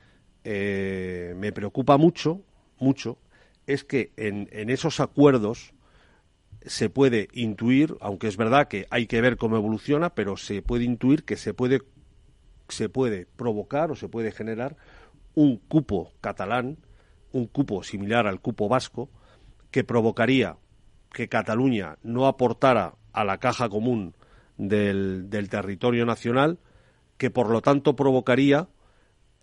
eh, 0.44 1.34
me 1.36 1.50
preocupa 1.50 1.96
mucho, 1.96 2.40
mucho, 2.78 3.18
es 3.66 3.82
que 3.82 4.12
en, 4.16 4.48
esos 4.70 5.00
acuerdos 5.00 5.74
se 6.64 6.88
puede 6.88 7.26
intuir, 7.32 7.96
aunque 8.00 8.28
es 8.28 8.36
verdad 8.36 8.68
que 8.68 8.86
hay 8.90 9.08
que 9.08 9.20
ver 9.20 9.38
cómo 9.38 9.56
evoluciona, 9.56 10.14
pero 10.14 10.36
se 10.36 10.62
puede 10.62 10.84
intuir 10.84 11.24
que 11.24 11.36
se 11.36 11.52
puede 11.52 11.80
se 12.68 12.88
puede 12.88 13.26
provocar 13.26 13.90
o 13.90 13.96
se 13.96 14.08
puede 14.08 14.30
generar 14.30 14.76
un 15.34 15.56
cupo 15.56 16.12
catalán, 16.20 16.78
un 17.32 17.48
cupo 17.48 17.82
similar 17.82 18.28
al 18.28 18.40
cupo 18.40 18.68
vasco, 18.68 19.10
que 19.72 19.82
provocaría 19.82 20.58
que 21.12 21.28
Cataluña 21.28 21.98
no 22.04 22.28
aportara 22.28 22.94
a 23.12 23.24
la 23.24 23.38
caja 23.38 23.68
común 23.68 24.14
del, 24.58 25.28
territorio 25.50 26.06
nacional, 26.06 26.60
que 27.18 27.30
por 27.30 27.50
lo 27.50 27.60
tanto 27.60 27.94
provocaría 27.94 28.68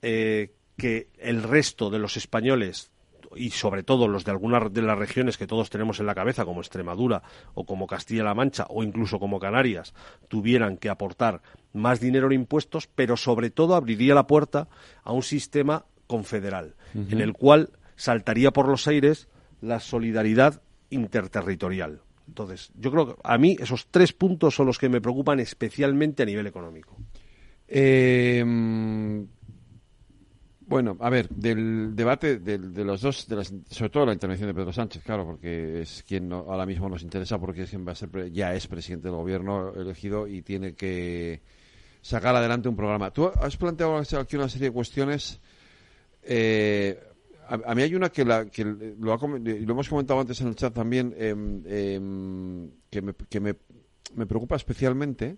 eh, 0.02 0.54
que 0.78 1.10
el 1.20 1.44
resto 1.44 1.90
de 1.90 2.00
los 2.00 2.18
españoles 2.18 2.92
y 3.36 3.52
sobre 3.52 3.84
todo 3.84 4.08
los 4.08 4.24
de 4.24 4.32
algunas 4.32 4.72
de 4.72 4.82
las 4.82 4.98
regiones 4.98 5.38
que 5.38 5.48
todos 5.48 5.70
tenemos 5.70 6.00
en 6.00 6.06
la 6.06 6.16
cabeza, 6.16 6.46
como 6.46 6.62
Extremadura 6.62 7.22
o 7.54 7.66
como 7.66 7.88
Castilla-La 7.88 8.34
Mancha 8.34 8.66
o 8.70 8.84
incluso 8.84 9.20
como 9.20 9.40
Canarias, 9.40 9.94
tuvieran 10.28 10.78
que 10.78 10.90
aportar 10.90 11.42
más 11.74 12.00
dinero 12.00 12.28
en 12.28 12.34
impuestos, 12.34 12.88
pero 12.88 13.18
sobre 13.18 13.50
todo 13.50 13.76
abriría 13.76 14.16
la 14.16 14.28
puerta 14.28 14.70
a 15.04 15.12
un 15.12 15.24
sistema 15.24 15.86
confederal, 16.08 16.76
en 16.94 17.20
el 17.20 17.34
cual 17.34 17.72
saltaría 17.96 18.52
por 18.52 18.68
los 18.68 18.88
aires 18.88 19.28
la 19.62 19.80
solidaridad 19.80 20.62
interterritorial. 20.90 22.02
Entonces, 22.28 22.72
yo 22.76 22.92
creo 22.92 23.08
que 23.08 23.22
a 23.24 23.38
mí 23.38 23.56
esos 23.60 23.88
tres 23.88 24.14
puntos 24.14 24.56
son 24.56 24.68
los 24.68 24.78
que 24.78 24.90
me 24.90 25.02
preocupan 25.02 25.40
especialmente 25.40 26.24
a 26.24 26.26
nivel 26.26 26.48
económico. 26.48 26.96
Eh, 27.68 28.44
bueno, 30.68 30.98
a 31.00 31.10
ver, 31.12 31.30
del 31.30 31.96
debate 31.96 32.40
de, 32.40 32.58
los 32.84 33.02
dos, 33.02 33.28
de 33.28 33.44
sobre 33.44 33.90
todo 33.92 34.08
la 34.08 34.14
intervención 34.14 34.48
de 34.48 34.54
Pedro 34.56 34.74
Sánchez, 34.74 35.04
claro, 35.04 35.24
porque 35.24 35.82
es 35.82 36.04
quien 36.08 36.32
ahora 36.34 36.66
mismo 36.66 36.90
nos 36.90 37.04
interesa, 37.04 37.38
porque 37.38 37.64
es 37.64 37.70
quien 37.70 37.88
va 37.88 37.92
a 37.92 37.96
ser, 37.96 38.32
ya 38.32 38.54
es 38.56 38.66
presidente 38.66 39.08
del 39.08 39.18
gobierno 39.18 39.74
elegido 39.76 40.28
y 40.28 40.42
tiene 40.42 40.74
que 40.74 41.42
sacar 42.02 42.36
adelante 42.36 42.68
un 42.68 42.76
programa. 42.76 43.12
Tú 43.12 43.28
has 43.28 43.58
planteado 43.58 43.98
aquí 43.98 44.36
una 44.36 44.50
serie 44.50 44.70
de 44.70 44.74
cuestiones. 44.74 45.40
Eh, 46.24 47.00
a, 47.48 47.76
mí 47.76 47.84
hay 47.84 47.94
una 47.94 48.10
que, 48.10 48.26
la, 48.26 48.48
que 48.48 48.66
lo, 48.66 49.14
ha, 49.14 49.18
lo 49.18 49.72
hemos 49.72 49.88
comentado 49.88 50.20
antes 50.20 50.42
en 50.42 50.48
el 50.48 50.56
chat 50.56 50.74
también, 50.74 51.14
em, 51.16 52.72
que, 52.90 53.02
me, 53.04 53.14
que 53.14 53.40
me, 53.40 53.56
me 54.16 54.26
preocupa 54.26 54.56
especialmente 54.56 55.38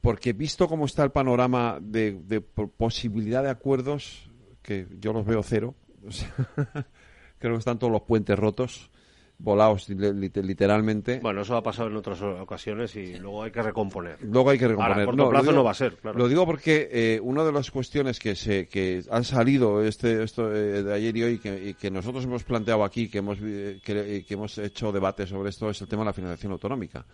porque 0.00 0.32
visto 0.32 0.68
cómo 0.68 0.84
está 0.84 1.04
el 1.04 1.10
panorama 1.10 1.78
de, 1.80 2.42
posibilidad 2.76 3.42
de 3.42 3.50
acuerdos, 3.50 4.30
que 4.62 4.86
yo 5.00 5.12
los 5.12 5.26
veo 5.26 5.42
cero, 5.42 5.74
creo 7.38 7.54
que 7.54 7.58
están 7.58 7.78
todos 7.78 7.92
los 7.92 8.02
puentes 8.02 8.38
rotos, 8.38 8.90
volados 9.38 9.88
literalmente. 9.88 11.20
Bueno, 11.20 11.42
eso 11.42 11.56
ha 11.56 11.62
pasado 11.62 11.88
en 11.88 11.96
otras 11.96 12.20
ocasiones 12.22 12.94
y 12.96 13.18
luego 13.18 13.44
hay 13.44 13.50
que 13.50 13.62
recomponer. 13.62 14.18
Luego 14.20 14.50
hay 14.50 14.58
que 14.58 14.68
recomponer. 14.68 15.02
a 15.02 15.06
corto 15.06 15.30
plazo 15.30 15.52
no 15.52 15.64
va 15.64 15.70
a 15.70 15.74
ser, 15.74 15.96
claro. 15.96 16.18
Lo 16.18 16.28
digo 16.28 16.44
porque 16.44 16.88
eh, 16.90 17.20
una 17.22 17.44
de 17.44 17.52
las 17.52 17.70
cuestiones 17.70 18.18
que 18.18 18.34
se 18.34 18.66
que 18.66 19.02
han 19.10 19.24
salido 19.24 19.82
este 19.82 20.22
esto 20.22 20.52
eh, 20.52 20.82
de 20.82 20.94
ayer 20.94 21.16
y 21.16 21.22
hoy 21.22 21.40
y 21.44 21.74
que, 21.74 21.90
nosotros 21.90 22.24
hemos 22.24 22.44
planteado 22.44 22.84
aquí, 22.84 23.08
que 23.08 23.18
hemos 23.18 23.38
que, 23.38 24.24
que 24.26 24.34
hemos 24.34 24.58
hecho 24.58 24.92
debate 24.92 25.26
sobre 25.26 25.50
esto, 25.50 25.70
es 25.70 25.80
el 25.80 25.88
tema 25.88 26.02
de 26.02 26.06
la 26.06 26.12
financiación 26.12 26.52
autonómica. 26.52 27.04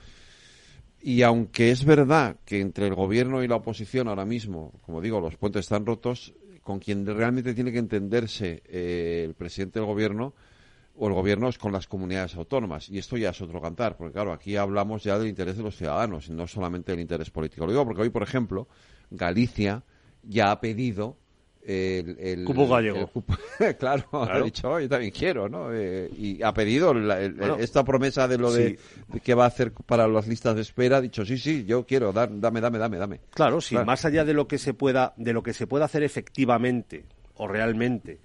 Y 1.07 1.21
aunque 1.21 1.71
es 1.71 1.85
verdad 1.85 2.37
que 2.47 2.63
entre 2.63 2.87
el 2.87 2.95
gobierno 2.95 3.43
y 3.43 3.47
la 3.47 3.57
oposición 3.57 4.09
ahora 4.09 4.25
mismo, 4.25 4.73
como 4.87 5.03
digo, 5.03 5.21
los 5.21 5.37
puentes 5.37 5.67
están 5.67 5.85
rotos, 5.85 6.33
con 6.63 6.79
quien 6.79 7.05
realmente 7.05 7.53
tiene 7.53 7.73
que 7.73 7.79
entenderse 7.79 8.63
eh, 8.65 9.23
el 9.27 9.35
presidente 9.35 9.81
del 9.81 9.87
gobierno 9.87 10.33
o 10.97 11.07
el 11.07 11.13
gobierno 11.13 11.51
es 11.51 11.59
con 11.59 11.73
las 11.73 11.87
comunidades 11.87 12.37
autónomas. 12.37 12.89
Y 12.89 12.97
esto 12.97 13.19
ya 13.19 13.29
es 13.29 13.41
otro 13.43 13.61
cantar, 13.61 13.99
porque 13.99 14.15
claro, 14.15 14.33
aquí 14.33 14.57
hablamos 14.57 15.05
ya 15.05 15.19
del 15.19 15.29
interés 15.29 15.59
de 15.59 15.63
los 15.63 15.77
ciudadanos 15.77 16.31
y 16.31 16.33
no 16.33 16.47
solamente 16.47 16.93
del 16.93 17.03
interés 17.03 17.29
político. 17.29 17.67
Lo 17.67 17.73
digo 17.73 17.85
porque 17.85 18.01
hoy, 18.01 18.09
por 18.09 18.23
ejemplo, 18.23 18.67
Galicia 19.11 19.83
ya 20.23 20.53
ha 20.53 20.61
pedido 20.63 21.19
el, 21.67 22.45
cupo 22.45 22.69
gallego. 22.69 23.11
claro, 23.79 24.07
ha 24.13 24.41
dicho, 24.41 24.79
yo 24.79 24.89
también 24.89 25.11
quiero, 25.11 25.49
¿no? 25.49 25.69
Eh, 25.73 26.11
y 26.17 26.43
ha 26.43 26.53
pedido 26.53 26.95
esta 27.59 27.85
promesa 27.85 28.29
de 28.29 28.39
lo 28.39 28.53
de, 28.53 28.79
que 29.23 29.35
va 29.35 29.45
a 29.45 29.49
hacer 29.49 29.73
para 29.73 30.07
las 30.07 30.27
listas 30.27 30.55
de 30.55 30.63
espera, 30.63 30.99
ha 30.99 31.01
dicho, 31.01 31.25
sí, 31.25 31.39
sí, 31.39 31.65
yo 31.65 31.85
quiero, 31.87 32.13
dame, 32.13 32.61
dame, 32.61 32.79
dame, 32.79 32.99
dame. 32.99 33.21
Claro, 33.31 33.61
sí, 33.61 33.77
más 33.77 34.05
allá 34.05 34.25
de 34.25 34.35
lo 34.35 34.47
que 34.47 34.59
se 34.59 34.75
pueda, 34.75 35.15
de 35.17 35.33
lo 35.33 35.43
que 35.43 35.53
se 35.53 35.67
pueda 35.67 35.87
hacer 35.87 36.03
efectivamente 36.03 37.05
o 37.37 37.49
realmente 37.49 38.21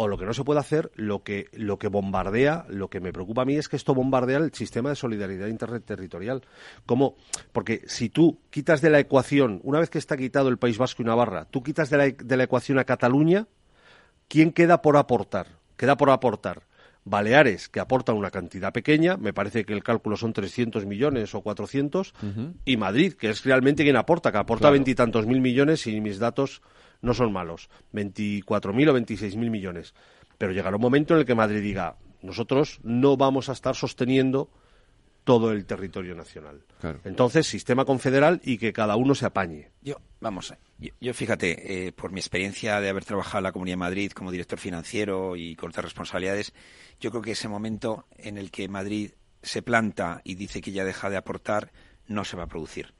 o 0.00 0.06
lo 0.06 0.16
que 0.16 0.24
no 0.24 0.32
se 0.32 0.44
puede 0.44 0.60
hacer, 0.60 0.92
lo 0.94 1.24
que, 1.24 1.48
lo 1.52 1.76
que 1.76 1.88
bombardea, 1.88 2.66
lo 2.68 2.88
que 2.88 3.00
me 3.00 3.12
preocupa 3.12 3.42
a 3.42 3.44
mí 3.44 3.56
es 3.56 3.68
que 3.68 3.74
esto 3.74 3.96
bombardea 3.96 4.38
el 4.38 4.54
sistema 4.54 4.90
de 4.90 4.94
solidaridad 4.94 5.48
interterritorial. 5.48 6.42
¿Cómo? 6.86 7.16
Porque 7.50 7.82
si 7.88 8.08
tú 8.08 8.38
quitas 8.50 8.80
de 8.80 8.90
la 8.90 9.00
ecuación, 9.00 9.60
una 9.64 9.80
vez 9.80 9.90
que 9.90 9.98
está 9.98 10.16
quitado 10.16 10.50
el 10.50 10.58
País 10.58 10.78
Vasco 10.78 11.02
y 11.02 11.04
Navarra, 11.04 11.46
tú 11.50 11.64
quitas 11.64 11.90
de 11.90 11.96
la, 11.96 12.04
de 12.10 12.36
la 12.36 12.44
ecuación 12.44 12.78
a 12.78 12.84
Cataluña, 12.84 13.48
¿quién 14.28 14.52
queda 14.52 14.82
por 14.82 14.96
aportar? 14.96 15.48
Queda 15.76 15.96
por 15.96 16.10
aportar 16.10 16.62
Baleares, 17.04 17.68
que 17.68 17.80
aporta 17.80 18.12
una 18.12 18.30
cantidad 18.30 18.72
pequeña, 18.72 19.16
me 19.16 19.32
parece 19.32 19.64
que 19.64 19.72
el 19.72 19.82
cálculo 19.82 20.16
son 20.16 20.32
300 20.32 20.86
millones 20.86 21.34
o 21.34 21.40
400, 21.40 22.14
y 22.64 22.76
Madrid, 22.76 23.14
que 23.14 23.30
es 23.30 23.44
realmente 23.44 23.82
quien 23.82 23.96
aporta, 23.96 24.30
que 24.30 24.38
aporta 24.38 24.70
veintitantos 24.70 25.26
mil 25.26 25.40
millones 25.40 25.86
y 25.86 26.00
mis 26.00 26.18
datos 26.18 26.62
no 27.00 27.14
son 27.14 27.32
malos, 27.32 27.68
24.000 27.92 28.88
o 28.88 28.98
26.000 28.98 29.50
millones. 29.50 29.94
Pero 30.36 30.52
llegará 30.52 30.76
un 30.76 30.82
momento 30.82 31.14
en 31.14 31.20
el 31.20 31.26
que 31.26 31.34
Madrid 31.34 31.62
diga, 31.62 31.96
nosotros 32.22 32.80
no 32.82 33.16
vamos 33.16 33.48
a 33.48 33.52
estar 33.52 33.74
sosteniendo 33.74 34.50
todo 35.28 35.52
el 35.52 35.66
territorio 35.66 36.14
nacional. 36.14 36.64
Entonces, 37.04 37.46
sistema 37.46 37.84
confederal 37.84 38.40
y 38.42 38.56
que 38.56 38.72
cada 38.72 38.96
uno 38.96 39.14
se 39.14 39.26
apañe. 39.26 39.72
Yo, 39.82 40.00
vamos, 40.20 40.54
yo, 41.02 41.12
fíjate, 41.12 41.88
eh, 41.88 41.92
por 41.92 42.12
mi 42.12 42.18
experiencia 42.18 42.80
de 42.80 42.88
haber 42.88 43.04
trabajado 43.04 43.40
en 43.40 43.44
la 43.44 43.52
Comunidad 43.52 43.74
de 43.74 43.80
Madrid 43.80 44.12
como 44.12 44.30
director 44.30 44.58
financiero 44.58 45.36
y 45.36 45.54
con 45.54 45.68
otras 45.68 45.84
responsabilidades, 45.84 46.54
yo 46.98 47.10
creo 47.10 47.22
que 47.22 47.32
ese 47.32 47.46
momento 47.46 48.06
en 48.16 48.38
el 48.38 48.50
que 48.50 48.68
Madrid 48.68 49.10
se 49.42 49.60
planta 49.60 50.22
y 50.24 50.34
dice 50.34 50.62
que 50.62 50.72
ya 50.72 50.86
deja 50.86 51.10
de 51.10 51.18
aportar, 51.18 51.72
no 52.06 52.24
se 52.24 52.38
va 52.38 52.44
a 52.44 52.48
producir. 52.48 52.94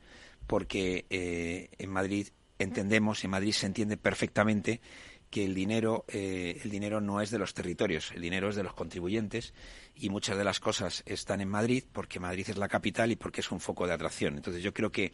Porque 0.46 1.06
eh, 1.08 1.70
en 1.78 1.90
Madrid 1.90 2.28
entendemos, 2.58 3.24
en 3.24 3.30
Madrid 3.30 3.52
se 3.52 3.66
entiende 3.66 3.96
perfectamente 3.96 4.80
que 5.30 5.44
el 5.44 5.54
dinero, 5.54 6.04
eh, 6.08 6.60
el 6.64 6.70
dinero 6.70 7.00
no 7.00 7.20
es 7.20 7.30
de 7.30 7.38
los 7.38 7.54
territorios, 7.54 8.12
el 8.12 8.22
dinero 8.22 8.48
es 8.48 8.56
de 8.56 8.62
los 8.62 8.72
contribuyentes 8.72 9.52
y 9.94 10.08
muchas 10.08 10.38
de 10.38 10.44
las 10.44 10.58
cosas 10.58 11.02
están 11.06 11.40
en 11.40 11.48
Madrid 11.48 11.84
porque 11.92 12.20
Madrid 12.20 12.46
es 12.48 12.56
la 12.56 12.68
capital 12.68 13.10
y 13.12 13.16
porque 13.16 13.42
es 13.42 13.50
un 13.50 13.60
foco 13.60 13.86
de 13.86 13.92
atracción. 13.92 14.36
Entonces 14.36 14.62
yo 14.62 14.72
creo 14.72 14.90
que 14.90 15.12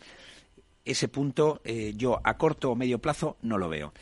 ese 0.85 1.09
punto 1.09 1.61
eh, 1.65 1.95
yo 1.97 2.21
a 2.23 2.37
corto 2.37 2.71
o 2.71 2.77
medio 2.77 3.01
plazo 3.01 3.37
no 3.43 3.59
lo 3.59 3.69
veo. 3.69 3.93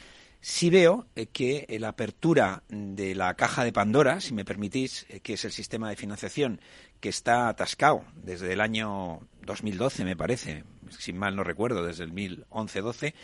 Sí 0.42 0.68
veo 0.68 1.06
eh, 1.16 1.26
que 1.26 1.66
la 1.80 1.88
apertura 1.88 2.64
de 2.68 3.14
la 3.14 3.32
caja 3.34 3.64
de 3.64 3.72
Pandora, 3.72 4.20
si 4.20 4.34
me 4.34 4.44
permitís, 4.44 5.06
que 5.22 5.34
es 5.34 5.44
el 5.44 5.52
sistema 5.52 5.88
de 5.88 5.96
financiación 5.96 6.60
que 7.00 7.08
está 7.08 7.48
atascado 7.48 8.04
desde 8.16 8.52
el 8.52 8.60
año 8.60 9.20
2012, 9.46 10.04
me 10.04 10.16
parece, 10.16 10.64
si 10.90 11.12
mal 11.12 11.34
no 11.34 11.44
recuerdo, 11.44 11.86
desde 11.86 12.04
el 12.04 12.12
2011-12, 12.12 13.14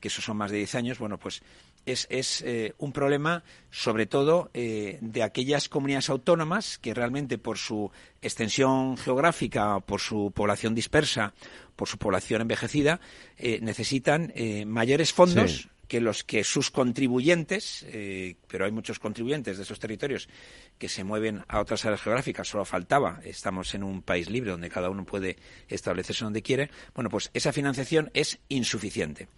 que 0.00 0.08
esos 0.08 0.24
son 0.24 0.36
más 0.36 0.50
de 0.50 0.58
10 0.58 0.74
años, 0.74 0.98
bueno, 0.98 1.18
pues 1.18 1.42
es, 1.86 2.42
eh, 2.42 2.74
un 2.78 2.92
problema 2.92 3.44
sobre 3.70 4.06
todo 4.06 4.50
eh, 4.54 4.98
de 5.00 5.22
aquellas 5.22 5.68
comunidades 5.68 6.10
autónomas 6.10 6.78
que 6.78 6.94
realmente 6.94 7.38
por 7.38 7.58
su 7.58 7.90
extensión 8.22 8.96
geográfica, 8.96 9.80
por 9.80 10.00
su 10.00 10.32
población 10.34 10.74
dispersa, 10.74 11.34
por 11.76 11.88
su 11.88 11.98
población 11.98 12.42
envejecida, 12.42 13.00
eh, 13.36 13.58
necesitan 13.62 14.32
mayores 14.66 15.12
fondos. 15.12 15.68
Que 15.94 16.00
los 16.00 16.24
que 16.24 16.42
sus 16.42 16.72
contribuyentes, 16.72 17.86
pero 18.48 18.64
hay 18.64 18.72
muchos 18.72 18.98
contribuyentes 18.98 19.56
de 19.58 19.62
esos 19.62 19.78
territorios 19.78 20.28
que 20.76 20.88
se 20.88 21.04
mueven 21.04 21.44
a 21.46 21.60
otras 21.60 21.84
áreas 21.84 22.02
geográficas, 22.02 22.48
solo 22.48 22.64
faltaba, 22.64 23.20
estamos 23.24 23.76
en 23.76 23.84
un 23.84 24.02
país 24.02 24.28
libre 24.28 24.50
donde 24.50 24.70
cada 24.70 24.90
uno 24.90 25.06
puede 25.06 25.36
establecerse 25.68 26.24
donde 26.24 26.42
quiere, 26.42 26.68
bueno, 26.96 27.10
pues 27.10 27.30
esa 27.32 27.52
financiación 27.52 28.10
es 28.12 28.40
insuficiente. 28.48 29.28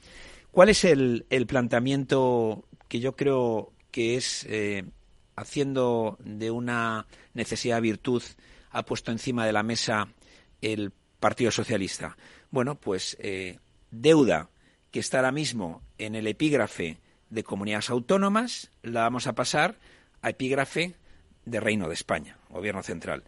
¿Cuál 0.50 0.70
es 0.70 0.86
el, 0.86 1.26
planteamiento 1.46 2.64
que 2.88 3.00
yo 3.00 3.16
creo 3.16 3.74
que 3.90 4.16
es, 4.16 4.46
eh, 4.48 4.84
haciendo 5.34 6.16
de 6.24 6.50
una 6.50 7.06
necesidad 7.34 7.82
virtud, 7.82 8.22
ha 8.70 8.82
puesto 8.86 9.12
encima 9.12 9.44
de 9.44 9.52
la 9.52 9.62
mesa 9.62 10.08
el 10.62 10.90
Partido 11.20 11.50
Socialista? 11.50 12.16
Bueno, 12.50 12.80
pues 12.80 13.14
eh, 13.20 13.58
deuda 13.90 14.48
que 14.90 15.00
está 15.00 15.18
ahora 15.18 15.32
mismo 15.32 15.82
en 15.98 16.14
el 16.14 16.26
epígrafe 16.26 16.98
de 17.30 17.44
comunidades 17.44 17.90
autónomas, 17.90 18.70
la 18.82 19.02
vamos 19.02 19.26
a 19.26 19.34
pasar 19.34 19.76
a 20.22 20.30
epígrafe 20.30 20.94
de 21.44 21.60
Reino 21.60 21.88
de 21.88 21.94
España, 21.94 22.38
Gobierno 22.50 22.82
Central. 22.82 23.24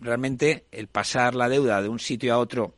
Realmente 0.00 0.66
el 0.70 0.88
pasar 0.88 1.34
la 1.34 1.48
deuda 1.48 1.82
de 1.82 1.88
un 1.88 1.98
sitio 1.98 2.34
a 2.34 2.38
otro 2.38 2.74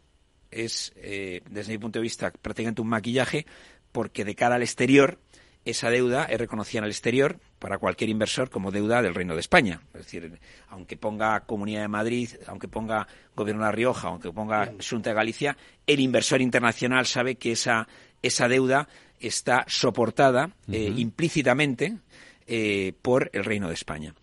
es, 0.51 0.93
eh, 0.97 1.43
desde 1.51 1.73
mi 1.73 1.79
punto 1.79 1.99
de 1.99 2.05
vista, 2.05 2.31
prácticamente 2.31 2.83
un 2.83 2.89
maquillaje, 2.89 3.47
porque 3.93 4.25
de 4.25 4.35
cara 4.35 4.57
al 4.57 4.63
exterior 4.63 5.19
esa 5.65 5.91
deuda 5.91 6.25
es 6.25 6.39
reconocida 6.39 6.79
en 6.79 6.85
el 6.85 6.91
exterior 6.91 7.39
para 7.59 7.79
cualquier 7.79 8.09
inversor 8.09 8.49
como 8.49 8.71
deuda 8.71 9.03
del 9.03 9.15
Reino 9.15 9.35
de 9.35 9.41
España. 9.41 9.83
Es 9.93 10.05
decir, 10.05 10.41
aunque 10.69 10.97
ponga 10.97 11.41
Comunidad 11.41 11.83
de 11.83 11.89
Madrid, 11.89 12.31
aunque 12.47 12.69
ponga 12.69 13.07
Gobierno 13.37 13.63
de 13.63 13.67
La 13.67 13.73
Rioja, 13.73 14.09
aunque 14.09 14.33
ponga 14.33 14.73
Junta 14.89 15.11
de 15.11 15.17
Galicia, 15.17 15.57
el 15.87 16.01
inversor 16.01 16.41
internacional 16.41 17.05
sabe 17.07 17.35
que 17.35 17.53
esa, 17.53 17.89
esa 18.23 18.49
deuda 18.49 18.89
está 19.21 19.65
soportada 19.69 20.51
eh, 20.71 20.93
implícitamente 20.97 21.99
eh, 22.47 22.93
por 23.03 23.31
el 23.33 23.45
Reino 23.45 23.69
de 23.69 23.75
España. 23.75 24.15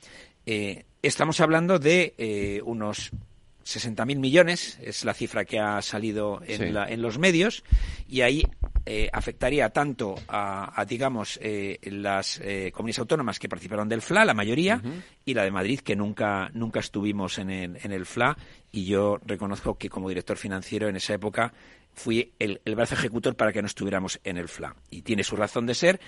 Eh, 0.45 0.85
estamos 1.01 1.39
hablando 1.39 1.79
de 1.79 2.61
unos 2.65 3.11
60.000 3.67 4.17
millones, 4.17 4.79
es 4.81 5.03
la 5.03 5.13
cifra 5.13 5.43
que 5.45 5.59
ha 5.59 5.81
salido 5.81 6.41
en, 6.45 6.75
en 6.75 7.01
los 7.01 7.19
medios, 7.19 7.63
y 8.07 8.21
ahí 8.21 8.43
eh, 8.85 9.09
afectaría 9.11 9.69
tanto 9.69 10.15
a, 10.29 10.85
digamos, 10.87 11.37
eh, 11.41 11.77
las 11.83 12.39
eh, 12.39 12.71
comunidades 12.73 12.99
autónomas 12.99 13.37
que 13.37 13.49
participaron 13.49 13.89
del 13.89 14.01
FLA, 14.01 14.23
la 14.23 14.33
mayoría, 14.33 14.81
y 15.25 15.33
la 15.33 15.43
de 15.43 15.51
Madrid, 15.51 15.81
que 15.81 15.97
nunca, 15.97 16.49
nunca 16.53 16.79
estuvimos 16.79 17.37
en 17.37 17.49
el, 17.49 17.77
en 17.83 17.91
el 17.91 18.05
FLA, 18.05 18.37
y 18.71 18.85
yo 18.85 19.19
reconozco 19.25 19.77
que 19.77 19.89
como 19.89 20.07
director 20.07 20.37
financiero 20.37 20.87
en 20.87 20.95
esa 20.95 21.13
época 21.15 21.53
fui 21.97 22.33
el, 22.39 22.61
brazo 22.63 22.95
ejecutor 22.95 23.35
para 23.35 23.51
que 23.51 23.61
no 23.61 23.67
estuviéramos 23.67 24.21
en 24.23 24.37
el 24.37 24.47
FLA. 24.47 24.75
Y 24.89 25.01
tiene 25.01 25.25
su 25.25 25.35
razón 25.35 25.65
de 25.65 25.75
ser 25.75 25.99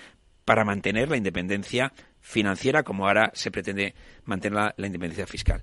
para 0.46 0.64
mantener 0.64 1.10
la 1.10 1.18
independencia 1.18 1.92
financiera, 2.20 2.82
como 2.82 3.06
ahora 3.06 3.30
se 3.34 3.50
pretende 3.50 3.94
mantener 4.24 4.72
la 4.76 4.86
independencia 4.86 5.26
fiscal 5.26 5.60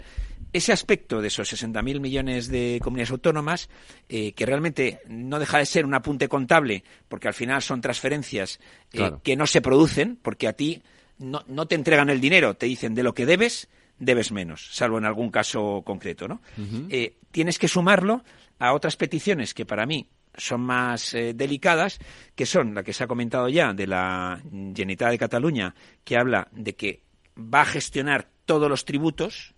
ese 0.53 0.71
aspecto 0.71 1.21
de 1.21 1.27
esos 1.27 1.51
60.000 1.51 1.99
millones 1.99 2.47
de 2.47 2.79
comunidades 2.81 3.11
autónomas, 3.11 3.69
eh, 4.09 4.33
que 4.33 4.45
realmente 4.45 4.99
no 5.07 5.39
deja 5.39 5.59
de 5.59 5.65
ser 5.65 5.85
un 5.85 5.93
apunte 5.93 6.27
contable, 6.27 6.83
porque 7.07 7.27
al 7.27 7.33
final 7.33 7.61
son 7.61 7.81
transferencias 7.81 8.59
eh, 8.93 9.11
que 9.23 9.35
no 9.35 9.47
se 9.47 9.61
producen, 9.61 10.17
porque 10.21 10.47
a 10.47 10.53
ti 10.53 10.81
no, 11.19 11.43
te 11.67 11.75
entregan 11.75 12.09
el 12.09 12.21
dinero, 12.21 12.55
te 12.55 12.67
dicen 12.67 12.95
de 12.95 13.03
lo 13.03 13.13
que 13.13 13.25
debes, 13.25 13.69
debes 13.99 14.31
menos, 14.31 14.69
salvo 14.71 14.97
en 14.97 15.05
algún 15.05 15.31
caso 15.31 15.81
concreto, 15.83 16.27
¿no? 16.27 16.41
Eh, 16.89 17.17
tienes 17.31 17.57
que 17.57 17.67
sumarlo 17.67 18.23
a 18.59 18.73
otras 18.73 18.95
peticiones 18.95 19.53
que 19.53 19.65
para 19.65 19.85
mí 19.85 20.07
son 20.37 20.61
más 20.61 21.11
delicadas, 21.11 21.99
que 22.35 22.45
son 22.45 22.75
la 22.75 22.83
que 22.83 22.93
se 22.93 23.03
ha 23.03 23.07
comentado 23.07 23.49
ya 23.49 23.73
de 23.73 23.87
la 23.87 24.39
Generalitat 24.49 25.09
de 25.09 25.17
Cataluña, 25.17 25.75
que 26.03 26.17
habla 26.17 26.47
de 26.51 26.75
que 26.75 27.01
va 27.37 27.61
a 27.61 27.65
gestionar 27.65 28.29
todos 28.45 28.69
los 28.69 28.85
tributos, 28.85 29.55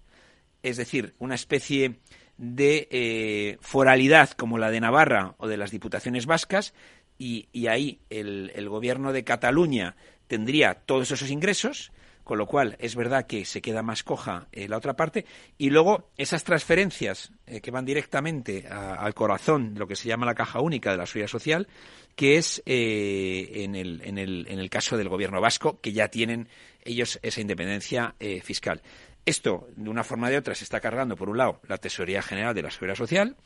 es 0.64 0.78
decir, 0.78 1.16
una 1.20 1.36
especie 1.36 2.00
de 2.38 2.88
eh, 2.92 3.58
foralidad 3.62 4.32
como 4.32 4.58
la 4.58 4.72
de 4.72 4.80
Navarra 4.80 5.36
o 5.38 5.48
de 5.48 5.58
las 5.58 5.72
diputaciones 5.72 6.26
vascas, 6.26 6.74
y, 7.18 7.68
ahí 7.68 8.00
el, 8.10 8.70
gobierno 8.70 9.12
de 9.12 9.26
Cataluña 9.26 9.98
tendría 10.28 10.76
todos 10.76 11.12
esos 11.12 11.30
ingresos, 11.30 11.92
con 12.30 12.38
lo 12.38 12.46
cual 12.46 12.78
es 12.80 12.96
verdad 12.96 13.26
que 13.26 13.44
se 13.44 13.60
queda 13.60 13.82
más 13.82 14.04
coja 14.04 14.46
eh, 14.52 14.68
la 14.68 14.78
otra 14.78 14.96
parte, 14.96 15.26
y 15.58 15.72
luego 15.72 16.12
esas 16.16 16.44
transferencias 16.44 17.32
eh, 17.48 17.60
que 17.60 17.72
van 17.72 17.86
directamente 17.86 18.68
al 18.70 19.16
corazón 19.16 19.74
de 19.74 19.80
lo 19.80 19.88
que 19.88 19.96
se 19.96 20.08
llama 20.08 20.28
la 20.28 20.36
caja 20.36 20.60
única 20.60 20.92
de 20.92 20.98
la 20.98 21.08
seguridad 21.08 21.28
social, 21.28 21.68
que 22.16 22.38
es 22.38 22.62
en, 22.68 23.74
el, 23.74 24.04
en, 24.04 24.20
el, 24.20 24.46
en, 24.48 24.60
el, 24.60 24.70
caso 24.70 24.96
del 24.96 25.10
gobierno 25.10 25.42
vasco, 25.42 25.80
que 25.82 25.92
ya 25.92 26.10
tienen 26.10 26.50
ellos 26.84 27.18
esa 27.24 27.42
independencia 27.42 28.14
fiscal. 28.44 28.84
Esto, 29.26 29.68
de 29.76 29.90
una 29.90 30.04
forma 30.04 30.28
o 30.28 30.30
de 30.30 30.38
otra, 30.38 30.54
se 30.54 30.66
está 30.66 30.80
cargando, 30.80 31.16
por 31.16 31.30
un 31.30 31.38
lado, 31.38 31.62
la 31.68 31.80
Tesorería 31.80 32.22
General 32.22 32.54
de 32.54 32.62
la 32.62 32.70
Seguridad 32.70 32.96
Social 32.96 33.38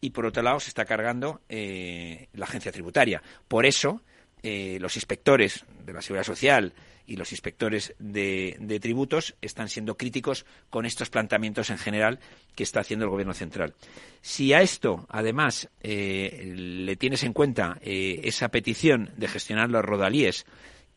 y, 0.00 0.10
por 0.10 0.24
otro 0.24 0.42
lado, 0.42 0.60
se 0.60 0.70
está 0.70 0.86
cargando 0.86 1.42
eh, 1.50 2.28
la 2.32 2.46
Agencia 2.46 2.72
Tributaria. 2.72 3.22
Por 3.48 3.66
eso, 3.66 4.00
eh, 4.42 4.78
los 4.80 4.96
inspectores 4.96 5.66
de 5.84 5.92
la 5.92 6.00
Seguridad 6.00 6.24
Social 6.24 6.72
y 7.10 7.16
los 7.16 7.32
inspectores 7.32 7.92
de, 7.98 8.78
tributos 8.80 9.34
están 9.42 9.68
siendo 9.68 9.96
críticos 9.96 10.46
con 10.70 10.86
estos 10.86 11.10
planteamientos 11.10 11.70
en 11.70 11.78
general 11.78 12.20
que 12.54 12.62
está 12.62 12.78
haciendo 12.80 13.04
el 13.04 13.10
Gobierno 13.10 13.34
central. 13.34 13.74
Si 14.20 14.52
a 14.52 14.62
esto, 14.62 15.06
además, 15.08 15.68
eh, 15.82 16.52
le 16.54 16.94
tienes 16.94 17.24
en 17.24 17.32
cuenta 17.32 17.78
esa 17.82 18.48
petición 18.50 19.10
de 19.16 19.26
gestionar 19.26 19.70
los 19.70 19.84
rodalíes, 19.84 20.46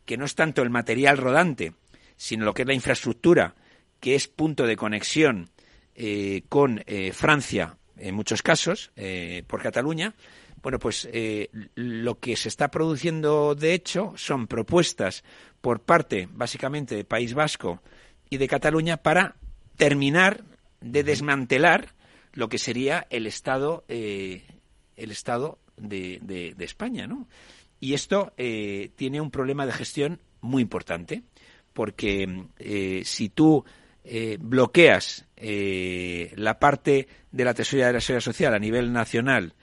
que 0.06 0.18
no 0.18 0.26
es 0.26 0.35
tanto 0.35 0.61
el 0.61 0.69
material 0.69 1.18
rodante, 1.18 1.73
sino 2.15 2.45
lo 2.45 2.53
que 2.53 2.61
es 2.61 2.68
la 2.68 2.76
infraestructura 2.76 3.56
que 3.99 4.14
es 4.14 4.27
punto 4.27 4.68
de 4.68 4.77
conexión 4.77 5.49
eh, 5.95 6.44
con 6.48 6.84
eh, 6.85 7.11
Francia 7.11 7.77
en 7.98 8.14
muchos 8.14 8.44
casos, 8.44 8.91
eh, 8.95 9.44
por 9.48 9.64
Cataluña, 9.64 10.14
bueno, 10.64 10.80
pues 10.80 11.07
lo 11.76 12.19
que 12.19 12.35
se 12.35 12.48
está 12.48 12.72
produciendo, 12.72 13.53
de 13.53 13.73
hecho, 13.73 14.14
son 14.15 14.48
propuestas 14.48 15.23
por 15.61 15.81
parte, 15.81 16.27
básicamente, 16.31 16.95
de 16.95 17.03
País 17.03 17.34
Vasco 17.34 17.84
y 18.30 18.38
de 18.38 18.48
Cataluña 18.48 18.98
para 18.98 19.35
terminar 19.76 20.44
de 20.81 21.03
desmantelar 21.03 21.90
lo 22.31 22.49
que 22.49 22.57
sería 22.57 23.06
el 23.10 23.27
Estado, 23.27 23.84
el 23.90 24.41
Estado 24.95 25.60
de, 25.77 26.19
de, 26.22 26.65
España, 26.65 27.07
¿no? 27.07 27.27
Y 27.80 27.94
esto 27.94 28.34
tiene 28.38 29.19
un 29.19 29.31
problema 29.31 29.65
de 29.65 29.73
gestión 29.73 30.22
muy 30.40 30.61
importante, 30.61 31.23
porque 31.73 33.03
si 33.03 33.30
tú 33.30 33.65
eh, 34.06 34.38
bloqueas 34.38 35.26
eh, 35.38 36.34
la 36.35 36.60
parte 36.60 37.07
de 37.31 37.45
la 37.45 37.53
tesorería 37.53 37.88
de 37.88 37.94
la 37.94 38.02
seguridad 38.02 38.26
social 38.26 38.53
a 38.53 38.60
nivel 38.60 38.91
nacional 38.91 39.53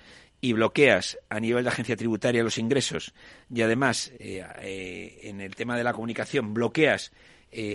y 0.40 0.52
bloqueas 0.52 1.18
a 1.28 1.40
nivel 1.40 1.64
de 1.64 1.70
agencia 1.70 1.96
tributaria 1.96 2.42
los 2.42 2.58
ingresos 2.58 3.12
y 3.52 3.62
además 3.62 4.12
eh, 4.18 5.20
en 5.22 5.40
el 5.40 5.54
tema 5.54 5.76
de 5.76 5.84
la 5.84 5.92
comunicación 5.92 6.54
bloqueas 6.54 7.12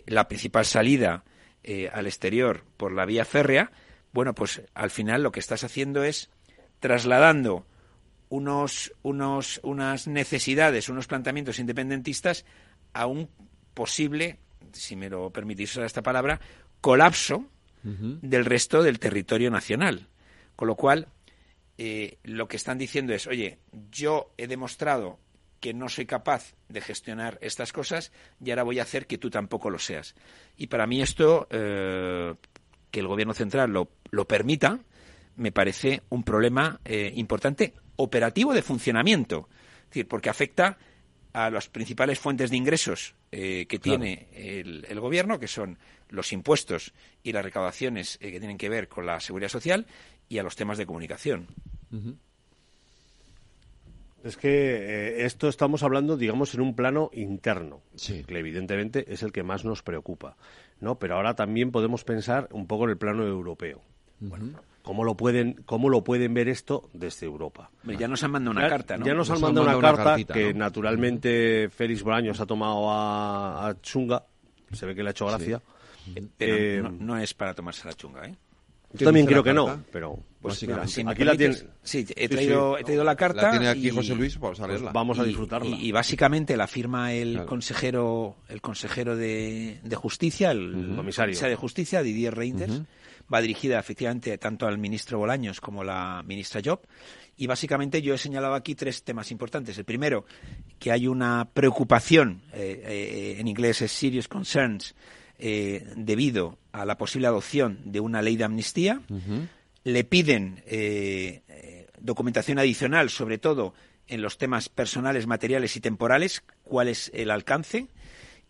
la 0.08 0.28
principal 0.28 0.66
salida 0.66 1.26
al 1.92 2.08
exterior 2.08 2.64
por 2.78 2.94
la 2.94 3.06
vía 3.06 3.26
férrea, 3.26 3.72
bueno, 4.14 4.34
pues 4.34 4.62
al 4.74 4.90
final 4.90 5.24
lo 5.24 5.34
que 5.34 5.42
estás 5.42 5.66
haciendo 5.66 6.06
es 6.06 6.30
trasladando 6.80 7.66
unos, 8.30 8.94
unos, 9.02 9.60
unas 9.64 10.08
necesidades, 10.08 10.90
unos 10.90 11.08
planteamientos 11.08 11.60
independentistas 11.60 12.46
a 12.94 13.08
un 13.08 13.30
posible, 13.74 14.40
si 14.72 14.96
me 14.96 15.10
lo 15.10 15.32
permitís 15.32 15.72
usar 15.72 15.86
esta 15.86 16.02
palabra, 16.02 16.40
colapso 16.82 17.50
del 17.84 18.46
resto 18.46 18.82
del 18.82 18.98
territorio 18.98 19.52
nacional. 19.52 20.08
Con 20.56 20.68
lo 20.68 20.76
cual, 20.76 21.08
eh, 21.77 22.18
lo 22.23 22.47
que 22.47 22.57
están 22.57 22.77
diciendo 22.77 23.14
es, 23.14 23.27
oye, 23.27 23.60
yo 23.91 24.34
he 24.38 24.47
demostrado 24.47 25.19
que 25.60 25.73
no 25.73 25.89
soy 25.89 26.06
capaz 26.06 26.53
de 26.69 26.81
gestionar 26.81 27.39
estas 27.41 27.73
cosas 27.73 28.11
y 28.43 28.52
ahora 28.52 28.64
voy 28.64 28.80
a 28.80 28.84
hacer 28.84 29.07
que 29.07 29.18
tú 29.18 29.30
tampoco 29.30 29.69
lo 29.69 29.80
seas. 29.80 30.15
Y 30.57 30.68
para 30.68 30.85
mí 30.88 31.02
esto, 31.02 31.47
eh, 31.49 32.35
que 32.91 32.99
el 32.99 33.07
Gobierno 33.07 33.34
central 33.34 33.72
lo, 33.72 33.89
lo, 34.11 34.27
permita, 34.27 34.80
me 35.35 35.52
parece 35.52 36.03
un 36.10 36.23
problema 36.23 36.80
eh, 36.85 37.11
importante 37.15 37.73
operativo 37.95 38.53
de 38.53 38.61
funcionamiento. 38.61 39.49
Es 39.84 39.89
decir, 39.89 40.07
porque 40.07 40.30
afecta 40.30 40.77
a 41.34 41.49
las 41.49 41.68
principales 41.68 42.19
fuentes 42.19 42.49
de 42.49 42.56
ingresos 42.56 43.15
eh, 43.31 43.65
que 43.68 43.80
tiene 43.80 44.27
el, 44.34 44.99
Gobierno, 45.02 45.38
que 45.38 45.47
son 45.47 45.77
los 46.07 46.31
impuestos 46.31 46.93
y 47.23 47.34
las 47.34 47.43
recaudaciones 47.43 48.18
que 48.19 48.39
tienen 48.39 48.57
que 48.57 48.69
ver 48.69 48.88
con 48.88 49.06
la 49.06 49.19
seguridad 49.19 49.49
social, 49.49 49.85
y 50.30 50.38
a 50.38 50.43
los 50.43 50.56
temas 50.56 50.77
de 50.77 50.85
comunicación. 50.85 51.47
Es 54.23 54.38
que 54.38 54.49
eh, 54.49 55.26
esto 55.26 55.47
estamos 55.47 55.84
hablando, 55.84 56.18
digamos, 56.18 56.53
en 56.56 56.61
un 56.61 56.76
plano 56.76 57.11
interno, 57.14 57.81
que 57.95 58.39
evidentemente 58.39 59.14
es 59.14 59.22
el 59.23 59.31
que 59.31 59.43
más 59.43 59.64
nos 59.64 59.84
preocupa, 59.84 60.35
¿no? 60.80 60.97
Pero 60.97 61.15
ahora 61.15 61.35
también 61.35 61.72
podemos 61.72 62.03
pensar 62.03 62.49
un 62.52 62.65
poco 62.65 62.85
en 62.85 62.89
el 62.91 62.97
plano 62.97 63.26
europeo. 63.26 63.81
¿Cómo 64.81 65.03
lo 65.03 65.15
pueden, 65.15 65.53
cómo 65.65 65.89
lo 65.89 66.03
pueden 66.03 66.34
ver 66.34 66.47
esto 66.47 66.89
desde 66.93 67.26
Europa? 67.26 67.72
Ya 67.84 68.07
nos 68.07 68.23
han 68.23 68.31
mandado 68.31 68.57
una 68.57 68.68
carta, 68.68 68.97
¿no? 68.97 69.06
Ya 69.06 69.14
nos, 69.14 69.30
han 69.30 69.41
mandado 69.41 69.68
una, 69.68 69.80
carta 69.80 70.15
que 70.31 70.53
naturalmente 70.53 71.69
Félix 71.69 72.03
Bolaños 72.03 72.39
ha 72.39 72.45
tomado 72.45 72.85
a, 72.89 73.76
Chunga, 73.81 74.23
se 74.72 74.85
ve 74.85 74.95
que 74.95 75.03
le 75.03 75.10
ha 75.10 75.11
hecho 75.11 75.27
gracia. 75.27 75.61
Pero 76.38 76.88
eh, 76.88 76.91
no, 76.99 77.18
es 77.18 77.34
para 77.34 77.53
tomarse 77.53 77.88
la 77.88 77.93
chunga, 77.93 78.26
¿eh? 78.26 78.35
Yo 78.95 79.05
también 79.05 79.26
creo 79.26 79.43
que 79.43 79.53
no, 79.53 79.84
pero 79.91 80.19
pues 80.41 80.63
aquí 80.63 81.23
la 81.23 81.35
tienes. 81.35 81.65
Sí, 81.84 82.05
he 82.15 82.30
traído, 82.30 82.77
he 82.77 82.84
traído 82.84 83.03
la 83.03 83.15
carta. 83.15 83.43
La 83.43 83.51
tiene 83.51 83.67
aquí 83.67 83.89
José 83.89 84.15
Luis, 84.15 84.39
vamos 84.39 84.59
a 84.59 84.67
leerla. 84.67 84.91
vamos 84.91 85.19
a 85.19 85.23
disfrutarla. 85.23 85.76
Y, 85.76 85.91
básicamente 85.91 86.57
la 86.57 86.67
firma 86.67 87.13
el 87.13 87.45
consejero, 87.45 88.38
el 88.49 88.61
consejero 88.61 89.15
de, 89.15 89.80
Justicia, 89.95 90.51
el 90.51 90.93
comisario 90.95 91.38
de 91.39 91.55
Justicia, 91.55 92.01
Didier 92.01 92.35
Reinders. 92.35 92.81
Va 93.34 93.41
dirigida 93.41 93.80
efectivamente 93.80 94.38
tanto 94.38 94.67
al 94.67 94.77
ministro 94.77 95.17
Bolaños 95.17 95.59
como 95.59 95.81
a 95.81 95.85
la 95.85 96.23
ministra 96.23 96.61
Job. 96.63 96.81
Y 97.38 97.47
básicamente 97.47 98.01
yo 98.01 98.13
he 98.13 98.17
señalado 98.17 98.53
aquí 98.53 98.76
tres 98.76 99.03
temas 99.03 99.31
importantes. 99.31 99.77
El 99.77 99.85
primero, 99.85 100.26
que 100.80 100.91
hay 100.91 101.07
una 101.07 101.49
preocupación, 101.51 102.43
eh, 102.53 102.84
eh, 102.85 103.35
en 103.39 103.47
inglés 103.47 103.81
es 103.81 103.91
serious 103.91 104.27
concerns, 104.27 104.95
eh, 105.38 105.85
debido 105.97 106.57
a 106.76 106.85
la 106.85 106.97
posible 106.97 107.27
adopción 107.27 107.80
de 107.85 107.99
una 107.99 108.22
ley 108.22 108.35
de 108.35 108.43
amnistía. 108.43 109.02
Le 109.84 110.03
piden 110.03 110.61
eh, 110.65 111.41
eh, 111.47 111.88
documentación 111.99 112.60
adicional, 112.60 113.10
sobre 113.10 113.38
todo 113.38 113.73
en 114.07 114.22
los 114.22 114.38
temas 114.38 114.68
personales, 114.69 115.26
materiales 115.26 115.76
y 115.76 115.80
temporales, 115.80 116.43
cuál 116.64 116.89
es 116.89 117.11
el 117.14 117.31
alcance. 117.31 117.88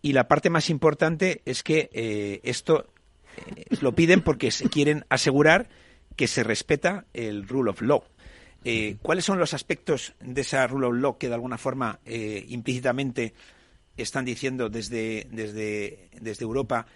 Y 0.02 0.12
la 0.12 0.28
parte 0.28 0.50
más 0.50 0.70
importante 0.70 1.42
es 1.44 1.62
que 1.62 2.40
esto 2.42 2.92
lo 3.80 3.94
piden 3.94 4.22
porque 4.22 4.50
se 4.50 4.68
quieren 4.68 5.04
asegurar 5.08 5.68
que 6.16 6.26
se 6.26 6.44
respeta 6.44 7.06
el 7.14 7.48
rule 7.48 7.70
of 7.70 7.80
law. 7.80 8.04
¿Cuáles 9.02 9.24
son 9.24 9.38
los 9.38 9.54
aspectos 9.54 10.14
de 10.20 10.42
esa 10.42 10.66
rule 10.66 10.86
of 10.86 10.94
law 10.94 11.18
que 11.18 11.28
de 11.28 11.34
alguna 11.34 11.58
forma 11.58 12.00
implícitamente 12.04 13.32
están 13.96 14.24
diciendo 14.24 14.68
desde, 14.68 15.26
desde, 15.30 16.10
desde 16.20 16.44
Europa 16.44 16.86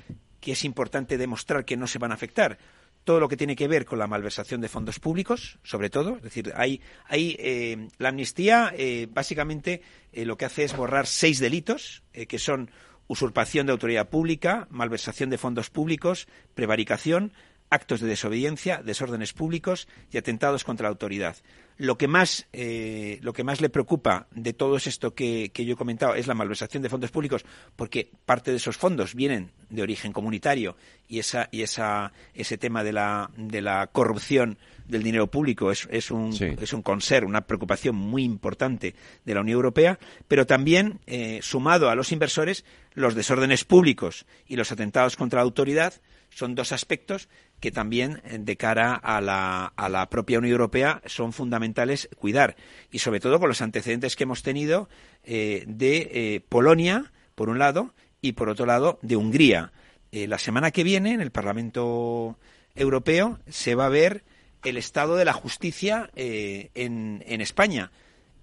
que 0.41 0.53
es 0.53 0.65
importante 0.65 1.19
demostrar 1.19 1.65
que 1.65 1.77
no 1.77 1.87
se 1.87 1.99
van 1.99 2.13
a 2.13 2.15
afectar 2.15 2.59
todo 3.05 3.21
lo 3.21 3.29
que 3.29 3.37
tiene 3.37 3.57
que 3.57 3.69
ver 3.69 3.87
con 3.87 3.99
la 3.99 4.07
malversación 4.07 4.61
de 4.61 4.69
fondos 4.69 5.01
públicos, 5.01 5.59
sobre 5.63 5.91
todo. 5.91 6.17
Es 6.17 6.23
decir, 6.23 6.53
hay, 6.55 6.81
hay 7.07 7.37
eh, 7.39 7.89
la 7.99 8.11
amnistía 8.11 8.73
eh, 8.77 9.09
básicamente 9.11 9.83
eh, 10.13 10.25
lo 10.25 10.37
que 10.37 10.45
hace 10.45 10.65
es 10.65 10.77
borrar 10.77 11.07
seis 11.07 11.39
delitos, 11.39 12.03
que 12.13 12.39
son 12.39 12.71
usurpación 13.07 13.67
de 13.67 13.73
autoridad 13.73 14.09
pública, 14.09 14.69
malversación 14.71 15.31
de 15.31 15.39
fondos 15.39 15.71
públicos, 15.71 16.29
prevaricación, 16.55 17.33
actos 17.71 18.01
de 18.01 18.09
desobediencia, 18.09 18.83
desórdenes 18.85 19.33
públicos 19.33 19.89
y 20.13 20.19
atentados 20.19 20.65
contra 20.65 20.85
la 20.85 20.91
autoridad. 20.91 21.37
Lo 21.79 21.97
que 21.97 22.09
más, 22.09 22.47
eh, 22.53 23.19
lo 23.23 23.33
que 23.33 23.45
más 23.45 23.63
le 23.63 23.71
preocupa 23.71 24.27
de 24.33 24.53
todo 24.53 24.77
esto 24.77 25.15
que, 25.15 25.51
yo 25.55 25.73
he 25.73 25.77
comentado 25.77 26.15
es 26.15 26.27
la 26.27 26.35
malversación 26.35 26.83
de 26.83 26.91
fondos 26.91 27.11
públicos, 27.11 27.47
porque 27.77 28.11
parte 28.27 28.51
de 28.51 28.59
esos 28.59 28.77
fondos 28.77 29.15
vienen 29.15 29.53
de 29.71 29.81
origen 29.81 30.13
comunitario 30.13 30.77
y, 31.09 31.21
esa, 31.21 31.49
y 31.51 31.63
esa, 31.63 32.13
ese 32.35 32.59
tema 32.59 32.85
de 32.85 32.93
la, 32.93 33.31
de 33.37 33.63
la 33.63 33.87
corrupción 33.87 34.59
del 34.87 35.03
dinero 35.03 35.29
público 35.29 35.71
es, 35.71 35.89
es 35.91 36.11
un, 36.11 36.35
es 36.35 36.73
un 36.75 36.83
conser, 36.83 37.25
una 37.25 37.47
preocupación 37.47 37.95
muy 37.95 38.25
importante 38.25 38.95
de 39.25 39.35
la 39.35 39.41
Unión 39.41 39.57
Europea, 39.57 39.99
pero 40.29 40.47
también, 40.47 41.01
eh, 41.07 41.39
sumado 41.41 41.89
a 41.89 41.95
los 41.95 42.13
inversores, 42.13 42.65
los 42.93 43.15
desórdenes 43.15 43.65
públicos 43.65 44.27
y 44.47 44.57
los 44.57 44.73
atentados 44.73 45.17
contra 45.17 45.39
la 45.39 45.45
autoridad 45.45 45.95
son 46.31 46.55
dos 46.55 46.73
aspectos 46.73 47.29
que 47.61 47.71
también 47.71 48.21
eh, 48.25 48.39
de 48.41 48.57
cara 48.57 48.95
a 48.95 49.21
la, 49.21 49.73
a 49.77 49.89
la 49.89 50.09
propia 50.09 50.39
Unión 50.39 50.53
Europea 50.53 51.03
son 51.07 51.33
fundamentales 51.33 52.09
cuidar 52.17 52.57
y 52.91 52.99
sobre 52.99 53.21
todo 53.21 53.39
con 53.39 53.49
los 53.49 53.63
antecedentes 53.63 54.17
que 54.17 54.25
hemos 54.25 54.43
tenido 54.43 54.89
eh, 55.25 55.65
de 55.67 56.11
eh, 56.13 56.41
Polonia 56.49 57.13
por 57.35 57.49
un 57.49 57.59
lado 57.59 57.95
y 58.23 58.33
por 58.33 58.49
otro 58.49 58.67
lado 58.67 58.99
de 59.03 59.17
Hungría. 59.17 59.73
la 60.13 60.39
semana 60.39 60.73
que 60.73 60.85
viene 60.85 61.13
en 61.13 61.21
el 61.21 61.31
Parlamento 61.31 62.37
Europeo 62.75 63.39
se 63.49 63.75
va 63.75 63.87
a 63.87 63.91
ver 63.91 64.25
el 64.65 64.77
estado 64.77 65.17
de 65.17 65.25
la 65.25 65.33
justicia 65.33 66.11
en, 66.17 67.25
en, 67.27 67.41
España. 67.41 67.91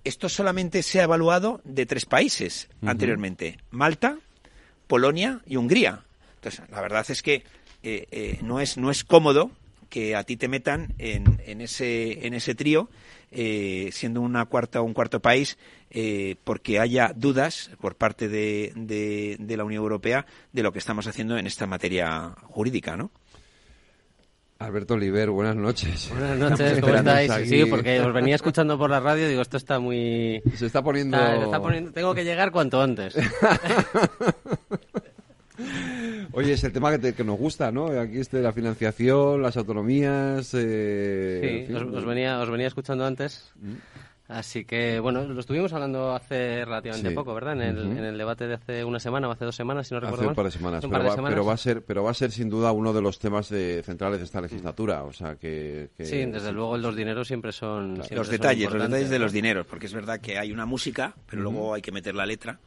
Esto 0.03 0.30
solamente 0.30 0.81
se 0.81 0.99
ha 0.99 1.03
evaluado 1.03 1.61
de 1.64 1.85
tres 1.85 2.06
países 2.06 2.69
anteriormente: 2.81 3.60
Malta, 3.69 4.18
Polonia 4.88 5.41
y 5.45 5.57
Hungría. 5.57 6.06
Entonces, 6.38 6.64
la 6.72 6.81
verdad 6.81 7.06
es 7.10 7.22
que 7.22 7.44
eh, 7.84 8.08
eh, 8.12 8.40
no, 8.41 8.60
es, 8.60 8.78
no 8.78 8.91
es 8.91 9.04
cómodo 9.04 9.52
que 9.90 10.16
a 10.16 10.24
ti 10.24 10.36
te 10.38 10.48
metan 10.48 10.94
en, 10.98 11.41
en 11.45 11.62
ese, 11.62 12.26
en 12.28 12.34
ese 12.34 12.56
trío, 12.56 12.90
eh, 13.32 13.90
siendo 13.91 14.22
una 14.22 14.45
cuarta 14.45 14.82
o 14.82 14.84
un 14.84 14.94
cuarto 14.94 15.22
país, 15.22 15.58
porque 16.44 16.80
haya 16.80 17.14
dudas 17.16 17.72
por 17.80 17.95
parte 17.95 18.28
de, 18.28 18.74
de, 18.76 19.58
la 19.58 19.64
Unión 19.64 19.82
Europea 19.82 20.26
de 20.52 20.62
lo 20.62 20.74
que 20.74 20.80
estamos 20.80 21.08
haciendo 21.08 21.38
en 21.38 21.48
esta 21.48 21.66
materia 21.66 22.36
jurídica, 22.44 22.98
¿no? 22.98 23.10
Alberto 24.60 24.95
Oliver, 24.95 25.30
buenas 25.30 25.56
noches. 25.56 26.10
Buenas 26.12 26.38
noches, 26.38 26.82
¿cómo 26.82 26.95
estáis? 26.95 27.32
Sí, 27.48 27.66
porque 27.66 28.02
os 28.02 28.12
venía 28.14 28.36
escuchando 28.36 28.78
por 28.78 28.90
la 28.90 28.99
radio, 28.99 29.30
digo, 29.30 29.41
esto 29.41 29.56
está 29.56 29.80
muy... 29.80 30.41
Se 30.56 30.66
está 30.66 30.84
poniendo... 30.84 31.18
está 31.18 31.62
poniendo... 31.62 31.91
Tengo 31.91 32.14
que 32.14 32.26
llegar 32.26 32.52
cuanto 32.52 32.82
antes. 32.82 33.16
Oye, 36.32 36.54
es 36.54 36.64
el 36.64 36.72
tema 36.72 36.98
que, 36.98 37.24
nos 37.24 37.38
gusta, 37.38 37.72
¿no? 37.72 37.88
Aquí 37.88 38.20
este, 38.20 38.41
la 38.41 38.54
financiación, 38.54 39.41
las 39.41 39.58
autonomías. 39.58 40.54
Eh, 40.54 41.66
sí, 41.68 41.74
os, 41.74 42.06
venía, 42.06 42.40
os 42.40 42.49
venía 42.49 42.68
escuchando 42.68 43.06
antes. 43.06 43.52
Mm. 43.60 43.76
Así 44.28 44.66
que, 44.66 44.99
bueno, 44.99 45.24
lo 45.24 45.40
estuvimos 45.40 45.72
hablando 45.72 46.14
hace 46.14 46.66
relativamente 46.66 47.12
poco, 47.12 47.34
¿verdad? 47.34 47.54
En 47.54 47.62
el, 47.62 47.98
en 47.98 48.04
el, 48.04 48.18
debate 48.18 48.45
de 48.45 48.56
hace 48.56 48.84
una 48.84 48.99
semana 48.99 49.30
o 49.30 49.32
hace 49.32 49.45
dos 49.45 49.56
semanas, 49.56 49.88
si 49.88 49.94
no 49.94 50.02
recuerdo 50.02 50.24
hace 50.24 50.30
un 50.30 50.36
par 50.36 50.45
de 50.45 50.52
semanas, 50.52 50.82
pero, 50.84 51.45
va, 51.45 51.54
a 51.54 51.58
ser, 51.58 51.82
pero 51.82 52.04
va 52.04 52.12
a 52.12 52.14
ser 52.14 52.32
sin 52.32 52.49
duda 52.49 52.74
uno 52.74 52.91
de 52.91 53.02
los 53.02 53.20
temas 53.20 53.48
centrales 53.48 54.20
de 54.20 54.26
esta 54.26 54.41
legislatura, 54.41 55.04
o 55.04 55.14
sea 55.14 55.36
que... 55.36 55.91
sí, 55.99 56.26
desde 56.26 56.52
luego 56.52 56.78
los 56.78 56.94
dineros 56.94 57.26
siempre 57.26 57.54
son... 57.54 57.99
los 57.99 58.28
detalles, 58.28 58.70
los 58.70 58.84
detalles 58.84 59.10
de 59.10 59.20
los 59.20 59.32
dineros, 59.32 59.66
porque 59.66 59.86
es 59.86 59.94
verdad 59.94 60.20
que 60.20 60.38
hay 60.38 60.52
una 60.52 60.66
música, 60.66 61.14
pero 61.30 61.44
luego 61.44 61.74
hay 61.74 61.82
que 61.82 61.94
meter 61.94 62.14
la 62.14 62.26
letra. 62.26 62.60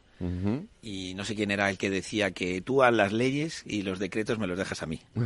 Y 0.81 1.13
no 1.15 1.25
sé 1.25 1.35
quién 1.35 1.51
era 1.51 1.69
el 1.69 1.77
que 1.77 1.89
decía 1.89 2.31
que 2.31 2.61
tú 2.61 2.83
a 2.83 2.91
las 2.91 3.11
leyes 3.11 3.63
y 3.65 3.81
los 3.81 3.99
decretos 3.99 4.39
me 4.39 4.47
los 4.47 4.57
dejas 4.57 4.83
a 4.83 4.85
mí. 4.85 5.01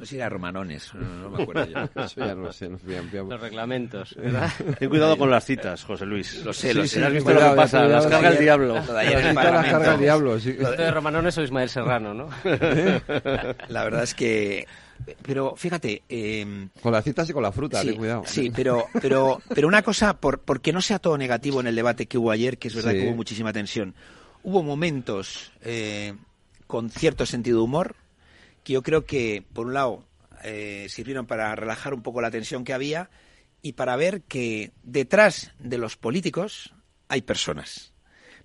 No 0.00 0.06
sé 0.06 0.12
si 0.12 0.16
era 0.16 0.30
Romanones, 0.30 0.94
no, 0.94 1.28
me 1.28 1.42
acuerdo 1.42 1.66
yo. 1.66 2.02
Eso 2.02 2.24
ya 2.24 2.34
no 2.34 2.50
sé, 2.54 2.70
Los 2.70 3.40
reglamentos, 3.40 4.16
Ten 4.78 4.88
cuidado 4.88 5.18
con 5.18 5.30
las 5.30 5.44
citas, 5.44 5.84
José 5.84 6.06
Luis. 6.06 6.42
Lo 6.42 6.54
sé, 6.54 6.72
lo 6.72 6.86
sé. 6.86 7.04
¿Has 7.04 7.12
visto 7.12 7.30
lo 7.34 7.38
que 7.38 7.56
pasa? 7.56 7.84
Las 7.84 8.06
carga 8.06 8.30
el 8.30 8.38
diablo. 8.38 8.74
Las 8.76 8.86
carga 8.86 9.94
el 9.94 10.00
diablo, 10.00 10.40
sí. 10.40 10.52
de 10.52 10.90
Romanones 10.90 11.36
o 11.36 11.42
Ismael 11.42 11.68
Serrano, 11.68 12.14
¿no? 12.14 12.30
La 13.68 13.84
verdad 13.84 14.04
es 14.04 14.14
que 14.14 14.66
pero 15.22 15.54
fíjate. 15.56 16.02
Eh, 16.08 16.68
con 16.82 16.92
las 16.92 17.04
citas 17.04 17.28
y 17.28 17.32
con 17.32 17.42
la 17.42 17.52
fruta, 17.52 17.82
sí, 17.82 17.94
cuidado. 17.94 18.22
Sí, 18.26 18.50
pero, 18.54 18.86
pero, 19.00 19.40
pero 19.54 19.68
una 19.68 19.82
cosa, 19.82 20.18
por, 20.18 20.40
porque 20.40 20.72
no 20.72 20.80
sea 20.80 20.98
todo 20.98 21.16
negativo 21.18 21.60
en 21.60 21.66
el 21.66 21.74
debate 21.74 22.06
que 22.06 22.18
hubo 22.18 22.30
ayer, 22.30 22.58
que 22.58 22.68
es 22.68 22.74
verdad 22.74 22.92
que 22.92 23.06
hubo 23.06 23.16
muchísima 23.16 23.52
tensión. 23.52 23.94
Hubo 24.42 24.62
momentos 24.62 25.52
eh, 25.62 26.14
con 26.66 26.90
cierto 26.90 27.26
sentido 27.26 27.58
de 27.58 27.64
humor, 27.64 27.96
que 28.64 28.74
yo 28.74 28.82
creo 28.82 29.04
que, 29.04 29.44
por 29.52 29.66
un 29.66 29.74
lado, 29.74 30.04
eh, 30.42 30.86
sirvieron 30.88 31.26
para 31.26 31.54
relajar 31.54 31.94
un 31.94 32.02
poco 32.02 32.20
la 32.20 32.30
tensión 32.30 32.64
que 32.64 32.72
había 32.72 33.10
y 33.62 33.74
para 33.74 33.96
ver 33.96 34.22
que 34.22 34.72
detrás 34.82 35.52
de 35.58 35.78
los 35.78 35.96
políticos 35.96 36.72
hay 37.08 37.22
personas 37.22 37.89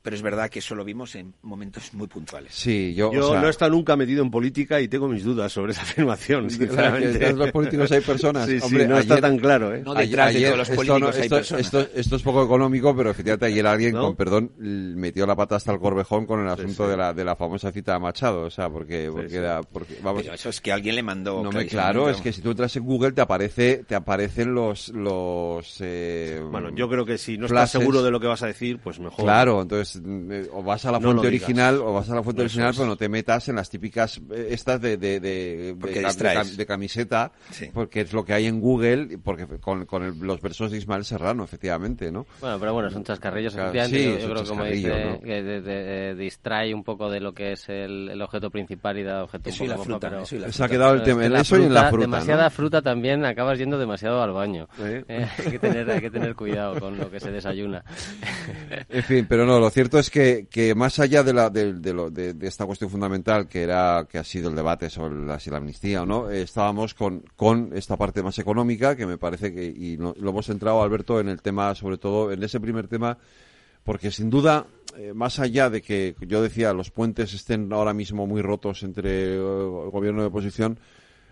pero 0.05 0.15
es 0.15 0.21
verdad 0.21 0.51
que 0.51 0.59
eso 0.59 0.75
lo 0.75 0.85
vimos 0.85 1.15
en 1.15 1.33
momentos 1.41 1.91
muy 1.95 2.05
puntuales. 2.05 2.53
Sí, 2.53 2.93
yo, 2.93 3.11
yo 3.11 3.41
no 3.41 3.47
he 3.47 3.49
estado 3.49 3.71
nunca 3.71 3.95
metido 3.95 4.21
en 4.21 4.29
política 4.29 4.79
y 4.79 4.87
tengo 4.87 5.07
mis 5.07 5.23
dudas 5.23 5.51
sobre 5.51 5.71
esa 5.71 5.81
afirmación, 5.81 6.47
sinceramente. 6.47 7.13
Detrás 7.13 7.31
de 7.31 7.37
los 7.39 7.51
políticos 7.51 7.91
hay 7.91 8.01
personas. 8.01 8.45
Sí, 8.55 8.59
sí, 8.59 8.75
no 8.87 8.99
está 8.99 9.19
tan 9.19 9.39
claro, 9.39 9.73
¿eh? 9.73 9.81
No 9.83 9.95
detrás 9.95 10.31
de 10.31 10.43
todos 10.43 10.57
los 10.59 10.69
políticos 10.69 11.17
hay 11.17 11.29
personas. 11.29 11.73
Esto, 11.95 12.15
es 12.15 12.21
poco 12.21 12.43
económico, 12.43 12.95
pero 12.95 13.09
efectivamente 13.09 13.47
ayer 13.47 13.65
alguien, 13.65 13.93
con 13.93 14.15
perdón, 14.15 14.51
metió 14.59 15.25
la 15.25 15.35
pata 15.35 15.55
hasta 15.55 15.71
el 15.71 15.79
corvejón 15.79 16.27
con 16.27 16.39
el 16.41 16.47
asunto 16.47 16.87
de 16.87 16.95
la 16.95 17.11
de 17.11 17.25
la 17.25 17.35
famosa 17.35 17.71
cita 17.71 17.93
de 17.93 17.99
Machado, 17.99 18.43
o 18.43 18.51
sea, 18.51 18.69
porque, 18.69 19.09
porque, 19.11 19.35
era, 19.35 19.61
porque 19.63 19.97
vamos. 20.03 20.21
Pero 20.21 20.35
eso 20.35 20.49
es 20.49 20.61
que 20.61 20.71
alguien 20.71 20.95
le 20.95 21.01
mandó. 21.01 21.41
No 21.41 21.51
me 21.51 21.65
claro, 21.65 22.11
es 22.11 22.21
que 22.21 22.31
si 22.31 22.41
tú 22.41 22.51
entras 22.51 22.75
en 22.75 22.83
Google 22.83 23.13
te 23.13 23.21
aparece, 23.21 23.83
te 23.87 23.95
aparecen 23.95 24.53
los 24.53 24.89
los. 24.89 25.77
Eh, 25.79 26.39
bueno, 26.51 26.69
yo 26.69 26.87
creo 26.87 27.05
que 27.05 27.17
si 27.17 27.39
no 27.39 27.47
estás 27.47 27.71
seguro 27.71 28.03
de 28.03 28.11
lo 28.11 28.19
que 28.19 28.27
vas 28.27 28.43
a 28.43 28.47
decir, 28.47 28.77
pues 28.77 28.99
mejor. 28.99 29.25
Claro, 29.25 29.63
entonces 29.63 29.94
eh, 30.03 30.47
o 30.51 30.63
vas 30.63 30.85
a 30.85 30.91
la 30.91 30.99
fuente 30.99 31.27
original 31.27 31.79
o 31.81 31.93
vas 31.93 32.09
a 32.09 32.15
la 32.15 32.23
fuente 32.23 32.41
original, 32.41 32.73
pero 32.75 32.87
no 32.87 32.97
te 32.97 33.09
metas 33.09 33.49
en 33.49 33.55
las 33.55 33.69
típicas 33.69 34.21
eh, 34.31 34.47
estas 34.51 34.81
de 34.81 34.97
de, 34.97 35.19
de, 35.19 35.75
de, 35.75 36.65
camiseta, 36.65 37.31
porque 37.73 38.01
es 38.01 38.13
lo 38.13 38.25
que 38.25 38.33
hay 38.33 38.47
en 38.47 38.59
Google, 38.59 39.17
porque 39.23 39.45
con, 39.59 39.85
con 39.85 40.19
los 40.25 40.41
versos 40.41 40.71
de 40.71 40.77
Ismael 40.77 41.05
Serrano, 41.05 41.43
efectivamente, 41.43 42.11
¿no? 42.11 42.25
Bueno, 42.41 42.59
pero 42.59 42.73
bueno, 42.73 42.89
son 42.89 43.03
chascarrillos, 43.03 43.55
efectivamente. 43.55 43.97
Sí, 43.97 44.21
yo, 44.21 44.29
creo 44.29 44.43
que 44.43 44.49
como 44.49 44.63
dice, 44.65 45.19
que 45.23 46.15
distrae 46.17 46.73
un 46.73 46.83
poco 46.83 47.09
de 47.09 47.19
lo 47.19 47.33
que 47.33 47.53
es 47.53 47.69
el, 47.69 48.09
el 48.09 48.21
objeto 48.21 48.49
principal 48.49 48.97
y 48.97 49.03
da 49.03 49.23
objeto 49.23 49.49
eso 49.49 49.63
y 49.63 49.67
la 49.67 49.77
fruta, 49.77 50.09
pero, 50.09 50.23
eso 50.23 50.51
Se 50.51 50.63
ha 50.63 50.69
quedado 50.69 50.93
el 50.93 51.03
tema, 51.03 51.25
en 51.25 51.35
eso 51.35 51.57
y 51.57 51.63
en 51.63 51.73
la 51.73 51.89
fruta. 51.89 52.05
Demasiada 52.05 52.49
fruta 52.49 52.81
también 52.81 53.25
acabas 53.25 53.57
yendo 53.57 53.77
demasiado 53.77 54.21
al 54.21 54.31
baño. 54.31 54.67
Eh, 54.79 55.27
hay, 55.37 55.51
que 55.51 55.59
tener, 55.59 55.89
hay 55.89 56.01
que 56.01 56.11
tener 56.11 56.35
cuidado 56.35 56.79
con 56.79 56.97
lo 56.97 57.09
que 57.09 57.19
se 57.19 57.31
desayuna. 57.31 57.83
en 58.89 59.03
fin, 59.03 59.25
pero 59.27 59.45
no, 59.45 59.59
lo 59.59 59.69
cierto 59.69 59.84
es 59.93 60.09
que, 60.09 60.47
que 60.49 60.75
más 60.75 60.99
allá 60.99 61.23
de, 61.23 61.33
la, 61.33 61.49
de, 61.49 61.73
de, 61.73 62.33
de, 62.33 62.47
esta 62.47 62.65
cuestión 62.65 62.89
fundamental 62.89 63.47
que 63.47 63.63
era 63.63 64.07
que 64.09 64.17
ha 64.17 64.23
sido 64.23 64.49
el 64.49 64.55
debate 64.55 64.89
sobre 64.89 65.15
la, 65.25 65.39
si 65.39 65.49
la 65.49 65.57
amnistía 65.57 66.03
o 66.03 66.05
no, 66.05 66.29
estábamos 66.29 66.93
con, 66.93 67.23
con 67.35 67.71
esta 67.73 67.95
parte 67.95 68.23
más 68.23 68.37
económica 68.39 68.95
que 68.95 69.05
me 69.05 69.17
parece 69.17 69.53
que, 69.53 69.63
y 69.63 69.97
lo 69.97 70.13
hemos 70.17 70.47
centrado, 70.47 70.81
Alberto, 70.81 71.19
en 71.19 71.29
el 71.29 71.41
tema, 71.41 71.73
sobre 71.75 71.97
todo 71.97 72.31
en 72.31 72.41
ese 72.43 72.59
primer 72.59 72.87
tema, 72.87 73.17
porque 73.83 74.11
sin 74.11 74.29
duda, 74.29 74.65
eh, 74.97 75.13
más 75.13 75.39
allá 75.39 75.69
de 75.69 75.81
que 75.81 76.15
yo 76.21 76.41
decía 76.41 76.73
los 76.73 76.89
puentes 76.91 77.33
estén 77.33 77.71
ahora 77.71 77.93
mismo 77.93 78.25
muy 78.27 78.41
rotos 78.41 78.83
entre 78.83 79.09
eh, 79.11 79.35
el 79.35 79.89
gobierno 79.91 80.23
y 80.23 80.25
oposición, 80.25 80.79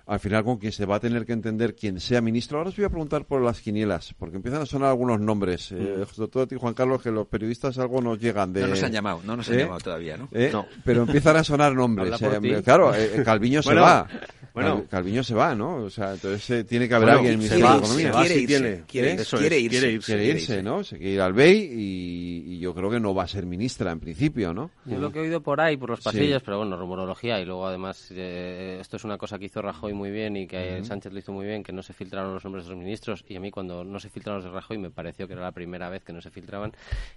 al 0.05 0.19
final 0.19 0.43
con 0.43 0.57
quien 0.57 0.71
se 0.71 0.85
va 0.85 0.97
a 0.97 0.99
tener 0.99 1.25
que 1.25 1.34
entender 1.34 1.75
quien 1.75 1.99
sea 1.99 2.21
ministro. 2.21 2.57
Ahora 2.57 2.69
os 2.69 2.75
voy 2.75 2.85
a 2.85 2.89
preguntar 2.89 3.25
por 3.25 3.41
las 3.41 3.61
quinielas, 3.61 4.13
porque 4.17 4.35
empiezan 4.35 4.61
a 4.61 4.65
sonar 4.65 4.89
algunos 4.89 5.19
nombres. 5.19 5.71
Eh, 5.71 6.05
sobre 6.11 6.30
todo 6.30 6.43
a 6.43 6.47
ti, 6.47 6.55
Juan 6.59 6.73
Carlos, 6.73 7.01
que 7.01 7.11
los 7.11 7.27
periodistas 7.27 7.77
algo 7.80 8.01
nos 8.01 8.19
llegan 8.19 8.51
de... 8.51 8.61
No 8.61 8.67
nos 8.67 8.84
han 8.84 8.91
llamado, 8.91 9.21
no 9.23 9.38
nos 9.38 9.47
han 9.49 9.55
¿Eh? 9.55 9.59
llamado 9.59 9.80
todavía, 9.80 10.17
¿no? 10.17 10.27
¿Eh? 10.31 10.49
no. 10.51 10.65
Pero 10.84 11.03
empiezan 11.03 11.38
a 11.38 11.43
sonar 11.43 11.73
nombres. 11.73 12.19
claro, 12.63 12.91
Calviño 13.23 13.61
se 13.61 13.75
va. 13.75 14.07
Bueno, 14.53 14.85
Calviño 14.88 15.23
se 15.23 15.34
va, 15.34 15.55
¿no? 15.55 15.77
O 15.77 15.89
sea, 15.89 16.13
entonces 16.13 16.67
tiene 16.67 16.88
que 16.88 16.93
haber 16.93 17.09
alguien 17.09 17.27
en 17.27 17.31
el 17.34 17.38
Ministerio 17.38 17.71
de 17.71 17.77
Economía. 17.77 18.11
Quiere, 18.11 18.35
irse, 18.35 18.45
quiere, 18.45 18.84
quiere, 18.85 19.13
irse, 19.13 19.38
quiere, 19.38 19.59
irse, 19.59 20.05
quiere 20.05 20.25
irse, 20.25 20.63
¿no? 20.63 20.84
Se 20.84 20.97
quiere 20.97 21.13
ir 21.13 21.21
al 21.21 21.34
BEI 21.34 21.69
y, 21.73 22.59
yo 22.59 22.73
creo 22.73 22.89
que 22.89 22.99
no 22.99 23.13
va 23.13 23.23
a 23.23 23.27
ser 23.27 23.45
ministra 23.45 23.91
en 23.91 23.99
principio, 23.99 24.53
¿no? 24.53 24.71
Yo 24.85 24.97
lo 24.97 25.11
que 25.11 25.19
he 25.19 25.21
oído 25.23 25.41
por 25.41 25.59
ahí, 25.59 25.75
por 25.75 25.89
los 25.89 26.01
pasillos, 26.01 26.41
pero 26.43 26.59
bueno, 26.59 26.77
rumorología 26.77 27.39
y 27.39 27.45
luego 27.45 27.67
además 27.67 28.11
esto 28.11 28.97
es 28.97 29.03
una 29.03 29.17
cosa 29.17 29.39
que 29.39 29.45
hizo 29.45 29.61
Rajoy 29.61 29.92
muy 29.93 30.11
bien 30.11 30.35
y 30.35 30.47
que 30.47 30.83
Sánchez 30.83 31.13
lo 31.13 31.19
hizo 31.19 31.31
muy 31.31 31.45
bien, 31.45 31.63
que 31.63 31.71
no 31.71 31.83
se 31.83 31.93
filtraron 31.93 32.33
los 32.33 32.43
nombres 32.43 32.65
de 32.65 32.71
los 32.71 32.79
ministros 32.79 33.23
y 33.27 33.35
a 33.35 33.39
mí 33.39 33.51
cuando 33.51 33.83
no 33.83 33.99
se 33.99 34.09
filtraron 34.09 34.41
los 34.41 34.51
de 34.51 34.51
Rajoy 34.51 34.77
me 34.77 34.91
pareció 34.91 35.27
que 35.27 35.33
era 35.33 35.41
la 35.41 35.51
primera 35.51 35.89
vez 35.89 36.03
que 36.03 36.13
no 36.13 36.21
se 36.21 36.29
filtraban. 36.29 36.73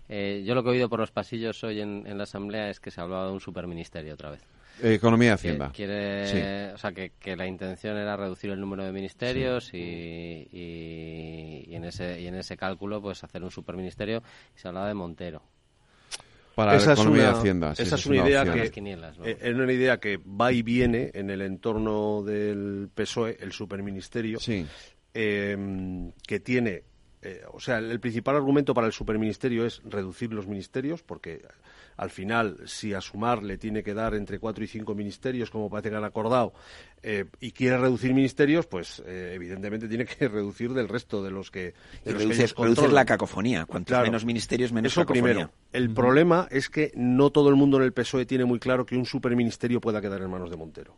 Eh, 0.08 0.42
yo 0.46 0.54
lo 0.54 0.62
que 0.62 0.70
he 0.70 0.72
oído 0.72 0.88
por 0.88 1.00
los 1.00 1.10
pasillos 1.10 1.62
hoy 1.64 1.80
en, 1.80 2.04
la 2.16 2.24
Asamblea 2.24 2.70
es 2.70 2.80
que 2.80 2.90
se 2.90 3.00
hablaba 3.00 3.26
de 3.26 3.32
un 3.32 3.40
superministerio 3.40 4.14
otra 4.14 4.30
vez. 4.30 4.40
Economía 4.82 5.30
y 5.30 5.32
Hacienda. 5.32 5.72
Quiere, 5.72 6.72
O 6.74 6.78
sea, 6.78 6.92
que, 6.92 7.36
la 7.36 7.46
intención 7.46 7.96
era 7.96 8.16
reducir 8.16 8.50
el 8.50 8.60
número 8.60 8.84
de 8.84 8.92
ministerios 8.92 9.72
y, 9.72 10.48
y, 10.52 11.74
en 11.74 11.84
ese, 11.84 12.20
y 12.20 12.26
en 12.26 12.34
ese 12.34 12.56
cálculo 12.56 13.00
pues 13.00 13.24
hacer 13.24 13.42
un 13.42 13.50
superministerio 13.50 14.22
y 14.54 14.60
se 14.60 14.68
hablaba 14.68 14.88
de 14.88 14.94
Montero 14.94 15.42
para 16.56 16.74
esa 16.74 16.94
economía 16.94 17.24
es 17.24 17.28
una, 17.28 17.38
Hacienda. 17.38 17.72
esa, 17.76 17.96
es 17.96 18.06
una, 18.06 18.26
idea 18.26 18.44
que 18.50 18.62
es 18.62 19.54
una 19.54 19.72
idea 19.74 20.00
que 20.00 20.16
va 20.16 20.52
y 20.52 20.62
viene 20.62 21.10
en 21.12 21.28
el 21.28 21.42
entorno 21.42 22.22
del 22.22 22.88
PSOE, 22.94 23.36
el 23.40 23.52
superministerio, 23.52 24.38
eh, 25.12 26.10
que 26.26 26.40
tiene 26.40 26.84
eh, 27.26 27.42
o 27.52 27.58
sea, 27.58 27.78
el 27.78 27.98
principal 27.98 28.36
argumento 28.36 28.72
para 28.72 28.86
el 28.86 28.92
superministerio 28.92 29.66
es 29.66 29.82
reducir 29.84 30.32
los 30.32 30.46
ministerios, 30.46 31.02
porque 31.02 31.42
al 31.96 32.10
final, 32.10 32.58
si 32.66 32.94
a 32.94 33.00
Sumar 33.00 33.42
le 33.42 33.58
tiene 33.58 33.82
que 33.82 33.94
dar 33.94 34.14
entre 34.14 34.38
cuatro 34.38 34.62
y 34.62 34.68
cinco 34.68 34.94
ministerios, 34.94 35.50
como 35.50 35.68
parece 35.68 35.90
que 35.90 35.96
han 35.96 36.04
acordado, 36.04 36.52
eh, 37.02 37.24
y 37.40 37.50
quiere 37.50 37.78
reducir 37.78 38.14
ministerios, 38.14 38.66
pues 38.66 39.02
eh, 39.04 39.32
evidentemente 39.34 39.88
tiene 39.88 40.04
que 40.04 40.28
reducir 40.28 40.72
del 40.72 40.88
resto 40.88 41.20
de 41.20 41.32
los 41.32 41.50
que. 41.50 41.74
reducir, 42.04 42.92
la 42.92 43.04
cacofonía. 43.04 43.64
Cuantos 43.66 44.00
menos 44.02 44.24
ministerios, 44.24 44.70
menos 44.72 44.92
Eso 44.92 45.00
cacofonía. 45.00 45.22
primero. 45.24 45.50
El 45.72 45.90
problema 45.90 46.46
es 46.52 46.70
que 46.70 46.92
no 46.94 47.30
todo 47.30 47.48
el 47.48 47.56
mundo 47.56 47.78
en 47.78 47.82
el 47.82 47.92
PSOE 47.92 48.24
tiene 48.26 48.44
muy 48.44 48.60
claro 48.60 48.86
que 48.86 48.96
un 48.96 49.04
superministerio 49.04 49.80
pueda 49.80 50.00
quedar 50.00 50.22
en 50.22 50.30
manos 50.30 50.48
de 50.50 50.56
Montero. 50.56 50.96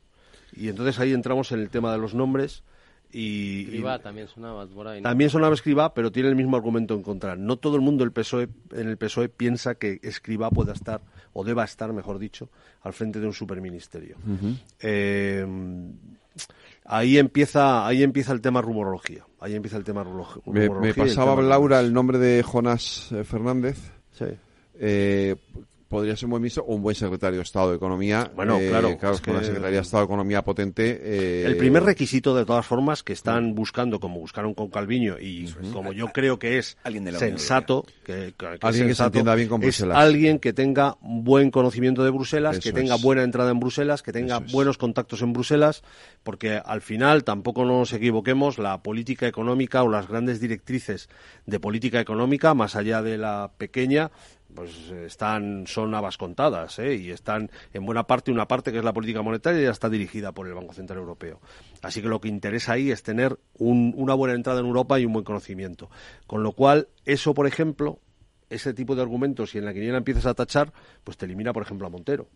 Y 0.54 0.68
entonces 0.68 0.98
ahí 0.98 1.14
entramos 1.14 1.52
en 1.52 1.60
el 1.60 1.70
tema 1.70 1.90
de 1.90 1.98
los 1.98 2.12
nombres 2.12 2.64
y, 3.10 3.82
también 4.02 4.28
sonaba 4.28 4.66
por 4.66 4.86
ahí. 4.86 5.02
También 5.02 5.30
sonaba 5.30 5.54
Escribá, 5.54 5.94
pero 5.94 6.12
tiene 6.12 6.28
el 6.28 6.36
mismo 6.36 6.56
argumento 6.56 6.94
en 6.94 7.02
contra. 7.02 7.36
No 7.36 7.56
todo 7.56 7.76
el 7.76 7.82
mundo 7.82 8.04
el 8.04 8.12
PSOE, 8.12 8.48
en 8.72 8.88
el 8.88 8.98
PSOE 8.98 9.28
piensa 9.30 9.76
que 9.76 9.98
Escribá 10.02 10.50
pueda 10.50 10.74
estar, 10.74 11.00
o 11.32 11.42
deba 11.42 11.64
estar, 11.64 11.92
mejor 11.92 12.18
dicho, 12.18 12.50
al 12.82 12.92
frente 12.92 13.18
de 13.18 13.26
un 13.26 13.32
superministerio. 13.32 14.16
Eh, 14.80 15.46
ahí 16.84 17.18
empieza 17.18 17.86
ahí 17.86 18.02
empieza 18.02 18.32
el 18.32 18.42
tema 18.42 18.60
rumorología. 18.60 19.24
Ahí 19.40 19.54
empieza 19.54 19.78
el 19.78 19.84
tema 19.84 20.04
rumorología. 20.04 20.42
Me, 20.46 20.92
pasaba 20.92 21.40
Laura 21.40 21.80
el 21.80 21.92
nombre 21.94 22.18
de 22.18 22.42
Jonas 22.42 23.10
eh, 23.12 23.24
Fernández. 23.24 23.78
Sí. 24.12 24.26
Eh, 24.80 25.36
podría 25.88 26.14
ser 26.16 26.26
un 26.26 26.32
buen 26.32 26.42
ministro 26.42 26.64
o 26.64 26.74
un 26.74 26.82
buen 26.82 26.94
secretario 26.94 27.38
de 27.38 27.42
Estado 27.42 27.70
de 27.70 27.76
Economía. 27.76 28.30
Bueno, 28.36 28.58
eh, 28.58 28.68
claro. 28.68 28.96
Claro, 28.98 29.14
es 29.14 29.20
que 29.20 29.30
una 29.30 29.42
Secretaría 29.42 29.76
de 29.76 29.82
Estado 29.82 30.02
de 30.02 30.06
Economía 30.06 30.42
potente. 30.42 31.00
Eh, 31.02 31.44
el 31.46 31.56
primer 31.56 31.82
requisito, 31.82 32.36
de 32.36 32.44
todas 32.44 32.66
formas, 32.66 33.02
que 33.02 33.14
están 33.14 33.54
buscando, 33.54 33.98
como 33.98 34.20
buscaron 34.20 34.54
con 34.54 34.68
Calviño, 34.68 35.18
y 35.18 35.50
como 35.72 35.92
yo 35.92 36.08
creo 36.08 36.38
que 36.38 36.58
es 36.58 36.76
sensato, 37.18 37.86
que, 38.04 38.34
alguien 38.60 38.88
que 38.88 38.94
se 38.94 39.02
entienda 39.02 39.34
bien 39.34 39.48
con 39.48 39.60
Bruselas. 39.60 39.96
Es 39.96 40.04
alguien 40.04 40.38
que 40.38 40.52
tenga 40.52 40.96
buen 41.00 41.50
conocimiento 41.50 42.04
de 42.04 42.10
Bruselas, 42.10 42.58
que 42.58 42.72
tenga 42.72 42.96
buena 42.96 43.22
entrada 43.22 43.50
en 43.50 43.60
Bruselas, 43.60 44.02
que 44.02 44.12
tenga 44.12 44.38
buenos 44.38 44.78
contactos 44.78 45.22
en 45.22 45.32
Bruselas, 45.32 45.82
porque 46.22 46.60
al 46.62 46.82
final, 46.82 47.24
tampoco 47.24 47.64
nos 47.64 47.92
equivoquemos, 47.92 48.58
la 48.58 48.82
política 48.82 49.26
económica 49.26 49.82
o 49.82 49.88
las 49.88 50.08
grandes 50.08 50.40
directrices 50.40 51.08
de 51.46 51.60
política 51.60 52.00
económica, 52.00 52.54
más 52.54 52.76
allá 52.76 53.02
de 53.02 53.16
la 53.16 53.52
pequeña, 53.56 54.10
pues 54.54 54.90
están 54.90 55.66
son 55.66 55.94
habas 55.94 56.16
contadas 56.16 56.78
¿eh? 56.78 56.94
y 56.94 57.10
están 57.10 57.50
en 57.72 57.84
buena 57.84 58.06
parte 58.06 58.30
una 58.30 58.48
parte 58.48 58.72
que 58.72 58.78
es 58.78 58.84
la 58.84 58.92
política 58.92 59.22
monetaria 59.22 59.62
ya 59.62 59.70
está 59.70 59.88
dirigida 59.88 60.32
por 60.32 60.46
el 60.46 60.54
Banco 60.54 60.72
Central 60.72 60.98
Europeo 60.98 61.40
así 61.82 62.00
que 62.00 62.08
lo 62.08 62.20
que 62.20 62.28
interesa 62.28 62.72
ahí 62.72 62.90
es 62.90 63.02
tener 63.02 63.38
una 63.58 64.14
buena 64.14 64.34
entrada 64.34 64.60
en 64.60 64.66
Europa 64.66 64.98
y 64.98 65.04
un 65.04 65.12
buen 65.12 65.24
conocimiento 65.24 65.90
con 66.26 66.42
lo 66.42 66.52
cual 66.52 66.88
eso 67.04 67.34
por 67.34 67.46
ejemplo 67.46 68.00
ese 68.48 68.72
tipo 68.72 68.96
de 68.96 69.02
argumentos 69.02 69.50
si 69.50 69.58
en 69.58 69.66
la 69.66 69.74
quiniela 69.74 69.98
empiezas 69.98 70.26
a 70.26 70.34
tachar 70.34 70.72
pues 71.04 71.16
te 71.18 71.26
elimina 71.26 71.52
por 71.52 71.62
ejemplo 71.62 71.86
a 71.86 71.90
Montero 71.90 72.28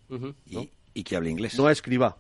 y, 0.95 1.05
que 1.05 1.17
hable 1.17 1.31
inglés 1.31 1.59
no 1.59 1.67
a 1.67 1.73
escriba 1.73 2.19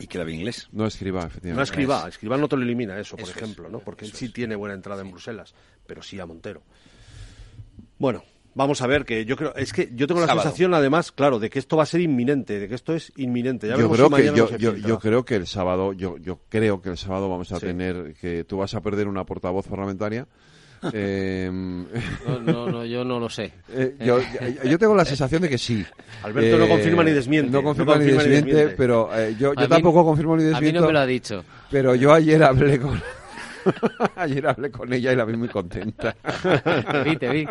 y 0.00 0.08
que 0.08 0.18
hable 0.18 0.32
inglés. 0.32 0.68
No 0.72 0.84
escriba, 0.84 1.20
efectivamente. 1.20 1.56
No 1.56 1.62
escriba. 1.62 2.08
Escriba 2.08 2.36
no 2.36 2.48
te 2.48 2.56
lo 2.56 2.62
elimina 2.62 2.98
eso, 2.98 3.16
por 3.16 3.28
ejemplo, 3.28 3.68
¿no? 3.68 3.78
Porque 3.78 4.04
él 4.04 4.12
sí 4.12 4.30
tiene 4.30 4.56
buena 4.56 4.74
entrada 4.74 5.02
en 5.02 5.12
Bruselas, 5.12 5.54
pero 5.86 6.02
sí 6.02 6.18
a 6.18 6.26
Montero. 6.26 6.62
Bueno, 7.98 8.24
Vamos 8.54 8.82
a 8.82 8.86
ver, 8.86 9.04
que 9.04 9.24
yo 9.24 9.36
creo, 9.36 9.54
es 9.56 9.72
que 9.72 9.90
yo 9.94 10.06
tengo 10.06 10.20
la 10.20 10.28
sensación, 10.28 10.74
además, 10.74 11.10
claro, 11.10 11.38
de 11.40 11.50
que 11.50 11.58
esto 11.58 11.76
va 11.76 11.82
a 11.82 11.86
ser 11.86 12.00
inminente, 12.00 12.60
de 12.60 12.68
que 12.68 12.74
esto 12.74 12.94
es 12.94 13.12
inminente. 13.16 13.68
yo 13.68 13.90
creo 13.90 14.10
que 14.10 14.32
yo, 14.58 14.98
creo 14.98 15.24
que 15.24 15.36
el 15.36 15.46
sábado, 15.46 15.92
yo, 15.92 16.16
yo 16.18 16.38
creo 16.48 16.80
que 16.80 16.90
el 16.90 16.96
sábado 16.96 17.28
vamos 17.28 17.50
a 17.52 17.58
tener 17.58 18.14
que 18.20 18.44
tú 18.44 18.58
vas 18.58 18.74
a 18.74 18.80
perder 18.80 19.08
una 19.08 19.24
portavoz 19.24 19.66
parlamentaria. 19.66 20.26
Em, 20.92 21.86
no, 22.44 22.68
no, 22.68 22.84
yo 22.84 23.04
no 23.04 23.18
lo 23.18 23.30
sé. 23.30 23.52
Eh, 23.74 23.96
yo, 24.04 24.18
yo, 24.64 24.78
tengo 24.78 24.94
la 24.94 25.04
sensación 25.04 25.40
de 25.40 25.48
que 25.48 25.56
sí. 25.56 25.84
Alberto 26.22 26.58
no 26.58 26.68
confirma 26.68 27.02
ni 27.02 27.12
desmiente. 27.12 27.50
No 27.50 27.62
confirma, 27.62 27.96
ni, 27.96 28.04
desmiente, 28.04 28.68
pero 28.76 29.08
eh, 29.16 29.34
yo, 29.38 29.54
yo 29.54 29.66
tampoco 29.66 30.04
confirmo 30.04 30.36
ni 30.36 30.44
desmiento. 30.44 30.68
A 30.68 30.72
mí 30.72 30.78
no 30.80 30.86
me 30.86 30.92
lo 30.92 30.98
ha 31.00 31.06
dicho. 31.06 31.42
Pero 31.70 31.94
yo 31.94 32.12
ayer 32.12 32.42
hablé 32.42 32.78
con 32.78 33.00
Ayer 34.16 34.46
hablé 34.46 34.70
con 34.70 34.92
ella 34.92 35.12
y 35.12 35.16
la 35.16 35.24
vi 35.24 35.36
muy 35.36 35.48
contenta. 35.48 36.12
te 36.92 37.02
vi, 37.02 37.16
te 37.16 37.28
vi. 37.28 37.46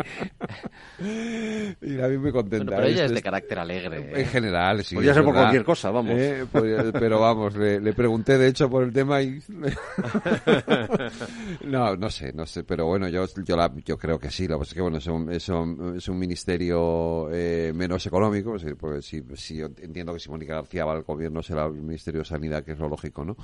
Y 1.81 1.89
la 1.89 2.07
vi 2.07 2.17
muy 2.17 2.31
contenta. 2.31 2.75
pero 2.75 2.87
ella 2.87 3.05
es 3.05 3.13
de 3.13 3.21
carácter 3.21 3.59
alegre. 3.59 4.21
En 4.21 4.27
general, 4.27 4.83
sí. 4.83 4.95
Podría 4.95 5.13
ser 5.13 5.23
por 5.23 5.33
cualquier 5.33 5.63
cosa, 5.63 5.91
vamos. 5.91 6.15
Eh, 6.17 6.45
pero 6.93 7.19
vamos, 7.19 7.55
le, 7.55 7.93
pregunté 7.93 8.37
de 8.37 8.47
hecho 8.47 8.69
por 8.69 8.83
el 8.83 8.93
tema 8.93 9.21
y... 9.21 9.41
no, 11.65 11.95
no 11.95 12.09
sé, 12.09 12.33
no 12.33 12.45
sé, 12.45 12.63
pero 12.63 12.85
bueno, 12.85 13.07
yo 13.09 13.25
yo, 13.45 13.55
la, 13.55 13.71
yo 13.85 13.97
creo 13.97 14.19
que 14.19 14.29
sí. 14.29 14.47
Lo 14.47 14.55
que 14.55 14.59
pasa 14.59 14.71
es 14.71 14.75
que 14.75 14.81
bueno, 14.81 14.97
es 14.97 15.07
un, 15.07 15.31
es 15.31 15.49
un, 15.49 15.95
es 15.97 16.07
un 16.07 16.17
ministerio 16.17 17.29
eh, 17.31 17.71
menos 17.73 18.05
económico, 18.05 18.55
porque 18.79 19.01
si, 19.01 19.23
si 19.35 19.61
entiendo 19.61 20.13
que 20.13 20.19
si 20.19 20.29
Mónica 20.29 20.55
García 20.55 20.85
va 20.85 20.93
al 20.93 21.03
gobierno 21.03 21.41
será 21.41 21.65
el 21.65 21.73
Ministerio 21.73 22.21
de 22.21 22.25
Sanidad, 22.25 22.63
que 22.63 22.73
es 22.73 22.79
lo 22.79 22.89
lógico, 22.89 23.23
¿no? 23.23 23.35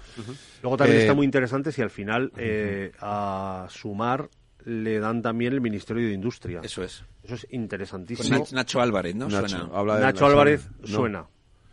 Luego 0.62 0.78
también 0.78 1.00
está 1.00 1.14
eh, 1.14 1.16
muy 1.16 1.26
interesante 1.26 1.72
si 1.72 1.82
al 1.82 1.90
final 1.90 2.32
eh, 2.38 2.59
a 3.00 3.68
Sumar 3.70 4.30
le 4.66 5.00
dan 5.00 5.22
también 5.22 5.54
el 5.54 5.62
Ministerio 5.62 6.08
de 6.08 6.14
Industria. 6.14 6.62
Eso 6.64 6.84
es. 6.84 7.04
Eso 7.24 7.36
es 7.36 7.48
interesantísimo. 7.52 8.46
Nacho 8.52 8.82
Álvarez, 8.82 9.16
¿no? 9.16 9.28
Nacho, 9.28 9.48
suena. 9.48 10.00
Nacho 10.00 10.26
Álvarez 10.26 10.70
suena, 10.84 11.26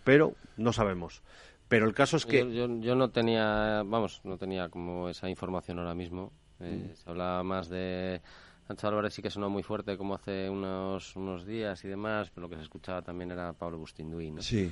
pero 0.05 0.35
no 0.57 0.73
sabemos. 0.73 1.23
Pero 1.69 1.87
el 1.87 1.95
caso 1.95 2.17
es 2.17 2.27
que... 2.27 2.55
Yo, 2.55 2.95
no 2.95 3.11
tenía, 3.11 3.83
vamos, 3.85 4.21
no 4.25 4.39
tenía 4.39 4.69
como 4.69 5.09
esa 5.09 5.29
información 5.29 5.79
ahora 5.79 5.95
mismo. 5.95 6.33
Eh, 6.61 6.91
mm. 6.93 6.97
Se 6.97 7.11
hablaba 7.11 7.43
más 7.43 7.69
de... 7.69 8.21
Nacho 8.69 8.89
Álvarez 8.89 9.15
sí 9.15 9.23
que 9.23 9.31
sonó 9.31 9.49
muy 9.49 9.63
fuerte 9.63 9.97
como 9.97 10.15
hace 10.15 10.51
unos, 10.51 11.15
unos 11.17 11.47
días 11.47 11.85
y 11.85 11.89
demás, 11.89 12.31
pero 12.35 12.47
lo 12.47 12.51
que 12.51 12.57
se 12.57 12.63
escuchaba 12.63 13.03
también 13.03 13.31
era 13.31 13.53
Pablo 13.53 13.79
Bustinduy, 13.79 14.31
¿no? 14.33 14.43
Sí. 14.43 14.71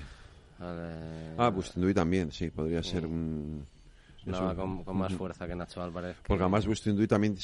Ah, 0.59 1.51
Bustinduy 1.53 1.95
también, 1.95 2.31
sí, 2.33 2.51
podría 2.51 2.83
ser 2.83 3.07
un 3.07 3.67
con, 4.25 4.97
más 4.97 5.15
fuerza 5.15 5.47
que 5.47 5.55
Nacho 5.55 5.83
Álvarez. 5.83 6.17
Porque 6.27 6.43
además 6.43 6.67
Bustinduy 6.67 7.07
también, 7.07 7.37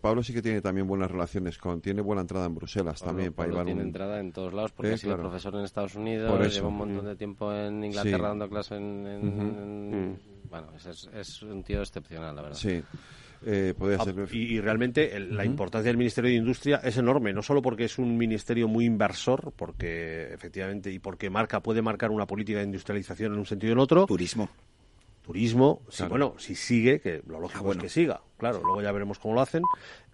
Pablo 0.00 0.22
sí 0.22 0.32
que 0.32 0.42
tiene 0.42 0.60
también 0.60 0.86
buenas 0.86 1.10
relaciones 1.10 1.58
con, 1.58 1.80
tiene 1.80 2.02
buena 2.02 2.22
entrada 2.22 2.46
en 2.46 2.54
Bruselas 2.54 3.00
también 3.00 3.32
para 3.32 3.50
Pablo 3.50 3.64
tiene 3.64 3.82
entrada 3.82 4.20
en 4.20 4.32
todos 4.32 4.52
lados 4.52 4.72
porque 4.72 4.92
ha 4.92 4.96
sido 4.96 5.16
profesor 5.16 5.54
en 5.54 5.64
Estados 5.64 5.94
Unidos, 5.94 6.54
lleva 6.54 6.68
un 6.68 6.76
montón 6.76 7.06
de 7.06 7.16
tiempo 7.16 7.52
en 7.52 7.84
Inglaterra 7.84 8.28
dando 8.28 8.48
clases 8.48 8.72
en, 8.72 10.18
bueno, 10.50 10.68
es, 11.14 11.42
un 11.42 11.62
tío 11.62 11.80
excepcional, 11.80 12.36
la 12.36 12.42
verdad. 12.42 12.58
Sí. 12.58 12.82
Eh, 13.44 13.74
ah, 13.98 14.04
ser... 14.04 14.28
y, 14.34 14.60
realmente 14.60 15.18
la 15.18 15.44
importancia 15.44 15.88
del 15.88 15.96
Ministerio 15.96 16.30
de 16.30 16.36
Industria 16.36 16.80
es 16.84 16.96
enorme, 16.96 17.32
no 17.32 17.42
solo 17.42 17.60
porque 17.60 17.84
es 17.84 17.98
un 17.98 18.16
ministerio 18.16 18.68
muy 18.68 18.84
inversor, 18.84 19.52
porque 19.56 20.32
efectivamente 20.32 20.92
y 20.92 20.98
porque 20.98 21.30
marca 21.30 21.60
puede 21.60 21.82
marcar 21.82 22.10
una 22.10 22.26
política 22.26 22.58
de 22.58 22.66
industrialización 22.66 23.32
en 23.32 23.38
un 23.38 23.46
sentido 23.46 23.70
y 23.70 23.72
en 23.72 23.78
otro. 23.78 24.06
Turismo 24.06 24.48
turismo, 25.22 25.82
si, 25.88 26.04
bueno, 26.04 26.34
si 26.38 26.54
sigue, 26.54 27.00
que 27.00 27.22
lo 27.26 27.40
lógico 27.40 27.68
ah, 27.68 27.72
es 27.72 27.78
que 27.78 27.88
siga, 27.88 28.20
claro, 28.38 28.60
luego 28.62 28.82
ya 28.82 28.92
veremos 28.92 29.18
cómo 29.18 29.34
lo 29.34 29.40
hacen, 29.40 29.62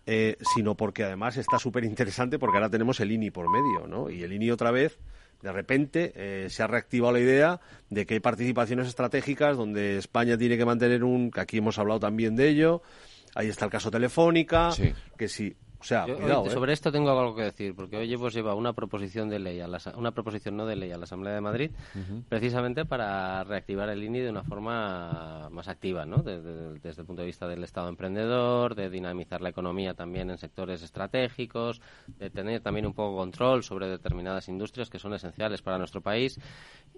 eh, 0.07 0.37
sino 0.55 0.75
porque 0.75 1.05
además 1.05 1.37
está 1.37 1.59
súper 1.59 1.85
interesante 1.85 2.39
porque 2.39 2.57
ahora 2.57 2.71
tenemos 2.71 3.01
el 3.01 3.13
INI 3.13 3.31
por 3.31 3.51
medio, 3.51 3.87
¿no? 3.87 4.11
Y 4.11 4.23
el 4.23 4.33
INI 4.33 4.51
otra 4.51 4.71
vez, 4.71 4.99
de 5.43 5.53
repente, 5.53 6.13
eh, 6.15 6.49
se 6.51 6.63
ha 6.63 6.67
reactivado 6.67 7.13
la 7.13 7.21
idea 7.21 7.61
de 7.91 8.07
que 8.07 8.15
hay 8.15 8.21
participaciones 8.21 8.89
estratégicas 8.89 9.57
donde 9.57 9.99
España 9.99 10.37
tiene 10.37 10.57
que 10.57 10.65
mantener 10.65 11.05
un, 11.05 11.31
que 11.31 11.41
aquí 11.41 11.59
hemos 11.59 11.79
hablado 11.79 12.01
también 12.01 12.37
de 12.37 12.49
ello, 12.49 12.83
ahí 13.35 13.49
está 13.49 13.65
el 13.65 13.71
caso 13.71 13.91
Telefónica, 13.91 14.71
que 15.17 15.29
si 15.29 15.57
o 15.81 15.85
sea, 15.85 16.07
¿eh? 16.07 16.51
sobre 16.51 16.73
esto 16.73 16.91
tengo 16.91 17.11
algo 17.11 17.35
que 17.35 17.43
decir, 17.43 17.75
porque 17.75 17.97
hoy 17.97 18.13
hemos 18.13 18.35
llevado 18.35 18.57
una 18.57 18.73
proposición 18.73 19.29
de 19.29 19.39
ley, 19.39 19.61
a 19.61 19.69
la, 19.69 19.79
una 19.97 20.11
proposición 20.11 20.57
no 20.57 20.67
de 20.67 20.75
ley 20.75 20.91
a 20.91 20.99
la 20.99 21.05
Asamblea 21.05 21.35
de 21.35 21.41
Madrid, 21.41 21.71
precisamente 22.29 22.85
para 22.85 23.45
reactivar 23.45 23.89
el 23.89 24.03
INI 24.03 24.21
de 24.21 24.31
una 24.31 24.43
forma 24.43 25.49
más 25.51 25.69
activa, 25.69 26.05
¿no? 26.05 26.19
Desde, 26.19 26.75
desde, 26.81 27.03
el 27.03 27.07
punto 27.07 27.23
de 27.23 27.27
vista 27.27 27.47
del 27.47 27.63
Estado 27.63 27.89
emprendedor, 27.89 28.75
de 28.75 28.91
dinamizar 28.91 29.41
la 29.41 29.51
economía 29.51 29.95
también 29.95 30.31
en 30.31 30.39
sectores 30.39 30.83
estratégicos, 30.83 31.81
de 32.07 32.31
tener 32.31 32.61
también 32.61 32.87
un 32.87 32.95
poco 32.95 33.17
control 33.17 33.63
sobre 33.63 33.89
determinadas 33.89 34.49
industrias 34.49 34.91
que 34.91 34.99
son 34.99 35.15
esenciales 35.15 35.63
para 35.63 35.79
nuestro 35.79 36.01
país. 36.01 36.41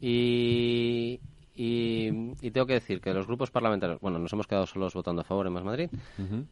Y, 0.00 1.20
y, 1.62 2.50
tengo 2.52 2.66
que 2.66 2.72
decir 2.72 3.02
que 3.02 3.12
los 3.12 3.26
grupos 3.26 3.50
parlamentarios, 3.50 4.00
bueno, 4.00 4.18
nos 4.18 4.32
hemos 4.32 4.46
quedado 4.46 4.64
solos 4.66 4.94
votando 4.94 5.20
a 5.20 5.24
favor 5.24 5.46
en 5.46 5.52
Más 5.52 5.62
Madrid, 5.62 5.90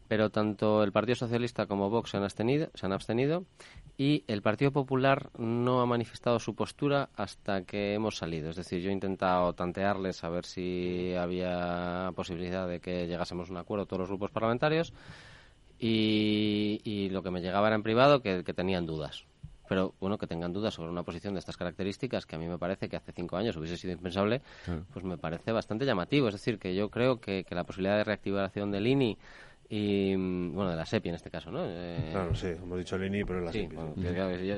pero 0.07 0.29
tanto 0.29 0.83
el 0.85 0.93
Partido 0.93 1.15
Socialista 1.15 1.65
como 1.65 1.89
Vox 1.89 2.11
se 2.11 2.19
han, 2.19 2.25
abstenido, 2.25 2.69
se 2.75 2.85
han 2.85 2.93
abstenido 2.93 3.47
y 3.97 4.25
el 4.27 4.43
Partido 4.43 4.71
Popular 4.71 5.31
no 5.39 5.81
ha 5.81 5.87
manifestado 5.87 6.39
su 6.39 6.55
postura 6.55 7.09
hasta 7.17 7.63
que 7.63 7.95
hemos 7.95 8.19
salido. 8.19 8.51
Es 8.51 8.57
decir, 8.57 8.83
yo 8.83 8.91
he 8.91 8.93
intentado 8.93 9.55
tantearles 9.55 10.23
a 10.25 10.29
ver 10.29 10.45
si 10.45 11.15
había 11.15 12.13
posibilidad 12.15 12.69
de 12.69 12.81
que 12.81 13.07
llegásemos 13.07 13.49
a 13.49 13.53
un 13.53 13.59
acuerdo 13.59 13.87
todos 13.87 14.01
los 14.01 14.11
grupos 14.11 14.31
parlamentarios 14.31 14.93
y, 15.79 17.09
lo 17.13 17.23
que 17.23 17.31
me 17.31 17.41
llegaba 17.41 17.69
era 17.69 17.77
en 17.77 17.83
privado 17.83 18.21
que 18.21 18.43
tenían 18.43 18.85
dudas 18.85 19.25
pero 19.69 19.95
bueno, 20.01 20.19
que 20.19 20.27
tengan 20.27 20.53
dudas 20.53 20.75
sobre 20.75 20.91
una 20.91 21.03
posición 21.03 21.35
de 21.35 21.41
estas 21.41 21.57
características, 21.57 22.27
que 22.27 22.37
a 22.37 22.39
mí 22.39 22.49
me 22.49 22.59
parece 22.59 22.89
que 22.89 22.97
hace 22.97 23.13
cinco 23.13 23.37
años 23.37 23.57
hubiese 23.57 23.77
sido 23.77 23.93
impensable, 23.93 24.41
pues 24.93 25.05
me 25.05 25.19
parece 25.19 25.53
bastante 25.53 25.85
llamativo. 25.85 26.29
Es 26.29 26.35
decir, 26.35 26.59
que 26.59 26.75
yo 26.75 26.91
creo 26.91 27.21
que, 27.21 27.45
que 27.45 27.55
la 27.55 27.65
posibilidad 27.65 27.97
de 27.97 28.05
reactivación 28.05 28.71
del 28.71 28.87
INI 28.87 29.19
y 29.71 30.15
bueno 30.15 30.71
de 30.71 30.77
la 30.77 30.87
SEPI 30.87 31.11
en 31.11 31.15
este 31.17 31.31
caso 31.31 31.51
no 31.51 31.63
eh, 31.63 32.09
claro 32.11 32.35
sí 32.35 32.47
hemos 32.47 32.79
dicho 32.79 32.97
el 32.97 33.05
INI 33.05 33.25
pero 33.25 33.43
la 33.43 33.53
SEPI 33.53 33.77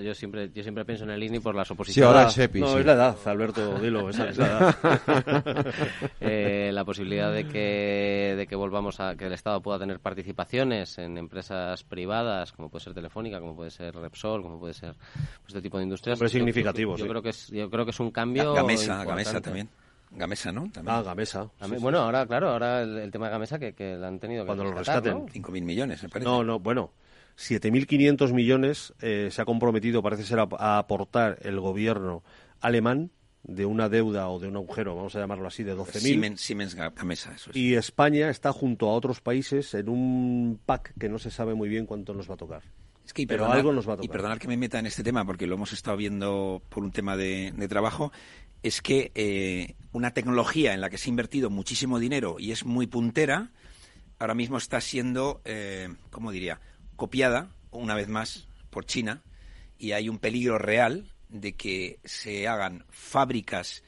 yo, 0.05 0.15
siempre 0.15 0.51
yo 0.55 0.63
siempre 0.63 0.85
pienso 0.85 1.03
en 1.03 1.11
el 1.11 1.23
INI 1.23 1.41
por 1.41 1.55
las 1.57 1.69
oposiciones. 1.69 2.09
sí 2.09 2.17
ahora 2.17 2.29
el 2.29 2.31
SEPI 2.31 2.61
no 2.61 2.79
es 2.79 2.87
la 2.87 2.93
edad 2.93 3.17
Alberto 3.25 3.81
dilo 3.81 4.09
esa 4.09 4.29
es 4.29 4.39
la 4.39 4.47
edad. 4.47 4.77
Eh, 6.21 6.71
la 6.73 6.85
posibilidad 6.85 7.33
de 7.33 7.47
que 7.47 8.35
de 8.37 8.47
que 8.47 8.55
volvamos 8.55 9.01
a 9.01 9.17
que 9.17 9.27
el 9.27 9.33
Estado 9.33 9.61
pueda 9.61 9.79
tener 9.79 10.01
participaciones 10.01 10.99
en 10.99 11.19
empresas 11.19 11.83
privadas 11.83 12.53
como 12.53 12.69
puede 12.69 12.85
ser 12.85 12.95
Telefónica 12.95 13.41
como 13.41 13.57
puede 13.57 13.71
ser 13.71 13.95
Repsol 13.95 14.43
como 14.43 14.61
puede 14.61 14.75
ser 14.75 14.95
pues, 14.95 15.49
este 15.49 15.63
tipo 15.63 15.79
de 15.79 15.85
industrias 15.85 16.19
pero 16.19 16.27
es 16.27 16.33
significativo 16.33 16.97
yo, 16.97 17.09
creo 17.09 17.23
que 17.23 17.31
es 17.31 17.49
yo 17.49 17.69
creo 17.71 17.85
que 17.85 17.91
es 17.91 18.01
un 18.01 18.11
cambio 18.11 18.53
Gamesa 18.53 19.05
Gamesa 19.05 19.41
también 19.41 19.69
Gamesa, 20.11 20.53
¿no? 20.53 20.71
Ah, 20.87 21.03
Gamesa. 21.03 21.51
bueno, 21.81 21.99
ahora, 21.99 22.27
claro, 22.27 22.51
ahora 22.51 22.83
el, 22.83 23.11
tema 23.11 23.27
de 23.27 23.33
Gamesa 23.33 23.59
que, 23.59 23.75
que 23.75 23.95
han 23.95 24.19
tenido 24.19 24.43
que 24.43 24.47
Cuando 24.47 24.65
lo 24.65 24.73
rescaten. 24.73 25.27
5.000 25.27 25.63
millones, 25.63 26.03
me 26.03 26.09
parece. 26.09 26.29
No, 26.29 26.45
no, 26.45 26.59
bueno. 26.59 26.93
7.500 27.39 28.33
millones 28.35 28.93
eh, 29.01 29.29
se 29.31 29.41
ha 29.41 29.45
comprometido, 29.47 30.03
parece 30.03 30.25
ser, 30.25 30.41
a, 30.41 30.79
aportar 30.79 31.39
el 31.41 31.59
gobierno 31.59 32.23
alemán 32.61 33.11
de 33.45 33.65
una 33.65 33.89
deuda 33.89 34.29
o 34.29 34.39
de 34.39 34.49
un 34.49 34.57
agujero, 34.57 34.95
vamos 34.95 35.17
a 35.17 35.21
llamarlo 35.21 35.49
así, 35.49 35.63
de 35.63 35.75
12.000. 35.75 35.99
Siemens, 36.01 36.41
Siemens 36.43 36.75
Gamesa, 36.75 37.33
eso 37.33 37.51
Y 37.55 37.75
España 37.75 38.29
está 38.29 38.53
junto 38.53 38.91
a 38.91 38.93
otros 38.93 39.23
países 39.23 39.73
en 39.73 39.89
un 39.89 40.61
pack 40.67 40.93
que 40.99 41.09
no 41.09 41.19
se 41.19 41.31
sabe 41.31 41.55
muy 41.55 41.71
bien 41.71 41.87
cuánto 41.87 42.13
nos 42.13 42.29
va 42.29 42.35
a 42.35 42.39
tocar. 42.39 42.63
Es 43.11 43.13
que, 43.13 43.23
y 43.23 43.27
Pero 43.27 43.51
algo 43.51 43.73
nos 43.73 43.89
va 43.89 43.95
a 43.95 43.97
tocar. 43.97 44.05
Y 44.05 44.09
perdonar 44.09 44.39
que 44.39 44.47
me 44.47 44.57
meta 44.57 44.79
en 44.79 44.87
este 44.87 45.03
tema, 45.03 45.25
porque 45.25 45.49
lo 45.49 45.57
hemos 45.57 45.73
estado 45.73 45.97
viendo 45.97 46.63
por 46.69 46.85
un 46.85 46.93
tema 46.93 47.17
de, 47.17 47.53
de 47.57 47.67
trabajo 47.67 48.13
es 48.63 48.83
que 48.83 49.11
eh, 49.17 49.75
una 49.91 50.13
tecnología 50.13 50.75
en 50.75 50.81
la 50.81 50.91
que 50.91 50.97
se 50.97 51.09
ha 51.09 51.11
invertido 51.11 51.51
muchísimo 51.51 51.99
dinero 51.99 52.37
y 52.39 52.53
es 52.53 52.65
muy 52.65 52.87
puntera, 52.87 53.51
ahora 54.21 54.35
mismo 54.35 54.59
está 54.59 54.81
siendo, 54.81 55.41
eh, 55.45 55.93
¿cómo 56.11 56.31
diría?, 56.31 56.61
copiada 56.95 57.49
una 57.73 57.97
vez 57.97 58.07
más 58.07 58.47
por 58.71 58.85
China 58.85 59.25
y 59.77 59.91
hay 59.91 60.09
un 60.09 60.21
peligro 60.21 60.57
real 60.57 61.13
de 61.31 61.55
que 61.55 61.99
se 62.05 62.47
hagan 62.47 62.85
fábricas 62.91 63.83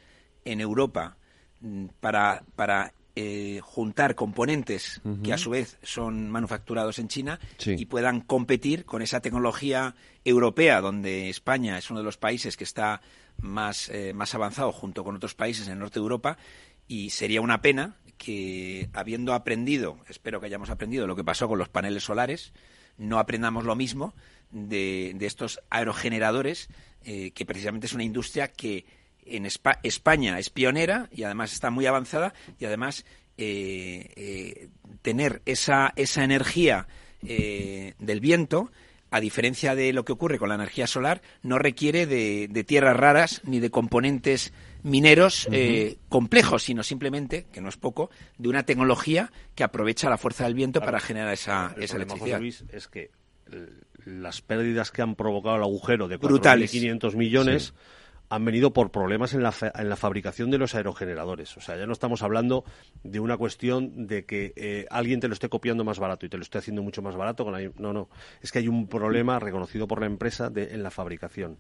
en 0.45 0.61
Europa 0.61 1.17
mm, 1.61 1.87
para, 2.01 2.43
para 2.57 2.93
eh, 3.15 3.61
juntar 3.63 4.15
componentes 4.15 5.01
que 5.23 5.33
a 5.33 5.39
su 5.39 5.51
vez 5.51 5.79
son 5.83 6.31
manufacturados 6.31 6.99
en 6.99 7.09
China 7.09 7.39
y 7.65 7.85
puedan 7.87 8.21
competir 8.21 8.85
con 8.85 9.03
esa 9.03 9.21
tecnología 9.21 9.95
europea, 10.25 10.81
donde 10.81 11.29
España 11.29 11.77
es 11.77 11.91
uno 11.91 12.01
de 12.01 12.05
los 12.05 12.17
países 12.17 12.57
que 12.57 12.65
está 12.65 13.03
más, 13.39 13.89
eh, 13.91 14.13
más 14.15 14.35
avanzado 14.35 14.73
junto 14.73 15.05
con 15.05 15.17
otros 15.17 15.35
países 15.35 15.67
en 15.67 15.75
el 15.75 15.79
norte 15.81 16.01
de 16.01 16.05
Europa 16.05 16.39
y 16.89 17.11
sería 17.11 17.41
una 17.41 17.61
pena 17.61 17.97
que 18.17 18.89
habiendo 18.93 19.35
aprendido, 19.35 19.99
espero 20.09 20.41
que 20.41 20.47
hayamos 20.47 20.71
aprendido 20.71 21.07
lo 21.07 21.17
que 21.17 21.25
pasó 21.25 21.49
con 21.49 21.59
los 21.59 21.69
paneles 21.69 22.05
solares, 22.05 22.53
no 22.97 23.19
aprendamos 23.19 23.65
lo 23.65 23.75
mismo 23.75 24.15
de, 24.51 25.13
de 25.17 25.27
estos 25.27 25.61
aerogeneradores, 25.71 26.69
eh, 27.05 27.33
que 27.33 27.45
precisamente 27.45 27.87
es 27.87 27.95
una 27.95 28.05
industria 28.05 28.49
que 28.49 28.87
en 29.27 29.47
España 29.47 30.39
es 30.39 30.51
pionera 30.51 31.09
y 31.13 31.23
además 31.25 31.53
está 31.53 31.71
muy 31.71 31.87
avanzada 31.87 32.35
y 32.59 32.65
además 32.65 33.05
eh, 33.37 34.69
tener 35.03 35.43
esa, 35.47 35.93
esa 35.97 36.25
energía 36.25 36.87
del 37.23 38.21
viento 38.21 38.71
a 39.13 39.21
diferencia 39.21 39.75
de 39.75 39.93
lo 39.93 40.05
que 40.05 40.13
ocurre 40.13 40.39
con 40.39 40.49
la 40.49 40.55
energía 40.55 40.87
solar, 40.87 41.21
no 41.43 41.59
requiere 41.59 42.07
de, 42.07 42.65
tierras 42.67 42.97
raras 42.97 43.43
ni 43.45 43.61
de 43.61 43.71
componentes 43.71 44.55
mineros 44.83 45.49
eh, 45.53 45.99
complejos, 46.09 46.63
sino 46.63 46.83
simplemente, 46.83 47.47
que 47.53 47.61
no 47.61 47.69
es 47.69 47.77
poco, 47.77 48.11
de 48.39 48.49
una 48.49 48.65
tecnología 48.65 49.31
que 49.55 49.65
aprovecha 49.65 50.09
la 50.09 50.17
fuerza 50.17 50.45
del 50.45 50.55
viento 50.55 50.81
para 50.81 50.99
generar 50.99 51.35
esa, 51.35 51.75
esa 51.79 51.97
electricidad. 51.97 52.41
es 52.43 52.89
que 52.89 53.11
las 54.07 54.41
pérdidas 54.41 54.91
que 54.91 55.03
han 55.03 55.15
provocado 55.15 55.57
el 55.57 55.63
agujero 55.63 56.09
de 56.09 56.19
4.500 56.19 57.15
millones 57.15 57.75
han 58.33 58.47
venido 58.47 58.73
por 58.73 58.91
problemas 58.91 59.35
en 59.35 59.43
la, 59.43 59.53
en 59.75 59.91
la 59.91 59.97
fabricación 59.97 60.51
de 60.51 60.57
los 60.57 60.75
aerogeneradores. 60.75 61.55
O 61.59 61.61
sea, 61.61 61.77
ya 61.77 61.85
no 61.85 61.93
estamos 61.93 62.23
hablando 62.23 62.65
de 63.05 63.21
una 63.21 63.37
cuestión 63.37 64.07
de 64.07 64.25
que 64.25 64.55
eh, 64.57 64.87
alguien 64.89 65.21
te 65.21 65.29
lo 65.29 65.35
esté 65.35 65.51
copiando 65.51 65.85
más 65.85 65.99
barato 65.99 66.25
y 66.25 66.31
te 66.31 66.39
lo 66.39 66.43
esté 66.43 66.57
haciendo 66.57 66.83
mucho 66.83 67.03
más 67.03 67.15
barato. 67.15 67.45
Con 67.45 67.55
no, 67.77 67.93
no. 67.93 68.09
Es 68.41 68.51
que 68.51 68.61
hay 68.61 68.69
un 68.69 68.89
problema 68.89 69.39
reconocido 69.39 69.87
por 69.87 70.01
la 70.01 70.07
empresa 70.07 70.49
de, 70.49 70.73
en 70.73 70.83
la 70.83 70.91
fabricación. 70.91 71.59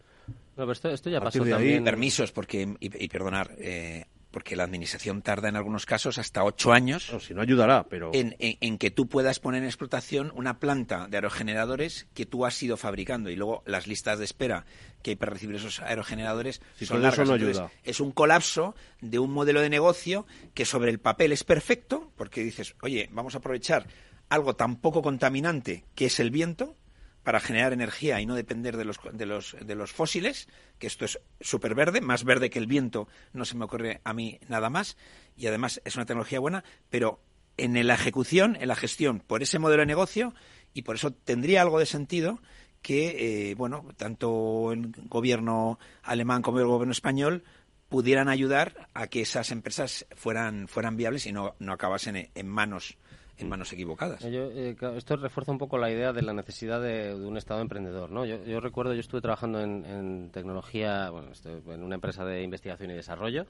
No, 0.57 0.66
pero 0.66 0.73
esto, 0.73 1.11
ya 1.11 1.20
pasó 1.20 1.44
también. 1.44 1.85
Permisos, 1.85 2.32
porque, 2.32 2.74
y, 2.81 3.09
perdonar, 3.09 3.51
eh, 3.59 4.07
porque 4.32 4.56
la 4.56 4.64
administración 4.64 5.22
tarda 5.22 5.48
en 5.48 5.56
algunos 5.56 5.86
casos 5.86 6.18
hasta 6.18 6.42
ocho 6.42 6.72
años. 6.72 7.12
si 7.20 7.34
no 7.34 7.42
ayudará, 7.42 7.84
pero. 7.84 8.10
En, 8.12 8.34
en, 8.38 8.78
que 8.78 8.90
tú 8.90 9.06
puedas 9.06 9.38
poner 9.38 9.62
en 9.62 9.68
explotación 9.68 10.32
una 10.34 10.59
planta 10.59 11.06
de 11.09 11.18
aerogeneradores 11.18 12.06
que 12.14 12.26
tú 12.26 12.44
has 12.44 12.60
ido 12.62 12.76
fabricando 12.76 13.30
y 13.30 13.36
luego 13.36 13.62
las 13.66 13.86
listas 13.86 14.18
de 14.18 14.24
espera 14.24 14.64
que 15.02 15.10
hay 15.10 15.16
para 15.16 15.32
recibir 15.32 15.56
esos 15.56 15.80
aerogeneradores 15.80 16.60
son 16.80 17.02
largas. 17.02 17.20
Eso 17.20 17.24
no 17.24 17.34
ayuda. 17.34 17.70
es 17.84 18.00
un 18.00 18.10
colapso 18.12 18.74
de 19.00 19.18
un 19.18 19.30
modelo 19.30 19.60
de 19.60 19.68
negocio 19.68 20.26
que 20.54 20.64
sobre 20.64 20.90
el 20.90 20.98
papel 20.98 21.32
es 21.32 21.44
perfecto, 21.44 22.10
porque 22.16 22.42
dices, 22.42 22.74
oye, 22.80 23.09
vamos 23.12 23.34
a 23.34 23.38
aprovechar 23.38 23.86
algo 24.28 24.56
tan 24.56 24.76
poco 24.76 25.02
contaminante 25.02 25.84
que 25.94 26.06
es 26.06 26.18
el 26.18 26.30
viento 26.30 26.74
para 27.23 27.40
generar 27.40 27.73
energía 27.73 28.20
y 28.20 28.27
no 28.27 28.35
depender 28.35 28.77
de 28.77 28.85
los, 28.85 28.99
de 29.12 29.27
los, 29.27 29.57
de 29.61 29.74
los 29.74 29.93
fósiles, 29.93 30.49
que 30.78 30.86
esto 30.86 31.05
es 31.05 31.20
súper 31.40 31.74
verde, 31.74 32.01
más 32.01 32.24
verde 32.24 32.51
que 32.51 32.59
el 32.59 32.66
viento, 32.66 33.09
no 33.32 33.44
se 33.44 33.57
me 33.57 33.65
ocurre 33.65 34.01
a 34.05 34.12
mí 34.12 34.40
nada 34.49 34.70
más, 34.70 34.97
y 35.36 35.47
además 35.47 35.81
es 35.85 35.97
una 35.97 36.07
tecnología 36.07 36.40
buena, 36.40 36.65
pero 36.90 37.20
en 37.57 37.86
la 37.86 37.94
ejecución, 37.94 38.57
en 38.61 38.69
la 38.69 38.77
gestión, 38.77 39.20
por 39.20 39.43
ese 39.43 39.59
modelo 39.59 39.82
de 39.82 39.86
negocio, 39.86 40.35
y 40.74 40.82
por 40.82 40.97
eso 40.97 41.12
tendría 41.12 41.62
algo 41.62 41.78
de 41.78 41.86
sentido 41.86 42.40
que, 42.81 43.51
eh, 43.51 43.55
bueno, 43.55 43.86
tanto 43.97 44.73
el 44.73 44.93
gobierno 45.09 45.78
alemán 46.03 46.43
como 46.43 46.59
el 46.59 46.66
gobierno 46.66 46.93
español 46.93 47.44
pudieran 47.89 48.28
ayudar 48.28 48.89
a 48.94 49.07
que 49.07 49.20
esas 49.20 49.51
empresas 49.51 50.07
fueran, 50.16 50.66
fueran 50.66 50.97
viables 50.97 51.27
y 51.27 51.32
no, 51.32 51.55
no 51.59 51.73
acabasen 51.73 52.31
en 52.35 52.49
manos 52.49 52.97
en 53.38 53.48
manos 53.48 53.72
equivocadas. 53.72 54.24
Eh, 54.24 54.76
esto 54.96 55.16
refuerza 55.16 55.52
un 55.52 55.59
poco 55.59 55.78
la 55.78 55.90
idea 55.90 56.12
de 56.12 56.22
la 56.22 56.32
necesidad 56.32 56.80
de, 56.80 57.14
un 57.14 57.36
Estado 57.36 57.60
emprendedor. 57.60 58.10
¿no? 58.10 58.24
Yo, 58.24 58.60
recuerdo, 58.60 58.94
yo 58.94 59.00
estuve 59.00 59.20
trabajando 59.20 59.60
en, 59.60 60.30
tecnología, 60.30 61.10
bueno, 61.10 61.30
en 61.68 61.82
una 61.82 61.94
empresa 61.94 62.24
de 62.24 62.42
investigación 62.42 62.90
y 62.90 62.94
desarrollo, 62.94 63.46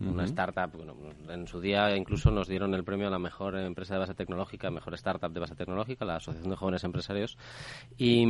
una 0.00 0.24
startup. 0.24 0.70
Bueno, 0.76 0.96
en 1.28 1.46
su 1.46 1.60
día 1.60 1.96
incluso 1.96 2.30
nos 2.30 2.48
dieron 2.48 2.74
el 2.74 2.84
premio 2.84 3.08
a 3.08 3.10
la 3.10 3.18
mejor 3.18 3.56
empresa 3.56 3.94
de 3.94 4.00
base 4.00 4.14
tecnológica, 4.14 4.70
mejor 4.70 4.94
startup 4.94 5.32
de 5.32 5.40
base 5.40 5.54
tecnológica, 5.54 6.04
la 6.04 6.16
Asociación 6.16 6.50
de 6.50 6.56
Jóvenes 6.56 6.84
Empresarios. 6.84 7.38
Y, 7.96 8.24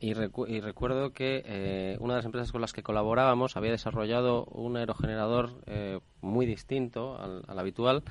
y, 0.00 0.14
recuerdo 0.14 1.12
que 1.12 1.42
eh, 1.44 1.96
una 2.00 2.14
de 2.14 2.18
las 2.18 2.26
empresas 2.26 2.50
con 2.52 2.60
las 2.60 2.72
que 2.72 2.82
colaborábamos 2.82 3.56
había 3.56 3.70
desarrollado 3.70 4.44
un 4.46 4.76
aerogenerador 4.76 5.50
eh, 5.66 6.00
muy 6.20 6.46
distinto 6.46 7.18
al 7.20 7.58
habitual 7.58 8.04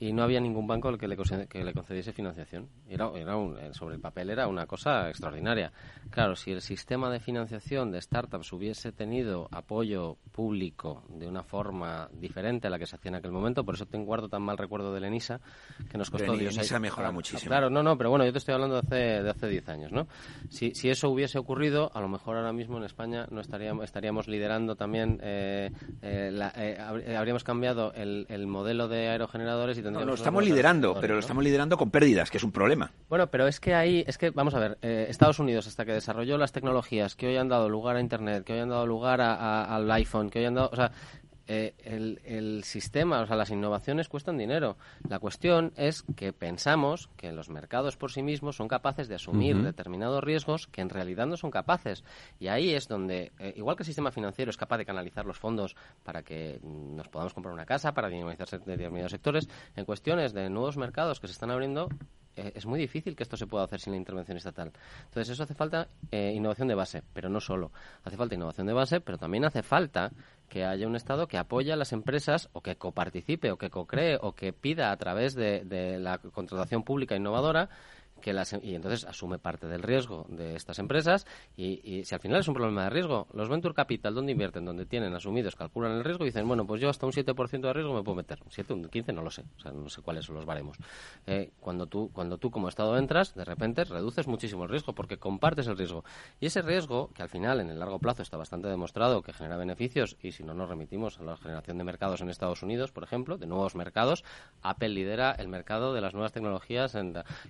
y 0.00 0.14
no 0.14 0.22
había 0.22 0.40
ningún 0.40 0.66
banco 0.66 0.88
al 0.88 0.98
que 0.98 1.06
le, 1.06 1.16
que 1.46 1.62
le 1.62 1.74
concediese 1.74 2.14
financiación. 2.14 2.70
Era, 2.88 3.10
era 3.14 3.36
un, 3.36 3.58
eh, 3.58 3.74
sobre 3.74 3.96
el 3.96 4.00
papel 4.00 4.30
era 4.30 4.48
una 4.48 4.66
cosa 4.66 5.10
extraordinaria. 5.10 5.72
Claro, 6.08 6.34
si 6.34 6.52
el 6.52 6.62
sistema 6.62 7.10
de 7.10 7.20
financiación 7.20 7.92
de 7.92 8.00
startups 8.00 8.50
hubiese 8.54 8.92
tenido 8.92 9.46
apoyo 9.52 10.16
público 10.32 11.04
de 11.10 11.28
una 11.28 11.42
forma 11.42 12.08
diferente 12.14 12.66
a 12.66 12.70
la 12.70 12.78
que 12.78 12.86
se 12.86 12.96
hacía 12.96 13.10
en 13.10 13.16
aquel 13.16 13.30
momento, 13.30 13.62
por 13.62 13.74
eso 13.74 13.84
te 13.84 13.98
guardo 13.98 14.30
tan 14.30 14.40
mal 14.40 14.56
recuerdo 14.56 14.94
de 14.94 15.00
Lenisa, 15.00 15.38
que 15.90 15.98
nos 15.98 16.08
costó... 16.10 16.32
Dios, 16.32 16.54
Lenisa 16.54 16.78
mejora 16.78 17.12
muchísimo. 17.12 17.50
Claro, 17.50 17.68
no, 17.68 17.82
no, 17.82 17.98
pero 17.98 18.08
bueno, 18.08 18.24
yo 18.24 18.32
te 18.32 18.38
estoy 18.38 18.54
hablando 18.54 18.80
de 18.80 18.86
hace, 18.86 19.22
de 19.22 19.30
hace 19.30 19.48
10 19.48 19.68
años, 19.68 19.92
¿no? 19.92 20.08
Si, 20.48 20.74
si 20.74 20.88
eso 20.88 21.10
hubiese 21.10 21.38
ocurrido, 21.38 21.90
a 21.92 22.00
lo 22.00 22.08
mejor 22.08 22.38
ahora 22.38 22.54
mismo 22.54 22.78
en 22.78 22.84
España 22.84 23.26
no 23.30 23.42
estaríamos, 23.42 23.84
estaríamos 23.84 24.28
liderando 24.28 24.76
también, 24.76 25.20
eh, 25.22 25.70
eh, 26.00 27.14
habríamos 27.14 27.44
cambiado 27.44 27.92
el, 27.92 28.24
el 28.30 28.46
modelo 28.46 28.88
de 28.88 29.08
aerogeneradores 29.08 29.76
y 29.76 29.82
no, 29.90 30.04
lo 30.04 30.14
estamos 30.14 30.44
liderando, 30.44 30.96
pero 31.00 31.14
lo 31.14 31.20
estamos 31.20 31.44
liderando 31.44 31.76
con 31.76 31.90
pérdidas, 31.90 32.30
que 32.30 32.38
es 32.38 32.44
un 32.44 32.52
problema. 32.52 32.92
Bueno, 33.08 33.30
pero 33.30 33.46
es 33.46 33.60
que 33.60 33.74
ahí, 33.74 34.04
es 34.06 34.18
que, 34.18 34.30
vamos 34.30 34.54
a 34.54 34.58
ver, 34.58 34.78
eh, 34.82 35.06
Estados 35.08 35.38
Unidos, 35.38 35.66
hasta 35.66 35.84
que 35.84 35.92
desarrolló 35.92 36.38
las 36.38 36.52
tecnologías 36.52 37.16
que 37.16 37.28
hoy 37.28 37.36
han 37.36 37.48
dado 37.48 37.68
lugar 37.68 37.96
a 37.96 38.00
Internet, 38.00 38.44
que 38.44 38.54
hoy 38.54 38.60
han 38.60 38.68
dado 38.68 38.86
lugar 38.86 39.20
al 39.20 39.90
iPhone, 39.90 40.30
que 40.30 40.40
hoy 40.40 40.44
han 40.46 40.54
dado, 40.54 40.70
o 40.72 40.76
sea, 40.76 40.92
eh, 41.52 41.74
el, 41.82 42.62
sistema, 42.62 43.20
o 43.22 43.26
sea, 43.26 43.34
las 43.34 43.50
innovaciones 43.50 44.08
cuestan 44.08 44.38
dinero. 44.38 44.76
La 45.08 45.18
cuestión 45.18 45.72
es 45.76 46.04
que 46.14 46.32
pensamos 46.32 47.10
que 47.16 47.32
los 47.32 47.50
mercados 47.50 47.96
por 47.96 48.12
sí 48.12 48.22
mismos 48.22 48.54
son 48.54 48.68
capaces 48.68 49.08
de 49.08 49.16
asumir 49.16 49.60
determinados 49.60 50.22
riesgos 50.22 50.68
que 50.68 50.80
en 50.80 50.90
realidad 50.90 51.26
no 51.26 51.36
son 51.36 51.50
capaces. 51.50 52.04
Y 52.38 52.46
ahí 52.46 52.72
es 52.72 52.86
donde, 52.86 53.32
eh, 53.40 53.52
igual 53.56 53.74
que 53.74 53.82
el 53.82 53.86
sistema 53.88 54.12
financiero 54.12 54.50
es 54.50 54.56
capaz 54.56 54.78
de 54.78 54.86
canalizar 54.86 55.26
los 55.26 55.40
fondos 55.40 55.74
para 56.04 56.22
que 56.22 56.60
nos 56.62 57.08
podamos 57.08 57.34
comprar 57.34 57.52
una 57.52 57.66
casa, 57.66 57.94
para 57.94 58.08
dinamizar 58.08 58.48
determinados 58.48 59.10
sectores, 59.10 59.48
en 59.74 59.84
cuestiones 59.84 60.32
de 60.32 60.48
nuevos 60.50 60.76
mercados 60.76 61.18
que 61.18 61.26
se 61.26 61.32
están 61.32 61.50
abriendo, 61.50 61.88
eh, 62.36 62.52
es 62.54 62.64
muy 62.64 62.78
difícil 62.78 63.16
que 63.16 63.24
esto 63.24 63.36
se 63.36 63.48
pueda 63.48 63.64
hacer 63.64 63.80
sin 63.80 63.92
la 63.92 63.96
intervención 63.96 64.36
estatal. 64.36 64.70
Entonces, 65.06 65.30
eso 65.30 65.42
hace 65.42 65.54
falta 65.54 65.88
innovación 66.12 66.68
de 66.68 66.76
base, 66.76 67.02
pero 67.12 67.28
no 67.28 67.40
solo. 67.40 67.72
Hace 68.04 68.16
falta 68.16 68.36
innovación 68.36 68.68
de 68.68 68.72
base, 68.72 69.00
pero 69.00 69.18
también 69.18 69.44
hace 69.44 69.64
falta 69.64 70.12
que 70.50 70.66
haya 70.66 70.86
un 70.86 70.96
Estado 70.96 71.28
que 71.28 71.38
apoye 71.38 71.72
a 71.72 71.76
las 71.76 71.94
empresas 71.94 72.50
o 72.52 72.60
que 72.60 72.76
coparticipe 72.76 73.50
o 73.50 73.56
que 73.56 73.70
co-cree 73.70 74.18
o 74.20 74.34
que 74.34 74.52
pida 74.52 74.92
a 74.92 74.96
través 74.98 75.34
de 75.34 75.98
la 75.98 76.18
contratación 76.18 76.82
pública 76.82 77.16
innovadora 77.16 77.70
que 78.20 78.32
las, 78.32 78.52
y 78.62 78.74
entonces 78.74 79.04
asume 79.04 79.38
parte 79.38 79.66
del 79.66 79.82
riesgo 79.82 80.26
de 80.28 80.56
estas 80.56 80.78
empresas 80.78 81.26
y, 81.56 82.02
si 82.04 82.14
al 82.14 82.20
final 82.20 82.40
es 82.40 82.48
un 82.48 82.54
problema 82.54 82.84
de 82.84 82.90
riesgo, 82.90 83.26
los 83.32 83.48
Venture 83.48 83.74
Capital, 83.74 84.14
donde 84.14 84.32
invierten? 84.32 84.64
Donde 84.64 84.86
tienen 84.86 85.14
asumidos, 85.14 85.56
calculan 85.56 85.92
el 85.92 86.04
riesgo 86.04 86.24
y 86.24 86.28
dicen, 86.28 86.46
bueno, 86.46 86.66
pues 86.66 86.80
yo 86.80 86.88
hasta 86.88 87.06
un 87.06 87.12
7% 87.12 87.60
de 87.60 87.72
riesgo 87.72 87.94
me 87.94 88.02
puedo 88.02 88.16
meter. 88.16 88.38
Un 88.44 88.50
7, 88.50 88.72
un 88.72 88.88
15, 88.88 89.12
no 89.12 89.22
lo 89.22 89.30
sé. 89.30 89.44
O 89.56 89.60
sea, 89.60 89.72
no 89.72 89.88
sé 89.88 90.02
cuáles 90.02 90.24
son 90.24 90.36
los 90.36 90.44
baremos. 90.44 90.76
Eh, 91.26 91.50
cuando, 91.60 91.86
tú, 91.86 92.10
cuando 92.12 92.38
tú 92.38 92.50
como 92.50 92.68
Estado 92.68 92.96
entras, 92.98 93.34
de 93.34 93.44
repente 93.44 93.84
reduces 93.84 94.26
muchísimo 94.26 94.64
el 94.64 94.70
riesgo 94.70 94.94
porque 94.94 95.18
compartes 95.18 95.66
el 95.66 95.76
riesgo. 95.76 96.04
Y 96.40 96.46
ese 96.46 96.62
riesgo, 96.62 97.10
que 97.14 97.22
al 97.22 97.28
final 97.28 97.60
en 97.60 97.70
el 97.70 97.78
largo 97.78 97.98
plazo 97.98 98.22
está 98.22 98.36
bastante 98.36 98.68
demostrado 98.68 99.22
que 99.22 99.32
genera 99.32 99.56
beneficios 99.56 100.16
y 100.22 100.32
si 100.32 100.42
no 100.42 100.54
nos 100.54 100.68
remitimos 100.68 101.18
a 101.18 101.22
la 101.22 101.36
generación 101.36 101.78
de 101.78 101.84
mercados 101.84 102.20
en 102.20 102.30
Estados 102.30 102.62
Unidos, 102.62 102.92
por 102.92 103.04
ejemplo, 103.04 103.38
de 103.38 103.46
nuevos 103.46 103.74
mercados, 103.74 104.24
Apple 104.62 104.90
lidera 104.90 105.32
el 105.32 105.48
mercado 105.48 105.94
de 105.94 106.00
las 106.00 106.14
nuevas 106.14 106.32
tecnologías 106.32 106.96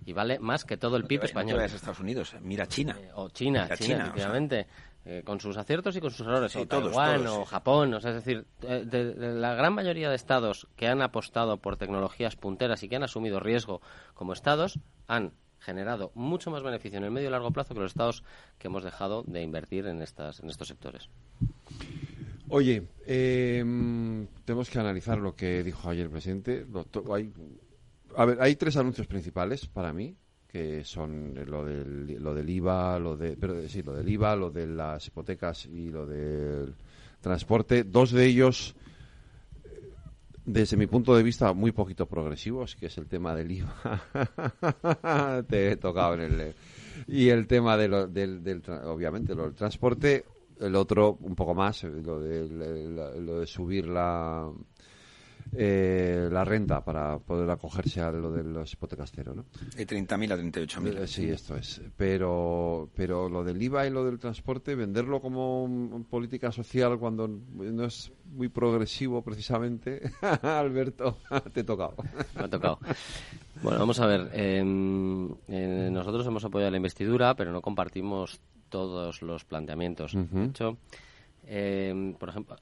y 0.04 0.12
vale 0.12 0.38
más 0.38 0.59
que 0.64 0.76
todo 0.76 0.96
el 0.96 1.04
PIB 1.04 1.24
español. 1.24 1.58
No 1.58 1.64
Estados 1.64 2.00
Unidos, 2.00 2.34
mira 2.42 2.66
China. 2.66 2.96
Eh, 3.00 3.10
o 3.14 3.28
China, 3.28 3.68
China, 3.76 4.04
efectivamente. 4.04 4.66
Eh, 5.02 5.22
con 5.24 5.40
sus 5.40 5.56
aciertos 5.56 5.96
y 5.96 6.00
con 6.00 6.10
sus 6.10 6.26
errores, 6.26 6.54
o 6.56 6.66
Taiwán, 6.66 7.26
o 7.26 7.46
Japón, 7.46 7.94
o 7.94 8.00
sea, 8.00 8.10
es 8.10 8.16
decir, 8.16 8.44
eh, 8.60 8.84
de, 8.84 9.14
la 9.32 9.54
gran 9.54 9.72
mayoría 9.72 10.10
de 10.10 10.14
estados 10.14 10.68
que 10.76 10.88
han 10.88 11.00
apostado 11.00 11.56
por 11.56 11.78
tecnologías 11.78 12.36
punteras 12.36 12.82
y 12.82 12.88
que 12.90 12.96
han 12.96 13.02
asumido 13.02 13.40
riesgo 13.40 13.80
como 14.12 14.34
estados, 14.34 14.78
han 15.08 15.32
generado 15.58 16.12
mucho 16.14 16.50
más 16.50 16.62
beneficio 16.62 16.98
en 16.98 17.04
el 17.04 17.10
medio 17.10 17.28
y 17.28 17.30
largo 17.30 17.50
plazo 17.50 17.72
que 17.72 17.80
los 17.80 17.92
estados 17.92 18.24
que 18.58 18.68
hemos 18.68 18.84
dejado 18.84 19.22
de 19.26 19.40
invertir 19.40 19.86
en, 19.86 20.02
estas, 20.02 20.40
en 20.40 20.50
estos 20.50 20.68
sectores. 20.68 21.08
Oye, 22.50 22.82
tenemos 23.06 24.68
que 24.68 24.78
analizar 24.78 25.16
lo 25.16 25.34
que 25.34 25.62
dijo 25.62 25.88
ayer 25.88 26.04
el 26.04 26.10
presidente. 26.10 26.66
Hay, 27.10 27.32
a 28.16 28.24
ver, 28.26 28.42
hay 28.42 28.54
tres 28.56 28.76
anuncios 28.76 29.06
principales 29.06 29.66
para 29.66 29.94
mí 29.94 30.14
que 30.50 30.84
son 30.84 31.34
lo 31.46 31.64
del, 31.64 32.22
lo 32.22 32.34
del 32.34 32.50
IVA, 32.50 32.98
lo 32.98 33.16
de, 33.16 33.36
pero 33.36 33.68
sí, 33.68 33.82
lo 33.82 33.92
del 33.92 34.08
IVA, 34.08 34.34
lo 34.34 34.50
de 34.50 34.66
las 34.66 35.06
hipotecas 35.06 35.66
y 35.66 35.90
lo 35.90 36.06
del 36.06 36.74
transporte. 37.20 37.84
Dos 37.84 38.10
de 38.10 38.26
ellos, 38.26 38.74
desde 40.44 40.76
mi 40.76 40.86
punto 40.86 41.14
de 41.14 41.22
vista, 41.22 41.52
muy 41.52 41.70
poquito 41.70 42.06
progresivos, 42.06 42.74
que 42.74 42.86
es 42.86 42.98
el 42.98 43.06
tema 43.06 43.34
del 43.34 43.52
IVA. 43.52 45.44
Te 45.48 45.72
he 45.72 45.76
tocado 45.76 46.14
en 46.14 46.20
el... 46.20 46.54
Y 47.06 47.28
el 47.28 47.46
tema 47.46 47.76
de 47.76 47.88
lo, 47.88 48.08
del, 48.08 48.42
del, 48.42 48.62
obviamente, 48.84 49.34
lo 49.34 49.44
del 49.44 49.54
transporte. 49.54 50.24
El 50.58 50.74
otro, 50.74 51.16
un 51.20 51.34
poco 51.34 51.54
más, 51.54 51.84
lo 51.84 52.20
de, 52.20 52.48
lo 52.48 53.40
de 53.40 53.46
subir 53.46 53.86
la 53.86 54.50
eh, 55.52 56.28
la 56.30 56.44
renta 56.44 56.84
para 56.84 57.18
poder 57.18 57.50
acogerse 57.50 58.00
a 58.00 58.10
lo 58.10 58.30
de 58.30 58.44
los 58.44 58.72
hipotecas 58.72 59.10
cero, 59.14 59.34
¿no? 59.34 59.46
De 59.76 59.86
30.000 59.86 60.32
a 60.32 60.36
38.000. 60.36 60.98
Eh, 60.98 61.06
sí, 61.06 61.28
esto 61.28 61.56
es. 61.56 61.80
Pero, 61.96 62.88
pero 62.94 63.28
lo 63.28 63.42
del 63.42 63.60
IVA 63.60 63.86
y 63.86 63.90
lo 63.90 64.04
del 64.04 64.18
transporte, 64.18 64.74
venderlo 64.74 65.20
como 65.20 66.04
política 66.08 66.52
social 66.52 66.98
cuando 66.98 67.28
no 67.28 67.84
es 67.84 68.12
muy 68.26 68.48
progresivo 68.48 69.22
precisamente, 69.22 70.12
Alberto, 70.42 71.18
te 71.52 71.60
he 71.60 71.64
tocado. 71.64 71.96
Me 72.36 72.44
ha 72.44 72.48
tocado. 72.48 72.78
Bueno, 73.62 73.78
vamos 73.80 73.98
a 74.00 74.06
ver. 74.06 74.30
Em, 74.32 75.30
eh, 75.48 75.88
nosotros 75.90 76.26
hemos 76.26 76.44
apoyado 76.44 76.70
la 76.70 76.76
investidura, 76.76 77.34
pero 77.34 77.52
no 77.52 77.60
compartimos 77.60 78.40
todos 78.68 79.20
los 79.22 79.44
planteamientos. 79.44 80.14
De 80.14 80.44
hecho, 80.44 80.78
em, 81.44 82.14
por 82.14 82.28
ejemplo, 82.28 82.56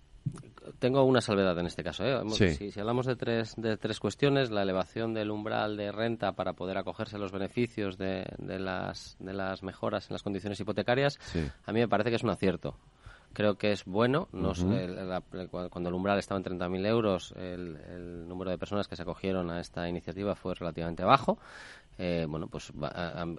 tengo 0.78 1.04
una 1.04 1.20
salvedad 1.20 1.58
en 1.58 1.66
este 1.66 1.82
caso. 1.82 2.04
¿eh? 2.04 2.20
Si, 2.56 2.78
hablamos 2.78 3.06
de 3.06 3.16
tres, 3.16 3.54
de 3.56 3.76
tres 3.76 4.00
cuestiones, 4.00 4.50
la 4.50 4.62
elevación 4.62 5.14
del 5.14 5.30
umbral 5.30 5.76
de 5.76 5.92
renta 5.92 6.32
para 6.32 6.52
poder 6.52 6.78
acogerse 6.78 7.16
a 7.16 7.18
los 7.18 7.32
beneficios 7.32 7.98
de, 7.98 8.26
de, 8.38 8.58
las, 8.58 9.16
de 9.18 9.32
las 9.32 9.62
mejoras 9.62 10.08
en 10.08 10.14
las 10.14 10.22
condiciones 10.22 10.60
hipotecarias, 10.60 11.18
a 11.64 11.72
mí 11.72 11.80
me 11.80 11.88
parece 11.88 12.10
que 12.10 12.16
es 12.16 12.22
un 12.22 12.30
acierto. 12.30 12.76
creo 13.32 13.56
que 13.56 13.72
es 13.72 13.84
bueno. 13.84 14.28
No 14.32 14.52
cuando 15.50 15.88
el 15.88 15.94
umbral 15.94 16.18
estaba 16.18 16.38
en 16.38 16.44
30.000 16.44 16.86
euros, 16.86 17.34
el, 17.36 18.28
número 18.28 18.50
de 18.50 18.58
personas 18.58 18.88
que 18.88 18.96
se 18.96 19.02
acogieron 19.02 19.50
a 19.50 19.60
esta 19.60 19.88
iniciativa 19.88 20.34
fue 20.34 20.54
relativamente 20.54 21.04
bajo. 21.04 21.38
Eh, 22.00 22.26
bueno, 22.28 22.46
pues 22.46 22.72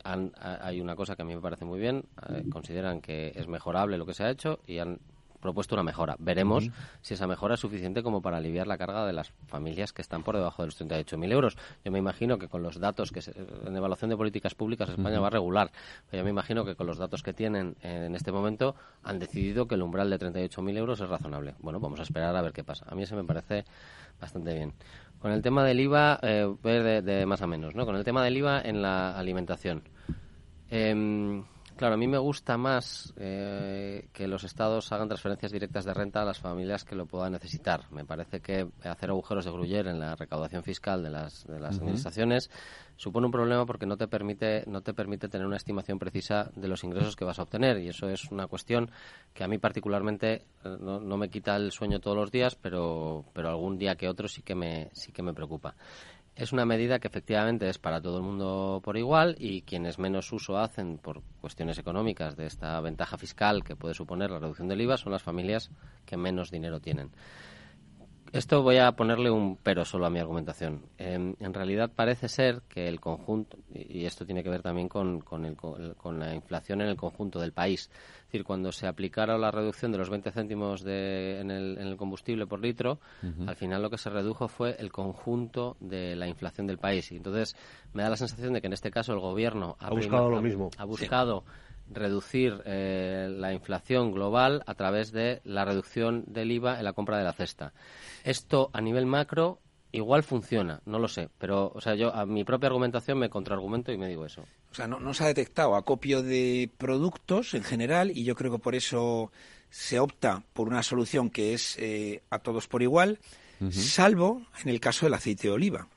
hay 0.04 0.82
una 0.82 0.96
cosa 0.96 1.16
que 1.16 1.22
a 1.22 1.26
mí 1.26 1.34
me 1.34 1.42
parece 1.42 1.64
muy 1.64 1.80
bien. 1.80 2.04
Eh, 2.30 2.44
consideran 2.52 3.00
que 3.02 3.32
es 3.36 3.48
mejorable 3.48 3.98
lo 3.98 4.06
que 4.06 4.14
se 4.14 4.24
ha 4.24 4.30
hecho 4.30 4.60
y 4.68 4.80
han 4.80 5.00
propuesto 5.40 5.76
una 5.76 5.84
mejora. 5.84 6.16
Veremos 6.20 6.70
si 7.02 7.14
esa 7.14 7.28
mejora 7.28 7.56
es 7.56 7.60
suficiente 7.60 8.04
como 8.04 8.22
para 8.22 8.38
aliviar 8.38 8.68
la 8.68 8.78
carga 8.78 9.06
de 9.06 9.14
las 9.14 9.32
familias 9.48 9.94
que 9.94 10.02
están 10.02 10.24
por 10.24 10.36
debajo 10.36 10.62
de 10.62 10.68
los 10.68 10.82
38.000 10.82 11.32
euros. 11.32 11.58
Yo 11.84 11.92
me 11.92 12.00
imagino 12.00 12.38
que 12.38 12.48
con 12.48 12.64
los 12.64 12.80
datos 12.80 13.12
que 13.12 13.22
en 13.66 13.76
evaluación 13.76 14.10
de 14.10 14.18
políticas 14.18 14.56
públicas 14.56 14.90
España 14.90 15.20
va 15.20 15.28
a 15.28 15.32
regular. 15.32 15.72
Yo 16.12 16.24
me 16.24 16.30
imagino 16.30 16.66
que 16.66 16.76
con 16.76 16.88
los 16.88 16.98
datos 16.98 17.24
que 17.24 17.34
tienen 17.34 17.76
en 17.82 18.16
este 18.16 18.32
momento 18.32 18.76
han 19.04 19.20
decidido 19.20 19.68
que 19.68 19.76
el 19.76 19.82
umbral 19.82 20.10
de 20.10 20.20
38.000 20.20 20.78
euros 20.78 21.02
es 21.02 21.10
razonable. 21.10 21.56
Bueno, 21.60 21.80
vamos 21.80 22.00
a 22.00 22.04
esperar 22.04 22.36
a 22.36 22.42
ver 22.42 22.54
qué 22.54 22.64
pasa. 22.64 22.86
A 22.90 22.96
mí 22.96 23.04
eso 23.04 23.16
me 23.16 23.24
parece 23.24 23.66
bastante 24.20 24.54
bien. 24.54 24.74
Con 25.20 25.32
el 25.32 25.42
tema 25.42 25.66
del 25.66 25.80
IVA, 25.82 26.20
eh, 26.22 26.56
de, 26.64 27.02
de, 27.02 27.26
más 27.26 27.42
a 27.42 27.48
menos, 27.48 27.76
¿no? 27.76 27.86
Con 27.86 27.96
el 27.96 28.04
tema 28.04 28.24
del 28.24 28.38
IVA 28.38 28.62
en 28.62 28.82
la 28.82 29.18
alimentación. 29.18 29.84
Eh, 30.72 31.44
Claro, 31.80 31.94
a 31.94 31.98
mí 31.98 32.10
me 32.10 32.18
gusta 32.18 32.58
más 32.58 33.14
eh, 33.16 34.10
que 34.12 34.28
los 34.28 34.44
estados 34.44 34.92
hagan 34.92 35.08
transferencias 35.08 35.50
directas 35.50 35.86
de 35.86 35.94
renta 35.94 36.22
a 36.22 36.26
las 36.26 36.38
familias 36.38 36.84
que 36.84 36.94
lo 36.94 37.06
puedan 37.06 37.32
necesitar. 37.32 37.90
Me 37.92 38.04
parece 38.04 38.42
que 38.42 38.68
hacer 38.84 39.12
agujeros 39.12 39.46
de 39.46 39.52
gruyer 39.52 39.88
en 39.88 39.98
la 39.98 40.14
recaudación 40.18 40.62
fiscal 40.62 41.02
de 41.02 41.10
las, 41.10 41.48
de 41.48 41.58
las 41.58 41.80
administraciones 41.80 42.52
supone 42.98 43.28
un 43.28 43.32
problema 43.32 43.66
porque 43.66 43.86
no 43.86 43.96
te 43.96 44.10
permite 44.10 44.66
no 44.68 44.82
te 44.82 44.94
permite 44.94 45.30
tener 45.30 45.48
una 45.48 45.56
estimación 45.56 46.00
precisa 46.00 46.52
de 46.54 46.68
los 46.68 46.84
ingresos 46.84 47.16
que 47.16 47.24
vas 47.24 47.40
a 47.40 47.44
obtener 47.44 47.78
y 47.78 47.88
eso 47.88 48.10
es 48.10 48.30
una 48.30 48.48
cuestión 48.48 48.92
que 49.34 49.46
a 49.46 49.48
mí 49.48 49.58
particularmente 49.58 50.34
eh, 50.66 50.78
no, 50.82 51.00
no 51.00 51.16
me 51.16 51.30
quita 51.30 51.56
el 51.56 51.72
sueño 51.72 52.02
todos 52.02 52.18
los 52.18 52.30
días, 52.30 52.56
pero 52.56 53.24
pero 53.32 53.48
algún 53.48 53.78
día 53.78 53.96
que 53.96 54.10
otro 54.10 54.28
sí 54.28 54.42
que 54.42 54.54
me 54.54 54.90
sí 54.92 55.14
que 55.14 55.24
me 55.24 55.34
preocupa. 55.34 55.76
Es 56.40 56.54
una 56.54 56.66
medida 56.66 57.00
que 57.00 57.10
efectivamente 57.10 57.68
es 57.68 57.80
para 57.80 58.00
todo 58.02 58.16
el 58.16 58.24
mundo 58.24 58.80
por 58.82 58.96
igual 58.96 59.36
y 59.38 59.64
quienes 59.64 60.00
menos 60.00 60.32
uso 60.32 60.58
hacen 60.58 60.98
por 60.98 61.22
cuestiones 61.42 61.78
económicas 61.78 62.38
de 62.38 62.46
esta 62.46 62.80
ventaja 62.80 63.18
fiscal 63.18 63.62
que 63.62 63.76
puede 63.76 63.94
suponer 63.94 64.32
la 64.32 64.40
reducción 64.40 64.70
del 64.70 64.80
IVA 64.80 64.96
son 64.96 65.12
las 65.12 65.22
familias 65.22 65.70
que 66.06 66.16
menos 66.16 66.50
dinero 66.50 66.80
tienen. 66.80 67.12
Esto 68.32 68.64
voy 68.64 68.78
a 68.78 68.94
ponerle 68.94 69.30
un 69.30 69.58
pero 69.58 69.84
solo 69.84 70.06
a 70.06 70.10
mi 70.10 70.20
argumentación. 70.20 70.84
en 70.98 71.54
realidad 71.54 71.92
parece 71.94 72.30
ser 72.30 72.62
que 72.70 72.88
el 72.88 73.02
conjunto, 73.02 73.58
y 73.74 74.06
esto 74.06 74.26
tiene 74.26 74.42
que 74.42 74.50
ver 74.50 74.62
también 74.62 74.88
con, 74.88 75.20
con 75.20 76.20
la 76.20 76.34
inflación 76.34 76.80
en 76.80 76.88
el 76.88 76.96
conjunto 76.96 77.42
del 77.42 77.52
país, 77.52 77.90
es 78.30 78.34
decir, 78.34 78.46
cuando 78.46 78.72
se 78.72 78.86
aplicara 78.86 79.40
la 79.40 79.50
reducción 79.50 79.92
de 79.92 79.98
los 79.98 80.12
20 80.12 80.30
céntimos 80.30 80.84
de, 80.84 81.40
en, 81.40 81.50
el, 81.50 81.98
combustible 81.98 82.46
por 82.46 82.60
litro, 82.60 83.00
al 83.48 83.56
final 83.56 83.82
lo 83.82 83.90
que 83.90 83.98
se 83.98 84.12
redujo 84.12 84.48
fue 84.48 84.76
el 84.78 84.92
conjunto 84.92 85.78
de 85.80 86.16
la 86.16 86.28
inflación 86.28 86.68
del 86.68 86.78
país. 86.78 87.12
Y 87.12 87.16
entonces 87.16 87.56
me 87.92 88.04
da 88.04 88.10
la 88.12 88.18
sensación 88.18 88.54
de 88.54 88.62
que 88.62 88.68
en 88.68 88.74
este 88.74 88.92
caso 88.92 89.14
el 89.14 89.20
gobierno 89.20 89.78
ha, 89.80 89.90
buscado 89.90 90.30
lo 90.30 90.44
mismo. 90.44 90.70
Ha 90.78 90.86
buscado 90.86 91.44
reducir 91.90 92.62
eh, 92.66 93.34
la 93.36 93.52
inflación 93.52 94.12
global 94.12 94.62
a 94.68 94.76
través 94.76 95.12
de 95.12 95.42
la 95.44 95.66
reducción 95.66 96.24
del 96.28 96.52
IVA 96.52 96.78
en 96.78 96.86
la 96.86 96.94
compra 96.94 97.18
de 97.18 97.24
la 97.24 97.34
cesta. 97.34 97.74
Esto 98.24 98.70
a 98.74 98.82
nivel 98.82 99.08
macro 99.08 99.60
igual 99.92 100.24
funciona, 100.24 100.82
no 100.86 101.00
lo 101.00 101.08
sé, 101.08 101.30
pero 101.38 101.72
o 101.74 101.82
sea, 101.82 101.96
yo 101.96 102.14
a 102.14 102.26
mi 102.26 102.44
propia 102.44 102.68
argumentación 102.68 103.18
me 103.18 103.30
contraargumento 103.30 103.92
y 103.92 103.98
me 103.98 104.08
digo 104.08 104.26
eso. 104.26 104.44
O 104.72 104.76
sea, 104.76 104.88
no, 104.88 105.14
se 105.14 105.24
ha 105.24 105.28
detectado 105.28 105.76
acopio 105.76 106.22
de 106.22 106.70
productos 106.78 107.54
en 107.54 107.64
general 107.64 108.12
y 108.16 108.24
yo 108.24 108.36
creo 108.36 108.52
que 108.52 108.60
por 108.60 108.76
eso 108.76 109.32
se 109.70 110.00
opta 110.00 110.44
por 110.54 110.68
una 110.68 110.84
solución 110.84 111.30
que 111.30 111.54
es 111.54 111.78
eh, 111.80 112.22
a 112.30 112.40
todos 112.40 112.68
por 112.68 112.84
igual, 112.84 113.20
salvo 113.72 114.46
en 114.64 114.70
el 114.70 114.80
caso 114.80 115.06
del 115.06 115.16
aceite 115.16 115.48
de 115.48 115.54
oliva. 115.54 115.88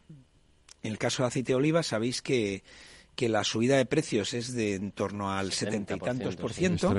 En 0.82 0.90
el 0.90 0.98
caso 0.98 1.22
del 1.22 1.28
aceite 1.28 1.52
de 1.52 1.56
oliva 1.56 1.82
sabéis 1.82 2.22
que 2.22 2.64
que 3.14 3.28
la 3.28 3.44
subida 3.44 3.76
de 3.76 3.86
precios 3.86 4.32
es 4.34 4.54
de 4.54 4.74
en 4.74 4.92
torno 4.92 5.30
al 5.30 5.52
setenta 5.52 5.94
y 5.96 5.98
tantos 5.98 6.36
por 6.36 6.52
ciento. 6.52 6.94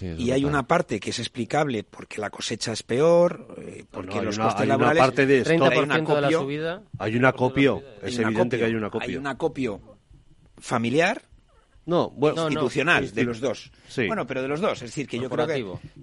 y 0.00 0.30
hay 0.30 0.44
una 0.44 0.66
parte 0.66 0.98
que 1.00 1.10
es 1.10 1.18
explicable 1.18 1.84
porque 1.84 2.20
la 2.20 2.30
cosecha 2.30 2.72
es 2.72 2.82
peor 2.82 3.54
eh, 3.58 3.84
porque 3.90 4.22
los 4.22 4.38
costes 4.38 4.66
laborales 4.66 5.00
parte 5.00 5.26
de 5.26 5.38
esto, 5.38 5.64
hay 5.64 5.78
un 5.78 5.92
acopio, 5.92 6.14
de 6.14 6.20
la 6.20 6.30
subida, 6.30 6.82
hay 6.98 7.16
un 7.16 7.24
acopio. 7.24 7.82
Es 8.02 8.18
evidente 8.18 8.58
que 8.58 8.64
hay 8.64 8.74
un 8.74 8.84
acopio. 8.84 9.08
Hay 9.08 9.16
un 9.16 9.26
acopio 9.26 9.80
familiar 10.58 11.29
no, 11.86 12.10
bueno, 12.10 12.46
institucional, 12.46 13.12
de 13.12 13.24
los 13.24 13.40
dos. 13.40 13.72
Bueno, 13.96 14.26
pero 14.26 14.42
de 14.42 14.48
los 14.48 14.60
dos. 14.60 14.82
Es 14.82 14.90
decir, 14.90 15.08
que 15.08 15.18
yo 15.18 15.30
creo 15.30 15.46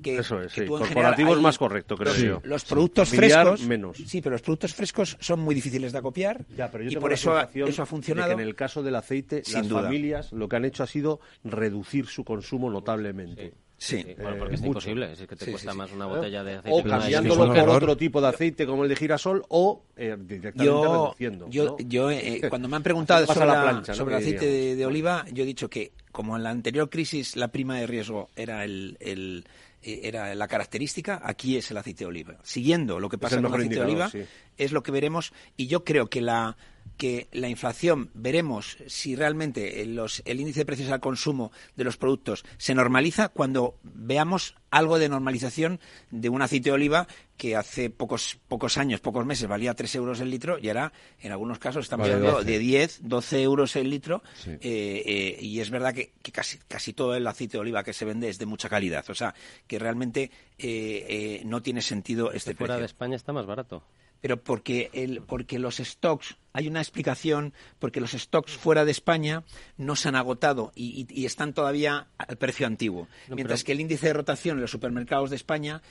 que, 0.01 0.17
Eso 0.17 0.41
es, 0.41 0.53
Corporativo 0.67 1.35
es 1.35 1.41
más 1.41 1.57
correcto, 1.57 1.95
creo 1.95 2.13
los, 2.13 2.21
yo. 2.21 2.41
Los 2.43 2.65
productos 2.65 3.09
frescos... 3.09 3.61
menos. 3.61 3.97
Sí, 3.97 4.21
pero 4.21 4.33
los 4.33 4.41
productos 4.41 4.73
frescos 4.73 5.17
son 5.19 5.39
muy 5.39 5.55
difíciles 5.55 5.91
de 5.91 5.97
acopiar 5.97 6.45
y 6.89 6.95
por 6.97 7.13
eso, 7.13 7.39
eso 7.53 7.83
ha 7.83 7.85
funcionado. 7.85 8.31
en 8.31 8.39
el 8.39 8.55
caso 8.55 8.83
del 8.83 8.95
aceite, 8.95 9.43
las 9.51 9.67
familias 9.67 10.31
lo 10.31 10.49
que 10.49 10.55
han 10.55 10.65
hecho 10.65 10.83
ha 10.83 10.87
sido 10.87 11.19
reducir 11.43 12.07
su 12.07 12.23
consumo 12.23 12.69
notablemente. 12.69 13.53
Sí. 13.77 14.03
Bueno, 14.19 14.37
porque 14.39 14.55
es 14.55 14.63
imposible. 14.63 15.11
Es 15.13 15.19
que 15.27 15.35
te 15.35 15.51
cuesta 15.51 15.73
más 15.73 15.91
una 15.91 16.07
botella 16.07 16.43
de 16.43 16.55
aceite. 16.55 16.79
O 16.79 16.83
cambiándolo 16.83 17.53
por 17.53 17.69
otro 17.69 17.97
tipo 17.97 18.19
de 18.19 18.27
aceite 18.27 18.65
como 18.65 18.83
el 18.83 18.89
de 18.89 18.95
girasol 18.95 19.45
o 19.49 19.83
eh, 19.95 20.17
directamente 20.19 20.65
yo, 20.65 20.83
reduciendo. 20.83 21.49
Yo, 21.49 21.77
yo 21.79 22.09
eh, 22.09 22.41
cuando 22.49 22.67
me 22.67 22.75
han 22.75 22.83
preguntado 22.83 23.25
sobre, 23.27 23.45
la 23.45 23.61
plancha, 23.61 23.93
sobre 23.93 24.15
el 24.15 24.21
aceite 24.21 24.75
de, 24.75 24.85
oliva, 24.85 25.25
yo 25.31 25.43
he 25.43 25.45
dicho 25.45 25.69
que 25.69 25.91
como 26.11 26.35
en 26.35 26.43
la 26.43 26.49
anterior 26.49 26.89
crisis 26.89 27.35
la 27.35 27.49
prima 27.49 27.77
de 27.77 27.85
riesgo 27.85 28.29
era 28.35 28.63
el, 28.63 28.97
el 28.99 29.45
eh, 29.83 30.01
era 30.03 30.33
la 30.33 30.47
característica, 30.47 31.21
aquí 31.23 31.55
es 31.55 31.69
el 31.69 31.77
aceite 31.77 32.03
de 32.03 32.07
oliva. 32.07 32.37
Siguiendo 32.41 32.99
lo 32.99 33.09
que 33.09 33.19
pasa 33.19 33.35
con 33.35 33.45
el 33.45 33.53
aceite 33.53 33.75
de 33.75 33.81
oliva, 33.81 34.09
es 34.57 34.71
lo 34.71 34.81
que 34.81 34.91
veremos 34.91 35.33
y 35.55 35.67
yo 35.67 35.83
creo 35.83 36.09
que 36.09 36.21
la 36.21 36.57
que 36.97 37.27
la 37.31 37.47
inflación, 37.47 38.09
veremos 38.13 38.77
si 38.87 39.15
realmente 39.15 39.81
el 39.81 40.39
índice 40.39 40.61
de 40.61 40.65
precios 40.65 40.91
al 40.91 40.99
consumo 40.99 41.51
de 41.75 41.83
los 41.83 41.97
productos 41.97 42.43
se 42.57 42.75
normaliza 42.75 43.29
cuando 43.29 43.75
veamos 43.83 44.55
algo 44.69 44.99
de 44.99 45.09
normalización 45.09 45.79
de 46.11 46.29
un 46.29 46.41
aceite 46.41 46.69
de 46.69 46.75
oliva 46.75 47.07
que 47.37 47.55
hace 47.55 47.89
pocos, 47.89 48.39
pocos 48.47 48.77
años, 48.77 48.99
pocos 48.99 49.25
meses 49.25 49.47
valía 49.47 49.73
3 49.73 49.95
euros 49.95 50.19
el 50.19 50.29
litro 50.29 50.57
y 50.59 50.67
ahora 50.67 50.91
en 51.21 51.31
algunos 51.31 51.59
casos 51.59 51.85
estamos 51.85 52.09
hablando 52.09 52.43
de 52.43 52.59
10, 52.59 53.01
12 53.03 53.41
euros 53.43 53.75
el 53.75 53.89
litro 53.89 54.23
eh, 54.45 54.59
eh, 54.61 55.37
y 55.39 55.59
es 55.59 55.69
verdad 55.69 55.93
que, 55.93 56.13
casi, 56.31 56.57
casi 56.67 56.93
todo 56.93 57.15
el 57.15 57.25
aceite 57.27 57.53
de 57.53 57.61
oliva 57.61 57.83
que 57.83 57.93
se 57.93 58.05
vende 58.05 58.29
es 58.29 58.39
de 58.39 58.45
mucha 58.45 58.69
calidad. 58.69 59.05
O 59.09 59.13
sea, 59.13 59.35
que 59.67 59.79
realmente 59.79 60.31
eh, 60.57 61.41
no 61.45 61.61
tiene 61.61 61.81
sentido 61.81 62.31
este 62.31 62.55
Fuera 62.55 62.77
de 62.77 62.85
España 62.85 63.15
está 63.15 63.33
más 63.33 63.45
barato. 63.45 63.83
Pero 64.19 64.41
porque, 64.41 64.89
el, 64.93 65.21
porque 65.21 65.59
los 65.59 65.77
stocks, 65.77 66.37
hay 66.57 66.67
una 66.67 66.79
explicación, 66.79 67.53
porque 67.77 68.01
los 68.01 68.13
stocks 68.13 68.57
fuera 68.57 68.83
de 68.83 68.89
España 68.89 69.43
no 69.77 69.95
se 69.95 70.09
han 70.09 70.15
agotado 70.15 70.71
y, 70.73 71.05
están 71.23 71.53
todavía 71.53 72.07
al 72.17 72.37
precio 72.37 72.65
antiguo, 72.65 73.07
mientras 73.29 73.63
que 73.63 73.73
el 73.73 73.79
índice 73.79 74.07
de 74.07 74.13
rotación 74.13 74.57
en 74.57 74.61
los 74.61 74.71
supermercados 74.71 75.29
de 75.29 75.35
España 75.35 75.83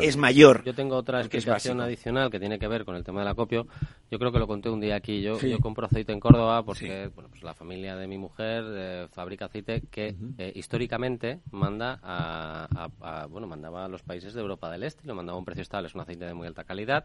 es 0.00 0.16
mayor. 0.16 0.64
Yo 0.64 0.74
tengo 0.74 0.96
otra 0.96 1.20
explicación 1.20 1.80
adicional 1.80 2.32
que 2.32 2.40
tiene 2.40 2.58
que 2.58 2.66
ver 2.66 2.84
con 2.84 2.96
el 2.96 3.04
tema 3.04 3.20
del 3.20 3.28
acopio. 3.28 3.68
Yo 4.10 4.18
creo 4.18 4.32
que 4.32 4.40
lo 4.40 4.48
conté 4.48 4.70
un 4.70 4.80
día 4.80 4.96
aquí. 4.96 5.22
Yo, 5.22 5.38
yo 5.38 5.60
compro 5.60 5.86
aceite 5.86 6.12
en 6.12 6.18
Córdoba 6.18 6.64
porque 6.64 7.10
bueno, 7.14 7.30
pues 7.30 7.44
la 7.44 7.54
familia 7.54 7.94
de 7.94 8.08
mi 8.08 8.18
mujer 8.18 8.64
eh, 8.66 9.06
fabrica 9.12 9.44
aceite 9.44 9.84
que 9.88 10.16
eh, 10.38 10.52
históricamente 10.56 11.42
manda 11.52 12.00
a, 12.02 13.26
bueno, 13.30 13.46
mandaba 13.46 13.84
a 13.84 13.88
los 13.88 14.02
países 14.02 14.34
de 14.34 14.40
Europa 14.40 14.68
del 14.68 14.82
Este 14.82 15.02
y 15.04 15.06
lo 15.06 15.14
mandaba 15.14 15.36
a 15.36 15.38
un 15.38 15.44
precio 15.44 15.62
estable. 15.62 15.86
Es 15.86 15.94
un 15.94 16.00
aceite 16.00 16.24
de 16.24 16.34
muy 16.34 16.48
alta 16.48 16.64
calidad 16.64 17.04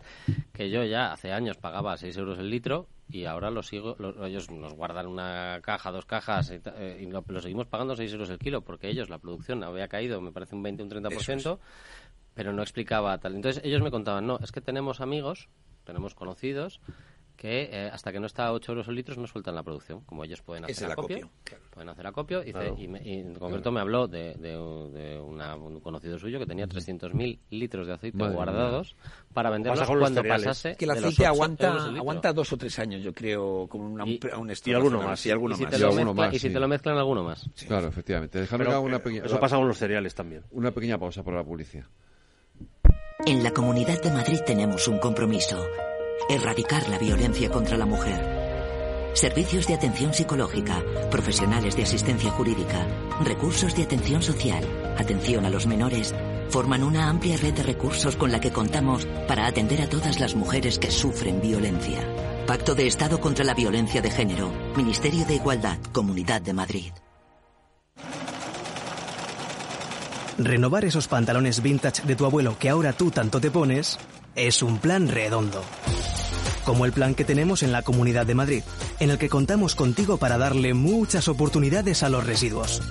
que 0.51 0.71
yo 0.71 0.83
ya 0.83 1.11
hace 1.11 1.31
años 1.31 1.57
pagaba 1.57 1.95
6 1.95 2.17
euros 2.17 2.39
el 2.39 2.49
litro 2.49 2.87
y 3.09 3.25
ahora 3.25 3.51
lo 3.51 3.63
sigo, 3.63 3.95
ellos 4.25 4.49
nos 4.49 4.73
guardan 4.73 5.07
una 5.07 5.59
caja, 5.61 5.91
dos 5.91 6.05
cajas 6.05 6.51
y, 6.51 6.61
eh, 6.77 7.07
lo, 7.09 7.41
seguimos 7.41 7.67
pagando 7.67 7.95
6 7.95 8.11
euros 8.13 8.29
el 8.29 8.39
kilo 8.39 8.61
porque 8.61 8.89
ellos, 8.89 9.09
la 9.09 9.17
producción 9.17 9.63
había 9.63 9.87
caído, 9.87 10.21
me 10.21 10.31
parece 10.31 10.55
un 10.55 10.63
20, 10.63 10.83
un 10.83 10.89
30%, 10.89 11.59
pero 12.33 12.53
no 12.53 12.61
explicaba 12.61 13.17
tal. 13.19 13.35
Entonces 13.35 13.63
ellos 13.63 13.81
me 13.81 13.91
contaban, 13.91 14.25
no, 14.25 14.39
es 14.41 14.51
que 14.51 14.61
tenemos 14.61 15.01
amigos, 15.01 15.49
tenemos 15.83 16.15
conocidos 16.15 16.79
que 17.43 17.63
eh, 17.73 17.89
hasta 17.91 18.13
que 18.13 18.21
no 18.21 18.25
está 18.25 18.45
a 18.45 18.53
8 18.53 18.71
euros 18.71 18.87
el 18.87 18.95
litro 18.95 19.13
no 19.17 19.27
sueltan 19.27 19.53
la 19.53 19.63
producción, 19.63 19.99
como 20.05 20.23
ellos 20.23 20.41
pueden 20.41 20.63
hacer 20.63 20.89
acopio, 20.89 21.29
pueden 21.71 21.89
hacer 21.89 22.07
acopio, 22.07 22.41
y, 22.41 22.53
en 22.85 23.35
concreto 23.35 23.69
me 23.69 23.81
habló 23.81 24.07
de, 24.07 24.35
de, 24.35 24.57
un 25.19 25.81
conocido 25.81 26.17
suyo 26.17 26.39
que 26.39 26.45
tenía 26.45 26.67
300.000 26.67 27.39
litros 27.49 27.85
de 27.85 27.93
aceite 27.95 28.17
guardados 28.17 28.95
para 29.33 29.49
venderlos 29.49 29.85
cuando 29.85 30.23
pasase 30.23 30.77
que 30.77 30.85
el 30.85 30.91
aceite 30.91 31.25
aguanta 31.25 31.73
aguanta 31.73 32.31
dos 32.31 32.53
o 32.53 32.55
tres 32.55 32.79
años, 32.79 33.03
yo 33.03 33.13
creo, 33.13 33.67
como 33.67 33.91
una, 33.91 34.07
y, 34.07 34.21
un 34.37 34.49
y 34.49 34.73
alguno 34.73 35.01
más, 35.01 35.25
y 35.25 35.31
alguno 35.31 35.57
si 35.57 35.65
más, 35.65 35.77
y, 35.77 35.83
alguno 35.83 36.13
más, 36.13 36.33
y 36.33 36.39
si 36.39 36.49
te 36.49 36.59
lo 36.61 36.67
mezclan 36.69 36.97
alguno 36.97 37.25
más. 37.25 37.45
Claro, 37.67 37.89
efectivamente. 37.89 38.47
una 38.81 38.99
pequeña, 38.99 39.25
eso 39.25 39.37
pasa 39.37 39.57
con 39.57 39.67
los 39.67 39.77
cereales 39.77 40.15
también. 40.15 40.43
Una 40.51 40.71
pequeña 40.71 40.97
pausa 40.97 41.23
por 41.23 41.33
la 41.33 41.43
publicidad. 41.43 41.87
En 43.25 43.43
la 43.43 43.51
Comunidad 43.51 44.01
de 44.01 44.11
Madrid 44.11 44.39
tenemos 44.45 44.87
un 44.87 44.99
compromiso 44.99 45.57
Erradicar 46.29 46.87
la 46.89 46.97
violencia 46.97 47.49
contra 47.49 47.77
la 47.77 47.85
mujer. 47.85 49.11
Servicios 49.13 49.67
de 49.67 49.75
atención 49.75 50.13
psicológica, 50.13 50.81
profesionales 51.11 51.75
de 51.75 51.83
asistencia 51.83 52.31
jurídica, 52.31 52.87
recursos 53.23 53.75
de 53.75 53.83
atención 53.83 54.21
social, 54.21 54.63
atención 54.97 55.45
a 55.45 55.49
los 55.49 55.67
menores 55.67 56.15
forman 56.49 56.83
una 56.83 57.09
amplia 57.09 57.37
red 57.37 57.53
de 57.53 57.63
recursos 57.63 58.15
con 58.15 58.31
la 58.31 58.39
que 58.39 58.51
contamos 58.51 59.05
para 59.27 59.47
atender 59.47 59.81
a 59.81 59.89
todas 59.89 60.19
las 60.19 60.35
mujeres 60.35 60.79
que 60.79 60.91
sufren 60.91 61.41
violencia. 61.41 61.99
Pacto 62.47 62.73
de 62.73 62.87
Estado 62.87 63.19
contra 63.19 63.43
la 63.43 63.53
Violencia 63.53 64.01
de 64.01 64.11
Género, 64.11 64.51
Ministerio 64.75 65.25
de 65.25 65.35
Igualdad, 65.35 65.77
Comunidad 65.91 66.41
de 66.41 66.53
Madrid. 66.53 66.91
Renovar 70.37 70.85
esos 70.85 71.07
pantalones 71.07 71.61
vintage 71.61 72.03
de 72.03 72.15
tu 72.15 72.25
abuelo 72.25 72.57
que 72.57 72.69
ahora 72.69 72.93
tú 72.93 73.11
tanto 73.11 73.39
te 73.39 73.51
pones 73.51 73.99
es 74.35 74.63
un 74.63 74.79
plan 74.79 75.07
redondo. 75.07 75.61
Como 76.65 76.85
el 76.85 76.93
plan 76.93 77.15
que 77.15 77.25
tenemos 77.25 77.63
en 77.63 77.71
la 77.71 77.81
Comunidad 77.81 78.25
de 78.25 78.35
Madrid, 78.35 78.63
en 78.99 79.09
el 79.09 79.17
que 79.17 79.29
contamos 79.29 79.75
contigo 79.75 80.17
para 80.17 80.37
darle 80.37 80.73
muchas 80.73 81.27
oportunidades 81.27 82.03
a 82.03 82.09
los 82.09 82.25
residuos. 82.25 82.81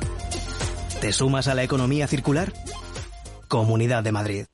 ¿Te 1.00 1.12
sumas 1.12 1.48
a 1.48 1.54
la 1.54 1.64
economía 1.64 2.06
circular? 2.06 2.52
Comunidad 3.48 4.02
de 4.02 4.12
Madrid. 4.12 4.44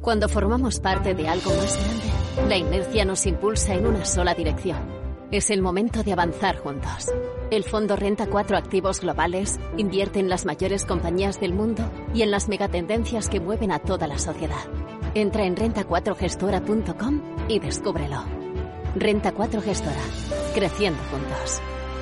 Cuando 0.00 0.28
formamos 0.28 0.80
parte 0.80 1.14
de 1.14 1.28
algo 1.28 1.54
más 1.54 1.76
grande, 1.76 2.48
la 2.48 2.56
inercia 2.56 3.04
nos 3.04 3.26
impulsa 3.26 3.74
en 3.74 3.86
una 3.86 4.04
sola 4.04 4.34
dirección 4.34 5.06
es 5.30 5.50
el 5.50 5.60
momento 5.60 6.02
de 6.02 6.12
avanzar 6.12 6.58
juntos. 6.58 7.12
El 7.50 7.64
fondo 7.64 7.96
Renta 7.96 8.26
4 8.26 8.56
Activos 8.56 9.00
Globales 9.00 9.58
invierte 9.76 10.20
en 10.20 10.28
las 10.28 10.46
mayores 10.46 10.84
compañías 10.84 11.40
del 11.40 11.52
mundo 11.52 11.90
y 12.14 12.22
en 12.22 12.30
las 12.30 12.48
megatendencias 12.48 13.28
que 13.28 13.40
mueven 13.40 13.72
a 13.72 13.78
toda 13.78 14.06
la 14.06 14.18
sociedad. 14.18 14.64
Entra 15.16 15.44
en 15.44 15.56
renta4gestora.com 15.56 17.48
y 17.48 17.58
descúbrelo. 17.58 18.22
Renta 18.94 19.32
4 19.32 19.62
Gestora. 19.62 20.02
Creciendo 20.54 21.02
juntos. 21.04 21.58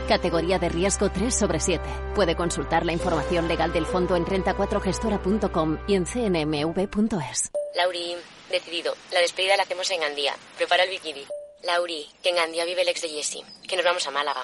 Categoría 0.08 0.58
de 0.58 0.68
riesgo 0.68 1.10
3 1.10 1.32
sobre 1.32 1.60
7. 1.60 1.80
Puede 2.16 2.34
consultar 2.34 2.84
la 2.84 2.92
información 2.92 3.46
legal 3.46 3.72
del 3.72 3.86
fondo 3.86 4.16
en 4.16 4.26
renta4gestora.com 4.26 5.78
y 5.86 5.94
en 5.94 6.06
cnmv.es. 6.06 7.52
Lauri, 7.76 8.16
decidido. 8.50 8.96
La 9.12 9.20
despedida 9.20 9.56
la 9.56 9.62
hacemos 9.62 9.88
en 9.92 10.02
Andía. 10.02 10.34
Prepara 10.56 10.82
el 10.82 10.90
bikini. 10.90 11.24
Lauri, 11.62 12.08
que 12.20 12.30
en 12.30 12.40
Andía 12.40 12.64
vive 12.64 12.82
el 12.82 12.88
ex 12.88 13.02
de 13.02 13.10
Jesse, 13.10 13.44
que 13.68 13.76
nos 13.76 13.84
vamos 13.84 14.04
a 14.08 14.10
Málaga. 14.10 14.42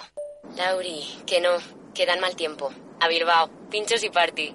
Lauri, 0.56 1.02
que 1.26 1.40
no, 1.40 1.56
que 1.92 2.06
dan 2.06 2.20
mal 2.20 2.36
tiempo. 2.36 2.70
A 3.00 3.08
Bilbao, 3.08 3.50
pinchos 3.68 4.04
y 4.04 4.10
party. 4.10 4.54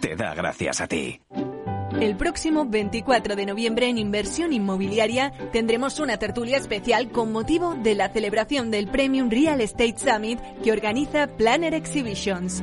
te 0.00 0.16
da 0.16 0.34
gracias 0.34 0.80
a 0.80 0.86
ti. 0.86 1.20
El 2.00 2.16
próximo 2.16 2.64
24 2.66 3.36
de 3.36 3.46
noviembre 3.46 3.88
en 3.88 3.98
Inversión 3.98 4.52
Inmobiliaria 4.52 5.32
tendremos 5.52 5.98
una 5.98 6.18
tertulia 6.18 6.56
especial 6.56 7.10
con 7.10 7.32
motivo 7.32 7.74
de 7.74 7.94
la 7.94 8.08
celebración 8.08 8.70
del 8.70 8.88
Premium 8.88 9.28
Real 9.28 9.60
Estate 9.60 9.96
Summit 9.98 10.38
que 10.62 10.72
organiza 10.72 11.26
Planner 11.26 11.74
Exhibitions. 11.74 12.62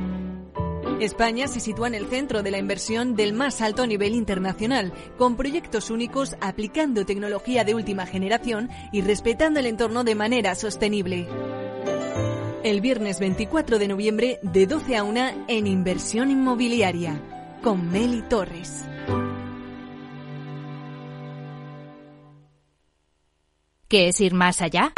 España 1.00 1.46
se 1.46 1.60
sitúa 1.60 1.86
en 1.88 1.94
el 1.94 2.06
centro 2.06 2.42
de 2.42 2.50
la 2.50 2.58
inversión 2.58 3.14
del 3.14 3.32
más 3.32 3.60
alto 3.60 3.86
nivel 3.86 4.14
internacional, 4.14 4.92
con 5.16 5.36
proyectos 5.36 5.90
únicos 5.90 6.36
aplicando 6.40 7.06
tecnología 7.06 7.64
de 7.64 7.74
última 7.74 8.06
generación 8.06 8.70
y 8.92 9.02
respetando 9.02 9.60
el 9.60 9.66
entorno 9.66 10.02
de 10.02 10.14
manera 10.16 10.54
sostenible 10.56 11.28
el 12.64 12.80
viernes 12.80 13.20
24 13.20 13.78
de 13.78 13.88
noviembre 13.88 14.38
de 14.42 14.66
12 14.66 14.96
a 14.96 15.04
1 15.04 15.44
en 15.48 15.66
Inversión 15.66 16.30
Inmobiliaria 16.30 17.20
con 17.62 17.90
Meli 17.90 18.22
Torres. 18.22 18.84
¿Qué 23.88 24.08
es 24.08 24.20
ir 24.20 24.34
más 24.34 24.60
allá? 24.60 24.92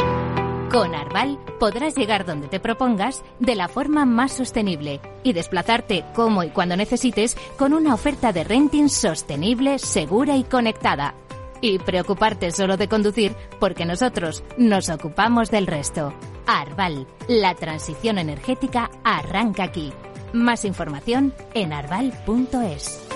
Con 0.69 0.95
Arval 0.95 1.39
podrás 1.59 1.95
llegar 1.95 2.25
donde 2.25 2.47
te 2.47 2.59
propongas 2.59 3.23
de 3.39 3.55
la 3.55 3.67
forma 3.67 4.05
más 4.05 4.31
sostenible 4.33 4.99
y 5.23 5.33
desplazarte 5.33 6.03
como 6.13 6.43
y 6.43 6.49
cuando 6.49 6.75
necesites 6.75 7.37
con 7.57 7.73
una 7.73 7.93
oferta 7.93 8.33
de 8.33 8.43
renting 8.43 8.89
sostenible, 8.89 9.79
segura 9.79 10.35
y 10.35 10.43
conectada. 10.43 11.15
Y 11.61 11.79
preocuparte 11.79 12.51
solo 12.51 12.75
de 12.75 12.87
conducir 12.87 13.35
porque 13.59 13.85
nosotros 13.85 14.43
nos 14.57 14.89
ocupamos 14.89 15.51
del 15.51 15.67
resto. 15.67 16.13
Arval, 16.47 17.07
la 17.27 17.55
transición 17.55 18.17
energética 18.17 18.89
arranca 19.03 19.63
aquí. 19.63 19.93
Más 20.33 20.65
información 20.65 21.33
en 21.53 21.71
arval.es. 21.73 23.07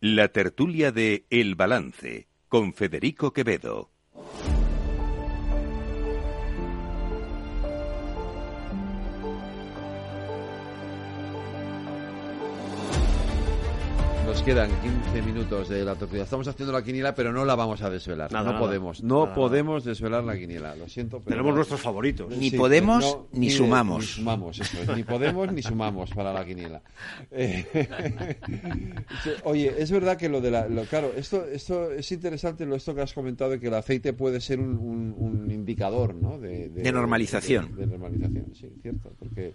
La 0.00 0.28
tertulia 0.28 0.92
de 0.92 1.26
El 1.30 1.54
Balance 1.54 2.28
con 2.48 2.72
Federico 2.72 3.32
Quevedo. 3.32 3.90
Nos 14.28 14.42
quedan 14.42 14.70
15 14.82 15.22
minutos 15.22 15.70
de 15.70 15.82
la 15.86 15.94
tortilla. 15.94 16.24
Estamos 16.24 16.46
haciendo 16.46 16.70
la 16.70 16.84
quiniela, 16.84 17.14
pero 17.14 17.32
no 17.32 17.46
la 17.46 17.54
vamos 17.54 17.80
a 17.80 17.88
desvelar. 17.88 18.30
no 18.30 18.58
podemos. 18.58 19.02
No 19.02 19.32
podemos 19.32 19.84
desvelar 19.84 20.22
la 20.22 20.36
quiniela. 20.36 20.76
Lo 20.76 20.86
siento. 20.86 21.20
Pero 21.20 21.36
Tenemos 21.36 21.54
nuestros 21.54 21.80
favoritos. 21.80 22.36
Ni 22.36 22.50
podemos 22.50 23.20
ni, 23.32 23.48
sumamos. 23.48 24.00
Ni 24.00 24.06
sumamos, 24.06 24.60
eso 24.60 24.94
Ni 24.94 25.02
podemos 25.02 25.50
ni 25.50 25.62
sumamos 25.62 26.10
para 26.10 26.34
la 26.34 26.44
quiniela. 26.44 26.82
Eh, 27.30 27.64
oye, 29.44 29.74
es 29.78 29.90
verdad 29.90 30.18
que 30.18 30.28
lo 30.28 30.42
de 30.42 30.50
la. 30.50 30.66
claro, 30.90 31.10
esto, 31.16 31.46
esto 31.46 31.90
es 31.90 32.12
interesante, 32.12 32.66
lo 32.66 32.76
esto 32.76 32.94
que 32.94 33.00
has 33.00 33.14
comentado, 33.14 33.52
de 33.52 33.60
que 33.60 33.68
el 33.68 33.74
aceite 33.74 34.12
puede 34.12 34.42
ser 34.42 34.60
un, 34.60 35.48
indicador, 35.50 36.14
¿no? 36.14 36.38
De, 36.38 36.68
de 36.68 36.92
normalización. 36.92 37.74
De, 37.74 37.86
normalización, 37.86 38.52
sí, 38.54 38.70
cierto. 38.82 39.10
Porque 39.18 39.54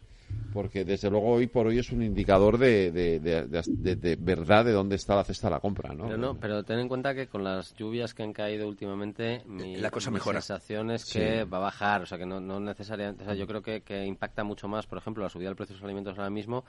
porque 0.54 0.86
desde 0.86 1.10
luego 1.10 1.32
hoy 1.32 1.48
por 1.48 1.66
hoy 1.66 1.80
es 1.80 1.92
un 1.92 2.04
indicador 2.04 2.60
de, 2.60 2.92
de, 2.92 4.18
verdad 4.20 4.64
de 4.64 4.72
dónde 4.72 4.96
está 4.96 5.16
la 5.16 5.24
cesta 5.24 5.48
de 5.48 5.52
la 5.56 5.60
compra, 5.60 5.94
¿no? 5.94 6.06
Pero 6.06 6.18
no, 6.18 6.36
pero 6.40 6.64
ten 6.64 6.80
en 6.80 6.88
cuenta 6.88 7.16
que 7.16 7.28
con 7.28 7.44
las 7.44 7.76
lluvias 7.76 8.14
que 8.14 8.22
han 8.22 8.34
caído 8.34 8.68
últimamente, 8.68 9.42
mi, 9.48 9.78
la 9.78 9.90
cosa 9.90 10.12
mejora. 10.12 10.42
sensación 10.42 10.92
es 10.92 11.06
que 11.06 11.44
va 11.46 11.58
a 11.58 11.62
bajar, 11.62 12.04
o 12.04 12.06
sea 12.06 12.20
que 12.20 12.26
no, 12.26 12.40
no 12.40 12.60
necesariamente, 12.60 13.24
o 13.24 13.26
sea, 13.26 13.36
yo 13.36 13.48
creo 13.48 13.64
que, 13.64 13.82
que, 13.82 14.06
impacta 14.06 14.44
mucho 14.44 14.68
más, 14.68 14.86
por 14.86 15.00
ejemplo, 15.00 15.24
la 15.24 15.30
subida 15.30 15.48
del 15.48 15.56
precio 15.56 15.74
de 15.74 15.80
los 15.80 15.86
alimentos 15.86 16.18
ahora 16.18 16.30
mismo, 16.30 16.66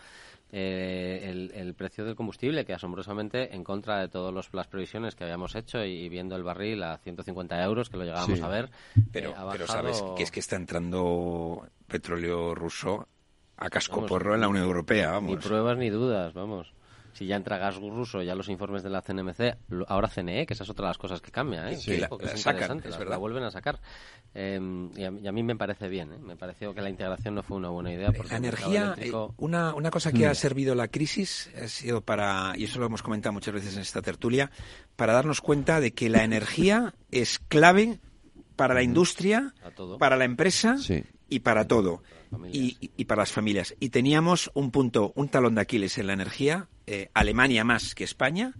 eh, 0.50 1.20
el, 1.24 1.52
el, 1.54 1.74
precio 1.74 2.04
del 2.06 2.16
combustible, 2.16 2.64
que 2.64 2.72
asombrosamente 2.72 3.54
en 3.54 3.64
contra 3.64 4.00
de 4.00 4.08
todas 4.08 4.48
las 4.52 4.66
previsiones 4.66 5.14
que 5.14 5.24
habíamos 5.24 5.54
hecho 5.56 5.84
y, 5.84 6.08
viendo 6.08 6.36
el 6.36 6.42
barril 6.42 6.82
a 6.82 6.96
150 6.98 7.62
euros, 7.62 7.90
que 7.90 7.98
lo 7.98 8.04
llegábamos 8.04 8.40
a 8.40 8.48
ver, 8.48 8.70
pero, 9.12 9.30
eh, 9.30 9.34
pero 9.52 9.66
sabes 9.66 10.02
que 10.16 10.22
es 10.22 10.30
que 10.30 10.40
está 10.40 10.56
entrando 10.56 11.66
petróleo 11.86 12.54
ruso 12.54 13.08
a 13.64 13.70
cascoporro 13.70 14.34
en 14.34 14.42
la 14.42 14.48
Unión 14.48 14.66
Europea, 14.66 15.12
vamos. 15.12 15.30
Ni 15.30 15.36
pruebas 15.36 15.78
ni 15.78 15.88
dudas, 15.88 16.34
vamos. 16.34 16.72
Si 17.14 17.26
ya 17.26 17.36
entra 17.36 17.58
gas 17.58 17.76
ruso, 17.76 18.22
ya 18.22 18.34
los 18.34 18.48
informes 18.48 18.82
de 18.82 18.90
la 18.90 19.00
CNMC, 19.00 19.56
ahora 19.86 20.08
CNE, 20.08 20.46
que 20.46 20.52
esa 20.52 20.64
es 20.64 20.70
otra 20.70 20.86
de 20.86 20.90
las 20.90 20.98
cosas 20.98 21.20
que 21.20 21.30
cambia, 21.30 21.70
¿eh? 21.70 21.76
Sí, 21.76 21.96
la, 21.96 22.10
sacan, 22.34 22.78
es 22.78 22.98
verdad. 22.98 23.12
La 23.12 23.16
vuelven 23.18 23.44
a 23.44 23.52
sacar. 23.52 23.80
Em, 24.34 24.90
y, 24.96 25.04
a, 25.04 25.32
mí 25.32 25.42
me 25.44 25.54
parece 25.54 25.88
bien, 25.88 26.12
¿eh? 26.12 26.18
me 26.18 26.34
pareció 26.34 26.74
que 26.74 26.82
la 26.82 26.90
integración 26.90 27.36
no 27.36 27.44
fue 27.44 27.56
una 27.56 27.68
buena 27.68 27.92
idea. 27.92 28.12
la 28.28 28.36
energía, 28.36 28.96
eh, 28.98 29.12
una, 29.36 29.74
una 29.74 29.90
cosa 29.90 30.10
que 30.10 30.26
ha 30.26 30.34
servido 30.34 30.74
la 30.74 30.88
crisis 30.88 31.50
ha 31.62 31.68
sido 31.68 32.00
para, 32.00 32.52
y 32.56 32.64
eso 32.64 32.80
lo 32.80 32.86
hemos 32.86 33.02
comentado 33.02 33.32
muchas 33.32 33.54
veces 33.54 33.76
en 33.76 33.82
esta 33.82 34.02
tertulia, 34.02 34.50
para 34.96 35.12
darnos 35.12 35.40
cuenta 35.40 35.78
de 35.78 35.94
que 35.94 36.10
la 36.10 36.24
energía 36.24 36.94
es 37.12 37.38
clave 37.38 38.00
para 38.56 38.74
la 38.74 38.82
industria, 38.82 39.54
para 40.00 40.16
la 40.16 40.24
empresa 40.24 40.76
y 41.28 41.38
para 41.40 41.68
todo 41.68 42.02
y, 42.52 43.04
para 43.04 43.22
las 43.22 43.32
familias. 43.32 43.74
Y 43.80 43.90
teníamos 43.90 44.50
un 44.54 44.70
punto, 44.70 45.12
un 45.16 45.28
talón 45.28 45.54
de 45.54 45.60
Aquiles 45.62 45.98
en 45.98 46.06
la 46.06 46.12
energía, 46.12 46.68
eh, 46.86 47.10
Alemania 47.14 47.64
más 47.64 47.94
que 47.94 48.04
España, 48.04 48.54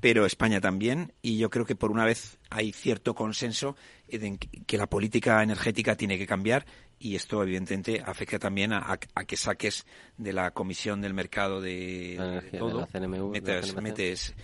pero 0.00 0.26
España 0.26 0.60
también, 0.60 1.12
y 1.22 1.38
yo 1.38 1.50
creo 1.50 1.64
que 1.64 1.74
por 1.74 1.90
una 1.90 2.04
vez 2.04 2.38
hay 2.50 2.72
cierto 2.72 3.14
consenso 3.14 3.76
en 4.08 4.38
que 4.38 4.78
la 4.78 4.88
política 4.88 5.42
energética 5.42 5.96
tiene 5.96 6.18
que 6.18 6.26
cambiar 6.26 6.66
y 7.00 7.14
esto 7.14 7.42
evidentemente 7.42 8.02
afecta 8.04 8.38
también 8.38 8.72
a, 8.72 8.98
que 8.98 9.36
saques 9.36 9.86
de 10.16 10.32
la 10.32 10.50
comisión 10.50 11.00
del 11.00 11.14
mercado 11.14 11.60
de, 11.60 12.42
todo, 12.58 12.88
metes, 13.30 13.76
metes 13.76 14.34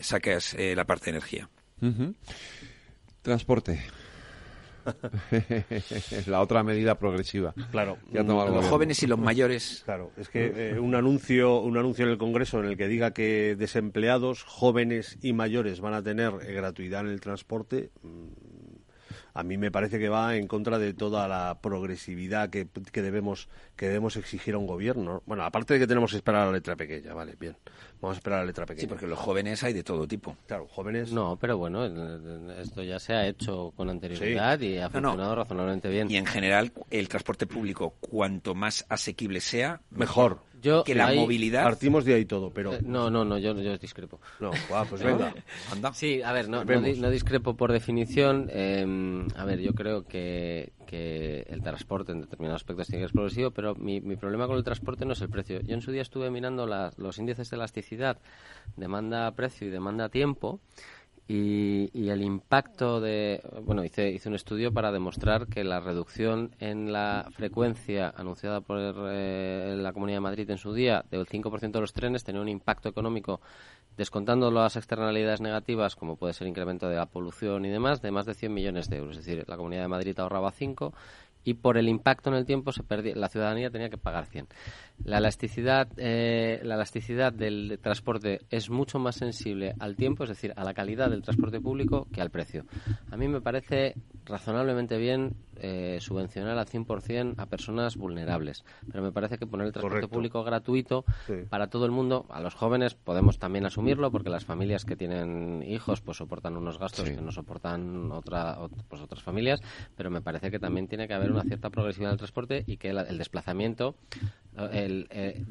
sacas 0.00 0.54
eh, 0.54 0.74
la 0.74 0.84
parte 0.84 1.06
de 1.06 1.10
energía. 1.10 1.48
Transporte. 3.22 3.80
la 6.26 6.40
otra 6.40 6.62
medida 6.62 6.96
progresiva. 6.96 7.54
Claro. 7.70 7.98
los 8.12 8.66
jóvenes 8.66 9.02
y 9.02 9.06
los 9.06 9.18
mayores. 9.18 9.82
Claro, 9.84 10.12
es 10.16 10.28
que 10.28 10.52
eh, 10.54 10.78
un 10.78 10.94
anuncio, 10.94 11.60
un 11.60 11.76
anuncio 11.76 12.04
en 12.04 12.12
el 12.12 12.18
Congreso 12.18 12.60
en 12.60 12.66
el 12.66 12.76
que 12.76 12.88
diga 12.88 13.12
que 13.12 13.56
desempleados, 13.56 14.42
jóvenes 14.44 15.18
y 15.22 15.32
mayores 15.32 15.80
van 15.80 15.94
a 15.94 16.02
tener 16.02 16.32
eh, 16.42 16.52
gratuidad 16.52 17.00
en 17.02 17.08
el 17.08 17.20
transporte, 17.20 17.90
mm, 18.02 18.60
a 19.34 19.42
mí 19.42 19.56
me 19.56 19.70
parece 19.70 19.98
que 19.98 20.08
va 20.08 20.36
en 20.36 20.46
contra 20.46 20.78
de 20.78 20.94
toda 20.94 21.28
la 21.28 21.60
progresividad 21.60 22.50
que, 22.50 22.66
debemos 22.92 23.48
que 23.76 23.86
debemos 23.86 24.16
exigir 24.16 24.54
a 24.54 24.58
un 24.58 24.66
gobierno. 24.66 25.22
Bueno, 25.26 25.44
aparte 25.44 25.74
de 25.74 25.80
que 25.80 25.86
tenemos 25.86 26.10
que 26.10 26.16
esperar 26.16 26.42
a 26.42 26.46
la 26.46 26.52
letra 26.52 26.76
pequeña, 26.76 27.14
vale, 27.14 27.36
bien. 27.38 27.56
Vamos 28.00 28.16
a 28.16 28.18
esperar 28.18 28.38
a 28.38 28.42
la 28.42 28.46
letra 28.46 28.64
pequeña. 28.64 28.80
Sí, 28.80 28.86
porque 28.86 29.06
los 29.06 29.18
jóvenes 29.18 29.62
hay 29.62 29.72
de 29.72 29.82
todo 29.82 30.08
tipo. 30.08 30.36
Claro, 30.46 30.66
jóvenes. 30.68 31.12
No, 31.12 31.36
pero 31.36 31.58
bueno, 31.58 31.84
esto 32.54 32.82
ya 32.82 32.98
se 32.98 33.12
ha 33.12 33.26
hecho 33.26 33.72
con 33.76 33.90
anterioridad 33.90 34.58
y 34.60 34.78
ha 34.78 34.88
funcionado 34.88 35.34
razonablemente 35.34 35.88
bien. 35.88 36.10
Y 36.10 36.16
en 36.16 36.26
general, 36.26 36.72
el 36.90 37.08
transporte 37.08 37.46
público, 37.46 37.94
cuanto 38.00 38.54
más 38.54 38.86
asequible 38.88 39.40
sea, 39.40 39.80
mejor 39.90 40.40
que 40.84 40.94
la 40.94 41.12
movilidad. 41.12 41.64
Partimos 41.64 42.04
de 42.04 42.14
ahí 42.14 42.24
todo, 42.24 42.50
pero. 42.50 42.74
Eh, 42.74 42.80
no, 42.82 43.10
no, 43.10 43.24
no, 43.24 43.38
yo, 43.38 43.54
yo 43.54 43.76
discrepo. 43.78 44.20
No, 44.38 44.50
pues 44.88 45.02
venga, 45.02 45.34
anda. 45.72 45.92
Sí, 45.92 46.22
a 46.22 46.32
ver, 46.32 46.48
no, 46.48 46.64
no, 46.64 47.10
discrepo 47.10 47.56
por 47.56 47.72
definición. 47.72 48.48
Em, 48.52 49.26
a 49.36 49.44
ver, 49.44 49.60
yo 49.60 49.72
creo 49.74 50.06
que, 50.06 50.72
que 50.86 51.46
el 51.48 51.62
transporte 51.62 52.12
en 52.12 52.20
determinados 52.20 52.62
aspectos 52.62 52.88
tiene 52.88 53.02
que 53.02 53.08
ser 53.08 53.14
progresivo, 53.14 53.50
pero 53.50 53.74
mi, 53.74 54.00
mi 54.00 54.16
problema 54.16 54.46
con 54.46 54.56
el 54.56 54.64
transporte 54.64 55.04
no 55.04 55.12
es 55.12 55.20
el 55.20 55.28
precio. 55.28 55.60
Yo 55.60 55.74
en 55.74 55.82
su 55.82 55.92
día 55.92 56.02
estuve 56.02 56.30
mirando 56.30 56.66
los 56.66 57.18
índices 57.18 57.50
de 57.50 57.56
elasticidad, 57.56 58.18
demanda-precio 58.76 59.66
y 59.66 59.70
demanda-tiempo. 59.70 60.60
Y, 60.60 60.99
el 61.32 62.22
impacto 62.22 63.00
de. 63.00 63.40
Bueno, 63.62 63.84
hice, 63.84 64.10
hice 64.10 64.28
un 64.28 64.34
estudio 64.34 64.72
para 64.72 64.90
demostrar 64.90 65.46
que 65.46 65.62
la 65.62 65.80
reducción 65.80 66.54
en 66.58 66.92
la 66.92 67.28
frecuencia 67.32 68.12
anunciada 68.16 68.60
por 68.60 68.78
eh, 68.80 69.76
la 69.78 69.92
Comunidad 69.92 70.16
de 70.16 70.22
Madrid 70.22 70.50
en 70.50 70.58
su 70.58 70.72
día 70.72 71.04
del 71.10 71.26
5% 71.26 71.70
de 71.70 71.80
los 71.80 71.92
trenes 71.92 72.24
tenía 72.24 72.40
un 72.40 72.48
impacto 72.48 72.88
económico, 72.88 73.40
descontando 73.96 74.50
las 74.50 74.76
externalidades 74.76 75.40
negativas, 75.40 75.94
como 75.94 76.16
puede 76.16 76.32
ser 76.32 76.48
incremento 76.48 76.88
de 76.88 76.96
la 76.96 77.06
polución 77.06 77.64
y 77.64 77.70
demás, 77.70 78.02
de 78.02 78.10
más 78.10 78.26
de 78.26 78.34
100 78.34 78.52
millones 78.52 78.90
de 78.90 78.96
euros. 78.96 79.16
Es 79.16 79.24
decir, 79.24 79.44
la 79.46 79.56
Comunidad 79.56 79.82
de 79.82 79.88
Madrid 79.88 80.18
ahorraba 80.18 80.50
5 80.50 80.92
y 81.44 81.54
por 81.54 81.78
el 81.78 81.88
impacto 81.88 82.30
en 82.30 82.36
el 82.36 82.46
tiempo 82.46 82.72
se 82.72 82.82
perdía, 82.82 83.14
la 83.16 83.28
ciudadanía 83.28 83.70
tenía 83.70 83.90
que 83.90 83.98
pagar 83.98 84.26
100. 84.26 84.48
La 85.04 85.18
elasticidad, 85.18 85.88
eh, 85.96 86.60
la 86.62 86.74
elasticidad 86.74 87.32
del 87.32 87.78
transporte 87.82 88.40
es 88.50 88.68
mucho 88.68 88.98
más 88.98 89.16
sensible 89.16 89.74
al 89.78 89.96
tiempo, 89.96 90.24
es 90.24 90.30
decir, 90.30 90.52
a 90.56 90.64
la 90.64 90.74
calidad 90.74 91.10
del 91.10 91.22
transporte 91.22 91.60
público 91.60 92.06
que 92.12 92.20
al 92.20 92.30
precio. 92.30 92.64
A 93.10 93.16
mí 93.16 93.26
me 93.28 93.40
parece 93.40 93.94
razonablemente 94.26 94.98
bien 94.98 95.34
eh, 95.62 95.98
subvencionar 96.00 96.58
al 96.58 96.66
100% 96.66 97.34
a 97.36 97.46
personas 97.46 97.96
vulnerables, 97.96 98.64
pero 98.90 99.02
me 99.02 99.12
parece 99.12 99.38
que 99.38 99.46
poner 99.46 99.66
el 99.66 99.72
transporte 99.72 100.08
público 100.08 100.42
gratuito 100.42 101.04
para 101.48 101.68
todo 101.68 101.84
el 101.84 101.90
mundo, 101.90 102.26
a 102.30 102.40
los 102.40 102.54
jóvenes 102.54 102.94
podemos 102.94 103.38
también 103.38 103.66
asumirlo 103.66 104.10
porque 104.10 104.30
las 104.30 104.44
familias 104.44 104.84
que 104.84 104.96
tienen 104.96 105.62
hijos 105.66 106.00
pues 106.00 106.18
soportan 106.18 106.56
unos 106.56 106.78
gastos 106.78 107.10
que 107.10 107.20
no 107.20 107.30
soportan 107.30 108.10
otra, 108.12 108.58
pues, 108.88 109.02
otras 109.02 109.22
familias, 109.22 109.60
pero 109.96 110.10
me 110.10 110.22
parece 110.22 110.50
que 110.50 110.58
también 110.58 110.88
tiene 110.88 111.06
que 111.06 111.14
haber 111.14 111.29
una 111.32 111.44
cierta 111.44 111.70
progresividad 111.70 112.10
del 112.10 112.18
transporte 112.18 112.64
y 112.66 112.76
que 112.76 112.90
el 112.90 113.18
desplazamiento 113.18 113.94
eh, 114.56 115.42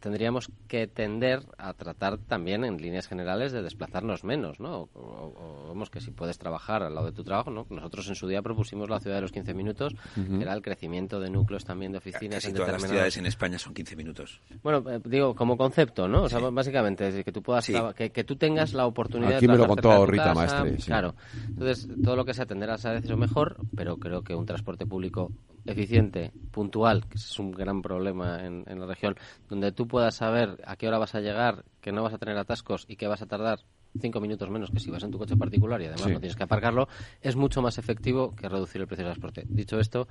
tendríamos 0.00 0.50
que 0.66 0.86
tender 0.86 1.42
a 1.58 1.74
tratar 1.74 2.18
también 2.18 2.64
en 2.64 2.78
líneas 2.78 3.06
generales 3.06 3.52
de 3.52 3.62
desplazarnos 3.62 4.24
menos, 4.24 4.58
¿no? 4.58 4.88
O, 4.94 5.66
vemos 5.68 5.90
que 5.90 6.00
si 6.00 6.10
puedes 6.10 6.38
trabajar 6.38 6.82
al 6.82 6.94
lado 6.94 7.06
de 7.06 7.12
tu 7.12 7.24
trabajo, 7.24 7.50
¿no? 7.50 7.66
Nosotros 7.70 8.08
en 8.08 8.14
su 8.14 8.26
día 8.26 8.42
propusimos 8.42 8.88
la 8.88 9.00
ciudad 9.00 9.16
de 9.16 9.22
los 9.22 9.32
15 9.32 9.54
minutos, 9.54 9.94
que 10.14 10.42
era 10.42 10.54
el 10.54 10.62
crecimiento 10.62 11.20
de 11.20 11.30
núcleos 11.30 11.64
también 11.64 11.92
de 11.92 11.98
oficinas. 11.98 12.42
Casi 12.42 12.54
todas 12.54 12.72
las 12.72 12.82
ciudades 12.82 13.16
en 13.16 13.26
España 13.26 13.58
son 13.58 13.74
15 13.74 13.96
minutos. 13.96 14.40
Bueno, 14.62 14.82
eh, 14.90 15.00
digo, 15.04 15.34
como 15.34 15.56
concepto, 15.56 16.08
¿no? 16.08 16.22
O 16.22 16.28
sea, 16.28 16.40
básicamente, 16.40 17.22
que 17.22 17.32
tú 17.32 17.42
puedas, 17.42 17.66
que, 17.94 18.10
que, 18.10 18.24
tú 18.24 18.36
tengas 18.36 18.72
la 18.72 18.86
oportunidad 18.86 19.36
Aquí 19.36 19.46
de 19.46 19.52
me 19.52 19.58
lo 19.58 19.66
contó 19.66 20.06
Rita 20.06 20.34
Maestre. 20.34 20.76
Claro. 20.84 21.14
Entonces, 21.48 21.88
todo 22.02 22.16
lo 22.16 22.24
que 22.24 22.34
sea 22.34 22.44
atender 22.44 22.70
a 22.70 22.74
esa 22.76 22.98
mejor, 23.16 23.56
pero 23.76 23.98
creo 23.98 24.22
que 24.22 24.34
un 24.34 24.46
transporte 24.46 24.86
público 24.86 25.30
eficiente, 25.66 26.32
puntual, 26.50 27.06
que 27.08 27.16
es 27.16 27.38
un 27.38 27.52
gran 27.52 27.82
problema 27.82 28.44
en, 28.44 28.64
la 28.66 28.86
región, 28.86 29.16
donde 29.48 29.72
tú 29.72 29.86
puedas 29.86 30.16
saber 30.16 30.62
a 30.64 30.76
qué 30.76 30.88
hora 30.88 30.98
vas 30.98 31.14
a 31.14 31.20
llegar, 31.20 31.64
que 31.80 31.92
no 31.92 32.02
vas 32.02 32.14
a 32.14 32.18
tener 32.18 32.36
atascos 32.36 32.86
y 32.88 32.96
que 32.96 33.06
vas 33.06 33.22
a 33.22 33.26
tardar 33.26 33.60
cinco 34.00 34.20
minutos 34.20 34.50
menos 34.50 34.70
que 34.70 34.80
si 34.80 34.90
vas 34.90 35.02
en 35.02 35.10
tu 35.10 35.18
coche 35.18 35.36
particular 35.36 35.80
y 35.80 35.86
además 35.86 36.08
no 36.08 36.20
tienes 36.20 36.36
que 36.36 36.42
aparcarlo, 36.42 36.88
es 37.20 37.36
mucho 37.36 37.62
más 37.62 37.78
efectivo 37.78 38.34
que 38.36 38.48
reducir 38.48 38.80
el 38.80 38.86
precio 38.86 39.04
del 39.04 39.14
transporte. 39.14 39.44
Dicho 39.48 39.80
esto, 39.80 40.08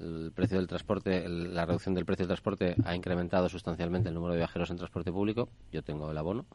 el 0.00 0.32
precio 0.34 0.58
del 0.58 0.66
transporte, 0.66 1.28
la 1.28 1.64
reducción 1.66 1.94
del 1.94 2.04
precio 2.04 2.24
del 2.24 2.28
transporte 2.28 2.74
ha 2.84 2.94
incrementado 2.94 3.48
sustancialmente 3.48 4.08
el 4.08 4.14
número 4.14 4.32
de 4.32 4.38
viajeros 4.38 4.70
en 4.70 4.76
transporte 4.76 5.12
público. 5.12 5.48
Yo 5.72 5.82
tengo 5.82 6.10
el 6.10 6.18
abono. 6.18 6.46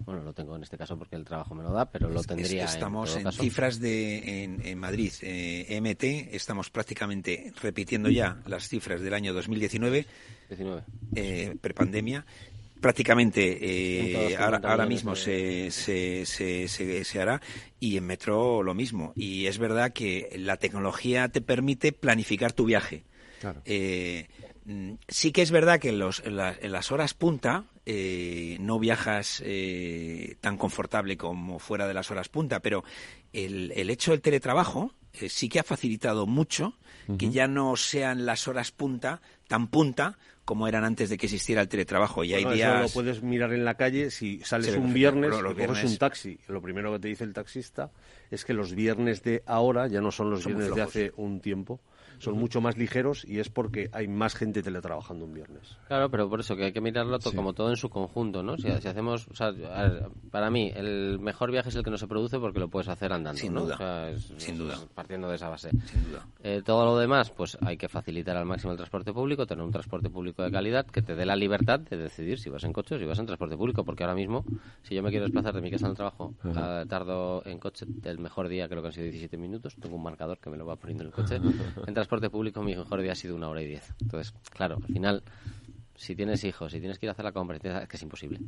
Bueno, 0.00 0.22
lo 0.22 0.32
tengo 0.32 0.56
en 0.56 0.62
este 0.62 0.76
caso 0.76 0.98
porque 0.98 1.16
el 1.16 1.24
trabajo 1.24 1.54
me 1.54 1.62
lo 1.62 1.72
da, 1.72 1.86
pero 1.86 2.08
lo 2.08 2.22
tendría. 2.22 2.64
estamos 2.64 3.16
en, 3.16 3.30
cifras 3.32 3.80
de 3.80 4.44
en, 4.44 4.78
Madrid, 4.78 5.12
eh, 5.22 5.80
MT, 5.80 6.34
estamos 6.34 6.70
prácticamente 6.70 7.52
repitiendo 7.62 8.10
ya 8.10 8.38
las 8.46 8.68
cifras 8.68 9.00
del 9.00 9.14
año 9.14 9.32
2019, 9.32 10.06
19. 10.48 10.82
Eh, 11.14 11.56
prepandemia 11.60 12.24
prácticamente 12.84 13.56
eh, 13.62 14.36
ahora, 14.36 14.84
mismo 14.84 15.16
se, 15.16 15.70
se, 15.70 16.26
se, 16.26 16.68
se, 16.68 17.18
hará 17.18 17.40
y 17.80 17.96
en 17.96 18.04
metro 18.04 18.62
lo 18.62 18.74
mismo. 18.74 19.14
Y 19.16 19.46
es 19.46 19.56
verdad 19.56 19.94
que 19.94 20.28
la 20.36 20.58
tecnología 20.58 21.30
te 21.30 21.40
permite 21.40 21.92
planificar 21.92 22.52
tu 22.52 22.66
viaje. 22.66 23.06
Eh, 23.64 24.28
mm, 24.66 24.96
sí 25.08 25.32
que 25.32 25.40
es 25.40 25.50
verdad 25.50 25.80
que 25.80 25.88
en, 25.88 25.98
los, 25.98 26.22
en, 26.26 26.36
las 26.36 26.92
horas 26.92 27.14
punta 27.14 27.64
eh, 27.86 28.58
no 28.60 28.78
viajas 28.78 29.42
tan 30.42 30.58
confortable 30.58 31.16
como 31.16 31.58
fuera 31.58 31.88
de 31.88 31.94
las 31.94 32.10
horas 32.10 32.28
punta, 32.28 32.60
pero 32.60 32.84
el, 33.32 33.72
el 33.76 33.88
hecho 33.88 34.10
del 34.10 34.20
teletrabajo 34.20 34.92
sí 35.30 35.48
que 35.48 35.58
ha 35.58 35.64
facilitado 35.64 36.26
mucho 36.26 36.76
que 37.18 37.30
ya 37.30 37.46
no 37.46 37.76
sean 37.76 38.26
las 38.26 38.48
horas 38.48 38.72
punta 38.72 39.20
tan 39.48 39.68
punta 39.68 40.16
como 40.44 40.68
eran 40.68 40.84
antes 40.84 41.08
de 41.08 41.16
que 41.16 41.26
existiera 41.26 41.62
el 41.62 41.68
teletrabajo. 41.68 42.22
Y 42.22 42.34
hay 42.34 42.44
días... 42.44 42.74
Eso 42.74 42.82
lo 42.82 42.88
puedes 42.88 43.22
mirar 43.22 43.52
en 43.52 43.64
la 43.64 43.74
calle. 43.74 44.10
Si 44.10 44.40
sales 44.40 44.76
un 44.76 44.92
viernes 44.92 45.32
y 45.34 45.66
coges 45.66 45.84
un 45.84 45.96
taxi, 45.96 46.38
lo 46.48 46.60
primero 46.60 46.92
que 46.92 46.98
te 46.98 47.08
dice 47.08 47.24
el 47.24 47.32
taxista 47.32 47.90
es 48.30 48.44
que 48.44 48.52
los 48.52 48.74
viernes 48.74 49.22
de 49.22 49.42
ahora 49.46 49.86
ya 49.86 50.00
no 50.00 50.10
son 50.10 50.30
los 50.30 50.44
viernes 50.44 50.74
de 50.74 50.82
hace 50.82 51.12
un 51.16 51.40
tiempo 51.40 51.80
son 52.18 52.38
mucho 52.38 52.60
más 52.60 52.76
ligeros 52.76 53.24
y 53.24 53.38
es 53.38 53.48
porque 53.48 53.88
hay 53.92 54.08
más 54.08 54.34
gente 54.34 54.62
teletrabajando 54.62 55.24
un 55.24 55.34
viernes. 55.34 55.76
Claro, 55.88 56.10
pero 56.10 56.28
por 56.28 56.40
eso 56.40 56.56
que 56.56 56.64
hay 56.64 56.72
que 56.72 56.80
mirarlo 56.80 57.18
como 57.34 57.52
todo 57.52 57.70
en 57.70 57.76
su 57.76 57.88
conjunto, 57.88 58.42
¿no? 58.42 58.56
Si, 58.56 58.68
hacemos, 58.68 59.28
o 59.28 59.34
sea, 59.34 59.52
para 60.30 60.50
mí 60.50 60.72
el 60.74 61.18
mejor 61.20 61.50
viaje 61.50 61.68
es 61.68 61.76
el 61.76 61.82
que 61.82 61.90
no 61.90 61.98
se 61.98 62.06
produce 62.06 62.38
porque 62.38 62.58
lo 62.58 62.68
puedes 62.68 62.88
hacer 62.88 63.12
andando, 63.12 63.38
Sin 63.38 63.54
duda. 63.54 64.12
Sin 64.36 64.58
duda. 64.58 64.78
Partiendo 64.94 65.28
de 65.28 65.36
esa 65.36 65.48
base. 65.48 65.70
Sin 65.70 66.04
duda. 66.04 66.26
Eh, 66.42 66.62
todo 66.64 66.84
lo 66.84 66.98
demás, 66.98 67.30
pues 67.30 67.56
hay 67.60 67.76
que 67.76 67.88
facilitar 67.88 68.36
al 68.36 68.46
máximo 68.46 68.72
el 68.72 68.76
transporte 68.76 69.12
público, 69.12 69.46
tener 69.46 69.64
un 69.64 69.72
transporte 69.72 70.10
público 70.10 70.42
de 70.42 70.50
calidad 70.50 70.86
que 70.86 71.02
te 71.02 71.14
dé 71.14 71.26
la 71.26 71.36
libertad 71.36 71.80
de 71.80 71.96
decidir 71.96 72.38
si 72.38 72.50
vas 72.50 72.64
en 72.64 72.72
coche 72.72 72.94
o 72.94 72.98
si 72.98 73.04
vas 73.04 73.18
en 73.18 73.26
transporte 73.26 73.56
público, 73.56 73.84
porque 73.84 74.04
ahora 74.04 74.14
mismo, 74.14 74.44
si 74.82 74.94
yo 74.94 75.02
me 75.02 75.10
quiero 75.10 75.24
desplazar 75.24 75.54
de 75.54 75.60
mi 75.60 75.70
casa 75.70 75.86
al 75.86 75.94
trabajo, 75.94 76.34
ah, 76.56 76.84
tardo 76.88 77.42
en 77.46 77.58
coche 77.58 77.86
el 78.04 78.18
mejor 78.18 78.48
día, 78.48 78.68
creo 78.68 78.82
que 78.82 78.88
han 78.88 78.92
sido 78.92 79.04
17 79.04 79.36
minutos, 79.36 79.76
tengo 79.80 79.96
un 79.96 80.02
marcador 80.02 80.38
que 80.38 80.50
me 80.50 80.56
lo 80.56 80.66
va 80.66 80.76
poniendo 80.76 81.04
en 81.04 81.08
el 81.08 81.14
coche. 81.14 81.40
transporte 82.04 82.28
público 82.28 82.62
mi 82.62 82.76
mejor 82.76 83.00
día 83.00 83.12
ha 83.12 83.16
sido 83.16 83.34
una 83.34 83.48
hora 83.48 83.62
y 83.62 83.66
diez. 83.66 83.94
Entonces, 84.00 84.34
claro, 84.50 84.76
al 84.76 84.92
final, 84.92 85.22
si 85.94 86.14
tienes 86.14 86.44
hijos, 86.44 86.72
si 86.72 86.78
tienes 86.78 86.98
que 86.98 87.06
ir 87.06 87.10
a 87.10 87.12
hacer 87.12 87.24
la 87.24 87.32
compra, 87.32 87.56
es 87.56 87.88
que 87.88 87.96
es 87.96 88.02
imposible. 88.02 88.40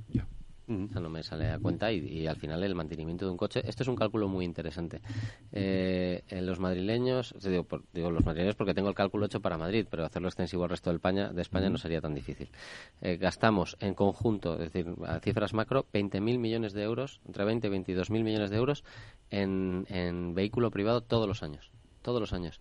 no 1.01 1.09
me 1.09 1.23
sale 1.23 1.51
a 1.51 1.59
cuenta 1.59 1.91
y, 1.91 2.27
al 2.27 2.37
final 2.37 2.63
el 2.65 2.75
mantenimiento 2.75 3.25
de 3.25 3.31
un 3.31 3.39
coche. 3.39 3.63
Esto 3.65 3.83
es 3.83 3.89
un 3.89 3.97
cálculo 3.97 4.29
muy 4.29 4.45
interesante. 4.45 5.01
Eh, 5.53 6.23
en 6.29 6.45
los 6.45 6.61
madrileños, 6.61 7.35
digo, 7.41 7.67
digo, 7.95 8.11
los 8.11 8.27
madrileños 8.27 8.57
porque 8.57 8.75
tengo 8.75 8.91
el 8.91 8.95
cálculo 8.95 9.25
hecho 9.25 9.41
para 9.41 9.57
Madrid, 9.57 9.87
pero 9.91 10.05
hacerlo 10.05 10.29
extensivo 10.29 10.65
al 10.65 10.71
resto 10.71 10.91
de 10.91 10.97
España, 10.97 11.33
de 11.33 11.41
España 11.41 11.71
no 11.71 11.79
sería 11.79 12.03
tan 12.03 12.13
difícil. 12.13 12.51
Eh, 13.01 13.17
gastamos 13.17 13.79
en 13.81 13.95
conjunto, 13.95 14.55
es 14.55 14.71
decir, 14.73 14.93
a 15.07 15.19
cifras 15.21 15.55
macro, 15.55 15.87
20.000 15.95 16.21
millones 16.39 16.75
de 16.75 16.83
euros, 16.83 17.21
entre 17.27 17.45
20 17.45 17.69
y 17.69 17.71
22.000 17.71 18.23
millones 18.23 18.51
de 18.51 18.57
euros 18.57 18.85
en, 19.31 19.87
en 19.89 20.35
vehículo 20.35 20.71
privado 20.71 21.01
todos 21.01 21.27
los 21.27 21.43
años 21.43 21.71
todos 22.07 22.21
los 22.21 22.33
años. 22.33 22.61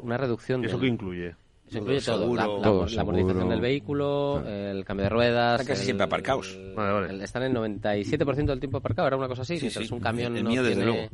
una 0.00 0.16
reducción 0.16 0.64
¿Eso 0.64 0.78
de... 0.78 0.80
qué 0.80 0.88
incluye? 0.88 1.34
Eso 1.68 1.78
incluye 1.78 2.00
todo. 2.00 2.34
La, 2.34 3.02
amortización 3.02 3.48
del 3.50 3.60
vehículo, 3.60 4.42
el 4.46 4.84
cambio 4.86 5.04
de 5.04 5.10
ruedas. 5.10 5.60
Están 5.60 5.74
casi 5.74 5.84
siempre 5.84 6.04
aparcados. 6.04 6.58
están 7.20 7.42
en 7.42 7.54
97% 7.54 8.46
del 8.46 8.58
tiempo 8.58 8.78
aparcado, 8.78 9.06
era 9.06 9.16
una 9.18 9.28
cosa 9.28 9.42
así. 9.42 9.58
mientras 9.60 9.90
un 9.90 10.00
camión 10.00 10.42
no 10.42 10.50
tiene, 10.50 11.10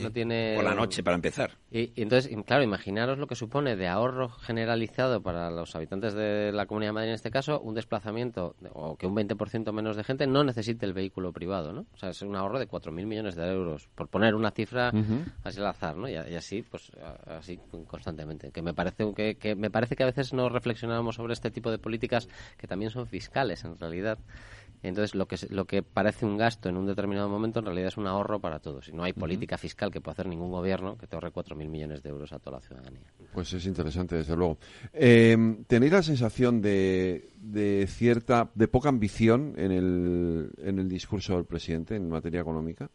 no 0.00 0.10
tiene... 0.10 0.54
Por 0.56 0.64
la 0.64 0.74
noche, 0.74 1.02
para 1.02 1.14
empezar. 1.14 1.52
Y, 1.70 1.92
entonces, 2.00 2.30
claro, 2.44 2.62
imaginaros 2.62 3.18
lo 3.18 3.26
que 3.26 3.34
supone 3.34 3.76
de 3.76 3.88
ahorro 3.88 4.28
generalizado 4.28 5.22
para 5.22 5.50
los 5.50 5.74
habitantes 5.74 6.14
de 6.14 6.52
la 6.52 6.66
Comunidad 6.66 6.90
de 6.90 6.94
Madrid 6.94 7.08
en 7.10 7.14
este 7.14 7.30
caso, 7.30 7.60
un 7.60 7.74
desplazamiento, 7.74 8.56
o 8.72 8.96
que 8.96 9.06
un 9.06 9.14
20% 9.14 9.72
menos 9.72 9.96
de 9.96 10.04
gente 10.04 10.26
no 10.26 10.44
necesite 10.44 10.86
el 10.86 10.92
vehículo 10.92 11.32
privado, 11.32 11.72
¿no? 11.72 11.86
O 11.94 11.96
sea, 11.96 12.10
es 12.10 12.22
un 12.22 12.36
ahorro 12.36 12.58
de 12.58 12.68
4.000 12.68 13.06
millones 13.06 13.34
de 13.34 13.46
euros, 13.46 13.88
por 13.94 14.08
poner 14.08 14.34
una 14.34 14.50
cifra 14.50 14.92
así 15.44 15.60
al 15.60 15.66
azar, 15.66 15.96
¿no? 15.96 16.08
Y, 16.08 16.16
así, 16.16 16.62
pues, 16.62 16.90
así 17.26 17.58
constantemente. 17.86 18.50
Que 18.50 18.62
me 18.62 18.74
parece 18.74 19.12
que, 19.14 19.36
que 19.36 19.54
me 19.54 19.70
parece 19.70 19.96
que 19.96 20.02
a 20.02 20.06
veces 20.06 20.32
no 20.32 20.48
reflexionamos 20.48 21.16
sobre 21.16 21.32
este 21.32 21.50
tipo 21.50 21.70
de 21.70 21.78
políticas 21.78 22.28
que 22.56 22.66
también 22.66 22.90
son 22.90 23.06
fiscales, 23.06 23.64
en 23.64 23.78
realidad. 23.78 24.18
Entonces, 24.82 25.14
lo 25.14 25.26
que, 25.26 25.36
lo 25.50 25.64
que 25.64 25.82
parece 25.82 26.26
un 26.26 26.36
gasto 26.36 26.68
en 26.68 26.76
un 26.76 26.86
determinado 26.86 27.28
momento, 27.28 27.60
en 27.60 27.66
realidad 27.66 27.88
es 27.88 27.96
un 27.96 28.06
ahorro 28.06 28.40
para 28.40 28.58
todos. 28.58 28.88
Y 28.88 28.92
no 28.92 29.04
hay 29.04 29.12
política 29.12 29.58
fiscal 29.58 29.90
que 29.90 30.00
pueda 30.00 30.12
hacer 30.12 30.28
ningún 30.28 30.50
gobierno 30.50 30.96
que 30.96 31.06
te 31.06 31.16
ahorre 31.16 31.32
4.000 31.32 31.68
millones 31.68 32.02
de 32.02 32.10
euros 32.10 32.32
a 32.32 32.38
toda 32.38 32.58
la 32.58 32.60
ciudadanía. 32.60 33.00
Pues 33.32 33.52
es 33.52 33.66
interesante, 33.66 34.16
desde 34.16 34.36
luego. 34.36 34.58
Eh, 34.92 35.36
¿Tenéis 35.66 35.92
la 35.92 36.02
sensación 36.02 36.60
de, 36.60 37.30
de 37.40 37.86
cierta, 37.88 38.50
de 38.54 38.68
poca 38.68 38.88
ambición 38.88 39.54
en 39.56 39.72
el, 39.72 40.50
en 40.58 40.78
el 40.78 40.88
discurso 40.88 41.34
del 41.34 41.44
presidente 41.44 41.96
en 41.96 42.08
materia 42.08 42.40
económica? 42.40 42.90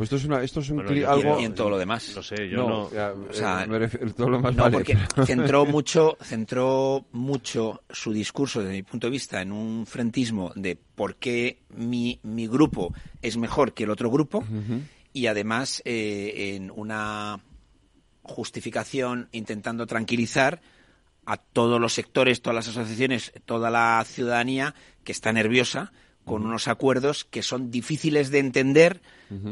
Pues 0.00 0.06
esto 0.06 0.16
es, 0.16 0.24
una, 0.24 0.42
esto 0.42 0.60
es 0.60 0.70
un 0.70 0.80
algo... 0.80 1.38
Y 1.38 1.44
en 1.44 1.54
todo 1.54 1.68
lo 1.68 1.76
demás. 1.76 2.14
No 2.16 2.22
sé, 2.22 2.48
yo 2.48 2.66
no... 2.66 2.84
o 2.84 3.32
sea, 3.34 3.66
todo 4.16 4.30
lo 4.30 4.38
demás 4.38 4.54
no, 4.54 4.70
porque 4.70 4.96
centró 5.26 5.66
mucho, 5.66 6.16
centró 6.22 7.04
mucho 7.12 7.82
su 7.90 8.10
discurso, 8.10 8.60
desde 8.60 8.72
mi 8.72 8.82
punto 8.82 9.08
de 9.08 9.10
vista, 9.10 9.42
en 9.42 9.52
un 9.52 9.84
frentismo 9.84 10.52
de 10.56 10.78
por 10.94 11.16
qué 11.16 11.58
mi, 11.76 12.18
mi 12.22 12.46
grupo 12.46 12.94
es 13.20 13.36
mejor 13.36 13.74
que 13.74 13.84
el 13.84 13.90
otro 13.90 14.10
grupo 14.10 14.42
y 15.12 15.26
además 15.26 15.82
eh, 15.84 16.54
en 16.56 16.70
una 16.70 17.38
justificación 18.22 19.28
intentando 19.32 19.86
tranquilizar 19.86 20.62
a 21.26 21.36
todos 21.36 21.78
los 21.78 21.92
sectores, 21.92 22.40
todas 22.40 22.54
las 22.54 22.68
asociaciones, 22.68 23.34
toda 23.44 23.68
la 23.68 24.02
ciudadanía 24.06 24.74
que 25.04 25.12
está 25.12 25.30
nerviosa 25.30 25.92
con 26.30 26.46
unos 26.46 26.68
acuerdos 26.68 27.24
que 27.24 27.42
son 27.42 27.72
difíciles 27.72 28.30
de 28.30 28.38
entender 28.38 29.00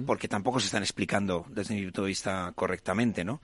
porque 0.07 0.29
tampoco 0.29 0.61
se 0.61 0.67
están 0.67 0.85
explicando 0.85 1.45
desde 1.51 1.75
mi 1.75 1.83
punto 1.83 2.03
de 2.03 2.09
vista 2.09 2.53
correctamente, 2.55 3.25
¿no? 3.25 3.41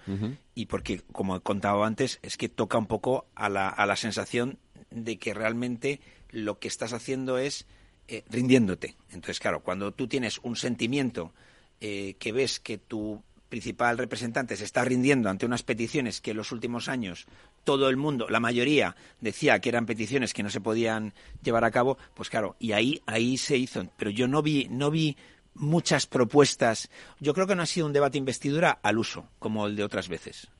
Y 0.55 0.66
porque, 0.66 1.02
como 1.11 1.35
he 1.35 1.40
contado 1.40 1.82
antes, 1.82 2.20
es 2.23 2.36
que 2.36 2.48
toca 2.48 2.78
un 2.78 2.86
poco 2.86 3.27
a 3.35 3.48
la, 3.48 3.69
a 3.69 3.86
la 3.86 3.97
sensación 3.97 4.59
de 4.93 5.16
que 5.19 5.35
realmente 5.35 6.01
lo 6.31 6.61
que 6.61 6.69
estás 6.69 6.93
haciendo 6.93 7.39
es 7.39 7.66
eh, 8.06 8.23
rindiéndote. 8.31 8.94
Entonces, 9.11 9.40
claro, 9.40 9.65
cuando 9.65 9.90
tú 9.90 10.06
tienes 10.06 10.39
un 10.44 10.55
sentimiento 10.55 11.32
eh, 11.81 12.15
que 12.20 12.31
ves 12.31 12.61
que 12.61 12.78
tu 12.78 13.20
principal 13.55 13.98
representante 13.98 14.56
se 14.56 14.64
está 14.64 14.85
rindiendo 14.85 15.31
ante 15.31 15.47
unas 15.47 15.62
peticiones 15.62 16.20
que 16.20 16.32
en 16.32 16.39
los 16.39 16.51
últimos 16.51 16.89
años 16.89 17.26
todo 17.62 17.89
el 17.89 17.97
mundo, 17.97 18.26
la 18.28 18.40
mayoría, 18.40 18.97
decía 19.20 19.60
que 19.60 19.68
eran 19.68 19.86
peticiones 19.86 20.35
que 20.35 20.43
no 20.43 20.51
se 20.51 20.60
podían 20.60 21.14
llevar 21.40 21.64
a 21.64 21.70
cabo, 21.70 21.97
pues 22.14 22.31
claro, 22.31 22.56
y 22.59 22.72
ahí, 22.72 23.01
ahí 23.06 23.36
se 23.36 23.56
hizo. 23.56 23.86
Pero 23.97 24.10
yo 24.10 24.26
no 24.26 24.43
vi, 24.43 24.66
no 24.72 24.90
vi 24.90 25.16
muchas 25.55 26.09
propuestas. 26.09 26.90
Yo 27.20 27.32
creo 27.32 27.47
que 27.47 27.55
no 27.55 27.62
ha 27.62 27.66
sido 27.66 27.86
un 27.86 27.93
debate 27.93 28.18
investidura 28.18 28.81
al 28.82 28.98
uso, 28.98 29.28
como 29.39 29.68
el 29.68 29.76
de 29.76 29.85
otras 29.85 30.09
veces. 30.09 30.51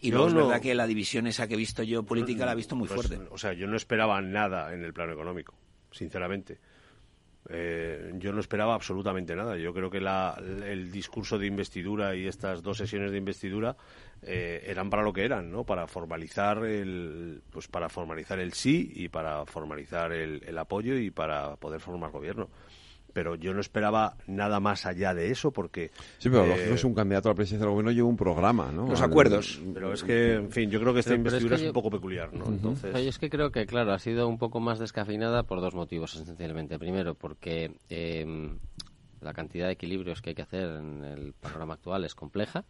Y 0.00 0.12
luego 0.12 0.28
es 0.28 0.34
verdad 0.34 0.60
que 0.60 0.76
la 0.76 0.86
división 0.86 1.26
esa 1.26 1.48
que 1.48 1.54
he 1.54 1.56
visto 1.56 1.82
yo 1.82 2.04
política 2.04 2.46
la 2.46 2.52
he 2.52 2.56
visto 2.56 2.76
muy 2.76 2.86
pues, 2.86 3.04
fuerte. 3.04 3.26
O 3.32 3.36
sea, 3.36 3.52
yo 3.52 3.66
no 3.66 3.76
esperaba 3.76 4.22
nada 4.22 4.72
en 4.72 4.84
el 4.84 4.94
plano 4.94 5.12
económico, 5.12 5.54
sinceramente. 5.90 6.60
Eh, 7.50 8.12
yo 8.14 8.32
no 8.32 8.40
esperaba 8.40 8.74
absolutamente 8.74 9.36
nada. 9.36 9.56
Yo 9.56 9.74
creo 9.74 9.90
que 9.90 9.98
el 9.98 10.90
discurso 10.90 11.38
de 11.38 11.46
investidura 11.46 12.14
y 12.14 12.26
estas 12.26 12.62
dos 12.62 12.78
sesiones 12.78 13.10
de 13.10 13.18
investidura 13.18 13.76
eh, 14.22 14.64
eran 14.66 14.90
para 14.90 15.02
lo 15.02 15.12
que 15.12 15.24
eran, 15.24 15.50
¿no? 15.50 15.64
Para 15.64 15.86
formalizar 15.86 16.64
el, 16.64 17.42
pues 17.50 17.68
para 17.68 17.88
formalizar 17.88 18.38
el 18.38 18.52
sí 18.52 18.92
y 18.94 19.08
para 19.08 19.44
formalizar 19.46 20.12
el 20.12 20.58
apoyo 20.58 20.96
y 20.96 21.10
para 21.10 21.56
poder 21.56 21.80
formar 21.80 22.10
gobierno 22.10 22.48
pero 23.14 23.36
yo 23.36 23.54
no 23.54 23.60
esperaba 23.60 24.16
nada 24.26 24.60
más 24.60 24.84
allá 24.84 25.14
de 25.14 25.30
eso 25.30 25.52
porque... 25.52 25.90
Sí, 26.18 26.28
pero 26.28 26.46
lógico 26.46 26.70
eh, 26.70 26.74
es 26.74 26.84
un 26.84 26.94
candidato 26.94 27.30
a 27.30 27.32
la 27.32 27.36
presidencia 27.36 27.64
del 27.64 27.72
gobierno 27.72 27.92
lleva 27.92 28.08
un 28.08 28.16
programa, 28.16 28.70
¿no? 28.70 28.88
Los 28.88 29.00
acuerdos. 29.00 29.62
Pero 29.72 29.94
es 29.94 30.02
que, 30.02 30.34
en 30.34 30.50
fin, 30.50 30.68
yo 30.68 30.80
creo 30.80 30.92
que 30.92 31.00
esta 31.00 31.14
investidura 31.14 31.56
es, 31.56 31.62
un 31.62 31.72
poco 31.72 31.90
peculiar, 31.90 32.34
¿no? 32.34 32.44
Entonces... 32.46 32.94
es 32.94 33.18
que 33.18 33.30
creo 33.30 33.50
que, 33.50 33.64
claro, 33.64 33.92
ha 33.92 33.98
sido 33.98 34.28
un 34.28 34.36
poco 34.36 34.60
más 34.60 34.78
descafeinada 34.78 35.44
por 35.44 35.60
dos 35.62 35.74
motivos, 35.74 36.14
esencialmente. 36.16 36.78
Primero, 36.78 37.14
porque... 37.14 37.72
Eh, 37.88 38.26
la 39.24 39.32
cantidad 39.32 39.66
de 39.66 39.72
equilibrios 39.72 40.20
que 40.20 40.30
hay 40.30 40.34
que 40.34 40.42
hacer 40.42 40.68
en 40.68 41.02
el 41.02 41.32
panorama 41.32 41.74
actual 41.74 42.04
es 42.04 42.14
compleja. 42.14 42.64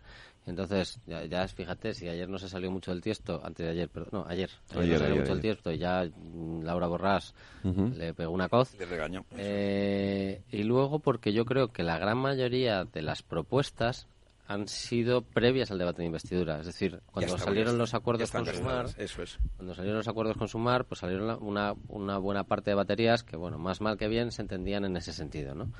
Entonces, 0.46 0.98
ya, 1.06 1.24
ya 1.24 1.48
fíjate, 1.48 1.94
si 1.94 2.08
ayer 2.08 2.28
no 2.28 2.38
se 2.38 2.48
salió 2.48 2.70
mucho 2.70 2.90
del 2.90 3.00
tiesto, 3.00 3.40
antes 3.42 3.64
de 3.64 3.72
ayer, 3.72 3.88
perdón, 3.88 4.10
no, 4.12 4.26
ayer, 4.28 4.50
ayer, 4.76 4.92
no 4.92 4.98
salió 4.98 5.16
mucho 5.16 5.32
del 5.32 5.40
tiesto 5.40 5.72
y 5.72 5.78
ya 5.78 6.04
mm, 6.04 6.62
Laura 6.62 6.86
Borrás 6.86 7.34
le 7.62 8.12
pegó 8.12 8.32
una 8.32 8.48
coz. 8.48 8.74
Le 8.78 8.84
regañó. 8.84 9.24
Eh, 9.36 10.42
y 10.50 10.62
luego 10.64 10.98
porque 10.98 11.32
yo 11.32 11.46
creo 11.46 11.68
que 11.68 11.82
la 11.82 11.98
gran 11.98 12.18
mayoría 12.18 12.84
de 12.84 13.00
las 13.00 13.22
propuestas 13.22 14.06
han 14.46 14.68
sido 14.68 15.22
previas 15.22 15.70
al 15.70 15.78
debate 15.78 16.02
de 16.02 16.06
investidura. 16.06 16.60
Es 16.60 16.66
decir, 16.66 17.00
cuando 17.06 17.38
salieron 17.38 17.78
los 17.78 17.94
acuerdos 17.94 18.30
con 18.30 18.44
Sumar, 18.44 18.86
eso 18.98 19.22
es. 19.22 19.38
cuando 19.56 19.74
salieron 19.74 19.98
los 19.98 20.08
acuerdos 20.08 20.36
con 20.36 20.48
Sumar, 20.48 20.84
pues 20.84 21.00
salieron 21.00 21.42
una, 21.42 21.74
una 21.88 22.18
buena 22.18 22.44
parte 22.44 22.70
de 22.70 22.74
baterías 22.74 23.22
que, 23.24 23.36
bueno, 23.36 23.58
más 23.58 23.80
mal 23.80 23.96
que 23.96 24.08
bien 24.08 24.32
se 24.32 24.42
entendían 24.42 24.84
en 24.84 24.96
ese 24.96 25.12
sentido, 25.14 25.54
¿no? 25.54 25.70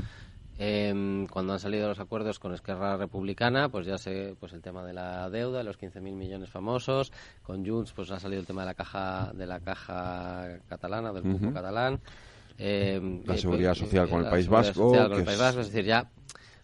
Eh, 0.59 1.26
cuando 1.31 1.52
han 1.52 1.59
salido 1.59 1.89
los 1.89 1.98
acuerdos 1.98 2.39
con 2.39 2.55
Esquerra 2.55 2.97
Republicana, 2.97 3.68
pues 3.68 3.86
ya 3.86 3.98
sé, 3.98 4.36
pues 4.39 4.52
el 4.52 4.62
tema 4.62 4.85
de 4.85 4.93
la 4.93 5.28
deuda, 5.28 5.62
los 5.62 5.78
15.000 5.78 6.01
millones 6.01 6.51
famosos. 6.51 7.12
Con 7.43 7.66
Junts, 7.66 7.93
pues 7.93 8.10
ha 8.10 8.20
salido 8.20 8.40
el 8.40 8.47
tema 8.47 8.62
de 8.62 8.66
la 8.66 8.74
caja 8.74 9.32
de 9.35 9.47
la 9.47 9.60
caja 9.60 10.59
catalana, 10.68 11.12
del 11.12 11.22
grupo 11.22 11.52
catalán. 11.52 12.01
Eh, 12.56 13.20
la 13.24 13.36
seguridad 13.36 13.74
social 13.74 14.09
con 14.09 14.24
el 14.24 14.31
País 14.31 14.48
Vasco. 14.48 14.94
es 14.94 15.56
decir, 15.56 15.85
ya 15.85 16.10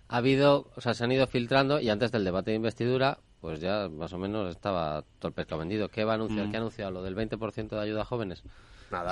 ha 0.09 0.17
habido, 0.17 0.71
o 0.77 0.81
sea, 0.81 0.95
se 0.95 1.05
han 1.05 1.13
ido 1.13 1.27
filtrando 1.27 1.81
y 1.81 1.89
antes 1.89 2.13
del 2.13 2.25
debate 2.25 2.51
de 2.51 2.57
investidura, 2.57 3.19
pues 3.41 3.61
ya 3.61 3.89
más 3.89 4.13
o 4.13 4.19
menos 4.19 4.51
estaba 4.51 5.03
todo 5.19 5.29
el 5.29 5.35
pescado 5.35 5.61
vendido. 5.61 5.89
¿Qué 5.89 6.05
va 6.05 6.13
a 6.13 6.15
anunciar? 6.17 6.51
¿Qué 6.51 6.57
ha 6.57 6.61
anunciado? 6.61 6.93
¿Lo 6.93 7.03
del 7.03 7.17
20% 7.17 7.69
de 7.71 7.81
ayuda 7.81 8.03
a 8.03 8.05
jóvenes? 8.05 8.43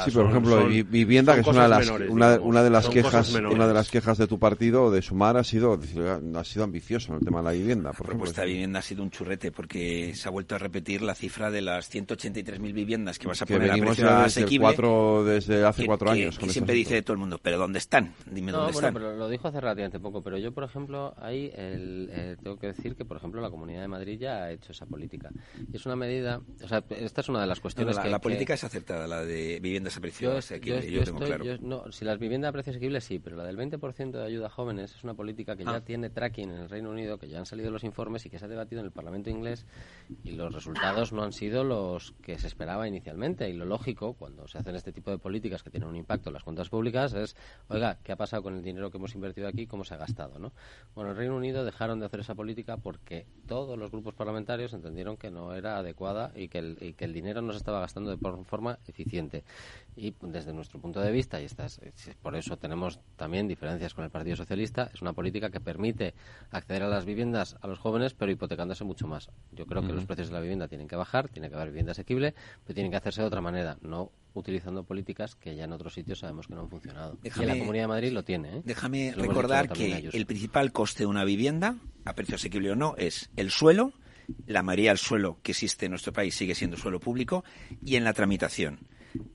Sí, 0.05 0.11
por 0.11 0.27
ejemplo, 0.27 0.67
vivienda, 0.67 1.35
que 1.35 1.41
es 1.41 1.47
una 1.47 1.63
de 1.65 1.69
las, 1.69 1.91
una, 2.09 2.63
de 2.63 2.71
las 2.71 2.89
quejas, 2.89 3.33
una 3.35 3.67
de 3.67 3.75
las 3.75 3.91
quejas 3.91 4.19
de 4.19 4.27
tu 4.27 4.39
partido, 4.39 4.91
de 4.91 5.03
Sumar, 5.03 5.37
ha 5.37 5.45
sido, 5.45 5.79
ha 6.35 6.45
sido 6.45 6.65
ambicioso 6.65 7.13
en 7.13 7.19
el 7.19 7.25
tema 7.25 7.39
de 7.39 7.45
la 7.45 7.53
vivienda. 7.53 7.93
Por 7.93 8.07
la 8.07 8.11
propuesta 8.11 8.43
de 8.43 8.49
vivienda 8.49 8.81
ha 8.81 8.83
sido 8.83 9.03
un 9.03 9.11
churrete 9.11 9.53
porque 9.53 10.13
se 10.15 10.29
ha 10.29 10.31
vuelto 10.31 10.55
a 10.55 10.59
repetir 10.59 11.03
la 11.03 11.15
cifra 11.15 11.51
de 11.51 11.63
las 11.63 11.93
183.000 11.93 12.73
viviendas 12.73 13.19
que 13.19 13.29
vas 13.29 13.43
a 13.43 13.47
poner 13.47 13.71
a 13.71 13.77
precio 13.77 14.11
asequible. 14.11 14.69
desde 15.25 15.65
hace 15.65 15.87
cuatro 15.87 16.11
años. 16.11 16.39
Que, 16.39 16.49
siempre 16.49 16.75
dice 16.75 17.03
todo 17.03 17.13
el 17.13 17.19
mundo, 17.19 17.39
pero 17.41 17.59
¿dónde 17.59 17.79
están? 17.79 18.15
Dime 18.27 18.53
dónde 18.53 18.73
están. 18.73 18.93
Pero 18.93 19.17
lo 19.17 19.29
dijo 19.29 19.49
hace 19.49 19.61
relativamente 19.61 20.01
poco, 20.01 20.23
pero 20.23 20.39
yo, 20.39 20.53
por 20.53 20.65
ejemplo, 20.65 21.15
ahí 21.19 21.51
eh, 21.55 22.37
tengo 22.43 22.59
que 22.59 22.69
decir 22.69 22.97
que, 22.97 23.05
por 23.05 23.17
ejemplo, 23.17 23.41
la 23.41 23.51
Comunidad 23.51 23.83
de 23.83 23.89
Madrid 23.89 24.19
ya 24.19 24.45
ha 24.45 24.51
hecho 24.51 24.73
esa 24.73 24.87
política. 24.87 25.31
Y 25.73 25.77
es 25.77 25.87
una 25.87 25.97
medida, 25.97 26.41
o 26.63 26.69
sea, 26.69 26.83
esta 26.91 27.21
es 27.21 27.29
una 27.29 27.41
de 27.41 27.47
las 27.47 27.61
cuestiones 27.61 27.97
la, 27.97 28.03
que... 28.03 28.11
La 28.11 28.21
política 28.21 28.55
es 28.55 28.65
acertada, 28.65 29.07
la 29.07 29.25
de 29.25 29.61
viviendas 29.69 29.97
a 29.97 30.01
precio 30.01 31.59
no, 31.61 31.93
si 31.93 32.05
las 32.05 32.19
viviendas 32.19 32.51
a 32.51 32.53
precio 32.53 32.71
asequible 32.71 33.01
sí, 33.01 33.19
pero 33.19 33.37
la 33.37 33.45
del 33.45 33.57
20% 33.57 34.11
de 34.11 34.25
ayuda 34.25 34.47
a 34.47 34.51
jóvenes 34.51 34.95
es 34.95 35.05
una 35.05 35.15
política 35.15 35.57
que 35.57 35.65
ya 35.65 35.77
ah. 35.77 35.81
tiene 35.81 36.11
tracking 36.11 36.51
en 36.51 36.59
el 36.59 36.69
Reino 36.69 36.91
Unido, 36.91 37.19
que 37.19 37.29
ya 37.29 37.39
han 37.39 37.47
salido 37.47 37.71
los 37.71 37.85
informes 37.85 38.27
y 38.27 38.31
que 38.31 38.39
se 38.39 38.45
ha 38.45 38.49
debatido 38.49 38.81
en 38.81 38.87
el 38.87 38.93
Parlamento 38.93 39.31
inglés 39.31 39.67
y 40.25 40.33
los 40.33 40.53
resultados 40.53 41.13
no 41.13 41.23
han 41.23 41.33
sido 41.33 41.65
los 41.65 42.13
que 42.23 42.39
se 42.39 42.47
esperaba 42.47 42.89
inicialmente. 42.89 43.49
Y 43.49 43.53
lo 43.53 43.65
lógico, 43.65 44.15
cuando 44.15 44.49
se 44.49 44.59
hacen 44.59 44.75
este 44.75 44.93
tipo 44.93 45.11
de 45.11 45.19
políticas 45.19 45.63
que 45.63 45.71
tienen 45.71 45.89
un 45.89 45.97
impacto 45.97 46.31
en 46.31 46.35
las 46.35 46.43
cuentas 46.43 46.69
públicas, 46.69 47.13
es, 47.15 47.37
oiga, 47.69 47.99
¿qué 48.03 48.13
ha 48.13 48.17
pasado 48.17 48.43
con 48.43 48.57
el 48.57 48.63
dinero 48.63 48.91
que 48.91 48.99
hemos 48.99 49.15
invertido 49.15 49.49
aquí? 49.49 49.67
¿Cómo 49.67 49.85
se 49.85 49.95
ha 49.95 49.97
gastado? 49.97 50.39
¿no? 50.39 50.53
Bueno, 50.95 51.11
en 51.11 51.13
el 51.13 51.19
Reino 51.19 51.37
Unido 51.37 51.65
dejaron 51.65 52.01
de 52.01 52.07
hacer 52.07 52.21
esa 52.21 52.35
política 52.35 52.77
porque 52.77 53.27
todos 53.47 53.79
los 53.79 53.91
grupos 53.91 54.15
parlamentarios 54.15 54.73
entendieron 54.73 55.17
que 55.17 55.31
no 55.31 55.55
era 55.55 55.79
adecuada 55.79 56.33
y 56.35 56.49
que 56.49 56.59
el, 56.59 56.79
y 56.81 56.93
que 56.95 57.05
el 57.05 57.13
dinero 57.13 57.43
no 57.43 57.53
se 57.53 57.59
estaba 57.59 57.81
gastando 57.81 58.11
de 58.11 58.17
forma 58.17 58.79
eficiente. 58.87 59.45
Y 59.97 60.15
desde 60.21 60.53
nuestro 60.53 60.81
punto 60.81 61.01
de 61.01 61.11
vista, 61.11 61.41
y 61.41 61.45
estas, 61.45 61.81
por 62.23 62.37
eso 62.37 62.57
tenemos 62.57 63.01
también 63.17 63.49
diferencias 63.49 63.95
con 63.95 64.05
el 64.05 64.11
Partido 64.11 64.37
Socialista, 64.37 64.91
es 64.95 65.03
una 65.03 65.13
política 65.13 65.51
que 65.51 65.61
permite 65.61 66.15
acceder 66.53 66.85
a 66.85 66.89
las 66.89 67.05
viviendas 67.05 67.57
a 67.61 67.67
los 67.67 67.81
jóvenes, 67.81 68.15
pero 68.15 68.31
hipotecándose 68.31 68.85
mucho 68.85 69.09
más. 69.09 69.29
Yo 69.51 69.67
creo 69.67 69.83
que 69.83 69.93
los 69.93 70.07
precios 70.07 70.29
de 70.29 70.35
la 70.35 70.41
vivienda 70.41 70.69
tienen 70.69 70.87
que 70.87 70.95
bajar, 70.95 71.29
tiene 71.29 71.49
que 71.49 71.57
haber 71.57 71.69
vivienda 71.69 71.93
asequible, 71.93 72.35
pero 72.65 72.75
tienen 72.75 72.93
que 72.93 72.97
hacerse 72.97 73.23
de 73.23 73.27
otra 73.27 73.41
manera, 73.41 73.77
no 73.81 74.13
utilizando 74.35 74.85
políticas 74.85 75.35
que 75.35 75.57
ya 75.57 75.65
en 75.65 75.73
otros 75.73 75.95
sitios 75.95 76.21
sabemos 76.21 76.47
que 76.47 76.55
no 76.55 76.61
han 76.61 76.69
funcionado. 76.69 77.19
y 77.25 77.45
la 77.45 77.59
Comunidad 77.59 77.85
de 77.85 77.89
Madrid 77.89 78.13
lo 78.13 78.23
tiene. 78.23 78.59
¿eh? 78.59 78.63
Déjame 78.65 79.13
recordar 79.17 79.69
que 79.71 80.11
el 80.13 80.27
principal 80.27 80.71
coste 80.71 81.03
de 81.03 81.07
una 81.07 81.25
vivienda, 81.25 81.77
a 82.05 82.15
precio 82.15 82.37
asequible 82.37 82.71
o 82.71 82.77
no, 82.77 82.95
es 82.97 83.31
el 83.37 83.51
suelo, 83.51 83.93
la 84.47 84.63
mayoría 84.63 84.91
del 84.91 84.99
suelo 84.99 85.39
que 85.43 85.53
existe 85.53 85.87
en 85.87 85.91
nuestro 85.91 86.13
país 86.13 86.35
sigue 86.35 86.55
siendo 86.55 86.77
suelo 86.77 87.01
público, 87.01 87.45
y 87.83 87.97
en 87.97 88.05
la 88.05 88.13
tramitación 88.13 88.79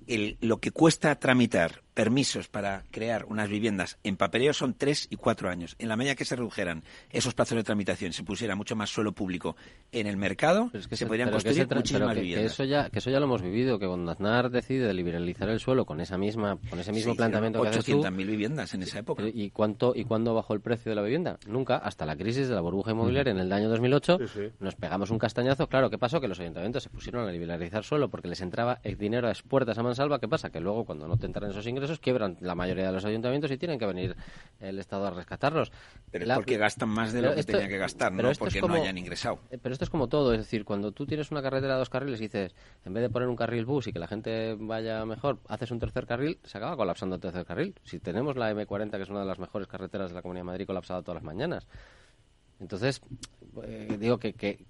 el, 0.07 0.37
lo 0.41 0.57
que 0.57 0.71
cuesta 0.71 1.15
tramitar 1.15 1.83
permisos 1.93 2.47
para 2.47 2.83
crear 2.91 3.25
unas 3.25 3.49
viviendas 3.49 3.97
en 4.03 4.17
papeleo 4.17 4.53
son 4.53 4.73
tres 4.73 5.07
y 5.09 5.15
cuatro 5.15 5.49
años. 5.49 5.75
En 5.79 5.89
la 5.89 5.95
medida 5.95 6.15
que 6.15 6.25
se 6.25 6.35
redujeran 6.35 6.83
esos 7.11 7.33
plazos 7.33 7.55
de 7.55 7.63
tramitación 7.63 8.11
y 8.11 8.13
se 8.13 8.23
pusiera 8.23 8.55
mucho 8.55 8.75
más 8.75 8.89
suelo 8.89 9.11
público 9.11 9.55
en 9.91 10.07
el 10.07 10.17
mercado, 10.17 10.71
se, 10.91 11.05
podrían 11.05 11.29
construir 11.29 11.67
muchísimas 11.73 12.15
viviendas. 12.15 12.41
Que 12.41 12.53
eso, 12.53 12.63
ya, 12.63 12.89
que 12.89 12.99
eso 12.99 13.09
ya 13.09 13.19
lo 13.19 13.25
hemos 13.25 13.41
vivido, 13.41 13.79
que 13.79 13.87
cuando 13.87 14.11
Aznar 14.11 14.49
decide 14.49 14.91
liberalizar 14.93 15.49
el 15.49 15.59
suelo 15.59 15.85
con 15.85 16.01
esa 16.01 16.17
misma 16.17 16.57
con 16.69 16.79
ese 16.79 16.91
mismo 16.91 17.15
planteamiento 17.15 17.61
que 17.61 17.69
800.000 17.69 18.15
viviendas 18.25 18.73
en 18.73 18.83
esa 18.83 18.99
época. 18.99 19.23
¿Y 19.31 19.51
cuánto 19.51 19.93
y 19.95 20.05
cuándo 20.05 20.33
bajó 20.33 20.53
el 20.53 20.61
precio 20.61 20.89
de 20.89 20.95
la 20.95 21.01
vivienda? 21.01 21.37
Nunca, 21.47 21.77
hasta 21.77 22.05
la 22.05 22.15
crisis 22.15 22.47
de 22.47 22.55
la 22.55 22.61
burbuja 22.61 22.91
inmobiliaria 22.91 23.31
en 23.31 23.39
el 23.39 23.51
año 23.51 23.69
2008, 23.69 24.19
nos 24.59 24.75
pegamos 24.75 25.11
un 25.11 25.19
castañazo. 25.19 25.67
Claro, 25.67 25.89
¿qué 25.89 25.97
pasó? 25.97 26.19
Que 26.19 26.27
los 26.27 26.39
ayuntamientos 26.39 26.83
se 26.83 26.89
pusieron 26.89 27.27
a 27.27 27.31
liberalizar 27.31 27.83
suelo 27.83 28.09
porque 28.09 28.27
les 28.27 28.41
entraba 28.41 28.79
el 28.83 28.97
dinero 28.97 29.29
a 29.29 29.33
puertas 29.47 29.77
a 29.77 29.83
mansalva. 29.93 30.19
¿Qué 30.19 30.27
pasa? 30.27 30.49
Que 30.49 30.59
luego, 30.59 30.85
cuando 30.85 31.07
no 31.07 31.17
te 31.17 31.27
entran 31.27 31.49
esos 31.49 31.65
ingresos, 31.67 31.99
quiebran 31.99 32.37
la 32.41 32.55
mayoría 32.55 32.87
de 32.87 32.91
los 32.91 33.05
ayuntamientos 33.05 33.51
y 33.51 33.57
tienen 33.57 33.77
que 33.77 33.85
venir 33.85 34.15
el 34.59 34.79
Estado 34.79 35.05
a 35.07 35.11
rescatarlos. 35.11 35.71
Pero 36.11 36.25
es 36.25 36.31
porque 36.33 36.57
gastan 36.57 36.89
más 36.89 37.13
de 37.13 37.21
lo 37.21 37.35
que 37.35 37.43
tenían 37.43 37.69
que 37.69 37.77
gastar, 37.77 38.11
no 38.11 38.31
porque 38.37 38.61
no 38.61 38.73
hayan 38.73 38.97
ingresado. 38.97 39.39
Eh, 39.51 39.57
pero 39.61 39.73
esto 39.73 39.85
es 39.85 39.89
como 39.89 40.09
todo, 40.09 40.33
es 40.33 40.39
decir, 40.39 40.65
cuando 40.65 40.91
tú 40.91 41.05
tienes 41.05 41.31
una 41.31 41.41
carretera 41.41 41.73
de 41.73 41.79
dos 41.79 41.89
carriles 41.89 42.19
y 42.19 42.23
dices, 42.23 42.55
en 42.85 42.93
vez 42.93 43.03
de 43.03 43.09
poner 43.09 43.27
un 43.27 43.35
carril 43.35 43.65
bus 43.65 43.87
y 43.87 43.93
que 43.93 43.99
la 43.99 44.07
gente 44.07 44.55
vaya 44.59 45.05
mejor, 45.05 45.39
haces 45.47 45.71
un 45.71 45.79
tercer 45.79 46.05
carril, 46.05 46.39
se 46.43 46.57
acaba 46.57 46.75
colapsando 46.75 47.15
el 47.15 47.21
tercer 47.21 47.45
carril. 47.45 47.75
Si 47.83 47.99
tenemos 47.99 48.35
la 48.35 48.51
M40, 48.51 48.91
que 48.91 49.03
es 49.03 49.09
una 49.09 49.21
de 49.21 49.27
las 49.27 49.39
mejores 49.39 49.67
carreteras 49.67 50.09
de 50.09 50.15
la 50.15 50.21
Comunidad 50.21 50.41
de 50.41 50.45
Madrid, 50.45 50.65
colapsada 50.65 51.01
todas 51.01 51.15
las 51.15 51.23
mañanas. 51.23 51.67
Entonces, 52.59 53.01
eh, 53.63 53.97
digo 53.99 54.17
que, 54.17 54.33
que, 54.33 54.65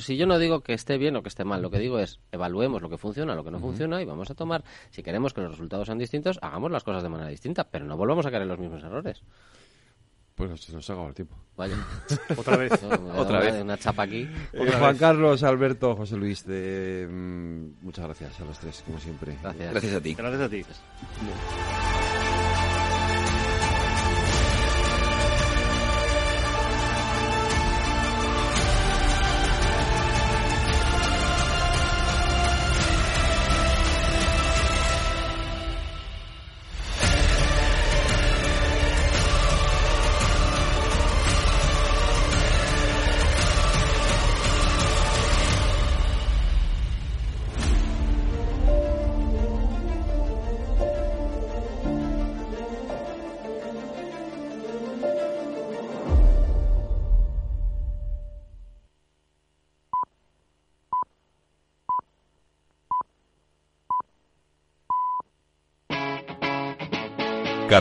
si 0.00 0.16
yo 0.16 0.26
no 0.26 0.38
digo 0.38 0.60
que 0.60 0.74
esté 0.74 0.98
bien 0.98 1.16
o 1.16 1.22
que 1.22 1.28
esté 1.28 1.44
mal, 1.44 1.62
lo 1.62 1.70
que 1.70 1.78
digo 1.78 1.98
es 1.98 2.20
evaluemos 2.32 2.82
lo 2.82 2.90
que 2.90 2.98
funciona, 2.98 3.34
lo 3.34 3.44
que 3.44 3.50
no 3.50 3.58
funciona 3.58 4.00
y 4.02 4.04
vamos 4.04 4.30
a 4.30 4.34
tomar, 4.34 4.64
si 4.90 5.02
queremos 5.02 5.32
que 5.34 5.40
los 5.40 5.50
resultados 5.50 5.86
sean 5.86 5.98
distintos, 5.98 6.38
hagamos 6.42 6.70
las 6.70 6.84
cosas 6.84 7.02
de 7.02 7.08
manera 7.08 7.30
distinta, 7.30 7.64
pero 7.64 7.84
no 7.84 7.96
volvamos 7.96 8.26
a 8.26 8.30
caer 8.30 8.42
en 8.42 8.48
los 8.48 8.58
mismos 8.58 8.82
errores. 8.82 9.22
Pues 10.34 10.60
se 10.60 10.72
nos 10.72 10.88
ha 10.90 10.94
acabado 10.94 11.10
el 11.10 11.14
tiempo. 11.14 11.36
Vaya. 11.56 11.76
Otra 12.36 12.56
vez. 12.56 12.72
Otra 13.16 13.38
vez. 13.38 13.54
Una 13.62 13.78
chapa 13.78 14.02
aquí. 14.02 14.28
Eh, 14.52 14.72
Juan 14.78 14.96
Carlos, 14.96 15.44
Alberto, 15.44 15.94
José 15.94 16.16
Luis, 16.16 16.44
de, 16.44 17.06
mm, 17.08 17.84
muchas 17.84 18.06
gracias 18.06 18.40
a 18.40 18.44
los 18.44 18.58
tres, 18.58 18.82
como 18.84 18.98
siempre. 18.98 19.38
Gracias. 19.40 19.70
Gracias 19.70 19.94
a 19.94 20.00
ti. 20.00 20.14
Gracias 20.14 20.42
a 20.42 20.48
ti. 20.48 20.64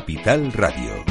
Capital 0.03 0.51
Radio. 0.51 1.05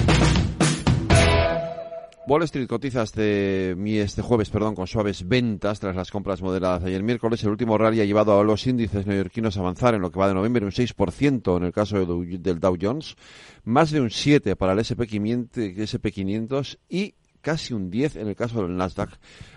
Wall 2.27 2.43
Street 2.43 2.67
cotiza 2.69 3.03
este, 3.03 3.73
este 4.03 4.21
jueves 4.21 4.51
perdón, 4.51 4.75
con 4.75 4.87
suaves 4.87 5.27
ventas 5.27 5.81
tras 5.81 5.97
las 5.97 6.11
compras 6.11 6.43
moderadas 6.43 6.85
ayer 6.85 7.03
miércoles. 7.03 7.43
El 7.43 7.49
último 7.49 7.79
rally 7.79 8.03
ha 8.03 8.05
llevado 8.05 8.39
a 8.39 8.45
los 8.45 8.67
índices 8.67 9.07
neoyorquinos 9.07 9.57
a 9.57 9.61
avanzar 9.61 9.95
en 9.95 10.03
lo 10.03 10.11
que 10.11 10.19
va 10.19 10.29
de 10.29 10.35
noviembre 10.35 10.67
un 10.67 10.73
6% 10.73 11.57
en 11.57 11.65
el 11.65 11.73
caso 11.73 12.05
del 12.05 12.61
Dow 12.61 12.77
Jones, 12.79 13.17
más 13.65 13.93
de 13.93 14.03
un 14.03 14.11
7% 14.11 14.57
para 14.57 14.75
el 14.75 14.81
SP500, 14.81 15.75
SP500 15.75 16.77
y 16.91 17.15
casi 17.41 17.73
un 17.73 17.89
10 17.91 18.17
en 18.17 18.29
el 18.29 18.37
caso 18.37 18.61
del 18.61 18.77
Nasdaq, 18.77 19.09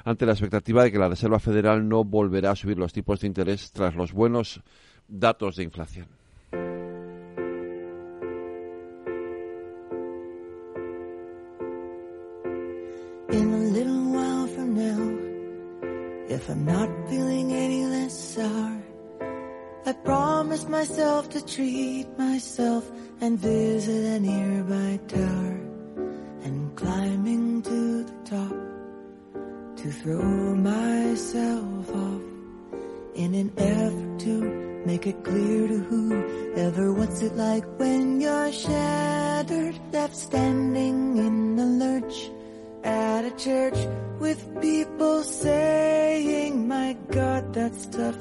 ante 0.05 0.25
la 0.25 0.31
expectativa 0.31 0.81
de 0.81 0.93
que 0.93 0.97
la 0.97 1.09
Reserva 1.09 1.39
Federal 1.39 1.85
no 1.89 2.05
volverá 2.05 2.51
a 2.51 2.55
subir 2.55 2.77
los 2.77 2.93
tipos 2.93 3.19
de 3.19 3.27
interés 3.27 3.73
tras 3.73 3.95
los 3.95 4.13
buenos 4.13 4.61
datos 5.09 5.57
de 5.57 5.63
inflación. 5.63 6.07
If 16.35 16.49
I'm 16.49 16.65
not 16.65 16.89
feeling 17.07 17.53
any 17.53 17.85
less 17.85 18.13
sour, 18.35 18.83
I 19.85 19.93
promise 19.93 20.67
myself 20.67 21.29
to 21.29 21.39
treat 21.45 22.07
myself 22.17 22.83
and 23.21 23.39
visit 23.39 24.03
a 24.15 24.19
nearby 24.19 24.99
tower. 25.07 25.55
And 26.43 26.75
climbing 26.75 27.61
to 27.61 28.03
the 28.03 28.17
top 28.25 28.55
to 29.77 29.91
throw 30.01 30.55
myself 30.55 31.89
off 31.95 32.21
in 33.15 33.33
an 33.33 33.53
effort 33.55 34.19
to 34.25 34.83
make 34.85 35.07
it 35.07 35.23
clear 35.23 35.69
to 35.69 35.79
whoever 35.89 36.91
what's 36.91 37.21
it 37.21 37.35
like 37.37 37.63
when 37.79 38.19
you're 38.19 38.51
shattered, 38.51 39.79
left 39.93 40.17
standing 40.17 41.17
in 41.17 41.55
the 41.55 41.65
lurch 41.83 42.29
at 42.83 43.23
a 43.23 43.31
church 43.31 43.79
with 44.19 44.39
people 44.61 45.23
saying, 45.23 45.84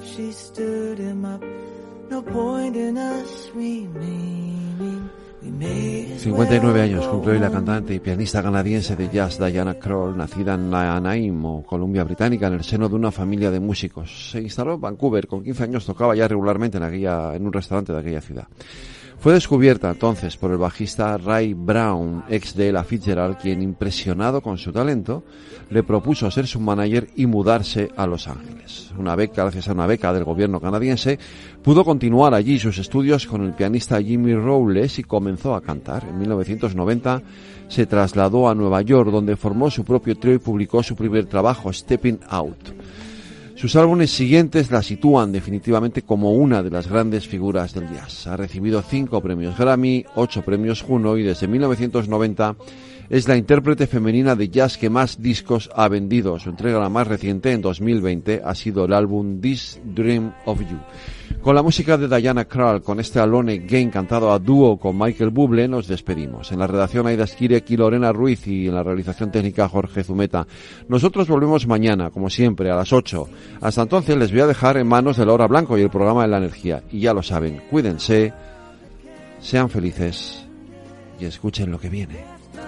She 0.04 0.32
stood 0.32 0.98
him 0.98 1.24
up. 1.24 1.42
No 2.10 2.22
point 2.22 2.76
in 2.76 2.96
us 2.96 3.50
remaining. 3.54 5.10
59 6.18 6.80
años 6.80 7.06
cumplió 7.06 7.34
hoy 7.34 7.38
la 7.38 7.50
cantante 7.50 7.94
y 7.94 8.00
pianista 8.00 8.42
canadiense 8.42 8.96
de 8.96 9.10
jazz 9.10 9.38
Diana 9.38 9.74
Kroll, 9.74 10.16
nacida 10.16 10.54
en 10.54 10.72
Anaheim, 10.72 11.62
Columbia 11.62 12.02
Británica, 12.02 12.46
en 12.46 12.54
el 12.54 12.64
seno 12.64 12.88
de 12.88 12.94
una 12.94 13.10
familia 13.10 13.50
de 13.50 13.60
músicos. 13.60 14.30
Se 14.30 14.40
instaló 14.40 14.74
en 14.74 14.80
Vancouver, 14.80 15.26
con 15.26 15.42
15 15.42 15.64
años 15.64 15.84
tocaba 15.84 16.16
ya 16.16 16.26
regularmente 16.26 16.78
en, 16.78 16.84
aquella, 16.84 17.34
en 17.34 17.44
un 17.44 17.52
restaurante 17.52 17.92
de 17.92 17.98
aquella 17.98 18.20
ciudad. 18.22 18.48
Fue 19.24 19.32
descubierta 19.32 19.90
entonces 19.90 20.36
por 20.36 20.50
el 20.50 20.58
bajista 20.58 21.16
Ray 21.16 21.54
Brown, 21.54 22.24
ex 22.28 22.54
de 22.54 22.68
Ella 22.68 22.84
Fitzgerald, 22.84 23.38
quien 23.38 23.62
impresionado 23.62 24.42
con 24.42 24.58
su 24.58 24.70
talento 24.70 25.24
le 25.70 25.82
propuso 25.82 26.30
ser 26.30 26.46
su 26.46 26.60
manager 26.60 27.08
y 27.16 27.24
mudarse 27.24 27.90
a 27.96 28.06
Los 28.06 28.28
Ángeles. 28.28 28.92
Una 28.98 29.16
beca, 29.16 29.40
gracias 29.44 29.66
a 29.68 29.72
una 29.72 29.86
beca 29.86 30.12
del 30.12 30.24
gobierno 30.24 30.60
canadiense, 30.60 31.18
pudo 31.62 31.86
continuar 31.86 32.34
allí 32.34 32.58
sus 32.58 32.76
estudios 32.76 33.26
con 33.26 33.42
el 33.42 33.54
pianista 33.54 34.02
Jimmy 34.02 34.34
Rowles 34.34 34.98
y 34.98 35.04
comenzó 35.04 35.54
a 35.54 35.62
cantar. 35.62 36.04
En 36.04 36.18
1990 36.18 37.22
se 37.68 37.86
trasladó 37.86 38.50
a 38.50 38.54
Nueva 38.54 38.82
York, 38.82 39.10
donde 39.10 39.36
formó 39.36 39.70
su 39.70 39.84
propio 39.84 40.18
trío 40.18 40.34
y 40.34 40.38
publicó 40.38 40.82
su 40.82 40.96
primer 40.96 41.24
trabajo, 41.24 41.72
Stepping 41.72 42.20
Out. 42.28 42.74
Sus 43.56 43.76
álbumes 43.76 44.10
siguientes 44.10 44.70
la 44.70 44.82
sitúan 44.82 45.30
definitivamente 45.30 46.02
como 46.02 46.32
una 46.32 46.62
de 46.62 46.70
las 46.70 46.88
grandes 46.88 47.28
figuras 47.28 47.72
del 47.72 47.88
jazz. 47.88 48.26
Ha 48.26 48.36
recibido 48.36 48.82
cinco 48.82 49.20
premios 49.22 49.56
Grammy, 49.56 50.04
ocho 50.16 50.42
premios 50.42 50.82
Juno 50.82 51.16
y 51.16 51.22
desde 51.22 51.46
1990 51.46 52.56
es 53.10 53.28
la 53.28 53.36
intérprete 53.36 53.86
femenina 53.86 54.34
de 54.34 54.48
jazz 54.48 54.78
que 54.78 54.90
más 54.90 55.20
discos 55.20 55.70
ha 55.74 55.88
vendido. 55.88 56.38
Su 56.38 56.50
entrega 56.50 56.80
la 56.80 56.88
más 56.88 57.06
reciente 57.06 57.52
en 57.52 57.60
2020 57.60 58.42
ha 58.44 58.54
sido 58.54 58.84
el 58.84 58.92
álbum 58.92 59.40
This 59.40 59.80
Dream 59.84 60.32
of 60.46 60.60
You. 60.60 60.78
Con 61.42 61.54
la 61.54 61.62
música 61.62 61.98
de 61.98 62.08
Diana 62.08 62.46
Krall, 62.46 62.82
con 62.82 63.00
este 63.00 63.20
Alone 63.20 63.58
Game 63.58 63.90
cantado 63.90 64.32
a 64.32 64.38
dúo 64.38 64.78
con 64.78 64.98
Michael 64.98 65.30
Bublé, 65.30 65.68
nos 65.68 65.86
despedimos. 65.86 66.50
En 66.52 66.58
la 66.58 66.66
redacción 66.66 67.06
Aida 67.06 67.26
Skirek 67.26 67.70
y 67.70 67.76
Lorena 67.76 68.12
Ruiz 68.12 68.46
y 68.46 68.68
en 68.68 68.74
la 68.74 68.82
realización 68.82 69.30
técnica 69.30 69.68
Jorge 69.68 70.04
Zumeta. 70.04 70.46
Nosotros 70.88 71.28
volvemos 71.28 71.66
mañana, 71.66 72.10
como 72.10 72.30
siempre, 72.30 72.70
a 72.70 72.76
las 72.76 72.92
8. 72.92 73.28
Hasta 73.60 73.82
entonces 73.82 74.16
les 74.16 74.32
voy 74.32 74.40
a 74.40 74.46
dejar 74.46 74.78
en 74.78 74.86
manos 74.86 75.18
de 75.18 75.26
Laura 75.26 75.46
Blanco 75.46 75.76
y 75.76 75.82
el 75.82 75.90
programa 75.90 76.22
de 76.22 76.28
la 76.28 76.38
energía. 76.38 76.82
Y 76.90 77.00
ya 77.00 77.12
lo 77.12 77.22
saben, 77.22 77.62
cuídense, 77.70 78.32
sean 79.40 79.68
felices 79.68 80.46
y 81.20 81.26
escuchen 81.26 81.70
lo 81.70 81.78
que 81.78 81.90
viene 81.90 82.33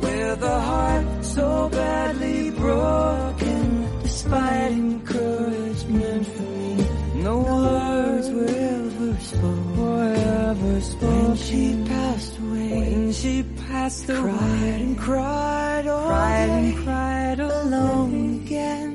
with 0.00 0.42
a 0.42 0.60
heart 0.60 1.24
so 1.24 1.68
badly 1.70 2.50
broken, 2.50 3.86
despite 4.02 4.72
encouragement 4.72 6.26
from 6.26 6.48
me. 6.58 7.22
No 7.22 7.38
words 7.38 8.30
were 8.30 8.46
ever 8.46 9.14
spoken, 9.20 9.76
were 9.76 10.14
ever 10.48 10.80
spoken. 10.80 11.28
When 11.28 11.36
she 11.36 11.84
passed 11.86 12.38
away, 12.38 12.70
when 12.80 13.12
she 13.12 13.42
passed 13.68 14.08
away, 14.08 14.20
cried 14.20 14.80
and 14.80 14.98
cried, 14.98 15.86
all 15.86 16.06
cried 16.08 16.46
day, 16.46 16.52
and 16.58 16.76
cried, 16.84 17.40
alone 17.40 18.42
again, 18.44 18.94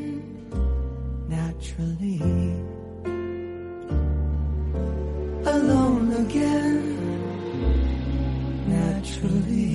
naturally. 1.27 2.22
Alone 5.45 6.11
again, 6.26 6.77
naturally. 8.68 9.74